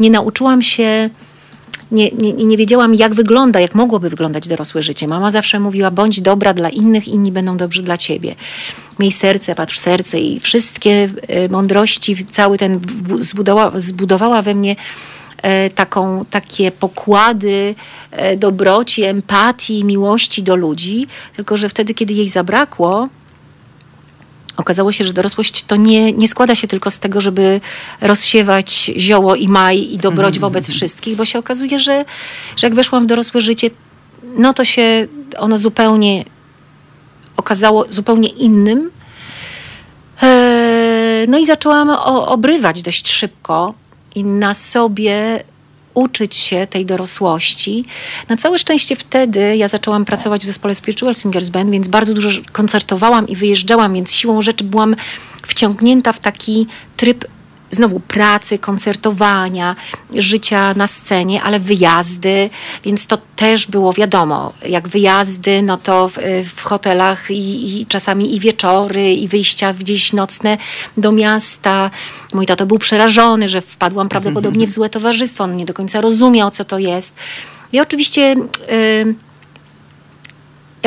nie 0.00 0.10
nauczyłam 0.10 0.62
się 0.62 1.10
nie, 1.90 2.10
nie, 2.10 2.32
nie 2.32 2.56
wiedziałam, 2.56 2.94
jak 2.94 3.14
wygląda, 3.14 3.60
jak 3.60 3.74
mogłoby 3.74 4.10
wyglądać 4.10 4.48
dorosłe 4.48 4.82
życie. 4.82 5.08
Mama 5.08 5.30
zawsze 5.30 5.60
mówiła, 5.60 5.90
bądź 5.90 6.20
dobra 6.20 6.54
dla 6.54 6.68
innych, 6.68 7.08
inni 7.08 7.32
będą 7.32 7.56
dobrzy 7.56 7.82
dla 7.82 7.98
ciebie. 7.98 8.34
Miej 8.98 9.12
serce, 9.12 9.54
patrz 9.54 9.78
w 9.78 9.80
serce 9.80 10.20
i 10.20 10.40
wszystkie 10.40 11.08
e, 11.28 11.48
mądrości, 11.48 12.16
cały 12.30 12.58
ten 12.58 12.80
zbudowała, 13.20 13.80
zbudowała 13.80 14.42
we 14.42 14.54
mnie 14.54 14.76
e, 15.42 15.70
taką, 15.70 16.24
takie 16.30 16.70
pokłady 16.70 17.74
e, 18.10 18.36
dobroci, 18.36 19.02
empatii, 19.02 19.84
miłości 19.84 20.42
do 20.42 20.56
ludzi, 20.56 21.06
tylko 21.36 21.56
że 21.56 21.68
wtedy, 21.68 21.94
kiedy 21.94 22.14
jej 22.14 22.28
zabrakło, 22.28 23.08
Okazało 24.56 24.92
się, 24.92 25.04
że 25.04 25.12
dorosłość 25.12 25.64
to 25.64 25.76
nie, 25.76 26.12
nie 26.12 26.28
składa 26.28 26.54
się 26.54 26.68
tylko 26.68 26.90
z 26.90 26.98
tego, 26.98 27.20
żeby 27.20 27.60
rozsiewać 28.00 28.90
zioło 28.96 29.34
i 29.34 29.48
maj 29.48 29.92
i 29.92 29.98
dobroć 29.98 30.34
mhm. 30.34 30.40
wobec 30.40 30.68
wszystkich, 30.68 31.16
bo 31.16 31.24
się 31.24 31.38
okazuje, 31.38 31.78
że, 31.78 32.04
że 32.56 32.66
jak 32.66 32.74
weszłam 32.74 33.04
w 33.04 33.06
dorosłe 33.06 33.40
życie, 33.40 33.70
no 34.36 34.54
to 34.54 34.64
się 34.64 35.06
ono 35.36 35.58
zupełnie 35.58 36.24
okazało 37.36 37.84
zupełnie 37.90 38.28
innym. 38.28 38.90
E, 40.22 41.26
no 41.28 41.38
i 41.38 41.46
zaczęłam 41.46 41.90
obrywać 42.26 42.82
dość 42.82 43.12
szybko 43.12 43.74
i 44.14 44.24
na 44.24 44.54
sobie 44.54 45.44
uczyć 45.96 46.36
się 46.36 46.66
tej 46.70 46.86
dorosłości. 46.86 47.84
Na 48.28 48.36
całe 48.36 48.58
szczęście 48.58 48.96
wtedy 48.96 49.56
ja 49.56 49.68
zaczęłam 49.68 50.04
pracować 50.04 50.42
w 50.42 50.46
zespole 50.46 50.74
Spiritual 50.74 51.14
Singers 51.14 51.48
Band, 51.48 51.70
więc 51.70 51.88
bardzo 51.88 52.14
dużo 52.14 52.40
koncertowałam 52.52 53.28
i 53.28 53.36
wyjeżdżałam, 53.36 53.94
więc 53.94 54.14
siłą 54.14 54.42
rzeczy 54.42 54.64
byłam 54.64 54.96
wciągnięta 55.46 56.12
w 56.12 56.18
taki 56.18 56.66
tryb 56.96 57.24
znowu 57.76 58.00
pracy, 58.00 58.58
koncertowania, 58.58 59.76
życia 60.14 60.74
na 60.74 60.86
scenie, 60.86 61.42
ale 61.42 61.60
wyjazdy, 61.60 62.50
więc 62.84 63.06
to 63.06 63.18
też 63.36 63.66
było 63.66 63.92
wiadomo, 63.92 64.52
jak 64.66 64.88
wyjazdy, 64.88 65.62
no 65.62 65.76
to 65.76 66.08
w, 66.08 66.18
w 66.54 66.62
hotelach 66.62 67.30
i, 67.30 67.80
i, 67.80 67.86
czasami 67.86 68.36
i 68.36 68.40
wieczory, 68.40 69.14
i 69.14 69.28
wyjścia 69.28 69.74
gdzieś 69.74 70.12
nocne 70.12 70.58
do 70.96 71.12
miasta. 71.12 71.90
Mój 72.34 72.46
tato 72.46 72.66
był 72.66 72.78
przerażony, 72.78 73.48
że 73.48 73.60
wpadłam 73.60 74.08
prawdopodobnie 74.08 74.66
w 74.66 74.70
złe 74.70 74.90
towarzystwo, 74.90 75.44
on 75.44 75.56
nie 75.56 75.66
do 75.66 75.74
końca 75.74 76.00
rozumiał, 76.00 76.50
co 76.50 76.64
to 76.64 76.78
jest. 76.78 77.16
I 77.72 77.80
oczywiście... 77.80 78.36
Yy, 79.04 79.25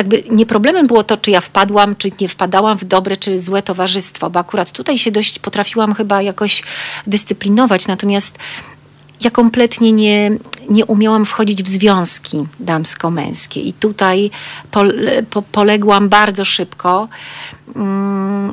jakby 0.00 0.22
nie 0.30 0.46
problemem 0.46 0.86
było 0.86 1.04
to, 1.04 1.16
czy 1.16 1.30
ja 1.30 1.40
wpadłam, 1.40 1.96
czy 1.96 2.10
nie 2.20 2.28
wpadałam 2.28 2.78
w 2.78 2.84
dobre, 2.84 3.16
czy 3.16 3.40
złe 3.40 3.62
towarzystwo, 3.62 4.30
bo 4.30 4.40
akurat 4.40 4.70
tutaj 4.70 4.98
się 4.98 5.10
dość 5.10 5.38
potrafiłam 5.38 5.94
chyba 5.94 6.22
jakoś 6.22 6.62
dyscyplinować, 7.06 7.86
natomiast 7.86 8.38
ja 9.20 9.30
kompletnie 9.30 9.92
nie, 9.92 10.30
nie 10.68 10.86
umiałam 10.86 11.24
wchodzić 11.26 11.62
w 11.62 11.68
związki 11.68 12.46
damsko-męskie 12.60 13.60
i 13.60 13.72
tutaj 13.72 14.30
po, 14.70 14.80
po, 15.30 15.42
poległam 15.42 16.08
bardzo 16.08 16.44
szybko 16.44 17.08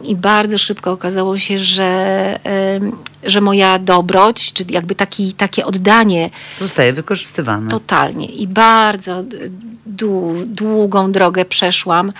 i 0.04 0.16
bardzo 0.16 0.58
szybko 0.58 0.92
okazało 0.92 1.38
się, 1.38 1.60
że, 1.60 2.40
że 3.24 3.42
moja 3.42 3.80
dobroć, 3.80 4.54
czy 4.54 4.64
jakby 4.70 4.96
taki, 4.96 5.34
takie 5.34 5.66
oddanie 5.66 6.30
zostaje 6.60 6.94
wykorzystywane. 6.94 7.72
Totalnie 7.72 8.26
i 8.26 8.48
bardzo 8.48 9.24
długą 10.46 11.12
drogę 11.12 11.46
przeszłam, 11.46 12.14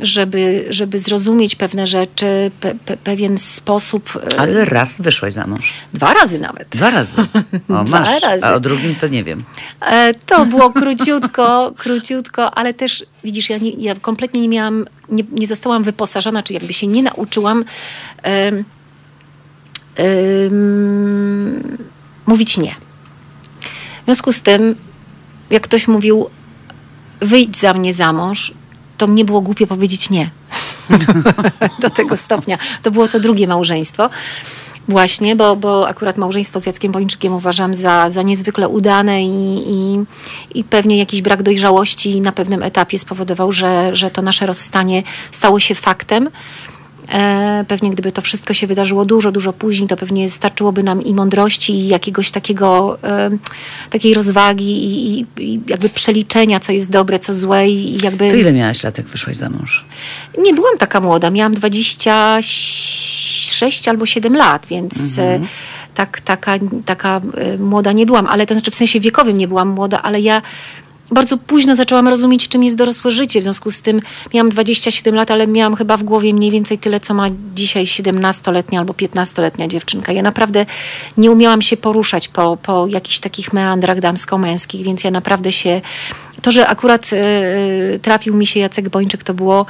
żeby, 0.00 0.66
żeby 0.70 0.98
zrozumieć 0.98 1.56
pewne 1.56 1.86
rzeczy, 1.86 2.50
pe, 2.60 2.74
pe, 2.74 2.96
pewien 2.96 3.38
sposób. 3.38 4.18
E, 4.32 4.40
Ale 4.40 4.64
raz 4.64 5.00
wyszłaś 5.00 5.34
za 5.34 5.46
mąż. 5.46 5.72
Dwa 5.94 6.14
razy 6.14 6.38
nawet. 6.38 6.68
Dwa 6.68 6.90
razy. 6.90 7.12
O, 7.68 7.84
Dwa 7.84 8.00
masz. 8.00 8.22
razy. 8.22 8.44
A 8.44 8.54
o 8.54 8.60
drugim 8.60 8.94
to 8.94 9.08
nie 9.08 9.24
wiem. 9.24 9.44
E, 9.80 10.14
to 10.26 10.46
było 10.46 10.70
króciutko, 10.70 11.72
króciutko, 11.82 12.54
ale 12.54 12.74
też 12.74 13.04
widzisz, 13.24 13.50
ja, 13.50 13.58
nie, 13.58 13.70
ja 13.70 13.94
kompletnie 13.94 14.40
nie 14.40 14.48
miałam, 14.48 14.84
nie, 15.08 15.24
nie 15.32 15.46
zostałam 15.46 15.82
wyposażona, 15.82 16.42
czy 16.42 16.52
jakby 16.52 16.72
się 16.72 16.86
nie 16.86 17.02
nauczyłam 17.02 17.64
um, 18.24 18.64
um, 19.98 21.78
mówić 22.26 22.56
nie. 22.56 22.74
W 24.02 24.04
związku 24.04 24.32
z 24.32 24.40
tym, 24.42 24.74
jak 25.50 25.62
ktoś 25.62 25.88
mówił, 25.88 26.26
wyjdź 27.20 27.56
za 27.56 27.74
mnie 27.74 27.94
za 27.94 28.12
mąż, 28.12 28.52
to 29.02 29.06
mnie 29.06 29.24
było 29.24 29.40
głupie 29.40 29.66
powiedzieć 29.66 30.10
nie. 30.10 30.30
Do 31.82 31.90
tego 31.90 32.16
stopnia. 32.16 32.58
To 32.82 32.90
było 32.90 33.08
to 33.08 33.20
drugie 33.20 33.46
małżeństwo. 33.46 34.10
Właśnie, 34.88 35.36
bo, 35.36 35.56
bo 35.56 35.88
akurat 35.88 36.16
małżeństwo 36.16 36.60
z 36.60 36.66
Jackiem 36.66 36.92
Bończykiem 36.92 37.32
uważam 37.32 37.74
za, 37.74 38.10
za 38.10 38.22
niezwykle 38.22 38.68
udane 38.68 39.22
i, 39.22 39.64
i, 39.66 40.04
i 40.54 40.64
pewnie 40.64 40.98
jakiś 40.98 41.22
brak 41.22 41.42
dojrzałości 41.42 42.20
na 42.20 42.32
pewnym 42.32 42.62
etapie 42.62 42.98
spowodował, 42.98 43.52
że, 43.52 43.96
że 43.96 44.10
to 44.10 44.22
nasze 44.22 44.46
rozstanie 44.46 45.02
stało 45.32 45.60
się 45.60 45.74
faktem. 45.74 46.30
E, 47.12 47.64
pewnie 47.68 47.90
gdyby 47.90 48.12
to 48.12 48.22
wszystko 48.22 48.54
się 48.54 48.66
wydarzyło 48.66 49.04
dużo, 49.04 49.32
dużo 49.32 49.52
później, 49.52 49.88
to 49.88 49.96
pewnie 49.96 50.28
starczyłoby 50.28 50.82
nam 50.82 51.02
i 51.02 51.14
mądrości, 51.14 51.72
i 51.72 51.88
jakiegoś 51.88 52.30
takiego, 52.30 52.98
e, 53.04 53.30
takiej 53.90 54.14
rozwagi, 54.14 54.84
i, 54.84 55.26
i, 55.38 55.60
jakby 55.66 55.88
przeliczenia, 55.88 56.60
co 56.60 56.72
jest 56.72 56.90
dobre, 56.90 57.18
co 57.18 57.34
złe. 57.34 57.68
I 57.68 58.04
jakby... 58.04 58.30
To 58.30 58.36
ile 58.36 58.52
miałaś 58.52 58.82
lat, 58.82 58.98
jak 58.98 59.06
wyszłaś 59.06 59.36
za 59.36 59.48
mąż? 59.48 59.84
Nie 60.38 60.54
byłam 60.54 60.78
taka 60.78 61.00
młoda, 61.00 61.30
miałam 61.30 61.54
26 61.54 63.88
albo 63.88 64.06
7 64.06 64.36
lat, 64.36 64.66
więc... 64.66 65.18
E, 65.18 65.22
mhm. 65.22 65.48
Tak, 65.94 66.20
taka, 66.20 66.58
taka 66.84 67.20
młoda 67.58 67.92
nie 67.92 68.06
byłam, 68.06 68.26
ale 68.26 68.46
to 68.46 68.54
znaczy 68.54 68.70
w 68.70 68.74
sensie 68.74 69.00
wiekowym 69.00 69.38
nie 69.38 69.48
byłam 69.48 69.68
młoda, 69.68 70.02
ale 70.02 70.20
ja 70.20 70.42
bardzo 71.12 71.36
późno 71.36 71.76
zaczęłam 71.76 72.08
rozumieć, 72.08 72.48
czym 72.48 72.64
jest 72.64 72.76
dorosłe 72.76 73.10
życie. 73.10 73.40
W 73.40 73.42
związku 73.42 73.70
z 73.70 73.82
tym 73.82 74.00
miałam 74.34 74.48
27 74.48 75.14
lat, 75.14 75.30
ale 75.30 75.46
miałam 75.46 75.74
chyba 75.74 75.96
w 75.96 76.02
głowie 76.02 76.34
mniej 76.34 76.50
więcej 76.50 76.78
tyle, 76.78 77.00
co 77.00 77.14
ma 77.14 77.26
dzisiaj 77.54 77.84
17-letnia 77.84 78.78
albo 78.80 78.92
15-letnia 78.92 79.68
dziewczynka. 79.68 80.12
Ja 80.12 80.22
naprawdę 80.22 80.66
nie 81.16 81.30
umiałam 81.30 81.62
się 81.62 81.76
poruszać 81.76 82.28
po, 82.28 82.58
po 82.62 82.86
jakichś 82.86 83.18
takich 83.18 83.52
meandrach 83.52 84.00
damsko-męskich, 84.00 84.82
więc 84.82 85.04
ja 85.04 85.10
naprawdę 85.10 85.52
się. 85.52 85.80
To, 86.42 86.52
że 86.52 86.66
akurat 86.66 87.10
y, 87.12 87.98
trafił 88.02 88.34
mi 88.34 88.46
się 88.46 88.60
Jacek 88.60 88.88
Bończyk, 88.88 89.24
to 89.24 89.34
było 89.34 89.66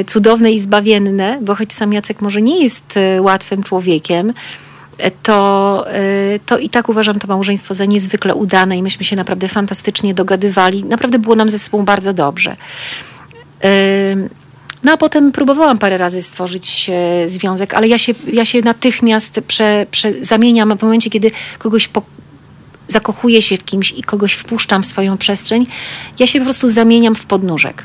y, 0.00 0.04
cudowne 0.04 0.52
i 0.52 0.60
zbawienne, 0.60 1.38
bo 1.42 1.54
choć 1.54 1.72
sam 1.72 1.92
Jacek 1.92 2.20
może 2.20 2.42
nie 2.42 2.62
jest 2.62 2.96
y, 2.96 3.22
łatwym 3.22 3.62
człowiekiem, 3.62 4.32
to, 5.22 5.84
y, 6.34 6.40
to 6.46 6.58
i 6.58 6.68
tak 6.68 6.88
uważam 6.88 7.18
to 7.18 7.26
małżeństwo 7.26 7.74
za 7.74 7.84
niezwykle 7.84 8.34
udane 8.34 8.76
i 8.76 8.82
myśmy 8.82 9.04
się 9.04 9.16
naprawdę 9.16 9.48
fantastycznie 9.48 10.14
dogadywali. 10.14 10.84
Naprawdę 10.84 11.18
było 11.18 11.34
nam 11.34 11.50
ze 11.50 11.58
sobą 11.58 11.84
bardzo 11.84 12.12
dobrze. 12.12 12.56
Y, 13.64 14.28
no 14.84 14.92
a 14.92 14.96
potem 14.96 15.32
próbowałam 15.32 15.78
parę 15.78 15.98
razy 15.98 16.22
stworzyć 16.22 16.90
e, 16.92 17.28
związek, 17.28 17.74
ale 17.74 17.88
ja 17.88 17.98
się, 17.98 18.14
ja 18.32 18.44
się 18.44 18.60
natychmiast 18.60 19.40
prze, 19.46 19.86
prze, 19.90 20.12
zamieniam 20.20 20.78
w 20.78 20.82
momencie, 20.82 21.10
kiedy 21.10 21.30
kogoś 21.58 21.88
po, 21.88 22.02
zakochuję 22.88 23.42
się 23.42 23.56
w 23.56 23.64
kimś 23.64 23.92
i 23.92 24.02
kogoś 24.02 24.32
wpuszczam 24.32 24.82
w 24.82 24.86
swoją 24.86 25.18
przestrzeń, 25.18 25.66
ja 26.18 26.26
się 26.26 26.38
po 26.38 26.44
prostu 26.44 26.68
zamieniam 26.68 27.14
w 27.14 27.26
podnóżek. 27.26 27.82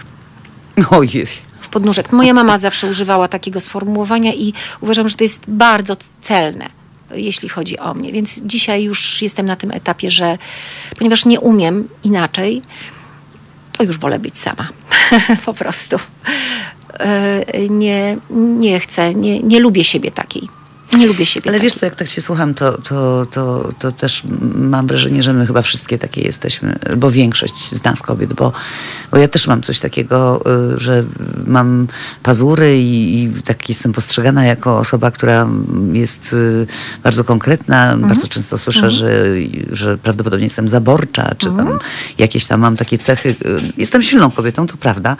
Ojej. 0.89 1.26
W 1.62 1.70
podnóżek. 1.70 2.12
Moja 2.12 2.34
mama 2.34 2.60
zawsze 2.60 2.88
używała 2.88 3.28
takiego 3.28 3.60
sformułowania 3.60 4.34
i 4.34 4.53
uważam, 4.82 5.10
że 5.10 5.16
to 5.16 5.24
jest 5.24 5.43
bardzo 5.47 5.97
celne 6.22 6.79
jeśli 7.12 7.49
chodzi 7.49 7.80
o 7.80 7.93
mnie. 7.93 8.12
Więc 8.12 8.41
dzisiaj 8.41 8.84
już 8.84 9.22
jestem 9.22 9.45
na 9.45 9.55
tym 9.55 9.72
etapie, 9.72 10.12
że 10.12 10.38
ponieważ 10.97 11.26
nie 11.26 11.39
umiem 11.39 11.88
inaczej, 12.03 12.62
to 13.72 13.84
już 13.84 13.97
wolę 13.97 14.20
być 14.20 14.38
sama. 14.38 14.70
po 15.45 15.53
prostu. 15.53 15.97
E, 16.99 17.70
nie, 17.70 18.18
nie 18.60 18.80
chcę, 18.80 19.14
nie, 19.14 19.39
nie 19.39 19.60
lubię 19.60 19.84
siebie 19.84 20.12
takiej. 20.12 20.59
Nie 20.98 21.08
lubię 21.08 21.26
siebie. 21.26 21.50
Ale 21.50 21.60
wiesz 21.60 21.74
co, 21.74 21.86
jak 21.86 21.96
tak 21.96 22.10
się 22.10 22.22
słucham, 22.22 22.54
to, 22.54 22.78
to, 22.82 23.26
to, 23.32 23.70
to 23.80 23.92
też 23.92 24.24
mam 24.56 24.88
wrażenie, 24.88 25.24
że 25.24 25.34
my 25.34 25.48
chyba 25.48 25.62
wszystkie 25.62 25.98
takie 25.98 26.22
jesteśmy, 26.22 26.76
bo 26.98 27.12
większość 27.12 27.56
z 27.76 27.84
nas 27.84 28.02
kobiet, 28.02 28.34
bo, 28.34 28.52
bo 29.12 29.18
ja 29.18 29.28
też 29.28 29.48
mam 29.48 29.62
coś 29.62 29.80
takiego, 29.80 30.42
y, 30.76 30.80
że 30.80 31.04
mam 31.48 31.88
pazury 32.24 32.80
i, 32.82 33.24
i 33.24 33.30
tak 33.42 33.70
jestem 33.70 33.94
postrzegana 33.94 34.46
jako 34.46 34.80
osoba, 34.80 35.12
która 35.12 35.48
jest 35.94 36.34
y, 36.34 36.68
bardzo 37.04 37.24
konkretna. 37.24 37.98
Bardzo 37.98 38.28
często 38.28 38.58
słyszę, 38.58 38.92
że, 38.92 39.12
że 39.72 39.98
prawdopodobnie 39.98 40.46
jestem 40.46 40.70
zaborcza, 40.70 41.36
czy 41.38 41.46
tam 41.46 41.80
jakieś 42.18 42.46
tam 42.46 42.60
mam 42.60 42.78
takie 42.78 42.98
cechy. 42.98 43.30
Y, 43.30 43.60
Jestem 43.78 44.04
silną 44.04 44.32
kobietą, 44.32 44.68
to 44.68 44.78
prawda, 44.78 45.18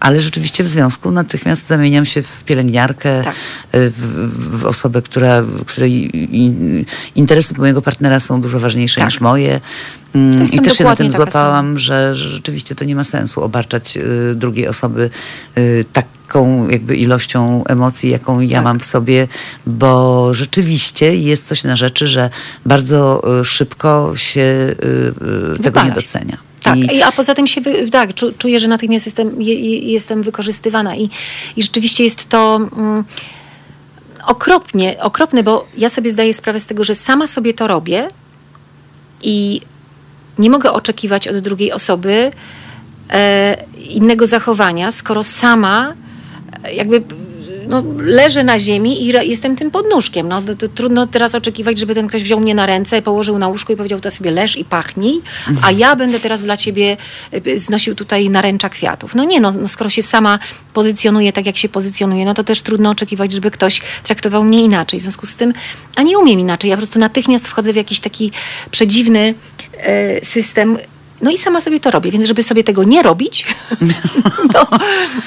ale 0.00 0.20
rzeczywiście 0.22 0.64
w 0.64 0.68
związku 0.68 1.10
natychmiast 1.10 1.66
zamieniam 1.66 2.06
się 2.06 2.22
w 2.22 2.44
pielęgniarkę, 2.44 3.22
Tak. 3.22 3.34
w, 3.72 4.60
w 4.60 4.64
osobę, 4.66 5.02
która, 5.12 5.42
której 5.66 6.10
interesy 7.16 7.54
mojego 7.58 7.82
partnera 7.82 8.20
są 8.20 8.40
dużo 8.40 8.60
ważniejsze 8.60 9.00
Tak. 9.00 9.10
niż 9.10 9.20
moje. 9.20 9.60
Mm, 10.14 10.42
I 10.52 10.60
też 10.60 10.78
się 10.78 10.84
na 10.84 10.96
tym 10.96 11.12
złapałam, 11.12 11.78
że, 11.78 12.14
że 12.16 12.28
rzeczywiście 12.28 12.74
to 12.74 12.84
nie 12.84 12.96
ma 12.96 13.04
sensu 13.04 13.42
obarczać 13.42 13.96
y, 13.96 14.34
drugiej 14.34 14.68
osoby 14.68 15.10
y, 15.58 15.84
taką 15.92 16.68
jakby 16.68 16.96
ilością 16.96 17.64
emocji, 17.64 18.10
jaką 18.10 18.40
ja 18.40 18.56
Tak. 18.58 18.64
mam 18.64 18.78
w 18.80 18.84
sobie, 18.84 19.28
bo 19.66 20.34
rzeczywiście 20.34 21.16
jest 21.16 21.46
coś 21.46 21.64
na 21.64 21.76
rzeczy, 21.76 22.06
że 22.06 22.30
bardzo 22.66 23.22
y, 23.40 23.44
szybko 23.44 24.12
się 24.16 24.40
y, 24.40 24.76
y, 25.52 25.56
tego 25.56 25.62
Wypalasz. 25.62 25.88
nie 25.88 25.94
docenia. 26.02 26.36
Tak, 26.62 26.78
I- 26.78 27.02
a 27.02 27.12
poza 27.12 27.34
tym 27.34 27.46
się 27.46 27.60
wy, 27.60 27.90
tak, 27.90 28.14
czu, 28.14 28.32
czuję, 28.38 28.60
że 28.60 28.68
natychmiast 28.68 29.06
jestem, 29.06 29.42
je, 29.42 29.54
je, 29.54 29.78
jestem 29.92 30.22
wykorzystywana 30.22 30.96
i, 30.96 31.10
i 31.56 31.62
rzeczywiście 31.62 32.04
jest 32.04 32.28
to 32.28 32.56
mm, 32.76 33.04
okropnie, 34.26 35.00
okropne, 35.00 35.42
bo 35.42 35.66
ja 35.76 35.88
sobie 35.88 36.10
zdaję 36.10 36.34
sprawę 36.34 36.60
z 36.60 36.66
tego, 36.66 36.84
że 36.84 36.94
sama 36.94 37.26
sobie 37.26 37.54
to 37.54 37.66
robię 37.66 38.08
i 39.22 39.60
nie 40.38 40.50
mogę 40.50 40.72
oczekiwać 40.72 41.28
od 41.28 41.38
drugiej 41.38 41.72
osoby 41.72 42.32
e, 43.10 43.56
innego 43.88 44.26
zachowania, 44.26 44.92
skoro 44.92 45.22
sama 45.24 45.94
e, 46.64 46.74
jakby 46.74 47.02
no, 47.66 47.82
leżę 47.98 48.44
na 48.44 48.58
ziemi 48.58 49.02
i 49.02 49.06
jestem 49.06 49.56
tym 49.56 49.70
podnóżkiem. 49.70 50.28
No, 50.28 50.42
to, 50.42 50.56
to 50.56 50.68
trudno 50.68 51.06
teraz 51.06 51.34
oczekiwać, 51.34 51.78
żeby 51.78 51.94
ten 51.94 52.08
ktoś 52.08 52.22
wziął 52.22 52.40
mnie 52.40 52.54
na 52.54 52.66
ręce, 52.66 53.02
położył 53.02 53.38
na 53.38 53.48
łóżku 53.48 53.72
i 53.72 53.76
powiedział 53.76 54.00
to 54.00 54.10
sobie 54.10 54.30
leż 54.30 54.56
i 54.56 54.64
pachnij, 54.64 55.20
a 55.62 55.70
ja 55.70 55.96
będę 55.96 56.20
teraz 56.20 56.44
dla 56.44 56.56
ciebie 56.56 56.96
e, 57.32 57.58
znosił 57.58 57.94
tutaj 57.94 58.30
naręcza 58.30 58.68
kwiatów. 58.68 59.14
No 59.14 59.24
nie, 59.24 59.40
no, 59.40 59.52
no 59.52 59.68
skoro 59.68 59.90
się 59.90 60.02
sama 60.02 60.38
pozycjonuje 60.72 61.32
tak, 61.32 61.46
jak 61.46 61.56
się 61.56 61.68
pozycjonuje, 61.68 62.24
no 62.24 62.34
to 62.34 62.44
też 62.44 62.62
trudno 62.62 62.90
oczekiwać, 62.90 63.32
żeby 63.32 63.50
ktoś 63.50 63.80
traktował 64.02 64.44
mnie 64.44 64.62
inaczej. 64.62 65.00
W 65.00 65.02
związku 65.02 65.26
z 65.26 65.36
tym, 65.36 65.52
a 65.96 66.02
nie 66.02 66.18
umiem 66.18 66.40
inaczej. 66.40 66.70
Ja 66.70 66.76
po 66.76 66.80
prostu 66.80 66.98
natychmiast 66.98 67.48
wchodzę 67.48 67.72
w 67.72 67.76
jakiś 67.76 68.00
taki 68.00 68.32
przedziwny 68.70 69.34
e, 69.76 70.24
system, 70.24 70.78
no 71.22 71.30
i 71.30 71.36
sama 71.36 71.60
sobie 71.60 71.80
to 71.80 71.90
robię, 71.90 72.10
więc 72.10 72.24
żeby 72.24 72.42
sobie 72.42 72.64
tego 72.64 72.84
nie 72.84 73.02
robić, 73.02 73.46
no, 74.54 74.66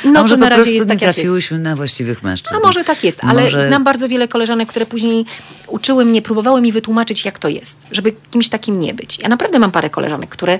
no 0.05 0.23
to 0.23 0.37
na 0.37 0.49
razie 0.49 0.71
jest 0.71 0.87
tak, 0.87 1.01
jak 1.01 1.13
trafiłyśmy 1.13 1.59
na 1.59 1.75
właściwych 1.75 2.23
mężczyzn. 2.23 2.55
A 2.55 2.59
może 2.59 2.83
tak 2.83 3.03
jest, 3.03 3.23
ale 3.23 3.43
Może- 3.43 3.67
znam 3.67 3.83
bardzo 3.83 4.07
wiele 4.09 4.27
koleżanek, 4.27 4.69
które 4.69 4.85
później 4.85 5.25
uczyły 5.67 6.05
mnie, 6.05 6.21
próbowały 6.21 6.61
mi 6.61 6.71
wytłumaczyć, 6.71 7.25
jak 7.25 7.39
to 7.39 7.49
jest, 7.49 7.77
żeby 7.91 8.13
kimś 8.31 8.49
takim 8.49 8.79
nie 8.79 8.93
być. 8.93 9.19
Ja 9.19 9.29
naprawdę 9.29 9.59
mam 9.59 9.71
parę 9.71 9.89
koleżanek, 9.89 10.29
które 10.29 10.59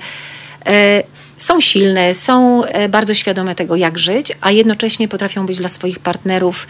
e, 0.66 1.04
są 1.38 1.62
silne, 1.62 2.16
są 2.16 2.64
e, 2.64 2.90
bardzo 2.90 3.14
świadome 3.14 3.56
tego, 3.56 3.76
jak 3.76 4.00
żyć, 4.00 4.32
a 4.42 4.52
jednocześnie 4.52 5.08
potrafią 5.08 5.46
być 5.46 5.58
dla 5.58 5.70
swoich 5.70 6.00
partnerów 6.00 6.68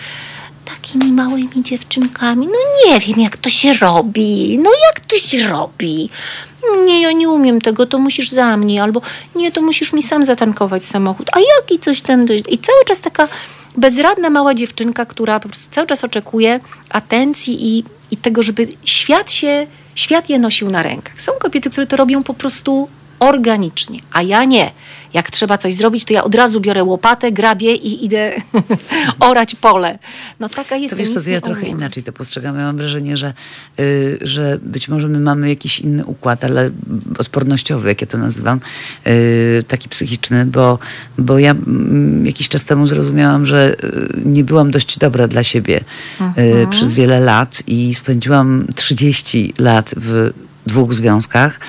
takimi 0.66 1.12
małymi 1.12 1.64
dziewczynkami. 1.64 2.48
No 2.48 2.54
nie 2.86 3.00
wiem, 3.00 3.20
jak 3.20 3.38
to 3.38 3.50
się 3.50 3.74
robi. 3.74 4.60
No 4.64 4.70
jak 4.88 5.00
to 5.00 5.16
się 5.16 5.48
robi? 5.48 6.10
Nie, 6.86 7.02
ja 7.02 7.12
nie 7.12 7.30
umiem 7.30 7.62
tego, 7.62 7.86
to 7.86 8.00
musisz 8.00 8.30
za 8.30 8.58
mnie, 8.58 8.84
albo 8.84 9.02
nie, 9.36 9.52
to 9.52 9.62
musisz 9.62 9.94
mi 9.94 10.04
sam 10.04 10.26
zatankować 10.26 10.84
samochód. 10.84 11.30
A 11.34 11.40
jaki 11.40 11.80
coś 11.80 12.02
tam... 12.02 12.28
coś- 12.28 12.42
I 12.50 12.58
cały 12.58 12.86
czas 12.86 13.02
taka 13.02 13.28
bezradna 13.78 14.30
mała 14.30 14.54
dziewczynka, 14.54 15.06
która 15.06 15.40
po 15.40 15.50
prostu 15.50 15.72
cały 15.72 15.88
czas 15.88 16.04
oczekuje 16.04 16.60
atencji 16.90 17.78
i, 17.78 17.84
i 18.12 18.18
tego, 18.18 18.44
żeby 18.44 18.68
świat 18.86 19.32
się, 19.32 19.68
świat 19.96 20.30
je 20.30 20.40
nosił 20.40 20.70
na 20.70 20.84
rękach. 20.84 21.22
Są 21.22 21.32
kobiety, 21.40 21.70
które 21.70 21.88
to 21.88 21.98
robią 21.98 22.24
po 22.24 22.34
prostu 22.34 22.88
organicznie, 23.20 24.00
a 24.14 24.22
ja 24.22 24.44
nie. 24.44 24.72
Jak 25.16 25.32
trzeba 25.32 25.58
coś 25.58 25.76
zrobić, 25.76 26.06
to 26.06 26.14
ja 26.14 26.24
od 26.24 26.36
razu 26.36 26.62
biorę 26.62 26.84
łopatę, 26.84 27.32
grabię 27.32 27.76
i 27.76 28.06
idę 28.06 28.34
orać 29.20 29.56
pole. 29.56 30.00
No 30.40 30.50
taka 30.50 30.76
To 30.76 30.82
jest. 30.82 30.96
wiesz 30.96 31.10
co, 31.10 31.30
ja 31.30 31.42
trochę 31.42 31.68
inaczej 31.68 32.04
to 32.04 32.14
postrzegam. 32.14 32.58
Ja 32.60 32.64
mam 32.64 32.78
wrażenie, 32.78 33.18
że, 33.18 33.34
y, 33.80 34.18
że 34.22 34.60
być 34.62 34.88
może 34.88 35.08
my 35.08 35.20
mamy 35.20 35.50
jakiś 35.50 35.80
inny 35.80 36.06
układ, 36.06 36.44
ale 36.44 36.70
odpornościowy, 37.18 37.90
jak 37.90 38.02
ja 38.02 38.08
to 38.08 38.18
nazywam, 38.18 38.60
y, 39.08 39.64
taki 39.68 39.90
psychiczny, 39.90 40.46
bo, 40.46 40.80
bo 41.18 41.40
ja 41.40 41.52
mm, 41.52 42.26
jakiś 42.26 42.50
czas 42.50 42.66
temu 42.66 42.88
zrozumiałam, 42.88 43.46
że 43.46 43.76
y, 43.84 44.22
nie 44.26 44.44
byłam 44.44 44.72
dość 44.72 44.98
dobra 45.00 45.28
dla 45.28 45.44
siebie 45.44 45.84
y, 46.38 46.68
przez 46.70 46.94
wiele 46.94 47.20
lat 47.20 47.64
i 47.68 47.96
spędziłam 47.96 48.68
30 48.76 49.54
lat 49.60 49.94
w 49.98 50.32
dwóch 50.66 50.94
związkach. 50.94 51.60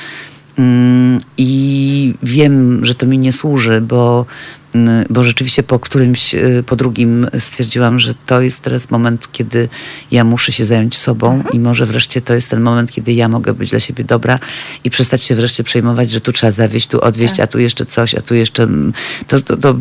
Mm, 0.59 1.19
I 1.37 2.15
wiem, 2.23 2.87
że 2.87 2.95
to 2.95 3.07
mi 3.07 3.19
nie 3.19 3.33
służy, 3.33 3.81
bo, 3.81 4.27
bo 5.11 5.25
rzeczywiście 5.25 5.63
po 5.63 5.79
którymś, 5.79 6.35
y, 6.35 6.65
po 6.67 6.77
drugim 6.77 7.27
stwierdziłam, 7.39 8.01
że 8.01 8.15
to 8.27 8.41
jest 8.41 8.63
teraz 8.63 8.91
moment, 8.91 9.33
kiedy 9.33 9.69
ja 10.11 10.25
muszę 10.25 10.53
się 10.53 10.65
zająć 10.65 10.97
sobą 10.99 11.43
i 11.53 11.59
może 11.59 11.87
wreszcie 11.87 12.21
to 12.21 12.35
jest 12.35 12.51
ten 12.51 12.61
moment, 12.61 12.93
kiedy 12.93 13.13
ja 13.13 13.29
mogę 13.29 13.55
być 13.55 13.71
dla 13.71 13.81
siebie 13.81 14.05
dobra 14.05 14.39
i 14.85 14.91
przestać 14.91 15.23
się 15.23 15.35
wreszcie 15.35 15.65
przejmować, 15.65 16.11
że 16.11 16.21
tu 16.21 16.33
trzeba 16.33 16.51
zawieść, 16.51 16.87
tu 16.89 17.01
odwieźć, 17.01 17.41
a 17.41 17.47
tu 17.47 17.59
jeszcze 17.59 17.87
coś, 17.87 18.15
a 18.15 18.21
tu 18.21 18.35
jeszcze... 18.35 18.63
mm, 18.63 18.93
To, 19.29 19.41
to, 19.41 19.57
to 19.57 19.75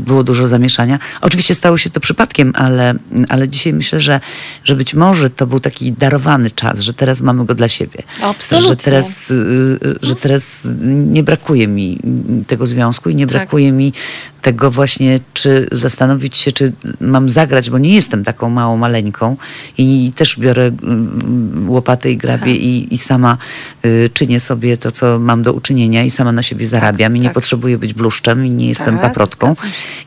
było 0.00 0.24
dużo 0.24 0.48
zamieszania. 0.48 0.98
Oczywiście 1.20 1.54
stało 1.54 1.78
się 1.78 1.90
to 1.90 2.00
przypadkiem, 2.00 2.52
ale, 2.56 2.94
ale 3.28 3.48
dzisiaj 3.48 3.72
myślę, 3.72 4.00
że, 4.00 4.20
że 4.64 4.76
być 4.76 4.94
może 4.94 5.30
to 5.30 5.46
był 5.46 5.60
taki 5.60 5.92
darowany 5.92 6.50
czas, 6.50 6.80
że 6.80 6.94
teraz 6.94 7.20
mamy 7.20 7.44
go 7.44 7.54
dla 7.54 7.68
siebie. 7.68 8.02
Absolutnie. 8.22 8.68
Że 8.68 8.76
teraz, 8.76 9.30
y, 9.30 9.34
y, 9.34 9.98
że 10.02 10.14
teraz 10.14 10.60
nie 10.86 11.22
brakuje 11.22 11.68
mi 11.68 11.98
tego 12.46 12.66
związku 12.66 13.10
i 13.10 13.14
nie 13.14 13.26
Tak. 13.26 13.32
brakuje 13.36 13.72
mi 13.72 13.92
tego 14.42 14.70
właśnie, 14.70 15.20
czy 15.34 15.68
zastanowić 15.72 16.38
się, 16.38 16.52
czy 16.52 16.72
mam 17.00 17.30
zagrać, 17.30 17.70
bo 17.70 17.78
nie 17.78 17.94
jestem 17.94 18.24
taką 18.24 18.50
małą 18.50 18.76
maleńką 18.76 19.36
i 19.78 20.12
też 20.16 20.38
biorę 20.38 20.70
mm, 20.82 21.70
łopatę 21.70 22.10
i 22.10 22.16
grabię 22.16 22.38
Tak. 22.38 22.62
i, 22.62 22.94
i 22.94 22.98
sama 22.98 23.36
y, 23.84 24.10
czynię 24.14 24.40
sobie 24.40 24.76
to, 24.76 24.90
co 24.92 25.18
mam 25.18 25.42
do 25.42 25.52
uczynienia 25.52 26.02
i 26.04 26.10
sama 26.10 26.32
na 26.32 26.42
siebie 26.42 26.66
zarabiam 26.66 27.16
i 27.16 27.20
nie 27.20 27.24
tak. 27.24 27.34
potrzebuję 27.34 27.78
być 27.78 27.94
bluszczem 27.94 28.46
i 28.46 28.50
nie 28.50 28.68
jestem 28.68 28.94
Tak, 28.98 29.02
paprotką 29.02 29.54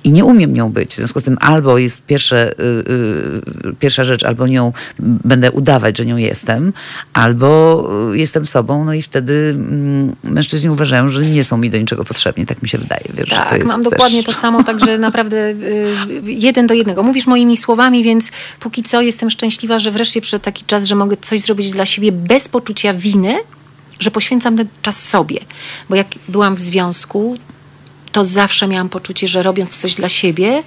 i 0.03 0.11
nie 0.11 0.25
umiem 0.25 0.53
nią 0.53 0.71
być. 0.71 0.91
W 0.93 0.95
związku 0.95 1.19
z 1.19 1.23
tym 1.23 1.37
albo 1.41 1.77
jest 1.77 2.01
pierwsze, 2.05 2.51
y, 2.59 2.63
y, 3.69 3.75
pierwsza 3.79 4.03
rzecz, 4.03 4.23
albo 4.23 4.47
nią 4.47 4.73
będę 4.99 5.51
udawać, 5.51 5.97
że 5.97 6.05
nią 6.05 6.17
jestem, 6.17 6.73
albo 7.13 7.89
y, 8.13 8.17
jestem 8.17 8.45
sobą, 8.45 8.85
no 8.85 8.93
i 8.93 9.01
wtedy 9.01 9.53
mm, 9.55 10.15
mężczyźni 10.23 10.69
uważają, 10.69 11.09
że 11.09 11.21
nie 11.21 11.43
są 11.43 11.57
mi 11.57 11.69
do 11.69 11.77
niczego 11.77 12.03
potrzebni. 12.03 12.45
Tak 12.45 12.61
mi 12.61 12.69
się 12.69 12.77
wydaje. 12.77 13.03
Wiesz, 13.13 13.29
że 13.29 13.35
to 13.35 13.41
Tak, 13.43 13.59
jest 13.59 13.67
mam 13.67 13.83
też- 13.83 13.93
dokładnie 14.03 14.23
to 14.23 14.33
samo, 14.33 14.63
także 14.63 14.97
naprawdę 14.97 15.37
y, 15.37 16.21
jeden 16.25 16.67
do 16.67 16.73
jednego. 16.73 17.03
Mówisz 17.03 17.27
moimi 17.27 17.57
słowami, 17.57 18.03
więc 18.03 18.31
póki 18.59 18.83
co 18.83 19.01
jestem 19.01 19.29
szczęśliwa, 19.29 19.79
że 19.79 19.91
wreszcie 19.91 20.21
przyszedł 20.21 20.45
taki 20.45 20.65
czas, 20.65 20.83
że 20.83 20.95
mogę 20.95 21.17
coś 21.17 21.41
zrobić 21.41 21.71
dla 21.71 21.85
siebie 21.85 22.11
bez 22.11 22.47
poczucia 22.47 22.93
winy, 22.93 23.39
że 23.99 24.11
poświęcam 24.11 24.57
ten 24.57 24.67
czas 24.81 25.09
sobie. 25.09 25.39
Bo 25.89 25.95
jak 25.95 26.07
byłam 26.27 26.55
w 26.55 26.61
związku, 26.61 27.37
to 28.11 28.25
zawsze 28.25 28.67
miałam 28.67 28.89
poczucie, 28.89 29.27
że 29.27 29.43
robiąc 29.43 29.77
coś 29.77 29.95
dla 29.95 30.09
siebie, 30.09 30.63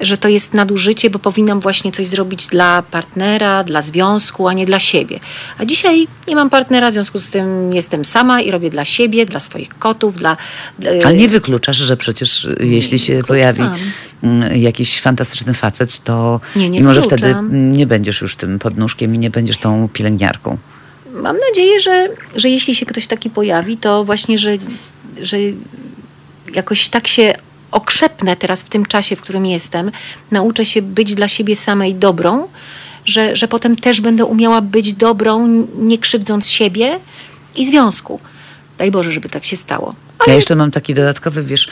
że 0.00 0.18
to 0.18 0.28
jest 0.28 0.54
nadużycie, 0.54 1.10
bo 1.10 1.18
powinnam 1.18 1.60
właśnie 1.60 1.92
coś 1.92 2.06
zrobić 2.06 2.46
dla 2.46 2.82
partnera, 2.82 3.64
dla 3.64 3.82
związku, 3.82 4.48
a 4.48 4.52
nie 4.52 4.66
dla 4.66 4.78
siebie. 4.78 5.20
A 5.58 5.64
dzisiaj 5.64 6.08
nie 6.28 6.36
mam 6.36 6.50
partnera, 6.50 6.90
w 6.90 6.92
związku 6.92 7.18
z 7.18 7.30
tym 7.30 7.74
jestem 7.74 8.04
sama 8.04 8.40
i 8.40 8.50
robię 8.50 8.70
dla 8.70 8.84
siebie, 8.84 9.26
dla 9.26 9.40
swoich 9.40 9.78
kotów, 9.78 10.16
dla... 10.16 10.36
dla 10.78 10.90
Ale 11.04 11.16
nie 11.16 11.28
wykluczasz, 11.28 11.76
że 11.76 11.96
przecież 11.96 12.44
y, 12.44 12.56
jeśli 12.60 12.98
się 12.98 13.20
pojawi 13.26 13.62
mm, 14.22 14.60
jakiś 14.60 15.00
fantastyczny 15.00 15.54
facet, 15.54 16.04
to 16.04 16.40
Nie, 16.56 16.70
nie 16.70 16.78
i 16.78 16.82
może 16.82 17.02
wtedy 17.02 17.34
nie 17.50 17.86
będziesz 17.86 18.20
już 18.20 18.36
tym 18.36 18.58
podnóżkiem 18.58 19.14
i 19.14 19.18
nie 19.18 19.30
będziesz 19.30 19.58
tą 19.58 19.88
pielęgniarką. 19.92 20.58
Mam 21.12 21.36
nadzieję, 21.48 21.80
że, 21.80 22.08
że 22.36 22.48
jeśli 22.48 22.74
się 22.74 22.86
ktoś 22.86 23.06
taki 23.06 23.30
pojawi, 23.30 23.76
to 23.76 24.04
właśnie, 24.04 24.38
że, 24.38 24.50
że 25.22 25.36
jakoś 26.54 26.88
tak 26.88 27.08
się 27.08 27.34
okrzepnę 27.70 28.36
teraz 28.36 28.62
w 28.62 28.68
tym 28.68 28.86
czasie, 28.86 29.16
w 29.16 29.20
którym 29.20 29.46
jestem, 29.46 29.90
nauczę 30.30 30.64
się 30.64 30.82
być 30.82 31.14
dla 31.14 31.28
siebie 31.28 31.56
samej 31.56 31.94
dobrą, 31.94 32.48
że, 33.04 33.36
że 33.36 33.48
potem 33.48 33.76
też 33.76 34.00
będę 34.00 34.24
umiała 34.24 34.60
być 34.60 34.92
dobrą, 34.92 35.66
nie 35.78 35.98
krzywdząc 35.98 36.48
siebie 36.48 37.00
i 37.56 37.66
związku. 37.66 38.20
Daj 38.78 38.90
Boże, 38.90 39.12
żeby 39.12 39.28
tak 39.28 39.44
się 39.44 39.56
stało. 39.56 39.94
Ja 40.26 40.34
jeszcze 40.34 40.56
mam 40.56 40.70
taki 40.70 40.94
dodatkowy, 40.94 41.42
wiesz, 41.42 41.68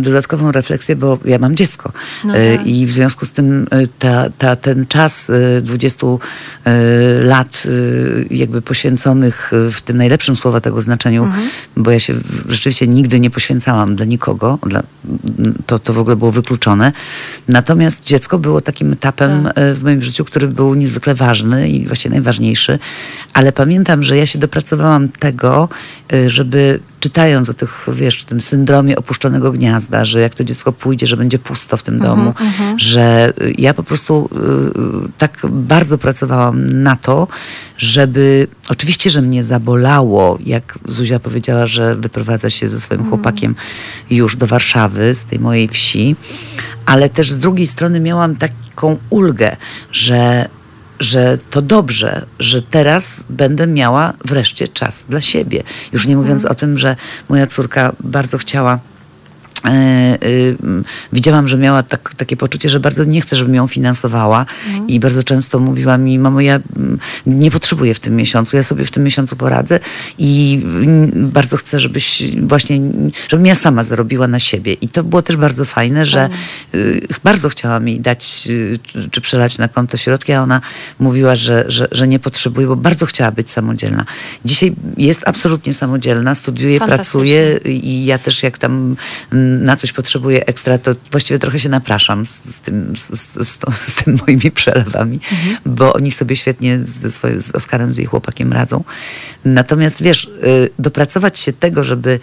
dodatkową 0.00 0.52
refleksję, 0.52 0.96
bo 0.96 1.18
ja 1.24 1.38
mam 1.38 1.56
dziecko 1.56 1.92
No 2.24 2.36
E, 2.36 2.56
tak. 2.56 2.66
i 2.66 2.86
w 2.86 2.92
związku 2.92 3.26
z 3.26 3.30
tym 3.30 3.66
e, 3.70 3.86
ta, 3.98 4.30
ta, 4.38 4.56
ten 4.56 4.86
czas 4.86 5.30
e, 5.30 5.60
20 5.62 6.06
e, 6.06 6.70
lat 7.24 7.62
jakby 8.30 8.62
poświęconych 8.62 9.50
w 9.72 9.80
tym 9.80 9.96
najlepszym 9.96 10.36
słowa 10.36 10.60
tego 10.60 10.82
znaczeniu, 10.82 11.24
Mhm. 11.24 11.48
bo 11.76 11.90
ja 11.90 12.00
się 12.00 12.14
rzeczywiście 12.48 12.86
nigdy 12.86 13.20
nie 13.20 13.30
poświęcałam 13.30 13.96
dla 13.96 14.06
nikogo, 14.06 14.58
dla, 14.66 14.82
to, 15.66 15.78
to 15.78 15.92
w 15.92 15.98
ogóle 15.98 16.16
było 16.16 16.32
wykluczone. 16.32 16.92
Natomiast 17.48 18.04
dziecko 18.04 18.38
było 18.38 18.60
takim 18.60 18.92
etapem 18.92 19.44
Tak. 19.44 19.54
w 19.74 19.82
moim 19.82 20.02
życiu, 20.02 20.24
który 20.24 20.48
był 20.48 20.74
niezwykle 20.74 21.14
ważny 21.14 21.68
i 21.70 21.86
właściwie 21.86 22.10
najważniejszy, 22.10 22.78
ale 23.32 23.52
pamiętam, 23.52 24.02
że 24.02 24.16
ja 24.16 24.26
się 24.26 24.38
dopracowałam 24.38 25.08
tego, 25.08 25.68
żeby 26.26 26.80
czytając 27.00 27.50
o 27.50 27.54
tych, 27.54 27.86
wiesz, 27.92 28.24
tym 28.24 28.40
syndromie 28.40 28.96
opuszczonego 28.96 29.39
gniazda, 29.40 30.04
że 30.04 30.20
jak 30.20 30.34
to 30.34 30.44
dziecko 30.44 30.72
pójdzie, 30.72 31.06
że 31.06 31.16
będzie 31.16 31.38
pusto 31.38 31.76
w 31.76 31.82
tym 31.82 31.98
domu, 31.98 32.34
że 32.76 33.32
y, 33.42 33.54
ja 33.58 33.74
po 33.74 33.82
prostu 33.82 34.28
y, 34.32 34.38
y, 35.06 35.10
tak 35.18 35.38
bardzo 35.50 35.98
pracowałam 35.98 36.82
na 36.82 36.96
to, 36.96 37.28
żeby, 37.78 38.48
oczywiście, 38.68 39.10
że 39.10 39.22
mnie 39.22 39.44
zabolało, 39.44 40.38
jak 40.46 40.78
Zuzia 40.88 41.20
powiedziała, 41.20 41.66
że 41.66 41.96
wyprowadza 41.96 42.50
się 42.50 42.68
ze 42.68 42.80
swoim 42.80 43.08
chłopakiem 43.08 43.54
już 44.10 44.36
do 44.36 44.46
Warszawy, 44.46 45.14
z 45.14 45.24
tej 45.24 45.38
mojej 45.38 45.68
wsi, 45.68 46.16
ale 46.86 47.08
też 47.08 47.32
z 47.32 47.38
drugiej 47.38 47.66
strony 47.66 48.00
miałam 48.00 48.36
taką 48.36 48.98
ulgę, 49.10 49.56
że 49.92 50.48
że 51.00 51.38
to 51.50 51.62
dobrze, 51.62 52.26
że 52.38 52.62
teraz 52.62 53.20
będę 53.30 53.66
miała 53.66 54.12
wreszcie 54.24 54.68
czas 54.68 55.04
dla 55.08 55.20
siebie. 55.20 55.62
Już 55.92 56.06
nie 56.06 56.16
mówiąc 56.16 56.44
o 56.44 56.54
tym, 56.54 56.78
że 56.78 56.96
moja 57.28 57.46
córka 57.46 57.92
bardzo 58.00 58.38
chciała. 58.38 58.78
E, 59.64 60.18
m, 60.62 60.84
widziałam, 61.12 61.48
że 61.48 61.58
miała 61.58 61.82
tak, 61.82 62.14
takie 62.14 62.36
poczucie, 62.36 62.68
że 62.68 62.80
bardzo 62.80 63.04
nie 63.04 63.20
chce, 63.20 63.36
żebym 63.36 63.54
ją 63.54 63.66
finansowała 63.66 64.46
i 64.88 65.00
bardzo 65.00 65.22
często 65.22 65.58
mówiła 65.58 65.98
mi, 65.98 66.18
mamo, 66.18 66.40
ja 66.40 66.60
mm, 66.76 66.98
nie 67.26 67.50
potrzebuję 67.50 67.94
w 67.94 68.00
tym 68.00 68.16
miesiącu, 68.16 68.56
ja 68.56 68.62
sobie 68.62 68.84
w 68.84 68.90
tym 68.90 69.04
miesiącu 69.04 69.36
poradzę 69.36 69.80
i 70.18 70.60
bardzo 71.14 71.56
chcę, 71.56 71.80
żebyś 71.80 72.22
właśnie, 72.42 72.80
żebym 73.28 73.46
ja 73.46 73.54
sama 73.54 73.84
zarobiła 73.84 74.28
na 74.28 74.40
siebie. 74.40 74.72
I 74.72 74.88
to 74.88 75.04
było 75.04 75.22
też 75.22 75.36
bardzo 75.36 75.64
fajne, 75.64 76.06
że 76.06 76.28
y, 76.74 77.06
bardzo 77.24 77.48
chciała 77.48 77.80
mi 77.80 78.00
dać 78.00 78.48
y, 78.50 78.78
czy, 79.10 79.20
przelać 79.20 79.58
na 79.58 79.68
konto 79.68 79.96
środki, 79.96 80.32
a 80.32 80.42
ona 80.42 80.60
mówiła, 80.98 81.36
że, 81.36 81.64
że, 81.68 81.88
że 81.92 82.08
nie 82.08 82.18
potrzebuje, 82.18 82.66
bo 82.66 82.76
bardzo 82.76 83.06
chciała 83.06 83.30
być 83.30 83.50
samodzielna. 83.50 84.04
Dzisiaj 84.44 84.72
jest 84.96 85.22
absolutnie 85.26 85.74
samodzielna, 85.74 86.34
studiuje, 86.34 86.80
pracuje 86.80 87.60
i 87.64 88.04
ja 88.04 88.18
też 88.18 88.42
jak 88.42 88.58
tam 88.58 88.96
mm, 89.32 89.49
na 89.58 89.76
coś 89.76 89.92
potrzebuję 89.92 90.46
ekstra, 90.46 90.78
to 90.78 90.94
właściwie 91.10 91.38
trochę 91.38 91.58
się 91.58 91.68
napraszam 91.68 92.26
z, 92.26 92.30
z, 92.30 92.60
tym, 92.60 92.96
z, 92.96 93.20
z, 93.20 93.48
z, 93.48 93.58
to, 93.58 93.72
z 93.86 93.94
tym 93.94 94.18
moimi 94.26 94.50
przelewami, 94.50 95.20
bo 95.66 95.92
oni 95.92 96.12
sobie 96.12 96.36
świetnie 96.36 96.78
ze 96.84 97.10
swoim, 97.10 97.42
z 97.42 97.50
Oskarem, 97.50 97.94
z 97.94 97.98
jej 97.98 98.06
chłopakiem 98.06 98.52
radzą. 98.52 98.84
Natomiast 99.44 100.02
wiesz, 100.02 100.24
y, 100.24 100.70
dopracować 100.78 101.38
się 101.38 101.52
tego, 101.52 101.84
żeby 101.84 102.20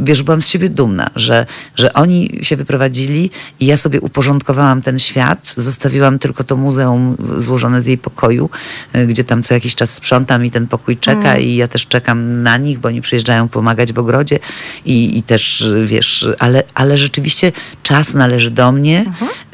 wiesz, 0.00 0.22
byłam 0.22 0.42
z 0.42 0.48
siebie 0.48 0.68
dumna, 0.68 1.10
że, 1.16 1.46
że 1.74 1.92
oni 1.92 2.38
się 2.42 2.56
wyprowadzili 2.56 3.30
i 3.60 3.66
ja 3.66 3.76
sobie 3.76 4.00
uporządkowałam 4.00 4.82
ten 4.82 4.98
świat, 4.98 5.54
zostawiłam 5.56 6.18
tylko 6.18 6.44
to 6.44 6.56
muzeum 6.56 7.16
złożone 7.38 7.80
z 7.80 7.86
jej 7.86 7.98
pokoju, 7.98 8.50
y, 8.96 9.06
gdzie 9.06 9.24
tam 9.24 9.42
co 9.42 9.54
jakiś 9.54 9.74
czas 9.74 9.90
sprzątam 9.90 10.44
i 10.44 10.50
ten 10.50 10.66
pokój 10.66 10.96
czeka 10.96 11.36
i 11.36 11.56
ja 11.56 11.68
też 11.68 11.86
czekam 11.86 12.42
na 12.42 12.56
nich, 12.56 12.78
bo 12.78 12.88
oni 12.88 13.02
przyjeżdżają 13.02 13.48
pomagać 13.48 13.92
w 13.92 13.98
ogrodzie 13.98 14.38
i, 14.84 15.18
i 15.18 15.22
też, 15.22 15.64
wiesz, 15.84 16.28
ale, 16.38 16.62
ale 16.74 16.98
rzeczywiście 16.98 17.52
czas 17.82 18.14
należy 18.14 18.50
do 18.50 18.72
mnie, 18.72 19.04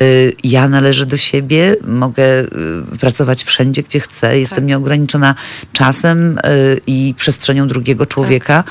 y, 0.01 0.33
ja 0.45 0.69
należę 0.69 1.07
do 1.07 1.17
siebie, 1.17 1.77
mogę 1.87 2.25
y, 2.41 2.49
pracować 3.01 3.45
wszędzie, 3.45 3.83
gdzie 3.83 4.01
chcę, 4.01 4.39
jestem 4.39 4.59
Tak. 4.59 4.67
nieograniczona 4.67 5.35
czasem 5.73 6.39
i 6.87 7.15
przestrzenią 7.17 7.69
drugiego 7.69 8.07
człowieka. 8.07 8.65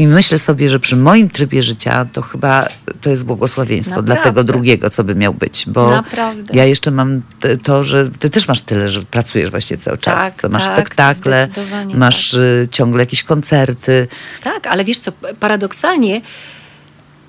I 0.00 0.06
myślę 0.06 0.38
sobie, 0.38 0.70
że 0.70 0.80
przy 0.80 0.96
moim 0.96 1.28
trybie 1.28 1.62
życia 1.62 2.06
to 2.12 2.22
chyba 2.22 2.68
to 3.00 3.10
jest 3.10 3.24
błogosławieństwo 3.24 4.02
dla 4.02 4.14
Naprawdę. 4.14 4.40
tego 4.42 4.52
drugiego, 4.52 4.90
co 4.90 5.04
by 5.04 5.14
miał 5.14 5.34
być. 5.34 5.64
Bo 5.66 5.90
Naprawdę. 5.90 6.56
ja 6.56 6.64
jeszcze 6.64 6.90
mam 6.90 7.22
to, 7.62 7.84
że 7.84 8.10
ty 8.18 8.30
też 8.30 8.48
masz 8.48 8.60
tyle, 8.60 8.88
że 8.88 9.02
pracujesz 9.02 9.50
właśnie 9.50 9.78
cały 9.78 9.98
czas. 9.98 10.14
Tak, 10.14 10.42
To 10.42 10.48
masz 10.48 10.64
tak, 10.64 10.74
spektakle, 10.74 11.48
masz 11.94 12.34
y, 12.34 12.68
ciągle 12.70 13.02
jakieś 13.02 13.22
koncerty. 13.22 14.08
Tak, 14.44 14.66
ale 14.66 14.84
wiesz 14.84 14.98
co, 14.98 15.12
paradoksalnie 15.40 16.20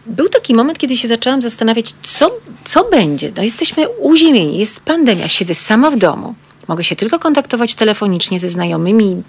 był 0.05 0.29
taki 0.29 0.53
moment, 0.53 0.77
kiedy 0.77 0.97
się 0.97 1.07
zaczęłam 1.07 1.41
zastanawiać, 1.41 1.93
co, 2.03 2.31
co 2.63 2.89
będzie. 2.89 3.31
No 3.37 3.43
jesteśmy 3.43 3.89
uziemieni, 3.89 4.57
jest 4.57 4.79
pandemia, 4.79 5.27
siedzę 5.27 5.55
sama 5.55 5.91
w 5.91 5.97
domu. 5.97 6.35
Mogę 6.67 6.83
się 6.83 6.95
tylko 6.95 7.19
kontaktować 7.19 7.75
telefonicznie 7.75 8.39
ze 8.39 8.49
znajomymi. 8.49 9.23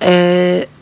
E, 0.00 0.79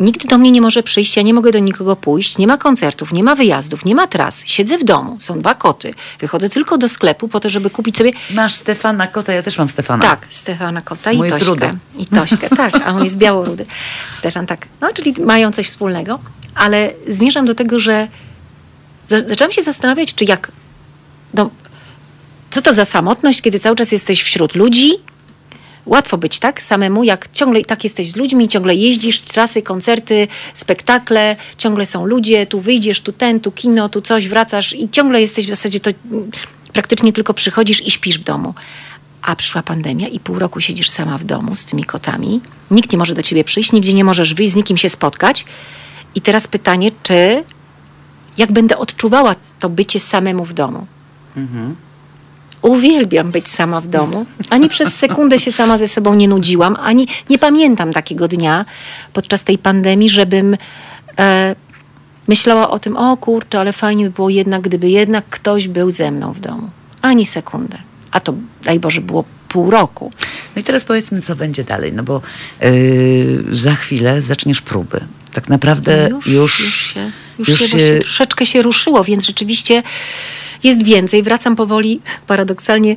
nikt 0.00 0.26
do 0.26 0.38
mnie 0.38 0.50
nie 0.50 0.60
może 0.60 0.82
przyjść, 0.82 1.16
ja 1.16 1.22
nie 1.22 1.34
mogę 1.34 1.52
do 1.52 1.58
nikogo 1.58 1.96
pójść. 1.96 2.38
Nie 2.38 2.46
ma 2.46 2.56
koncertów, 2.58 3.12
nie 3.12 3.24
ma 3.24 3.34
wyjazdów, 3.34 3.84
nie 3.84 3.94
ma 3.94 4.06
tras. 4.06 4.42
Siedzę 4.46 4.78
w 4.78 4.84
domu, 4.84 5.16
są 5.20 5.40
dwa 5.40 5.54
koty. 5.54 5.94
Wychodzę 6.20 6.48
tylko 6.48 6.78
do 6.78 6.88
sklepu 6.88 7.28
po 7.28 7.40
to, 7.40 7.50
żeby 7.50 7.70
kupić 7.70 7.96
sobie 7.96 8.12
Masz 8.30 8.54
Stefana 8.54 9.06
Kota, 9.06 9.32
ja 9.32 9.42
też 9.42 9.58
mam 9.58 9.68
Stefana. 9.68 10.02
tak, 10.02 10.26
Stefana 10.28 10.80
Kota 10.80 11.12
i 11.12 11.16
Mój 11.16 11.26
jest 11.26 11.38
Tośkę. 11.38 11.50
rudy. 11.50 11.78
I 11.98 12.06
Tośkę, 12.06 12.48
tak, 12.56 12.74
a 12.86 12.94
on 12.94 13.04
jest 13.04 13.16
białorudy. 13.16 13.66
Stefan, 14.12 14.46
tak. 14.46 14.66
No, 14.80 14.88
czyli 14.94 15.14
mają 15.22 15.52
coś 15.52 15.66
wspólnego, 15.68 16.18
ale 16.54 16.90
zmierzam 17.08 17.46
do 17.46 17.54
tego, 17.54 17.78
że 17.78 18.08
za- 19.08 19.18
zaczęłam 19.18 19.52
się 19.52 19.62
zastanawiać, 19.62 20.14
czy 20.14 20.24
jak, 20.24 20.52
no, 21.34 21.50
co 22.50 22.62
to 22.62 22.72
za 22.72 22.84
samotność, 22.84 23.42
kiedy 23.42 23.58
cały 23.60 23.76
czas 23.76 23.92
jesteś 23.92 24.22
wśród 24.22 24.54
ludzi, 24.54 24.92
Łatwo 25.88 26.18
być 26.18 26.38
tak 26.38 26.62
samemu, 26.62 27.04
jak 27.04 27.28
ciągle 27.32 27.60
i 27.60 27.64
tak 27.64 27.84
jesteś 27.84 28.10
z 28.10 28.16
ludźmi, 28.16 28.48
ciągle 28.48 28.74
jeździsz, 28.74 29.20
trasy, 29.20 29.62
koncerty, 29.62 30.28
spektakle, 30.54 31.36
ciągle 31.58 31.86
są 31.86 32.06
ludzie, 32.06 32.46
tu 32.46 32.60
wyjdziesz, 32.60 33.00
tu 33.00 33.12
ten, 33.12 33.40
tu 33.40 33.52
kino, 33.52 33.88
tu 33.88 34.02
coś, 34.02 34.28
wracasz 34.28 34.72
i 34.72 34.88
ciągle 34.88 35.20
jesteś 35.20 35.46
w 35.46 35.50
zasadzie 35.50 35.80
to 35.80 35.90
mm, 35.90 36.30
praktycznie 36.72 37.12
tylko 37.12 37.34
przychodzisz 37.34 37.86
i 37.86 37.90
śpisz 37.90 38.18
w 38.18 38.24
domu. 38.24 38.54
A 39.22 39.36
przyszła 39.36 39.62
pandemia 39.62 40.08
i 40.08 40.20
pół 40.20 40.38
roku 40.38 40.60
siedzisz 40.60 40.90
sama 40.90 41.18
w 41.18 41.24
domu 41.24 41.56
z 41.56 41.64
tymi 41.64 41.84
kotami. 41.84 42.40
Nikt 42.70 42.92
nie 42.92 42.98
może 42.98 43.14
do 43.14 43.22
ciebie 43.22 43.44
przyjść, 43.44 43.72
nigdzie 43.72 43.94
nie 43.94 44.04
możesz 44.04 44.34
wyjść, 44.34 44.52
z 44.52 44.56
nikim 44.56 44.76
się 44.76 44.88
spotkać. 44.88 45.44
I 46.14 46.20
teraz 46.20 46.46
pytanie, 46.46 46.90
czy 47.02 47.44
jak 48.36 48.52
będę 48.52 48.78
odczuwała 48.78 49.34
to 49.58 49.68
bycie 49.68 50.00
samemu 50.00 50.44
w 50.44 50.52
domu? 50.52 50.86
Uwielbiam 52.62 53.30
być 53.30 53.48
sama 53.48 53.80
w 53.80 53.88
domu. 53.88 54.26
Ani 54.50 54.68
przez 54.68 54.94
sekundę 54.94 55.38
się 55.38 55.52
sama 55.52 55.78
ze 55.78 55.88
sobą 55.88 56.14
nie 56.14 56.28
nudziłam, 56.28 56.76
ani 56.80 57.08
nie 57.30 57.38
pamiętam 57.38 57.92
takiego 57.92 58.28
dnia 58.28 58.64
podczas 59.12 59.44
tej 59.44 59.58
pandemii, 59.58 60.10
żebym 60.10 60.56
e, 61.18 61.56
myślała 62.28 62.70
o 62.70 62.78
tym, 62.78 62.96
o 62.96 63.16
kurczę, 63.16 63.60
ale 63.60 63.72
fajnie 63.72 64.04
by 64.04 64.10
było 64.10 64.30
jednak, 64.30 64.62
gdyby 64.62 64.90
jednak 64.90 65.24
ktoś 65.30 65.68
był 65.68 65.90
ze 65.90 66.10
mną 66.10 66.32
w 66.32 66.40
domu. 66.40 66.70
Ani 67.02 67.26
sekundę. 67.26 67.78
A 68.10 68.20
to, 68.20 68.34
daj 68.64 68.80
Boże, 68.80 69.00
było 69.00 69.24
pół 69.48 69.70
roku. 69.70 70.12
No 70.56 70.60
i 70.60 70.64
teraz 70.64 70.84
powiedzmy, 70.84 71.22
co 71.22 71.36
będzie 71.36 71.64
dalej, 71.64 71.92
no 71.92 72.02
bo 72.02 72.20
yy, 72.60 73.44
za 73.52 73.74
chwilę 73.74 74.22
zaczniesz 74.22 74.60
próby. 74.60 75.00
Tak 75.32 75.48
naprawdę 75.48 76.08
już, 76.12 76.26
już, 76.26 76.60
już 76.60 76.94
się, 76.94 77.10
już 77.38 77.48
już 77.48 77.60
się, 77.60 77.66
się- 77.80 77.98
troszeczkę 78.00 78.46
się 78.46 78.62
ruszyło, 78.62 79.04
więc 79.04 79.26
rzeczywiście 79.26 79.82
jest 80.64 80.82
więcej. 80.82 81.22
Wracam 81.22 81.56
powoli, 81.56 82.00
paradoksalnie, 82.26 82.96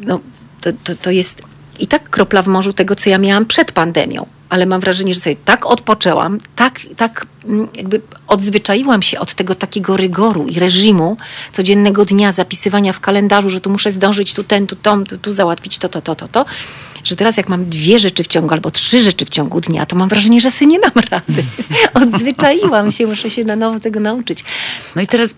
no, 0.00 0.20
to, 0.60 0.70
to, 0.84 0.94
to 0.94 1.10
jest 1.10 1.42
i 1.78 1.86
tak 1.86 2.10
kropla 2.10 2.42
w 2.42 2.46
morzu 2.46 2.72
tego, 2.72 2.96
co 2.96 3.10
ja 3.10 3.18
miałam 3.18 3.46
przed 3.46 3.72
pandemią. 3.72 4.26
Ale 4.48 4.66
mam 4.66 4.80
wrażenie, 4.80 5.14
że 5.14 5.20
sobie 5.20 5.36
tak 5.44 5.66
odpoczęłam, 5.66 6.40
tak, 6.56 6.80
tak 6.96 7.26
mm, 7.44 7.68
jakby 7.74 8.00
odzwyczaiłam 8.26 9.02
się 9.02 9.18
od 9.18 9.34
tego 9.34 9.54
takiego 9.54 9.96
rygoru 9.96 10.46
i 10.46 10.58
reżimu 10.58 11.16
codziennego 11.52 12.04
dnia, 12.04 12.32
zapisywania 12.32 12.92
w 12.92 13.00
kalendarzu, 13.00 13.50
że 13.50 13.60
tu 13.60 13.70
muszę 13.70 13.92
zdążyć, 13.92 14.34
tu 14.34 14.44
ten, 14.44 14.66
tu 14.66 14.76
tom, 14.76 15.06
tu, 15.06 15.18
tu 15.18 15.32
załatwić 15.32 15.78
to, 15.78 15.88
to, 15.88 16.02
to, 16.02 16.14
to, 16.14 16.28
to, 16.28 16.44
że 17.06 17.16
teraz 17.16 17.36
jak 17.36 17.48
mam 17.48 17.68
dwie 17.70 17.98
rzeczy 17.98 18.24
w 18.24 18.26
ciągu 18.26 18.54
albo 18.54 18.70
trzy 18.70 19.00
rzeczy 19.00 19.24
w 19.26 19.28
ciągu 19.28 19.60
dnia, 19.60 19.86
to 19.86 19.96
mam 19.96 20.08
wrażenie, 20.08 20.40
że 20.40 20.50
sobie 20.50 20.66
nie 20.66 20.80
dam 20.80 20.92
rady. 21.10 21.44
Odzwyczaiłam 21.94 22.90
się, 22.90 23.06
muszę 23.06 23.30
się 23.30 23.44
na 23.44 23.56
nowo 23.56 23.80
tego 23.80 24.00
nauczyć. 24.00 24.44
No 24.96 25.02
i 25.02 25.06
teraz 25.06 25.30
y, 25.30 25.34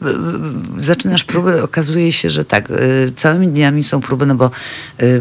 y, 0.78 0.85
zaczynasz 0.85 1.24
próby, 1.24 1.62
okazuje 1.62 2.12
się, 2.12 2.31
że 2.31 2.45
tak, 2.45 2.70
y, 2.70 3.12
całymi 3.16 3.49
dniami 3.49 3.85
są 3.85 4.01
próby, 4.01 4.27
no 4.27 4.35
bo 4.35 4.51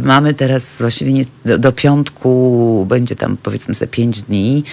mamy 0.03 0.33
teraz 0.33 0.77
właściwie 0.79 1.13
nie, 1.13 1.25
do, 1.45 1.57
do 1.57 1.71
piątku 1.71 2.85
będzie 2.89 3.15
tam 3.15 3.37
powiedzmy 3.43 3.73
ze 3.73 3.87
pięć 3.87 4.21
dni, 4.21 4.63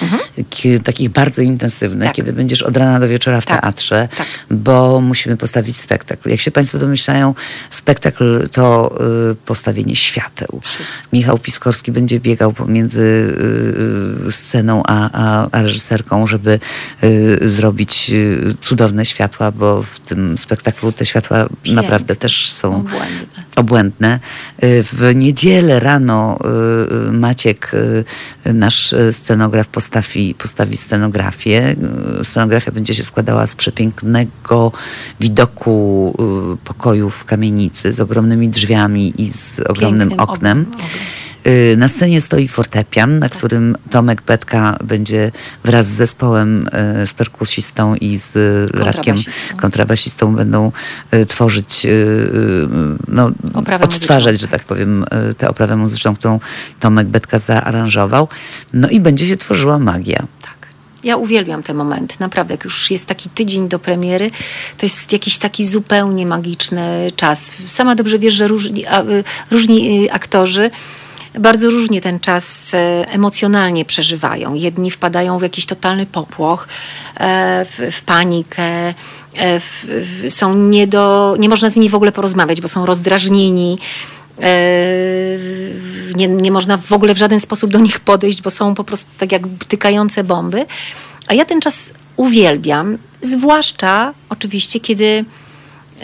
ki- 0.51 0.81
takich 0.81 1.09
bardzo 1.11 1.43
intensywnych, 1.43 1.95
Mhm. 1.95 2.09
Tak. 2.09 2.17
kiedy 2.17 2.33
będziesz 2.33 2.63
od 2.63 2.77
rana 2.77 3.01
do 3.01 3.09
wieczora 3.09 3.41
w 3.41 3.47
Tak, 3.47 3.61
teatrze, 3.61 4.09
tak. 4.17 4.27
bo 4.51 5.01
musimy 5.01 5.37
postawić 5.37 5.77
spektakl. 5.77 6.31
Jak 6.31 6.41
się 6.41 6.51
Państwo 6.51 6.79
domyślają, 6.79 7.35
spektakl 7.71 8.49
to 8.49 8.95
postawienie 9.47 9.97
świateł. 9.97 10.61
Michał 11.13 11.39
Pisko 11.39 11.64
Skorski 11.65 11.93
będzie 11.93 12.21
biegał 12.21 12.53
pomiędzy 12.53 13.01
y, 13.01 14.29
y, 14.29 14.33
sceną 14.33 14.83
a, 14.87 15.11
a, 15.13 15.49
a 15.53 15.63
reżyserką, 15.63 16.27
żeby 16.27 16.61
y, 17.05 17.49
zrobić 17.49 18.13
cudowne 18.61 19.05
światła, 19.05 19.51
bo 19.51 19.83
w 19.83 19.99
tym 19.99 20.39
spektaklu 20.39 20.93
te 20.93 21.07
światła 21.07 21.47
Piękne. 21.63 21.83
naprawdę 21.83 22.17
też 22.17 22.53
są 22.53 22.77
Obłędne. 22.77 23.45
obłędne. 23.57 24.21
W 24.63 25.13
niedzielę 25.15 25.81
rano 25.81 26.39
Maciek, 27.13 27.73
nasz 28.45 28.95
scenograf, 29.13 29.67
postawi, 29.67 30.35
postawi 30.35 30.77
scenografię. 30.77 31.77
Scenografia 32.23 32.73
będzie 32.73 32.95
się 32.95 33.05
składała 33.05 33.47
z 33.47 33.55
przepięknego 33.55 34.73
widoku 35.21 36.17
pokoju 36.65 37.11
w 37.11 37.25
kamienicy 37.25 37.93
z 37.93 38.01
ogromnymi 38.01 38.49
drzwiami 38.49 39.23
i 39.23 39.33
z 39.33 39.61
ogromnym 39.61 40.09
Pięknym 40.09 40.29
oknem. 40.29 40.67
Na 41.77 41.89
scenie 41.89 42.21
stoi 42.21 42.49
fortepian, 42.49 43.19
na 43.19 43.29
którym 43.29 43.77
Tomek 43.91 44.23
Betka 44.23 44.79
będzie 44.85 45.33
wraz 45.65 45.87
z 45.87 45.91
zespołem, 45.91 46.69
y, 47.03 47.07
z 47.07 47.15
perkusistą 47.15 47.95
i 47.95 48.19
z 48.19 48.37
y, 48.37 48.69
Radkiem 48.85 49.17
Kontrabasistą. 49.57 50.35
będą 50.35 50.73
y, 51.15 51.27
tworzyć, 51.27 51.87
y, 51.87 51.89
y, 51.89 52.69
no, 53.09 53.31
Oprawę 53.55 53.85
odtwarzać, 53.85 54.33
muzyczną. 54.35 54.49
że 54.51 54.59
tak 54.59 54.65
powiem, 54.67 55.05
y, 55.31 55.35
tę 55.35 55.49
oprawę 55.49 55.77
muzyczną, 55.77 56.17
którą 56.17 56.41
Tomek 56.81 57.07
Betka 57.07 57.39
zaaranżował. 57.39 58.29
No 58.73 58.89
i 58.89 59.01
będzie 59.01 59.27
się 59.27 59.37
tworzyła 59.37 59.79
magia. 59.79 60.19
Tak. 60.43 60.69
Ja 61.05 61.17
uwielbiam 61.17 61.63
te 61.63 61.75
momenty, 61.75 62.15
naprawdę. 62.21 62.55
Jak 62.55 62.65
już 62.65 62.91
jest 62.91 63.07
taki 63.07 63.29
tydzień 63.31 63.69
do 63.69 63.79
premiery, 63.79 64.31
to 64.79 64.87
jest 64.87 65.13
jakiś 65.13 65.39
taki 65.39 65.65
zupełnie 65.65 66.27
magiczny 66.27 67.11
czas. 67.17 67.51
Sama 67.67 67.95
dobrze 67.95 68.19
wiesz, 68.19 68.35
że 68.35 68.49
różni, 68.49 68.87
y, 68.87 69.25
różni 69.51 70.05
y, 70.07 70.13
aktorzy 70.13 70.71
bardzo 71.39 71.71
różnie 71.71 72.01
ten 72.01 72.21
czas 72.21 72.75
e, 72.75 73.09
emocjonalnie 73.09 73.85
przeżywają. 73.85 74.55
Jedni 74.55 74.91
wpadają 74.91 75.39
w 75.39 75.43
jakiś 75.43 75.67
totalny 75.67 76.07
popłoch, 76.07 76.69
e, 77.17 77.65
w, 77.65 77.97
w 77.97 78.03
panikę, 78.03 78.95
e, 79.35 79.61
w, 79.61 79.87
w, 79.89 80.33
są 80.33 80.55
nie 80.55 80.87
do, 80.87 81.37
nie 81.39 81.49
można 81.49 81.71
z 81.71 81.77
nimi 81.77 81.89
w 81.89 81.95
ogóle 81.95 82.13
porozmawiać, 82.13 82.61
bo 82.61 82.69
są 82.69 82.87
rozdrażnieni. 82.87 83.79
Nie, 86.17 86.29
nie 86.29 86.53
można 86.53 86.77
w 86.77 86.93
ogóle 86.93 87.15
w 87.15 87.19
żaden 87.19 87.41
sposób 87.41 87.71
do 87.71 87.79
nich 87.79 88.01
podejść, 88.01 88.43
bo 88.43 88.51
są 88.51 88.75
po 88.75 88.85
prostu 88.85 89.11
tak 89.19 89.33
jak 89.33 89.43
tykające 89.69 90.25
bomby. 90.25 90.67
A 91.27 91.35
ja 91.35 91.45
ten 91.45 91.61
czas 91.61 91.91
uwielbiam, 92.17 92.99
zwłaszcza 93.23 94.15
oczywiście, 94.29 94.81
kiedy 94.81 95.25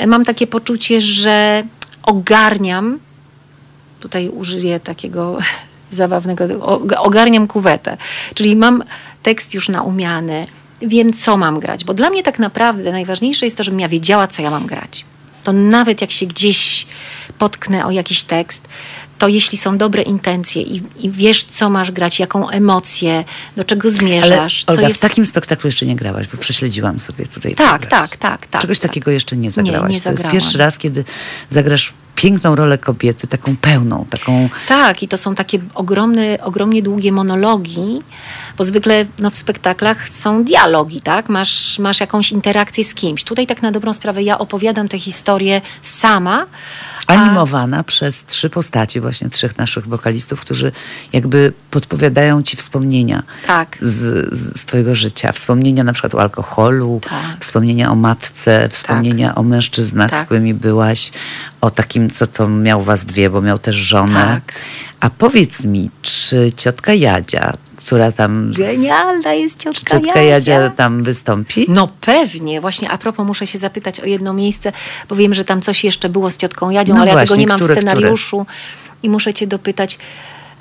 mam 0.06 0.24
takie 0.24 0.46
poczucie, 0.46 1.00
że 1.00 1.62
ogarniam, 2.02 2.98
tutaj 4.00 4.28
użyję 4.28 4.80
takiego 4.80 5.38
zabawnego, 5.92 6.44
ogarniam 6.98 7.46
kuwetę, 7.46 7.96
czyli 8.34 8.56
mam 8.56 8.84
tekst 9.22 9.54
już 9.54 9.68
naumiany, 9.68 10.46
wiem 10.82 11.12
co 11.12 11.36
mam 11.36 11.60
grać, 11.60 11.84
bo 11.84 11.94
dla 11.94 12.10
mnie 12.10 12.22
tak 12.22 12.38
naprawdę 12.38 12.92
najważniejsze 12.92 13.46
jest 13.46 13.56
to, 13.56 13.62
żebym 13.62 13.80
ja 13.80 13.88
wiedziała, 13.88 14.26
co 14.26 14.42
ja 14.42 14.50
mam 14.50 14.66
grać. 14.66 15.04
To 15.44 15.52
nawet 15.52 16.00
jak 16.00 16.10
się 16.10 16.26
gdzieś 16.26 16.86
potknę 17.38 17.86
o 17.86 17.90
jakiś 17.90 18.22
tekst, 18.22 18.68
to 19.18 19.28
jeśli 19.28 19.58
są 19.58 19.78
dobre 19.78 20.02
intencje 20.02 20.62
i, 20.62 20.82
i 20.98 21.10
wiesz, 21.10 21.44
co 21.44 21.70
masz 21.70 21.90
grać, 21.90 22.18
jaką 22.18 22.48
emocję, 22.48 23.24
do 23.56 23.64
czego 23.64 23.88
Ale 23.88 23.96
zmierzasz, 23.96 24.64
Olga, 24.66 24.82
co 24.82 24.88
jest... 24.88 25.00
w 25.00 25.02
takim 25.02 25.26
spektaklu 25.26 25.68
jeszcze 25.68 25.86
nie 25.86 25.96
grałaś, 25.96 26.26
bo 26.28 26.38
prześledziłam 26.38 27.00
sobie 27.00 27.26
tutaj. 27.26 27.54
Tak, 27.54 27.86
tak, 27.86 28.16
tak, 28.16 28.46
tak. 28.46 28.62
Czegoś 28.62 28.78
tak. 28.78 28.90
takiego 28.90 29.10
jeszcze 29.10 29.36
nie 29.36 29.50
zagrałaś. 29.50 29.92
nie 29.92 30.00
to 30.00 30.10
jest 30.10 30.28
pierwszy 30.28 30.58
raz, 30.58 30.78
kiedy 30.78 31.04
zagrasz 31.50 31.92
piękną 32.20 32.54
rolę 32.54 32.78
kobiety, 32.78 33.26
taką 33.26 33.56
pełną, 33.56 34.06
taką 34.10 34.48
Tak, 34.68 35.02
i 35.02 35.08
to 35.08 35.16
są 35.16 35.34
takie 35.34 35.58
ogromne, 35.74 36.38
ogromnie 36.42 36.82
długie 36.82 37.12
monologi, 37.12 38.02
bo 38.58 38.64
zwykle 38.64 39.06
no, 39.18 39.30
w 39.30 39.36
spektaklach 39.36 40.08
są 40.08 40.44
dialogi, 40.44 41.00
tak? 41.00 41.28
Masz, 41.28 41.78
masz 41.78 42.00
jakąś 42.00 42.32
interakcję 42.32 42.84
z 42.84 42.94
kimś. 42.94 43.24
Tutaj 43.24 43.46
tak 43.46 43.62
na 43.62 43.72
dobrą 43.72 43.94
sprawę 43.94 44.22
ja 44.22 44.38
opowiadam 44.38 44.88
tę 44.88 44.98
historię 44.98 45.60
sama. 45.82 46.46
a- 47.06 47.12
animowana 47.14 47.84
przez 47.84 48.24
trzy 48.24 48.50
postaci, 48.50 49.00
właśnie 49.00 49.30
trzech 49.30 49.58
naszych 49.58 49.86
wokalistów, 49.88 50.40
którzy 50.40 50.72
jakby 51.12 51.52
podpowiadają 51.70 52.42
ci 52.42 52.56
wspomnienia 52.56 53.22
Tak. 53.46 53.78
z, 53.80 54.28
z, 54.38 54.64
twojego 54.64 54.94
życia. 54.94 55.32
Wspomnienia 55.32 55.84
na 55.84 55.92
przykład 55.92 56.14
o 56.14 56.20
alkoholu, 56.20 57.00
Tak. 57.04 57.40
wspomnienia 57.40 57.90
o 57.90 57.94
matce, 57.94 58.68
wspomnienia 58.68 59.34
o 59.34 59.42
mężczyznach, 59.42 60.10
z 60.10 60.12
Tak. 60.12 60.24
którymi 60.24 60.54
byłaś, 60.54 61.12
o 61.60 61.70
takim, 61.70 62.09
co 62.10 62.26
to 62.26 62.48
miał 62.48 62.82
was 62.82 63.04
dwie, 63.04 63.30
bo 63.30 63.40
miał 63.40 63.58
też 63.58 63.76
żonę. 63.76 64.40
Tak. 64.46 64.54
A 65.00 65.10
powiedz 65.10 65.64
mi, 65.64 65.90
czy 66.02 66.52
ciotka 66.56 66.94
Jadzia, 66.94 67.52
która 67.76 68.12
tam... 68.12 68.52
Genialna 68.52 69.32
jest 69.32 69.58
Czy 69.58 69.64
ciotka, 69.64 69.98
ciotka 69.98 70.20
Jadzia 70.20 70.70
tam 70.70 71.02
wystąpi? 71.02 71.66
No 71.68 71.88
pewnie. 72.00 72.60
Właśnie 72.60 72.90
a 72.90 72.98
propos 72.98 73.26
muszę 73.26 73.46
się 73.46 73.58
zapytać 73.58 74.00
o 74.00 74.06
jedno 74.06 74.32
miejsce, 74.32 74.72
bo 75.08 75.16
wiem, 75.16 75.34
że 75.34 75.44
tam 75.44 75.62
coś 75.62 75.84
jeszcze 75.84 76.08
było 76.08 76.30
z 76.30 76.36
ciotką 76.36 76.70
Jadzią, 76.70 76.94
No 76.94 77.00
ale 77.00 77.10
ja 77.10 77.16
tego 77.16 77.26
właśnie, 77.26 77.44
nie 77.44 77.46
mam 77.46 77.58
które, 77.58 77.74
w 77.74 77.76
scenariuszu 77.76 78.46
i 79.02 79.10
muszę 79.10 79.34
cię 79.34 79.46
dopytać. 79.46 79.98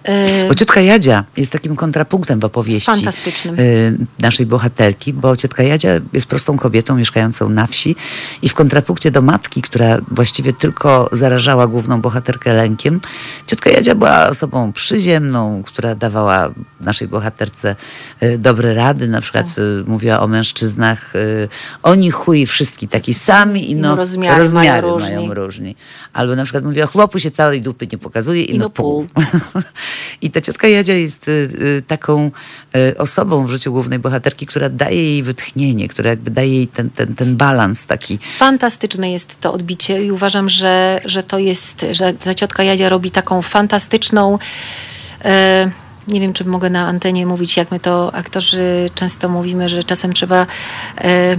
E, 0.04 0.48
Bo 0.48 0.56
ciotka 0.56 0.82
Jadzia 0.82 1.24
jest 1.38 1.52
takim 1.52 1.76
kontrapunktem 1.76 2.40
w 2.40 2.46
opowieści 2.46 2.86
Fantastycznym. 2.92 3.60
y, 3.60 3.98
naszej 4.20 4.46
bohaterki, 4.46 5.14
bo 5.14 5.38
ciotka 5.38 5.64
Jadzia 5.64 5.90
jest 6.14 6.26
prostą 6.28 6.58
kobietą 6.58 6.96
mieszkającą 6.96 7.50
na 7.50 7.68
wsi 7.68 7.96
i 8.42 8.50
w 8.50 8.54
kontrapunkcie 8.54 9.12
do 9.12 9.22
matki, 9.22 9.62
która 9.62 9.98
właściwie 10.12 10.54
tylko 10.54 11.10
zarażała 11.12 11.68
główną 11.68 12.02
bohaterkę 12.02 12.54
lękiem, 12.54 13.02
ciotka 13.48 13.70
Jadzia 13.70 13.96
była 13.96 14.28
osobą 14.30 14.74
przyziemną, 14.74 15.64
która 15.66 15.96
dawała 15.96 16.50
naszej 16.82 17.08
bohaterce 17.08 17.76
y, 18.24 18.38
dobre 18.38 18.74
rady, 18.74 19.08
na 19.08 19.22
przykład 19.22 19.46
Tak. 19.56 19.64
mówiła 19.88 20.20
o 20.20 20.28
mężczyznach, 20.28 21.14
oni 21.84 22.12
chuj 22.12 22.46
wszystki 22.46 22.88
taki 22.88 23.14
sami 23.14 23.72
i 23.72 23.76
no, 23.76 23.90
No, 23.90 23.96
rozmiary 23.96 24.50
mają 24.54 24.82
różni. 24.82 25.10
mają 25.16 25.34
różni. 25.34 25.76
Albo 26.14 26.36
na 26.36 26.44
przykład 26.44 26.64
mówiła, 26.64 26.88
chłopu 26.88 27.20
się 27.20 27.32
całej 27.32 27.62
dupy 27.62 27.88
nie 27.92 27.98
pokazuje 27.98 28.42
i, 28.44 28.56
I 28.56 28.58
no 28.58 28.64
no 28.64 28.70
pół. 28.70 29.08
pół. 29.14 29.24
I 30.22 30.32
ta 30.32 30.42
ciotka 30.42 30.68
Jadzia 30.68 30.94
jest 30.94 31.28
y, 31.28 31.32
y, 31.32 31.84
taką 31.88 32.32
y, 32.76 32.98
osobą 32.98 33.46
w 33.46 33.50
życiu 33.50 33.72
głównej 33.72 34.00
bohaterki, 34.00 34.46
która 34.46 34.70
daje 34.70 35.04
jej 35.04 35.24
wytchnienie, 35.24 35.88
która 35.88 36.10
jakby 36.10 36.32
daje 36.32 36.56
jej 36.56 36.68
ten, 36.68 36.90
ten, 36.90 37.16
ten 37.16 37.36
balans 37.38 37.86
taki. 37.86 38.20
Fantastyczne 38.36 39.12
jest 39.12 39.42
to 39.42 39.54
odbicie 39.54 40.04
i 40.06 40.12
uważam, 40.12 40.50
że, 40.50 41.02
że 41.06 41.24
to 41.24 41.40
jest, 41.40 41.86
że 41.92 42.14
ta 42.14 42.34
ciotka 42.34 42.64
Jadzia 42.64 42.90
robi 42.90 43.12
taką 43.12 43.42
fantastyczną. 43.42 44.40
E, 45.26 45.72
nie 46.08 46.20
wiem, 46.20 46.34
czy 46.34 46.46
mogę 46.46 46.70
na 46.70 46.88
antenie 46.88 47.26
mówić, 47.26 47.58
jak 47.58 47.72
my 47.72 47.80
to 47.80 48.16
aktorzy 48.16 48.90
często 48.96 49.30
mówimy, 49.30 49.70
że 49.70 49.84
czasem 49.84 50.14
trzeba. 50.14 50.48
E, 50.98 51.38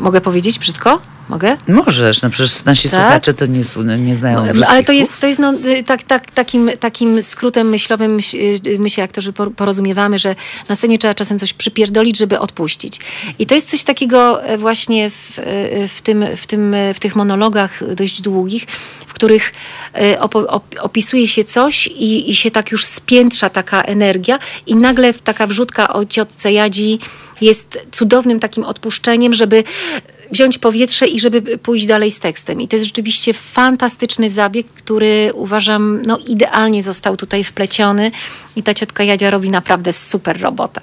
mogę 0.00 0.20
powiedzieć 0.20 0.58
brzydko? 0.58 1.00
Mogę? 1.30 1.56
Możesz, 1.68 2.22
no 2.22 2.30
przecież 2.30 2.64
nasi 2.64 2.88
Tak? 2.90 3.00
słuchacze 3.00 3.34
to 3.34 3.46
nie, 3.46 3.62
nie 3.98 4.16
znają 4.16 4.54
No, 4.54 4.66
ale 4.66 4.84
to 4.84 4.92
jest, 4.92 5.20
to 5.20 5.26
jest 5.26 5.38
no, 5.38 5.54
y, 5.54 5.82
tak, 5.84 6.02
tak, 6.02 6.30
takim, 6.30 6.70
takim 6.80 7.22
skrótem 7.22 7.68
myślowym 7.68 8.14
my, 8.14 8.22
się- 8.22 8.38
y, 8.38 8.78
my 8.78 8.90
się 8.90 9.02
aktorzy 9.02 9.32
por- 9.32 9.54
porozumiewamy, 9.54 10.18
że 10.18 10.34
na 10.68 10.76
scenie 10.76 10.98
trzeba 10.98 11.14
czasem 11.14 11.38
coś 11.38 11.52
przypierdolić, 11.52 12.18
żeby 12.18 12.38
odpuścić. 12.38 13.00
I 13.38 13.46
to 13.46 13.54
jest 13.54 13.70
coś 13.70 13.84
takiego 13.84 14.42
e, 14.42 14.58
właśnie 14.58 15.10
w, 15.10 15.38
e, 15.38 15.88
w, 15.88 16.00
tym, 16.00 16.24
w, 16.36 16.46
tym, 16.46 16.74
e, 16.74 16.94
w 16.94 17.00
tych 17.00 17.16
monologach 17.16 17.94
dość 17.94 18.22
długich, 18.22 18.66
w 19.06 19.12
których 19.12 19.52
opisuje 20.80 21.28
się 21.28 21.44
coś 21.44 21.86
i, 21.86 22.30
i 22.30 22.36
się 22.36 22.50
tak 22.50 22.70
już 22.70 22.86
spiętrza 22.86 23.50
taka 23.50 23.82
energia 23.82 24.38
i 24.66 24.76
nagle 24.76 25.14
taka 25.14 25.46
wrzutka 25.46 25.92
o 25.92 26.04
ciotce 26.04 26.52
Jadzi 26.52 26.98
jest 27.40 27.78
cudownym 27.92 28.40
takim 28.40 28.64
odpuszczeniem, 28.64 29.34
żeby 29.34 29.64
wziąć 30.32 30.58
powietrze 30.58 31.06
i 31.06 31.20
żeby 31.20 31.58
pójść 31.58 31.86
dalej 31.86 32.10
z 32.10 32.20
tekstem. 32.20 32.60
I 32.60 32.68
to 32.68 32.76
jest 32.76 32.86
rzeczywiście 32.86 33.34
fantastyczny 33.34 34.30
zabieg, 34.30 34.66
który 34.66 35.30
uważam, 35.34 36.02
no 36.06 36.18
idealnie 36.26 36.82
został 36.82 37.16
tutaj 37.16 37.44
wpleciony 37.44 38.10
i 38.56 38.62
ta 38.62 38.74
ciotka 38.74 39.04
Jadzia 39.04 39.30
robi 39.30 39.50
naprawdę 39.50 39.92
super 39.92 40.40
robotę. 40.40 40.80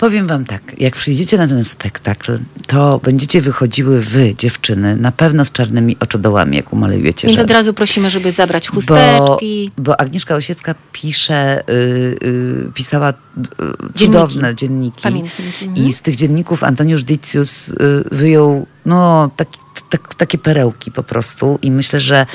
Powiem 0.00 0.26
wam 0.26 0.44
tak, 0.44 0.62
jak 0.78 0.96
przyjdziecie 0.96 1.38
na 1.38 1.48
ten 1.48 1.64
spektakl, 1.64 2.38
to 2.66 3.00
będziecie 3.04 3.40
wychodziły 3.40 4.00
wy, 4.00 4.34
dziewczyny, 4.38 4.96
na 4.96 5.12
pewno 5.12 5.44
z 5.44 5.52
czarnymi 5.52 5.96
oczodołami, 6.00 6.56
jak 6.56 6.72
umalujecie 6.72 7.28
Więc 7.28 7.40
od 7.40 7.50
razu 7.50 7.74
prosimy, 7.74 8.10
żeby 8.10 8.30
zabrać 8.30 8.68
Bo, 8.68 8.74
chusteczki. 8.74 9.70
bo 9.78 10.00
Agnieszka 10.00 10.34
Osiecka 10.34 10.74
pisze, 10.92 11.62
y, 11.68 11.72
y, 11.72 12.72
pisała 12.74 13.10
y, 13.10 13.14
Dzienniki. 13.34 13.98
cudowne 13.98 14.54
dzienniki. 14.54 15.02
Pamiętniki, 15.02 15.64
mhm. 15.64 15.86
I 15.86 15.92
z 15.92 16.02
tych 16.02 16.16
dzienników 16.16 16.64
Antoniusz 16.64 17.04
Dicius 17.04 17.72
wyjął 18.12 18.66
no, 18.86 19.30
taki, 19.36 19.58
tak, 19.90 20.14
takie 20.14 20.38
perełki 20.38 20.90
po 20.90 21.02
prostu 21.02 21.58
i 21.62 21.70
myślę, 21.70 22.00
że 22.00 22.26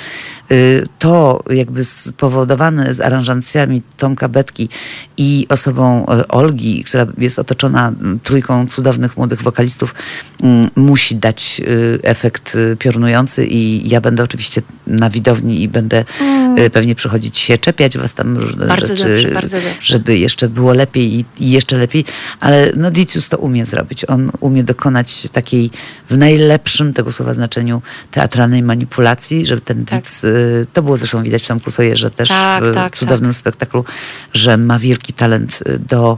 y, 0.51 0.83
to 0.99 1.43
jakby 1.49 1.85
spowodowane 1.85 2.93
z 2.93 3.01
aranżacjami 3.01 3.81
Tomka 3.97 4.29
Betki 4.29 4.69
i 5.17 5.45
osobą 5.49 6.05
y, 6.21 6.27
Olgi, 6.27 6.83
która 6.83 7.05
jest 7.17 7.39
otoczona 7.39 7.87
mm, 7.87 8.19
trójką 8.19 8.67
cudownych 8.67 9.17
młodych 9.17 9.41
wokalistów, 9.41 9.95
mm, 10.43 10.69
musi 10.75 11.15
dać 11.15 11.61
y, 11.67 11.99
efekt 12.03 12.57
piorunujący 12.79 13.45
i 13.45 13.89
ja 13.89 14.01
będę 14.01 14.23
oczywiście 14.23 14.61
na 14.87 15.09
widowni 15.09 15.61
i 15.61 15.67
będę 15.67 16.05
mm. 16.21 16.71
pewnie 16.71 16.95
przychodzić 16.95 17.37
się 17.37 17.57
czepiać 17.57 17.97
was 17.97 18.13
tam 18.13 18.37
różne 18.37 18.67
bardzo 18.67 18.97
rzeczy, 18.97 19.09
dobrze, 19.09 19.31
bardzo 19.31 19.57
dobrze. 19.57 19.75
żeby 19.81 20.17
jeszcze 20.17 20.49
było 20.49 20.73
lepiej 20.73 21.19
i, 21.19 21.25
i 21.39 21.51
jeszcze 21.51 21.77
lepiej, 21.77 22.05
ale 22.39 22.71
no 22.75 22.91
Dicius 22.91 23.29
to 23.29 23.37
umie 23.37 23.65
zrobić. 23.65 24.05
On 24.05 24.31
umie 24.39 24.63
dokonać 24.63 25.29
takiej 25.29 25.71
w 26.09 26.17
najlepszym 26.17 26.93
tego 26.93 27.11
słowa 27.11 27.33
znaczeniu 27.45 27.81
teatralnej 28.11 28.63
manipulacji, 28.63 29.45
żeby 29.45 29.61
ten 29.61 29.85
tak. 29.85 29.99
widz, 29.99 30.23
y, 30.23 30.65
to 30.73 30.83
było 30.83 30.97
zresztą 30.97 31.23
widać 31.23 31.43
w 31.43 31.47
Tomku 31.47 31.71
Sojerze 31.71 32.11
też 32.11 32.29
tak, 32.29 32.63
w 32.63 32.73
tak, 32.73 32.97
cudownym 32.97 33.31
tak. 33.31 33.39
spektaklu, 33.39 33.85
że 34.33 34.57
ma 34.57 34.79
wielki 34.79 35.13
talent 35.13 35.59
y, 35.67 35.79
do 35.79 36.17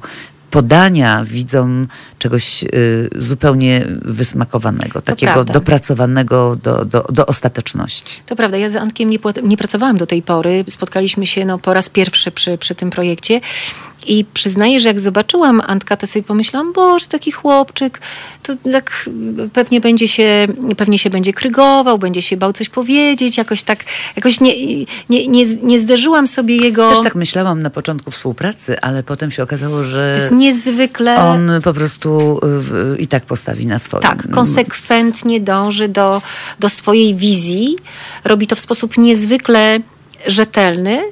podania 0.52 1.26
widzom 1.26 1.88
czegoś 2.20 2.64
y, 2.64 3.10
zupełnie 3.16 3.86
wysmakowanego, 4.02 5.02
takiego 5.02 5.34
prawda. 5.34 5.54
dopracowanego 5.54 6.56
do, 6.56 6.86
do, 6.86 7.06
do 7.10 7.26
ostateczności. 7.26 8.22
To 8.26 8.36
prawda, 8.36 8.58
ja 8.58 8.70
z 8.70 8.76
Antkiem 8.76 9.10
nie, 9.10 9.20
nie 9.44 9.58
pracowałam 9.58 9.98
do 9.98 10.08
tej 10.08 10.22
pory. 10.22 10.66
Spotkaliśmy 10.70 11.28
się 11.28 11.45
no, 11.45 11.58
po 11.60 11.74
raz 11.74 11.90
pierwszy 11.90 12.32
przy, 12.32 12.58
przy 12.58 12.76
tym 12.76 12.90
projekcie 12.90 13.41
i 14.06 14.26
przyznaję, 14.34 14.80
że 14.80 14.88
jak 14.88 14.99
zobaczyłam 14.99 15.61
Antka, 15.68 15.98
to 15.98 16.07
sobie 16.07 16.24
pomyślałam, 16.24 16.74
boże, 16.74 17.06
taki 17.07 17.32
chłopczyk, 17.32 18.02
to 18.44 18.53
tak 18.72 19.10
pewnie 19.53 19.82
będzie 19.82 20.07
się, 20.07 20.48
pewnie 20.78 20.99
się 20.99 21.10
będzie 21.10 21.34
krygował, 21.34 21.99
będzie 21.99 22.22
się 22.22 22.38
bał 22.38 22.53
coś 22.53 22.69
powiedzieć, 22.69 23.38
jakoś 23.38 23.64
tak, 23.64 23.84
jakoś 24.15 24.40
nie, 24.40 24.76
nie, 25.10 25.28
nie, 25.28 25.45
nie 25.64 25.80
zderzyłam 25.80 26.28
sobie 26.28 26.57
jego... 26.57 26.90
Też 26.90 27.03
tak 27.03 27.15
myślałam 27.15 27.61
na 27.61 27.69
początku 27.69 28.11
współpracy, 28.11 28.82
ale 28.82 29.03
potem 29.03 29.32
się 29.32 29.44
okazało, 29.44 29.84
że... 29.84 30.14
To 30.18 30.22
jest 30.22 30.32
niezwykle... 30.32 31.18
On 31.18 31.52
po 31.64 31.74
prostu 31.74 32.40
i 32.99 33.07
tak 33.07 33.26
postawi 33.26 33.65
na 33.65 33.80
swoim. 33.80 34.02
Tak, 34.02 34.32
konsekwentnie 34.32 35.40
dąży 35.40 35.88
do, 35.88 36.22
do 36.60 36.69
swojej 36.69 37.15
wizji, 37.15 37.76
robi 38.24 38.48
to 38.48 38.56
w 38.56 38.60
sposób 38.60 38.98
niezwykle 38.98 39.80
rzetelny, 40.28 41.03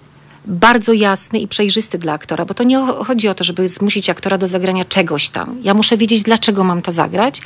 bardzo 0.48 0.94
jasny 0.94 1.40
i 1.40 1.48
przejrzysty 1.48 1.98
dla 1.98 2.14
aktora, 2.14 2.46
bo 2.46 2.54
to 2.54 2.64
nie 2.64 2.78
chodzi 2.78 3.28
o 3.28 3.34
to, 3.34 3.44
żeby 3.44 3.68
zmusić 3.68 4.10
aktora 4.10 4.38
do 4.38 4.48
zagrania 4.48 4.86
czegoś 4.86 5.30
tam. 5.30 5.58
Ja 5.64 5.74
muszę 5.74 5.98
wiedzieć, 5.98 6.24
dlaczego 6.24 6.64
mam 6.64 6.82
to 6.82 6.92
zagrać. 6.92 7.42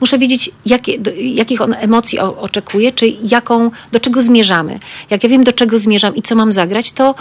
Muszę 0.00 0.18
wiedzieć, 0.18 0.50
jakie, 0.66 0.98
do, 0.98 1.10
jakich 1.16 1.60
on 1.60 1.74
emocji 1.78 2.20
o, 2.20 2.40
oczekuje, 2.40 2.92
czy 2.92 3.06
jaką, 3.06 3.70
do 3.92 4.00
czego 4.00 4.22
zmierzamy. 4.22 4.78
Jak 5.10 5.22
ja 5.22 5.28
wiem, 5.28 5.44
do 5.44 5.52
czego 5.52 5.78
zmierzam 5.78 6.16
i 6.16 6.22
co 6.22 6.34
mam 6.34 6.52
zagrać, 6.52 6.92
to, 6.92 7.14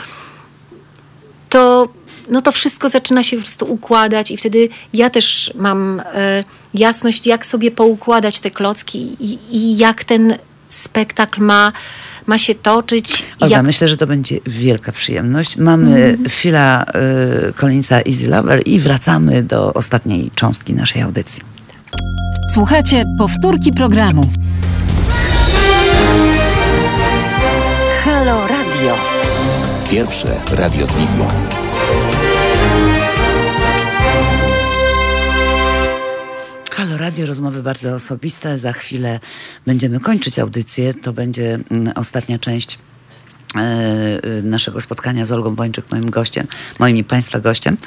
to, 1.49 1.87
no 2.29 2.41
to 2.41 2.51
wszystko 2.51 2.89
zaczyna 2.89 3.23
się 3.23 3.37
po 3.37 3.43
prostu 3.43 3.73
układać 3.73 4.31
i 4.31 4.37
wtedy 4.37 4.69
ja 4.93 5.09
też 5.09 5.51
mam 5.55 5.99
e, 5.99 6.43
jasność, 6.73 7.27
jak 7.27 7.45
sobie 7.45 7.71
poukładać 7.71 8.39
te 8.39 8.51
klocki 8.51 9.15
i, 9.19 9.37
i 9.51 9.77
jak 9.77 10.03
ten 10.03 10.37
spektakl 10.69 11.41
ma 11.41 11.71
ma 12.27 12.37
się 12.37 12.55
toczyć. 12.55 13.23
Olga, 13.39 13.55
jak... 13.55 13.65
myślę, 13.65 13.87
że 13.87 13.97
to 13.97 14.07
będzie 14.07 14.39
wielka 14.45 14.91
przyjemność. 14.91 15.57
Mamy 15.57 16.03
mm. 16.03 16.29
Phila 16.29 16.85
y, 17.49 17.53
Collinsa 17.53 18.01
Easy 18.01 18.27
Lover 18.27 18.61
i 18.65 18.79
wracamy 18.79 19.43
do 19.43 19.73
ostatniej 19.73 20.31
cząstki 20.35 20.73
naszej 20.73 21.01
audycji. 21.01 21.41
Słuchajcie 22.53 23.03
powtórki 23.17 23.71
programu. 23.71 24.21
Halo 28.03 28.47
Radio. 28.47 28.95
Pierwsze 29.89 30.27
radio 30.51 30.85
z 30.85 30.93
wizją. 30.93 31.62
Halo 36.83 36.97
Radio, 36.97 37.25
rozmowy 37.25 37.63
bardzo 37.63 37.95
osobiste. 37.95 38.59
Za 38.59 38.73
chwilę 38.73 39.19
będziemy 39.65 39.99
kończyć 39.99 40.39
audycję. 40.39 40.93
To 40.93 41.13
będzie 41.13 41.59
mm, 41.71 41.93
ostatnia 41.95 42.39
część 42.39 42.79
naszego 44.43 44.81
spotkania 44.81 45.25
z 45.25 45.31
Olgą 45.31 45.55
Bończyk, 45.55 45.85
moim 45.91 46.09
gościem, 46.09 46.47
moim 46.79 46.97
i 46.97 47.03
Państwa 47.03 47.39
gościem. 47.39 47.77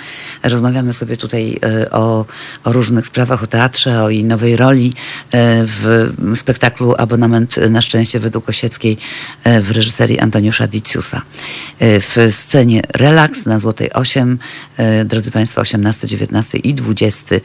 Rozmawiamy 0.43 0.93
sobie 0.93 1.17
tutaj 1.17 1.59
e, 1.63 1.91
o, 1.91 2.25
o 2.65 2.73
różnych 2.73 3.07
sprawach, 3.07 3.43
o 3.43 3.47
teatrze, 3.47 4.03
o 4.03 4.11
jej 4.11 4.25
nowej 4.25 4.57
roli 4.57 4.93
e, 5.31 5.65
w 5.65 6.13
spektaklu 6.37 6.95
Abonament 6.99 7.57
na 7.71 7.83
szczęście 7.83 8.21
według 8.21 8.49
Osieckiej 8.49 8.99
w 9.45 9.71
reżyserii 9.71 10.19
Antoniusza 10.19 10.67
Diciusa. 10.67 11.23
W 11.81 12.29
scenie 12.31 12.83
Relaks 12.95 13.47
na 13.47 13.59
Złotej 13.59 13.93
8, 13.93 14.39
drodzy 15.05 15.31
Państwo, 15.31 15.61
18, 15.61 16.09
19 16.09 16.59
i 16.59 16.75
20 16.75 17.37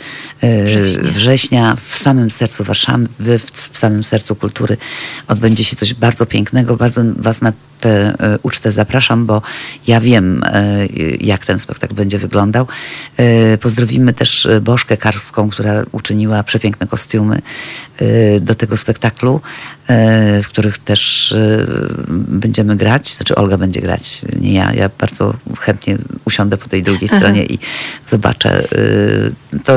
września, 0.41 1.11
września 1.11 1.77
w 1.89 1.97
samym 1.97 2.31
sercu 2.31 2.63
Warszawy, 2.63 3.39
w, 3.39 3.51
w 3.51 3.77
samym 3.77 4.03
sercu 4.03 4.35
kultury 4.35 4.77
odbędzie 5.27 5.63
się 5.63 5.75
coś 5.75 5.93
bardzo 5.93 6.25
pięknego. 6.25 6.77
Bardzo 6.77 7.01
Was 7.15 7.41
na 7.41 7.53
tę 7.79 7.89
e, 7.89 8.10
ucztę 8.43 8.71
zapraszam, 8.71 9.25
bo 9.25 9.41
ja 9.87 10.01
wiem, 10.01 10.43
e, 10.43 10.85
jak 11.19 11.45
ten 11.45 11.59
spektakl 11.59 11.95
będzie 11.95 12.19
wyglądał. 12.19 12.67
E, 13.17 13.57
pozdrowimy 13.57 14.13
też 14.13 14.47
Bożkę 14.61 14.97
Karską, 14.97 15.49
która 15.49 15.83
uczyniła 15.91 16.43
przepiękne 16.43 16.87
kostiumy 16.87 17.41
do 18.41 18.55
tego 18.55 18.77
spektaklu, 18.77 19.41
w 20.43 20.47
których 20.47 20.77
też 20.77 21.35
będziemy 22.27 22.75
grać. 22.75 23.13
Znaczy 23.13 23.35
Olga 23.35 23.57
będzie 23.57 23.81
grać, 23.81 24.21
nie 24.39 24.53
ja. 24.53 24.73
Ja 24.73 24.89
bardzo 24.99 25.33
chętnie 25.59 25.97
usiądę 26.25 26.57
po 26.57 26.69
tej 26.69 26.83
drugiej 26.83 27.07
stronie 27.09 27.45
i 27.45 27.59
zobaczę 28.07 28.63
to, 29.63 29.73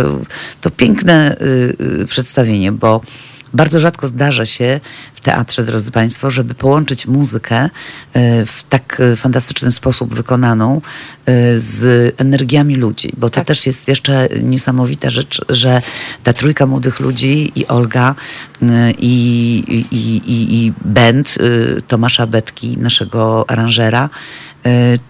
to 0.61 0.71
piękne 0.71 1.37
przedstawienie, 2.09 2.73
bo 2.73 3.01
bardzo 3.55 3.81
rzadko 3.81 4.09
zdarza 4.09 4.47
się 4.47 4.81
w 5.15 5.21
teatrze, 5.21 5.65
drodzy 5.65 5.91
Państwo, 5.91 6.31
żeby 6.31 6.55
połączyć 6.55 7.07
muzykę 7.07 7.57
e, 7.57 7.71
w 8.47 8.63
tak 8.69 9.01
e, 9.01 9.17
fantastyczny 9.17 9.71
sposób 9.71 10.15
wykonaną 10.15 10.77
e, 10.77 11.61
z 11.61 12.15
energiami 12.21 12.77
ludzi, 12.77 13.13
bo 13.17 13.31
to 13.31 13.35
tak. 13.35 13.47
też 13.47 13.67
jest 13.67 13.89
jeszcze 13.89 14.29
niesamowita 14.43 15.11
rzecz, 15.11 15.45
że 15.49 15.83
ta 16.25 16.33
trójka 16.33 16.67
młodych 16.67 17.01
ludzi 17.01 17.53
i 17.55 17.67
Olga 17.67 18.15
i, 18.99 19.65
i, 19.91 19.97
i, 19.97 20.55
i 20.55 20.73
band 20.85 21.39
Tomasza 21.89 22.27
Betki, 22.27 22.79
naszego 22.79 23.51
aranżera, 23.51 24.11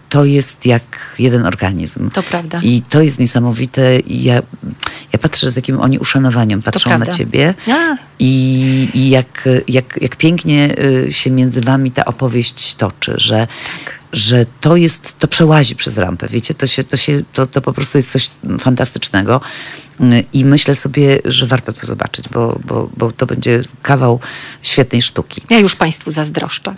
to 0.09 0.24
jest 0.24 0.66
jak 0.66 0.82
jeden 1.18 1.47
organizm. 1.47 2.10
To 2.10 2.22
prawda. 2.22 2.60
I 2.62 2.82
to 2.82 3.02
jest 3.02 3.18
niesamowite. 3.18 3.98
I 3.98 4.22
ja, 4.24 4.35
ja 5.12 5.18
patrzę, 5.18 5.51
z 5.51 5.56
jakim 5.56 5.81
oni 5.81 5.98
uszanowaniem 5.98 6.62
patrzą 6.62 6.98
na 6.98 7.06
ciebie. 7.06 7.55
Ja. 7.66 7.97
I, 8.18 8.89
i 8.94 9.10
jak, 9.10 9.48
jak, 9.68 9.98
jak 10.01 10.16
pięknie 10.16 10.74
y, 10.78 11.12
się 11.12 11.31
między 11.31 11.60
wami 11.60 11.90
ta 11.90 12.05
opowieść 12.05 12.74
toczy, 12.74 13.14
że 13.16 13.47
tak 13.85 14.03
że 14.15 14.47
to 14.61 14.77
jest, 14.77 15.19
to 15.19 15.28
przełazi 15.28 15.77
przez 15.77 15.99
rampę, 15.99 16.28
wiecie, 16.28 16.55
to, 16.55 16.66
się, 16.66 16.85
to, 16.85 16.97
się, 16.97 17.23
to, 17.32 17.47
to 17.47 17.61
po 17.61 17.73
prostu 17.73 17.99
jest 17.99 18.11
coś 18.11 18.31
fantastycznego 18.61 19.41
i 20.32 20.45
myślę 20.45 20.74
sobie, 20.74 21.19
że 21.24 21.47
warto 21.47 21.73
to 21.73 21.86
zobaczyć, 21.86 22.28
bo, 22.28 22.59
bo, 22.65 22.91
bo 22.97 23.12
to 23.12 23.27
będzie 23.27 23.62
kawał 23.82 24.20
świetnej 24.62 25.03
sztuki. 25.03 25.43
Ja 25.51 25.59
już 25.59 25.77
Państwu 25.77 26.11
zazdroszczę, 26.11 26.74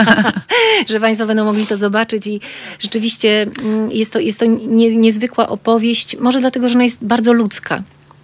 że 0.90 1.00
Państwo 1.00 1.26
będą 1.26 1.44
mogli 1.44 1.66
to 1.66 1.76
zobaczyć 1.76 2.26
i 2.26 2.40
rzeczywiście 2.78 3.46
mm, 3.62 3.92
jest 3.92 4.12
to, 4.12 4.18
jest 4.18 4.38
to 4.38 4.46
nie, 4.46 4.96
niezwykła 4.96 5.48
opowieść, 5.48 6.16
może 6.20 6.40
dlatego, 6.40 6.68
że 6.68 6.74
ona 6.74 6.84
jest 6.84 7.04
bardzo 7.04 7.32
ludzka, 7.32 7.82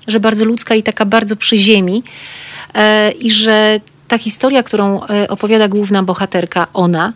że 0.08 0.20
bardzo 0.20 0.44
ludzka 0.44 0.74
i 0.74 0.82
taka 0.82 1.04
bardzo 1.04 1.36
przy 1.36 1.58
ziemi 1.58 2.02
e, 2.74 3.10
i 3.10 3.30
że 3.30 3.80
ta 4.08 4.18
historia, 4.18 4.62
którą 4.62 5.06
e, 5.06 5.28
opowiada 5.28 5.68
główna 5.68 6.02
bohaterka, 6.02 6.66
ona, 6.74 7.12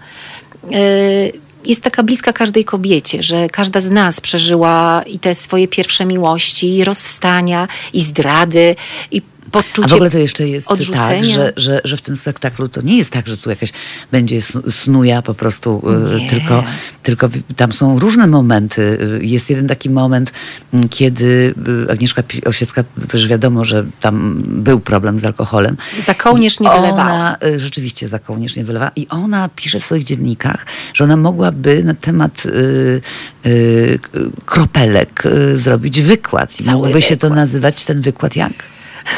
jest 1.64 1.82
taka 1.82 2.02
bliska 2.02 2.32
każdej 2.32 2.64
kobiecie, 2.64 3.22
że 3.22 3.48
każda 3.48 3.80
z 3.80 3.90
nas 3.90 4.20
przeżyła 4.20 5.02
i 5.06 5.18
te 5.18 5.34
swoje 5.34 5.68
pierwsze 5.68 6.06
miłości, 6.06 6.76
i 6.76 6.84
rozstania, 6.84 7.68
i 7.92 8.00
zdrady, 8.00 8.76
i 9.10 9.22
poczucie 9.50 9.84
A 9.84 9.88
w 9.88 9.92
ogóle 9.92 10.10
to 10.10 10.18
jeszcze 10.18 10.48
jest 10.48 10.68
tak, 10.68 10.74
odrzucenia. 10.74 11.08
tak, 11.08 11.24
że, 11.24 11.52
że, 11.56 11.80
że 11.84 11.96
w 11.96 12.02
tym 12.02 12.16
spektaklu 12.16 12.68
to 12.68 12.82
nie 12.82 12.98
jest 12.98 13.10
tak, 13.10 13.26
że 13.26 13.36
tu 13.36 13.50
jakaś 13.50 13.72
będzie 14.12 14.42
snuja 14.70 15.22
po 15.22 15.34
prostu, 15.34 15.82
y, 16.26 16.30
tylko, 16.30 16.64
tylko 17.02 17.28
tam 17.56 17.72
są 17.72 17.98
różne 17.98 18.26
momenty. 18.26 18.82
Y, 19.20 19.24
jest 19.24 19.50
jeden 19.50 19.68
taki 19.68 19.90
moment, 19.90 20.32
mm, 20.74 20.88
kiedy 20.88 21.54
y, 21.88 21.92
Agnieszka 21.92 22.22
Osiecka, 22.46 22.84
przecież 23.08 23.28
wiadomo, 23.28 23.64
że 23.64 23.84
tam 24.00 24.42
był 24.46 24.80
problem 24.80 25.20
z 25.20 25.24
alkoholem. 25.24 25.76
Za 26.02 26.14
kołnierz 26.14 26.60
nie 26.60 26.70
wylewała. 26.70 27.36
Rzeczywiście 27.56 28.08
za 28.08 28.18
kołnierz 28.18 28.56
nie 28.56 28.64
wylewała. 28.64 28.90
I 28.96 29.08
ona 29.08 29.48
pisze 29.56 29.80
w 29.80 29.84
swoich 29.84 30.04
dziennikach, 30.04 30.66
że 30.94 31.04
ona 31.04 31.16
mogłaby 31.16 31.84
na 31.84 31.94
temat 31.94 32.46
y, 32.46 33.00
y, 33.46 33.98
kropelek 34.46 35.26
y, 35.26 35.58
zrobić 35.58 36.02
wykład. 36.02 36.60
I 36.60 36.70
mogłoby 36.70 37.02
się 37.02 37.16
to 37.16 37.30
nazywać 37.30 37.84
ten 37.84 38.00
wykład 38.00 38.36
jak? 38.36 38.52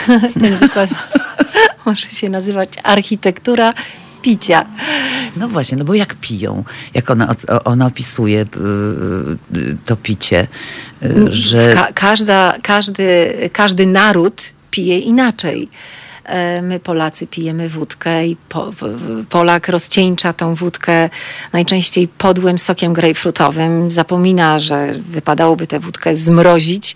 ten 0.41 0.59
wykład. 0.59 0.91
może 1.87 2.11
się 2.11 2.29
nazywać 2.29 2.69
architektura 2.83 3.75
picia. 4.23 4.67
No 5.37 5.49
właśnie, 5.49 5.79
no 5.79 5.85
bo 5.85 5.95
jak 5.95 6.15
piją, 6.15 6.65
jak 6.95 7.11
ona, 7.11 7.35
ona 7.65 7.87
opisuje 7.87 8.41
y, 8.41 9.59
y, 9.59 9.77
to 9.87 9.97
picie, 9.97 10.47
y, 11.03 11.27
że 11.29 11.75
Ka- 11.75 11.93
każda, 11.95 12.55
każdy, 12.63 13.35
każdy 13.53 13.87
naród 13.87 14.43
pije 14.71 14.99
inaczej. 14.99 15.69
E, 16.25 16.63
My 16.63 16.81
Polacy 16.81 17.27
pijemy 17.27 17.69
wódkę 17.69 18.27
i 18.27 18.37
po, 18.49 18.71
Polak 19.29 19.69
rozcieńcza 19.69 20.33
tą 20.33 20.55
wódkę 20.55 21.11
najczęściej 21.53 22.09
podłym 22.09 22.59
sokiem 22.59 22.93
grejpfrutowym. 22.93 23.91
Zapomina, 23.91 24.59
że 24.59 24.93
wypadałoby 25.09 25.67
tę 25.67 25.81
wódkę 25.81 26.17
zmrozić. 26.17 26.95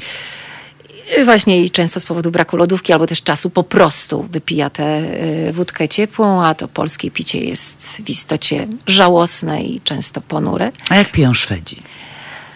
I 1.21 1.25
Właśnie 1.25 1.65
i 1.65 1.71
często 1.71 2.01
z 2.01 2.07
powodu 2.07 2.31
braku 2.31 2.57
lodówki 2.57 2.93
albo 2.93 3.07
też 3.07 3.23
czasu 3.23 3.51
po 3.51 3.63
prostu 3.63 4.23
wypija 4.23 4.71
tę 4.71 4.85
e, 4.85 5.53
wódkę 5.53 5.89
ciepłą, 5.89 6.45
a 6.45 6.55
to 6.55 6.69
polskie 6.69 7.11
picie 7.11 7.41
jest 7.41 7.79
w 7.79 8.11
istocie 8.11 8.67
żałosne 8.87 9.63
i 9.63 9.81
często 9.81 10.21
ponure. 10.21 10.73
a 10.89 10.97
jak 10.97 11.13
piją 11.13 11.35
Szwedzi? 11.35 11.83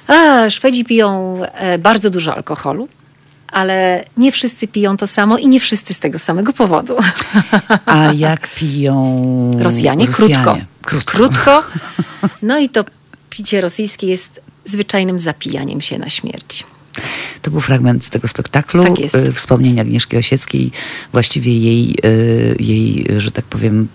A, 0.07 0.51
Szwedzi 0.51 0.85
piją 0.85 1.41
e, 1.45 1.79
bardzo 1.79 2.11
dużo 2.11 2.35
alkoholu, 2.37 2.89
ale 3.53 4.05
nie 4.17 4.33
wszyscy 4.33 4.69
piją 4.69 4.97
to 4.97 5.07
samo 5.07 5.39
i 5.39 5.49
nie 5.49 5.61
wszyscy 5.61 5.95
z 5.95 6.01
tego 6.01 6.19
samego 6.19 6.53
powodu. 6.53 6.97
A 7.87 8.13
jak 8.13 8.55
piją 8.55 9.57
Rosjanie, 9.61 10.09
krótko. 10.09 10.59
Krótko. 10.83 11.13
Krótko. 11.17 11.63
No 12.43 12.59
i 12.59 12.69
to 12.69 12.85
picie 13.31 13.61
rosyjskie 13.61 14.07
jest 14.07 14.41
zwyczajnym 14.65 15.21
zapijaniem 15.21 15.81
się 15.81 15.99
na 15.99 16.09
śmierć. 16.09 16.65
To 17.43 17.51
był 17.51 17.61
fragment 17.61 18.11
tego 18.11 18.29
spektaklu. 18.29 18.85
Tak 18.85 18.99
jest. 18.99 19.15
y, 19.15 19.33
Wspomnień 19.33 19.81
Agnieszki 19.81 20.17
Osieckiej, 20.17 20.71
właściwie 21.13 21.59
jej, 21.59 21.97
y, 22.05 22.57
jej 22.59 23.07
że 23.17 23.31
tak 23.31 23.45
powiem, 23.45 23.89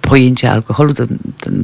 pojęcia 0.00 0.52
alkoholu. 0.52 0.94
Ten, 0.94 1.08
ten, 1.40 1.62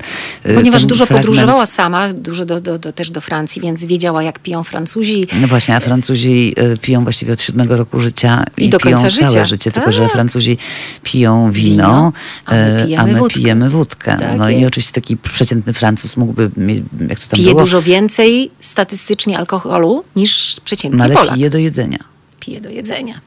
Ponieważ 0.55 0.81
ten 0.83 0.89
dużo 0.89 1.05
fragment- 1.05 1.17
podróżowała 1.17 1.67
sama, 1.67 2.13
dużo 2.13 2.47
do, 2.47 2.61
do, 2.61 2.79
do, 2.79 2.93
też 2.93 3.11
do 3.11 3.21
Francji, 3.21 3.63
więc 3.63 3.85
wiedziała, 3.85 4.23
jak 4.23 4.39
piją 4.39 4.65
Francuzi. 4.65 5.27
No 5.41 5.49
właśnie, 5.49 5.77
a 5.77 5.81
Francuzi 5.81 6.55
y, 6.75 6.79
piją 6.79 7.03
właściwie 7.05 7.33
od 7.33 7.41
siódmego 7.41 7.77
roku 7.77 8.01
życia 8.01 8.45
i, 8.59 8.65
I 8.65 8.69
do 8.69 8.79
piją 8.79 8.97
końca 8.99 9.17
całe 9.17 9.29
życia. 9.31 9.47
życie, 9.47 9.73
tylko 9.73 9.87
Tak. 9.91 9.95
że 9.95 10.09
Francuzi 10.09 10.59
piją 11.03 11.53
wino, 11.53 12.13
a 12.47 12.55
my 12.55 12.83
y, 12.83 12.85
pijemy 12.87 13.03
a 13.03 13.07
my 13.07 13.19
wódkę. 13.19 13.35
pijemy 13.41 13.71
wódkę. 13.71 14.17
Tak 14.21 14.39
no 14.39 14.51
i 14.51 14.55
jest. 14.55 14.67
oczywiście 14.67 14.93
taki 14.93 15.17
przeciętny 15.17 15.73
Francuz 15.73 16.17
mógłby 16.17 16.51
mieć, 16.57 16.83
jak 17.09 17.21
to 17.21 17.27
tam 17.29 17.37
Pije 17.37 17.51
było, 17.51 17.61
dużo 17.61 17.83
więcej 17.83 18.51
statystycznie 18.61 19.39
alkoholu 19.39 20.05
niż 20.17 20.57
przeciętny 20.65 20.99
no, 20.99 21.05
ale 21.05 21.15
Polak. 21.15 21.35
pije 21.35 21.51
do 21.51 21.59
jedzenia. 21.59 21.99
Pije 22.41 22.61
do 22.61 22.71
jedzenia. 22.71 23.21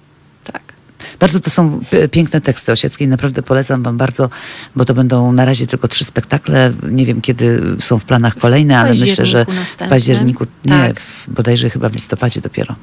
Tak. 0.44 0.62
Bardzo 1.20 1.40
to 1.40 1.50
są 1.50 1.80
piękne 2.12 2.42
teksty 2.42 2.72
Osieckiej, 2.72 3.08
naprawdę 3.08 3.44
polecam 3.44 3.84
wam 3.84 3.98
bardzo, 3.98 4.30
bo 4.76 4.86
to 4.86 4.94
będą 4.94 5.32
na 5.32 5.46
razie 5.46 5.68
tylko 5.68 5.88
trzy 5.88 6.04
spektakle. 6.04 6.74
Nie 6.90 7.06
wiem, 7.06 7.22
kiedy 7.22 7.62
są 7.80 8.00
w 8.00 8.06
planach 8.06 8.38
kolejne, 8.38 8.80
ale 8.80 8.94
myślę, 8.94 9.26
że 9.26 9.46
październiku 9.46 9.86
w 9.86 9.90
październiku, 9.90 10.46
nie, 10.66 10.72
Tak. 10.72 11.00
w, 11.00 11.30
bodajże 11.34 11.70
chyba 11.70 11.90
w 11.90 11.94
listopadzie 11.94 12.42
dopiero. 12.42 12.76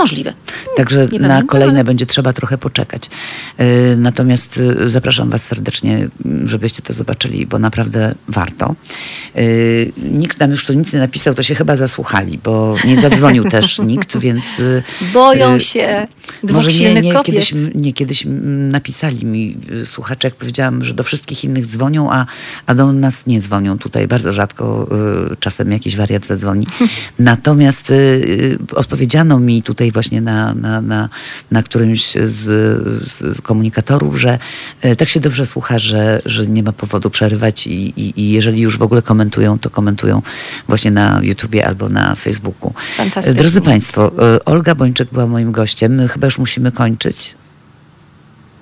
Możliwe. 0.00 0.32
Także 0.76 0.96
Nie 1.12 1.18
na 1.18 1.28
pamiętam, 1.28 1.46
kolejne 1.46 1.74
ale- 1.74 1.84
będzie 1.84 2.06
trzeba 2.06 2.32
trochę 2.32 2.58
poczekać. 2.58 3.10
Y, 3.60 3.96
Natomiast 3.96 4.56
y, 4.56 4.88
zapraszam 4.88 5.30
Was 5.30 5.42
serdecznie, 5.42 6.08
m, 6.24 6.48
żebyście 6.48 6.82
to 6.82 6.92
zobaczyli, 6.92 7.46
bo 7.46 7.58
naprawdę 7.58 8.14
warto. 8.28 8.74
Y, 9.36 9.92
Nikt 10.12 10.40
nam 10.40 10.50
już 10.50 10.66
tu 10.66 10.72
nic 10.72 10.92
nie 10.92 11.00
napisał, 11.00 11.34
to 11.34 11.42
się 11.42 11.54
chyba 11.54 11.76
zasłuchali, 11.76 12.38
bo 12.44 12.76
nie 12.84 12.96
zadzwonił 13.00 13.44
też 13.50 13.78
nikt, 13.78 14.18
więc... 14.18 14.60
y, 14.60 14.82
Boją 15.12 15.54
y, 15.54 15.60
się 15.60 16.06
dwóch 16.42 16.52
Może 16.56 16.68
nie, 16.68 16.74
silnych 16.76 17.04
nie, 17.04 17.12
kobiet. 17.12 17.26
kiedyś, 17.26 17.52
nie, 17.74 17.92
kiedyś 17.92 18.26
mm, 18.26 18.72
napisali 18.72 19.26
mi 19.26 19.56
y, 19.72 19.86
słuchacze, 19.86 20.28
jak 20.28 20.34
powiedziałam, 20.34 20.84
że 20.84 20.94
do 20.94 21.02
wszystkich 21.04 21.44
innych 21.44 21.66
dzwonią, 21.66 22.12
a, 22.12 22.26
a 22.66 22.74
do 22.74 22.92
nas 22.92 23.26
nie 23.26 23.40
dzwonią. 23.40 23.78
Tutaj 23.78 24.08
bardzo 24.08 24.32
rzadko 24.32 24.88
y, 25.32 25.36
czasem 25.36 25.72
jakiś 25.72 25.96
wariat 25.96 26.26
zadzwoni. 26.26 26.66
Natomiast 27.18 27.90
y, 27.90 27.94
y, 27.94 28.58
odpowiedziano 28.74 29.40
mi 29.40 29.62
tutaj 29.62 29.89
właśnie 29.92 30.20
na, 30.20 30.54
na, 30.54 30.80
na, 30.80 31.08
na 31.50 31.62
którymś 31.62 32.12
z, 32.12 32.42
z, 33.08 33.40
komunikatorów, 33.40 34.20
że 34.20 34.38
y, 34.84 34.96
tak 34.96 35.08
się 35.08 35.20
dobrze 35.20 35.46
słucha, 35.46 35.78
że, 35.78 36.22
że 36.24 36.46
nie 36.46 36.62
ma 36.62 36.72
powodu 36.72 37.10
przerywać 37.10 37.66
i, 37.66 38.00
i, 38.00 38.20
i 38.20 38.30
jeżeli 38.30 38.60
już 38.60 38.78
w 38.78 38.82
ogóle 38.82 39.02
komentują, 39.02 39.58
to 39.58 39.70
komentują 39.70 40.22
właśnie 40.68 40.90
na 40.90 41.20
YouTubie 41.22 41.66
albo 41.66 41.88
na 41.88 42.14
Facebooku. 42.14 42.72
Fantastycznie. 42.96 43.40
Drodzy 43.40 43.60
Państwo, 43.60 44.12
y, 44.36 44.44
Olga 44.44 44.74
Bończyk 44.74 45.08
była 45.12 45.26
moim 45.26 45.52
gościem. 45.52 45.94
My 45.94 46.08
chyba 46.08 46.26
już 46.26 46.38
musimy 46.38 46.72
kończyć. 46.72 47.39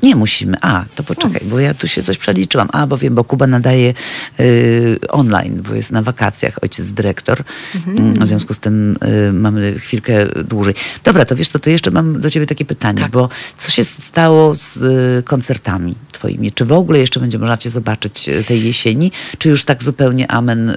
Nie 0.03 0.16
musimy. 0.16 0.57
A, 0.61 0.85
to 0.95 1.03
poczekaj, 1.03 1.41
bo 1.45 1.59
ja 1.61 1.75
tu 1.75 1.89
się 1.89 2.03
coś 2.03 2.19
przeliczyłam. 2.19 2.69
A, 2.73 2.87
bo 2.87 2.97
wiem, 2.97 3.15
bo 3.15 3.25
Kuba 3.25 3.47
nadaje 3.47 3.95
y, 4.41 4.99
online, 5.09 5.62
bo 5.69 5.75
jest 5.75 5.93
na 5.93 6.03
wakacjach, 6.03 6.59
ojciec 6.62 6.93
dyrektor. 6.93 7.43
Mm, 7.87 8.15
W 8.15 8.29
związku 8.29 8.55
z 8.55 8.59
tym 8.59 8.97
y, 9.29 9.33
mamy 9.33 9.79
chwilkę 9.79 10.27
dłużej. 10.45 10.75
Dobra, 11.05 11.25
to 11.25 11.37
wiesz 11.37 11.49
co, 11.49 11.59
to 11.59 11.70
jeszcze 11.70 11.91
mam 11.91 12.20
do 12.20 12.31
ciebie 12.31 12.47
takie 12.47 12.65
pytanie, 12.65 13.01
Tak. 13.01 13.11
bo 13.11 13.29
co 13.59 13.70
się 13.70 13.85
stało 13.85 14.55
z 14.55 14.77
y, 14.77 15.23
koncertami 15.23 15.95
twoimi? 16.12 16.53
Czy 16.53 16.65
w 16.65 16.73
ogóle 16.73 16.99
jeszcze 16.99 17.20
będzie 17.20 17.39
można 17.39 17.57
cię 17.57 17.70
zobaczyć 17.70 18.29
y, 18.29 18.45
tej 18.45 18.65
jesieni? 18.65 19.12
Czy 19.39 19.49
już 19.49 19.65
tak 19.65 19.83
zupełnie 19.85 20.31
amen 20.31 20.70
y, 20.70 20.77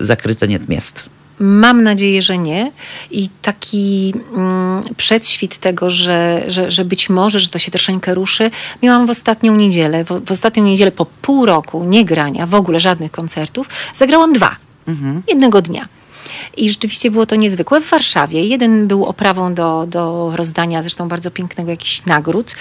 zakryto 0.00 0.46
nie 0.46 0.60
jest? 0.68 1.15
Mam 1.38 1.82
nadzieję, 1.82 2.22
że 2.22 2.38
nie. 2.38 2.72
I 3.10 3.28
taki 3.42 4.14
mm, 4.34 4.82
przedświt 4.96 5.56
tego, 5.56 5.90
że, 5.90 6.44
że, 6.48 6.70
że 6.70 6.84
być 6.84 7.10
może, 7.10 7.40
że 7.40 7.48
to 7.48 7.58
się 7.58 7.70
troszeczkę 7.70 8.14
ruszy, 8.14 8.50
miałam 8.82 9.06
w 9.06 9.10
ostatnią 9.10 9.56
niedzielę. 9.56 10.04
W, 10.04 10.24
w 10.26 10.30
ostatnią 10.30 10.64
niedzielę 10.64 10.92
po 10.92 11.06
pół 11.06 11.46
roku 11.46 11.84
nie 11.84 12.04
grania, 12.04 12.46
w 12.46 12.54
ogóle 12.54 12.80
żadnych 12.80 13.12
koncertów, 13.12 13.68
zagrałam 13.94 14.32
dwa. 14.32 14.56
Jednego 15.28 15.62
dnia. 15.62 15.88
I 16.56 16.70
rzeczywiście 16.70 17.10
było 17.10 17.26
to 17.26 17.36
niezwykłe. 17.36 17.80
W 17.80 17.90
Warszawie 17.90 18.46
jeden 18.46 18.86
był 18.86 19.04
oprawą 19.04 19.54
do, 19.54 19.86
do 19.88 20.32
rozdania 20.34 20.82
zresztą 20.82 21.08
bardzo 21.08 21.30
pięknego 21.30 21.70
jakichś 21.70 22.04
nagród 22.06 22.50
e, 22.50 22.54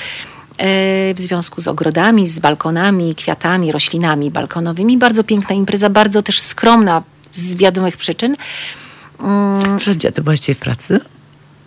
w 1.13 1.19
związku 1.19 1.61
z 1.61 1.67
ogrodami, 1.67 2.27
z 2.27 2.39
balkonami, 2.39 3.15
kwiatami, 3.15 3.71
roślinami 3.71 4.31
balkonowymi. 4.31 4.97
Bardzo 4.97 5.23
piękna 5.23 5.55
impreza, 5.55 5.89
bardzo 5.89 6.23
też 6.23 6.41
skromna 6.41 7.03
z 7.35 7.55
wiadomych 7.55 7.97
przyczyn. 7.97 8.35
Mm, 9.19 9.79
Wszędzie, 9.79 10.11
ty 10.11 10.21
byłaś 10.21 10.39
dzisiaj 10.39 10.55
w 10.55 10.59
pracy? 10.59 10.99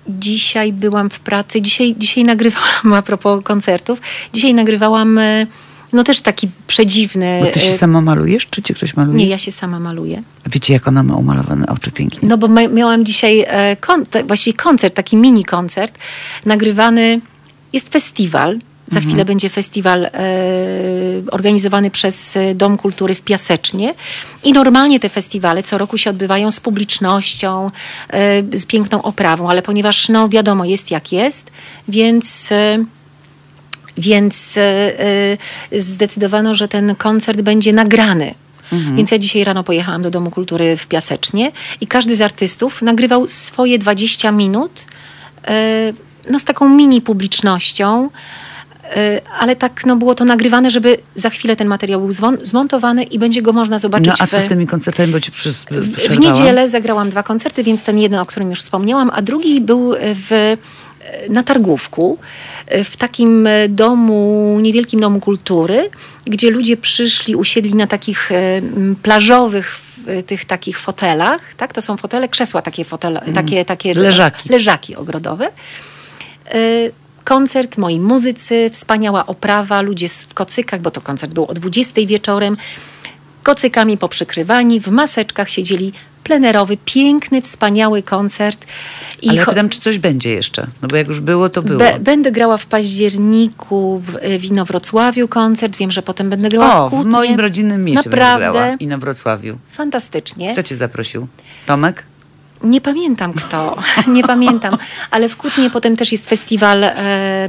Dzisiaj 0.09 0.73
byłam 0.73 1.11
w 1.11 1.21
pracy, 1.21 1.63
dzisiaj, 1.63 1.95
dzisiaj 1.99 2.25
nagrywałam, 2.25 2.93
a 2.99 3.03
propos 3.03 3.45
koncertów, 3.45 4.01
dzisiaj 4.33 4.55
nagrywałam 4.55 5.19
e, 5.19 5.47
no 5.93 6.05
też 6.05 6.21
taki 6.21 6.51
przedziwny... 6.67 7.41
Bo 7.45 7.51
ty 7.51 7.61
się 7.61 7.69
e, 7.69 7.79
sama 7.79 8.01
malujesz, 8.01 8.47
czy 8.51 8.63
cię 8.63 8.75
ktoś 8.75 8.97
maluje? 8.97 9.19
Nie, 9.19 9.27
ja 9.27 9.39
się 9.39 9.53
sama 9.53 9.81
maluję. 9.81 10.23
A 10.47 10.49
Wiecie, 10.49 10.73
jak 10.73 10.89
ona 10.89 11.03
ma 11.03 11.17
umalowane 11.17 11.67
oczy 11.67 11.91
pięknie? 11.91 12.29
No 12.29 12.39
bo 12.39 12.49
miałam 12.49 13.05
dzisiaj 13.05 13.45
e, 13.49 13.77
kon, 13.77 14.05
właściwie 14.27 14.57
koncert, 14.57 14.95
taki 14.95 15.17
mini 15.17 15.45
koncert, 15.45 15.99
nagrywany, 16.45 17.21
jest 17.73 17.89
festiwal, 17.89 18.59
za 18.89 19.01
chwilę 19.01 19.25
będzie 19.25 19.49
festiwal 19.49 20.05
e, 20.05 20.11
organizowany 21.31 21.91
przez 21.91 22.37
e, 22.37 22.55
Dom 22.55 22.77
Kultury 22.77 23.15
w 23.15 23.21
Piasecznie 23.21 23.95
i 24.45 24.53
normalnie 24.53 25.01
te 25.01 25.09
festiwale 25.09 25.63
co 25.63 25.79
roku 25.79 25.99
się 25.99 26.11
odbywają 26.11 26.51
z 26.51 26.61
publicznością, 26.61 27.71
e, 28.11 28.43
z 28.59 28.67
piękną 28.67 29.03
oprawą, 29.03 29.51
ale 29.51 29.63
ponieważ 29.63 30.09
no 30.09 30.29
wiadomo 30.29 30.65
jest 30.65 30.91
jak 30.91 31.13
jest, 31.13 31.51
więc... 31.89 32.53
E, 32.53 32.85
więc 34.01 34.57
e, 34.57 34.61
e, 35.73 35.81
zdecydowano, 35.81 36.55
że 36.55 36.69
ten 36.69 36.95
koncert 36.95 37.41
będzie 37.41 37.73
nagrany. 37.73 38.35
Więc 38.97 39.11
ja 39.11 39.19
dzisiaj 39.19 39.45
rano 39.45 39.65
pojechałam 39.65 40.03
do 40.03 40.11
Domu 40.11 40.31
Kultury 40.31 40.77
w 40.77 40.87
Piasecznie 40.87 41.53
i 41.81 41.87
każdy 41.87 42.17
z 42.17 42.21
artystów 42.21 42.83
nagrywał 42.83 43.27
swoje 43.27 43.79
20 43.79 44.33
minut 44.33 44.81
no, 46.31 46.41
z 46.41 46.45
taką 46.45 46.69
mini 46.69 47.01
publicznością. 47.01 48.11
E, 48.97 49.21
Ale 49.39 49.57
tak 49.57 49.87
no, 49.87 49.97
było 49.97 50.15
to 50.15 50.25
nagrywane, 50.25 50.71
żeby 50.71 50.99
za 51.15 51.31
chwilę 51.31 51.57
ten 51.57 51.69
materiał 51.69 52.01
był 52.01 52.13
zmontowany 52.43 53.05
i 53.05 53.19
będzie 53.19 53.43
go 53.43 53.53
można 53.53 53.79
zobaczyć 53.79 54.07
No 54.07 54.15
a 54.19 54.27
w, 54.27 54.31
co 54.31 54.41
z 54.41 54.47
tymi 54.47 54.67
koncertami, 54.67 55.13
bo 55.13 55.21
ci 55.21 55.33
przy, 55.33 55.53
w, 55.71 56.19
niedzielę 56.19 56.69
zagrałam 56.69 57.11
dwa 57.11 57.23
koncerty, 57.23 57.63
więc 57.63 57.83
ten 57.83 57.99
jeden, 57.99 58.21
o 58.21 58.27
którym 58.27 58.51
już 58.51 58.61
wspomniałam, 58.61 59.11
a 59.15 59.23
drugi 59.23 59.61
był 59.61 59.95
w, 60.01 60.57
na 61.31 61.43
Targówku, 61.43 62.19
w 62.85 62.97
takim 62.97 63.49
domu, 63.69 64.59
niewielkim 64.63 65.01
domu 65.01 65.21
kultury, 65.21 65.91
gdzie 66.25 66.51
ludzie 66.51 66.77
przyszli, 66.77 67.37
usiedli 67.37 67.75
na 67.75 67.87
takich 67.87 68.33
e, 68.33 68.61
plażowych 69.03 69.81
tych 70.27 70.45
takich 70.45 70.79
fotelach, 70.79 71.55
tak? 71.57 71.73
To 71.73 71.83
są 71.83 71.97
fotele, 71.97 72.29
krzesła 72.29 72.63
takie 72.63 72.85
fotele, 72.85 73.23
takie, 73.35 73.65
takie 73.65 73.95
Leżaki. 73.95 74.49
leżaki 74.49 74.97
ogrodowe. 74.97 75.49
Koncert, 77.33 77.79
moi 77.79 78.01
muzycy, 78.01 78.71
wspaniała 78.73 79.27
oprawa, 79.27 79.81
ludzie 79.81 80.09
w 80.09 80.35
kocykach, 80.35 80.81
bo 80.81 80.91
to 80.91 81.01
koncert 81.01 81.35
był 81.35 81.45
o 81.45 81.55
20 81.55 81.93
wieczorem, 82.07 82.57
kocykami 83.43 83.99
poprzykrywani, 83.99 84.81
w 84.81 84.87
maseczkach 84.89 85.51
siedzieli 85.51 85.93
plenerowy, 86.25 86.77
piękny, 86.85 87.43
wspaniały 87.43 88.03
koncert. 88.03 88.67
I 89.23 89.29
Ale 89.31 89.43
cho- 89.43 89.49
pytam, 89.51 89.69
czy 89.69 89.81
coś 89.81 89.99
będzie 89.99 90.31
jeszcze? 90.31 90.67
No 90.83 90.89
bo 90.89 90.97
jak 90.97 91.09
już 91.09 91.21
było, 91.21 91.49
to 91.49 91.63
było. 91.63 91.79
Be- 91.79 91.99
będę 92.01 92.33
grała 92.33 92.57
w 92.57 92.67
październiku 92.67 94.03
w, 94.07 94.41
w 94.41 94.45
Inowrocławiu 94.45 95.29
koncert. 95.29 95.77
Wiem, 95.77 95.91
że 95.91 96.03
potem 96.03 96.31
będę 96.31 96.49
grała 96.49 96.85
o, 96.85 96.89
w 96.89 96.91
Kutnie. 96.91 97.05
w 97.05 97.13
moim 97.13 97.41
rodzinnym 97.41 97.85
mieście 97.85 98.11
Naprawdę. 98.11 98.45
będę 98.47 98.59
grała. 98.59 98.77
I 98.81 98.87
na 98.87 98.99
Wrocławiu. 98.99 99.59
Fantastycznie. 99.73 100.53
Kto 100.53 100.63
cię 100.63 100.77
zaprosił? 100.77 101.27
Tomek? 101.67 102.05
Nie 102.63 102.81
pamiętam 102.81 103.33
kto, 103.33 103.77
nie 104.17 104.23
pamiętam, 104.23 104.79
ale 105.11 105.29
w 105.29 105.37
Kutnie 105.37 105.71
potem 105.71 105.97
też 105.97 106.13
jest 106.13 106.29
festiwal 106.29 106.85
e, 106.85 106.91
e, 106.95 107.49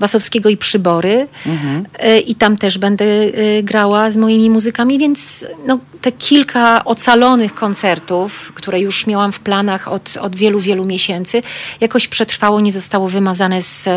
Wasowskiego 0.00 0.48
i 0.48 0.56
Przybory 0.56 1.26
mhm. 1.46 1.86
e, 1.98 2.18
i 2.18 2.34
tam 2.34 2.56
też 2.56 2.78
będę 2.78 3.04
e, 3.04 3.62
grała 3.62 4.10
z 4.10 4.16
moimi 4.16 4.50
muzykami, 4.50 4.98
więc 4.98 5.46
no, 5.66 5.78
te 6.00 6.12
kilka 6.12 6.84
ocalonych 6.84 7.54
koncertów, 7.54 8.52
które 8.54 8.80
już 8.80 9.06
miałam 9.06 9.32
w 9.32 9.40
planach 9.40 9.88
od, 9.88 10.16
od 10.16 10.36
wielu, 10.36 10.60
wielu 10.60 10.84
miesięcy, 10.84 11.42
jakoś 11.80 12.08
przetrwało, 12.08 12.60
nie 12.60 12.72
zostało 12.72 13.08
wymazane 13.08 13.62
z, 13.62 13.88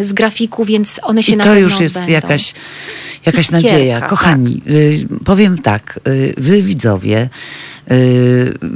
z 0.00 0.12
grafiku, 0.12 0.64
więc 0.64 1.00
one 1.02 1.22
się 1.22 1.32
I 1.32 1.36
na 1.36 1.44
to 1.44 1.54
już 1.54 1.80
jest 1.80 2.08
jakaś 2.08 2.54
jakaś 3.26 3.40
Iskierka, 3.40 3.68
nadzieja. 3.68 4.00
Kochani, 4.00 4.62
tak. 4.62 5.24
powiem 5.24 5.58
tak, 5.58 6.00
y, 6.08 6.34
wy 6.38 6.62
widzowie 6.62 7.28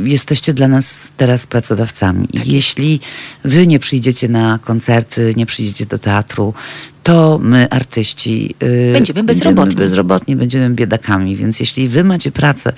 jesteście 0.05 0.53
dla 0.53 0.69
nas 0.69 1.01
teraz 1.16 1.47
pracodawcami. 1.47 2.28
I 2.32 2.39
Tak 2.39 2.47
jeśli 2.47 3.01
wy 3.45 3.66
nie 3.66 3.78
przyjdziecie 3.78 4.28
na 4.28 4.59
koncerty, 4.65 5.35
nie 5.36 5.47
przyjdziecie 5.47 5.86
do 5.86 5.99
teatru, 5.99 6.55
to 7.03 7.39
my, 7.43 7.70
artyści, 7.70 8.55
y, 8.62 8.93
będziemy 8.93 9.24
bezrobotni. 9.24 9.65
Będziemy 9.65 9.85
bezrobotni, 9.85 10.36
będziemy 10.36 10.70
biedakami. 10.70 11.36
Więc 11.36 11.61
jeśli 11.61 11.89
wy 11.89 12.05
macie 12.05 12.32
pracę, 12.32 12.70
y, 12.70 12.74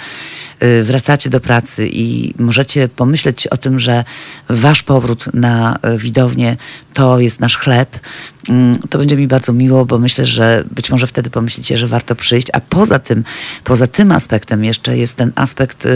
wracacie 0.82 1.30
do 1.30 1.40
pracy 1.40 1.88
i 1.92 2.34
możecie 2.38 2.88
pomyśleć 2.88 3.46
o 3.46 3.56
tym, 3.56 3.78
że 3.78 4.04
wasz 4.48 4.82
powrót 4.82 5.34
na 5.34 5.78
y, 5.94 5.98
widownię 5.98 6.56
to 6.94 7.20
jest 7.20 7.40
nasz 7.40 7.56
chleb, 7.56 8.00
mm, 8.48 8.78
to 8.90 8.98
będzie 8.98 9.16
mi 9.16 9.26
bardzo 9.26 9.52
miło, 9.52 9.86
bo 9.86 9.98
myślę, 9.98 10.26
że 10.26 10.64
być 10.70 10.90
może 10.90 11.06
wtedy 11.06 11.30
pomyślicie, 11.30 11.78
że 11.78 11.86
warto 11.86 12.14
przyjść. 12.14 12.48
A 12.52 12.60
poza 12.60 12.98
tym, 12.98 13.24
poza 13.64 13.86
tym 13.86 14.12
aspektem 14.12 14.64
jeszcze 14.64 14.98
jest 14.98 15.16
ten 15.16 15.32
aspekt 15.34 15.88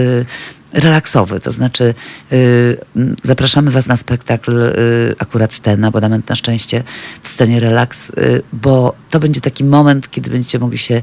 relaksowy, 0.73 1.41
to 1.41 1.53
znaczy 1.53 1.95
y, 2.33 2.79
zapraszamy 3.25 3.71
Was 3.71 3.87
na 3.87 3.97
spektakl, 3.97 4.61
y, 4.61 5.15
akurat 5.19 5.59
ten 5.59 5.85
abonament 5.85 6.29
na 6.29 6.37
szczęście 6.37 6.83
w 7.23 7.29
scenie 7.29 7.61
relaks, 7.61 8.11
y, 8.11 8.43
bo 8.53 8.95
to 9.11 9.21
będzie 9.21 9.41
taki 9.41 9.65
moment, 9.65 10.11
kiedy 10.11 10.31
będziecie 10.31 10.59
mogli 10.59 10.79
się 10.79 11.03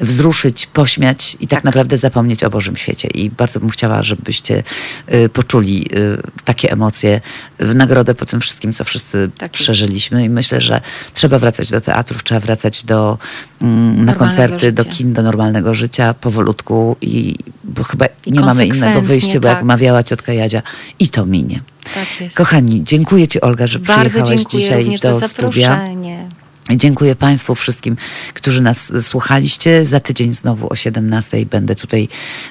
wzruszyć, 0.00 0.66
pośmiać 0.66 1.36
i 1.40 1.48
tak, 1.48 1.58
tak 1.58 1.64
naprawdę 1.64 1.96
zapomnieć 1.96 2.44
o 2.44 2.50
Bożym 2.50 2.76
świecie. 2.76 3.08
I 3.08 3.30
bardzo 3.30 3.60
bym 3.60 3.70
chciała, 3.70 4.02
żebyście 4.02 4.62
poczuli 5.32 5.90
takie 6.44 6.72
emocje 6.72 7.20
w 7.58 7.74
nagrodę 7.74 8.14
po 8.14 8.26
tym 8.26 8.40
wszystkim, 8.40 8.74
co 8.74 8.84
wszyscy 8.84 9.30
tak 9.38 9.52
przeżyliśmy. 9.52 10.24
I 10.24 10.28
myślę, 10.28 10.60
że 10.60 10.80
trzeba 11.14 11.38
wracać 11.38 11.70
do 11.70 11.80
teatrów, 11.80 12.24
trzeba 12.24 12.40
wracać 12.40 12.84
do, 12.84 13.18
mm, 13.62 14.04
na 14.04 14.14
koncerty, 14.14 14.58
życia. 14.58 14.72
do 14.72 14.84
kin, 14.84 15.12
do 15.12 15.22
normalnego 15.22 15.74
życia 15.74 16.14
powolutku 16.14 16.96
i 17.00 17.38
bo 17.64 17.84
chyba 17.84 18.06
I 18.26 18.32
nie 18.32 18.40
mamy 18.40 18.66
innego 18.66 19.00
wyjścia, 19.08 19.32
tak. 19.32 19.42
bo 19.42 19.48
jak 19.48 19.58
tak. 19.58 19.64
mawiała 19.64 20.02
ciotka 20.02 20.32
Jadzia, 20.32 20.62
i 20.98 21.08
to 21.08 21.26
minie. 21.26 21.60
Tak 21.94 22.06
Kochani, 22.34 22.84
dziękuję 22.84 23.28
Ci 23.28 23.40
Olga, 23.40 23.66
że 23.66 23.78
Bardzo 23.78 24.10
przyjechałaś 24.10 24.42
dzisiaj 24.50 24.96
do 25.02 25.28
studia. 25.28 25.80
Dziękuję 26.76 27.16
Państwu 27.16 27.54
wszystkim, 27.54 27.96
którzy 28.34 28.62
nas 28.62 28.92
słuchaliście. 29.00 29.86
Za 29.86 30.00
tydzień 30.00 30.34
znowu 30.34 30.72
o 30.72 30.76
17 30.76 31.46
będę 31.46 31.74
tutaj 31.74 32.08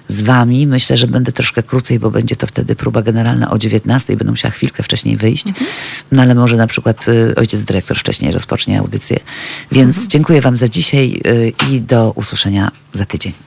z 0.07 0.21
Wami. 0.21 0.67
Myślę, 0.67 0.97
że 0.97 1.07
będę 1.07 1.31
troszkę 1.31 1.63
krócej, 1.63 1.99
bo 1.99 2.11
będzie 2.11 2.35
to 2.35 2.47
wtedy 2.47 2.75
próba 2.75 3.01
generalna 3.01 3.51
o 3.51 3.57
19. 3.57 4.17
Będę 4.17 4.31
musiała 4.31 4.51
chwilkę 4.51 4.83
wcześniej 4.83 5.17
wyjść. 5.17 5.47
Mhm. 5.47 5.67
No 6.11 6.21
ale 6.21 6.35
może 6.35 6.57
na 6.57 6.67
przykład 6.67 7.07
y, 7.07 7.35
ojciec 7.35 7.61
dyrektor 7.61 7.97
wcześniej 7.97 8.31
rozpocznie 8.31 8.79
audycję. 8.79 9.19
Więc 9.71 9.95
mhm. 9.95 10.09
dziękuję 10.09 10.41
Wam 10.41 10.57
za 10.57 10.67
dzisiaj 10.67 11.21
y, 11.27 11.53
i 11.71 11.81
do 11.81 12.11
usłyszenia 12.15 12.71
za 12.93 13.05
tydzień. 13.05 13.46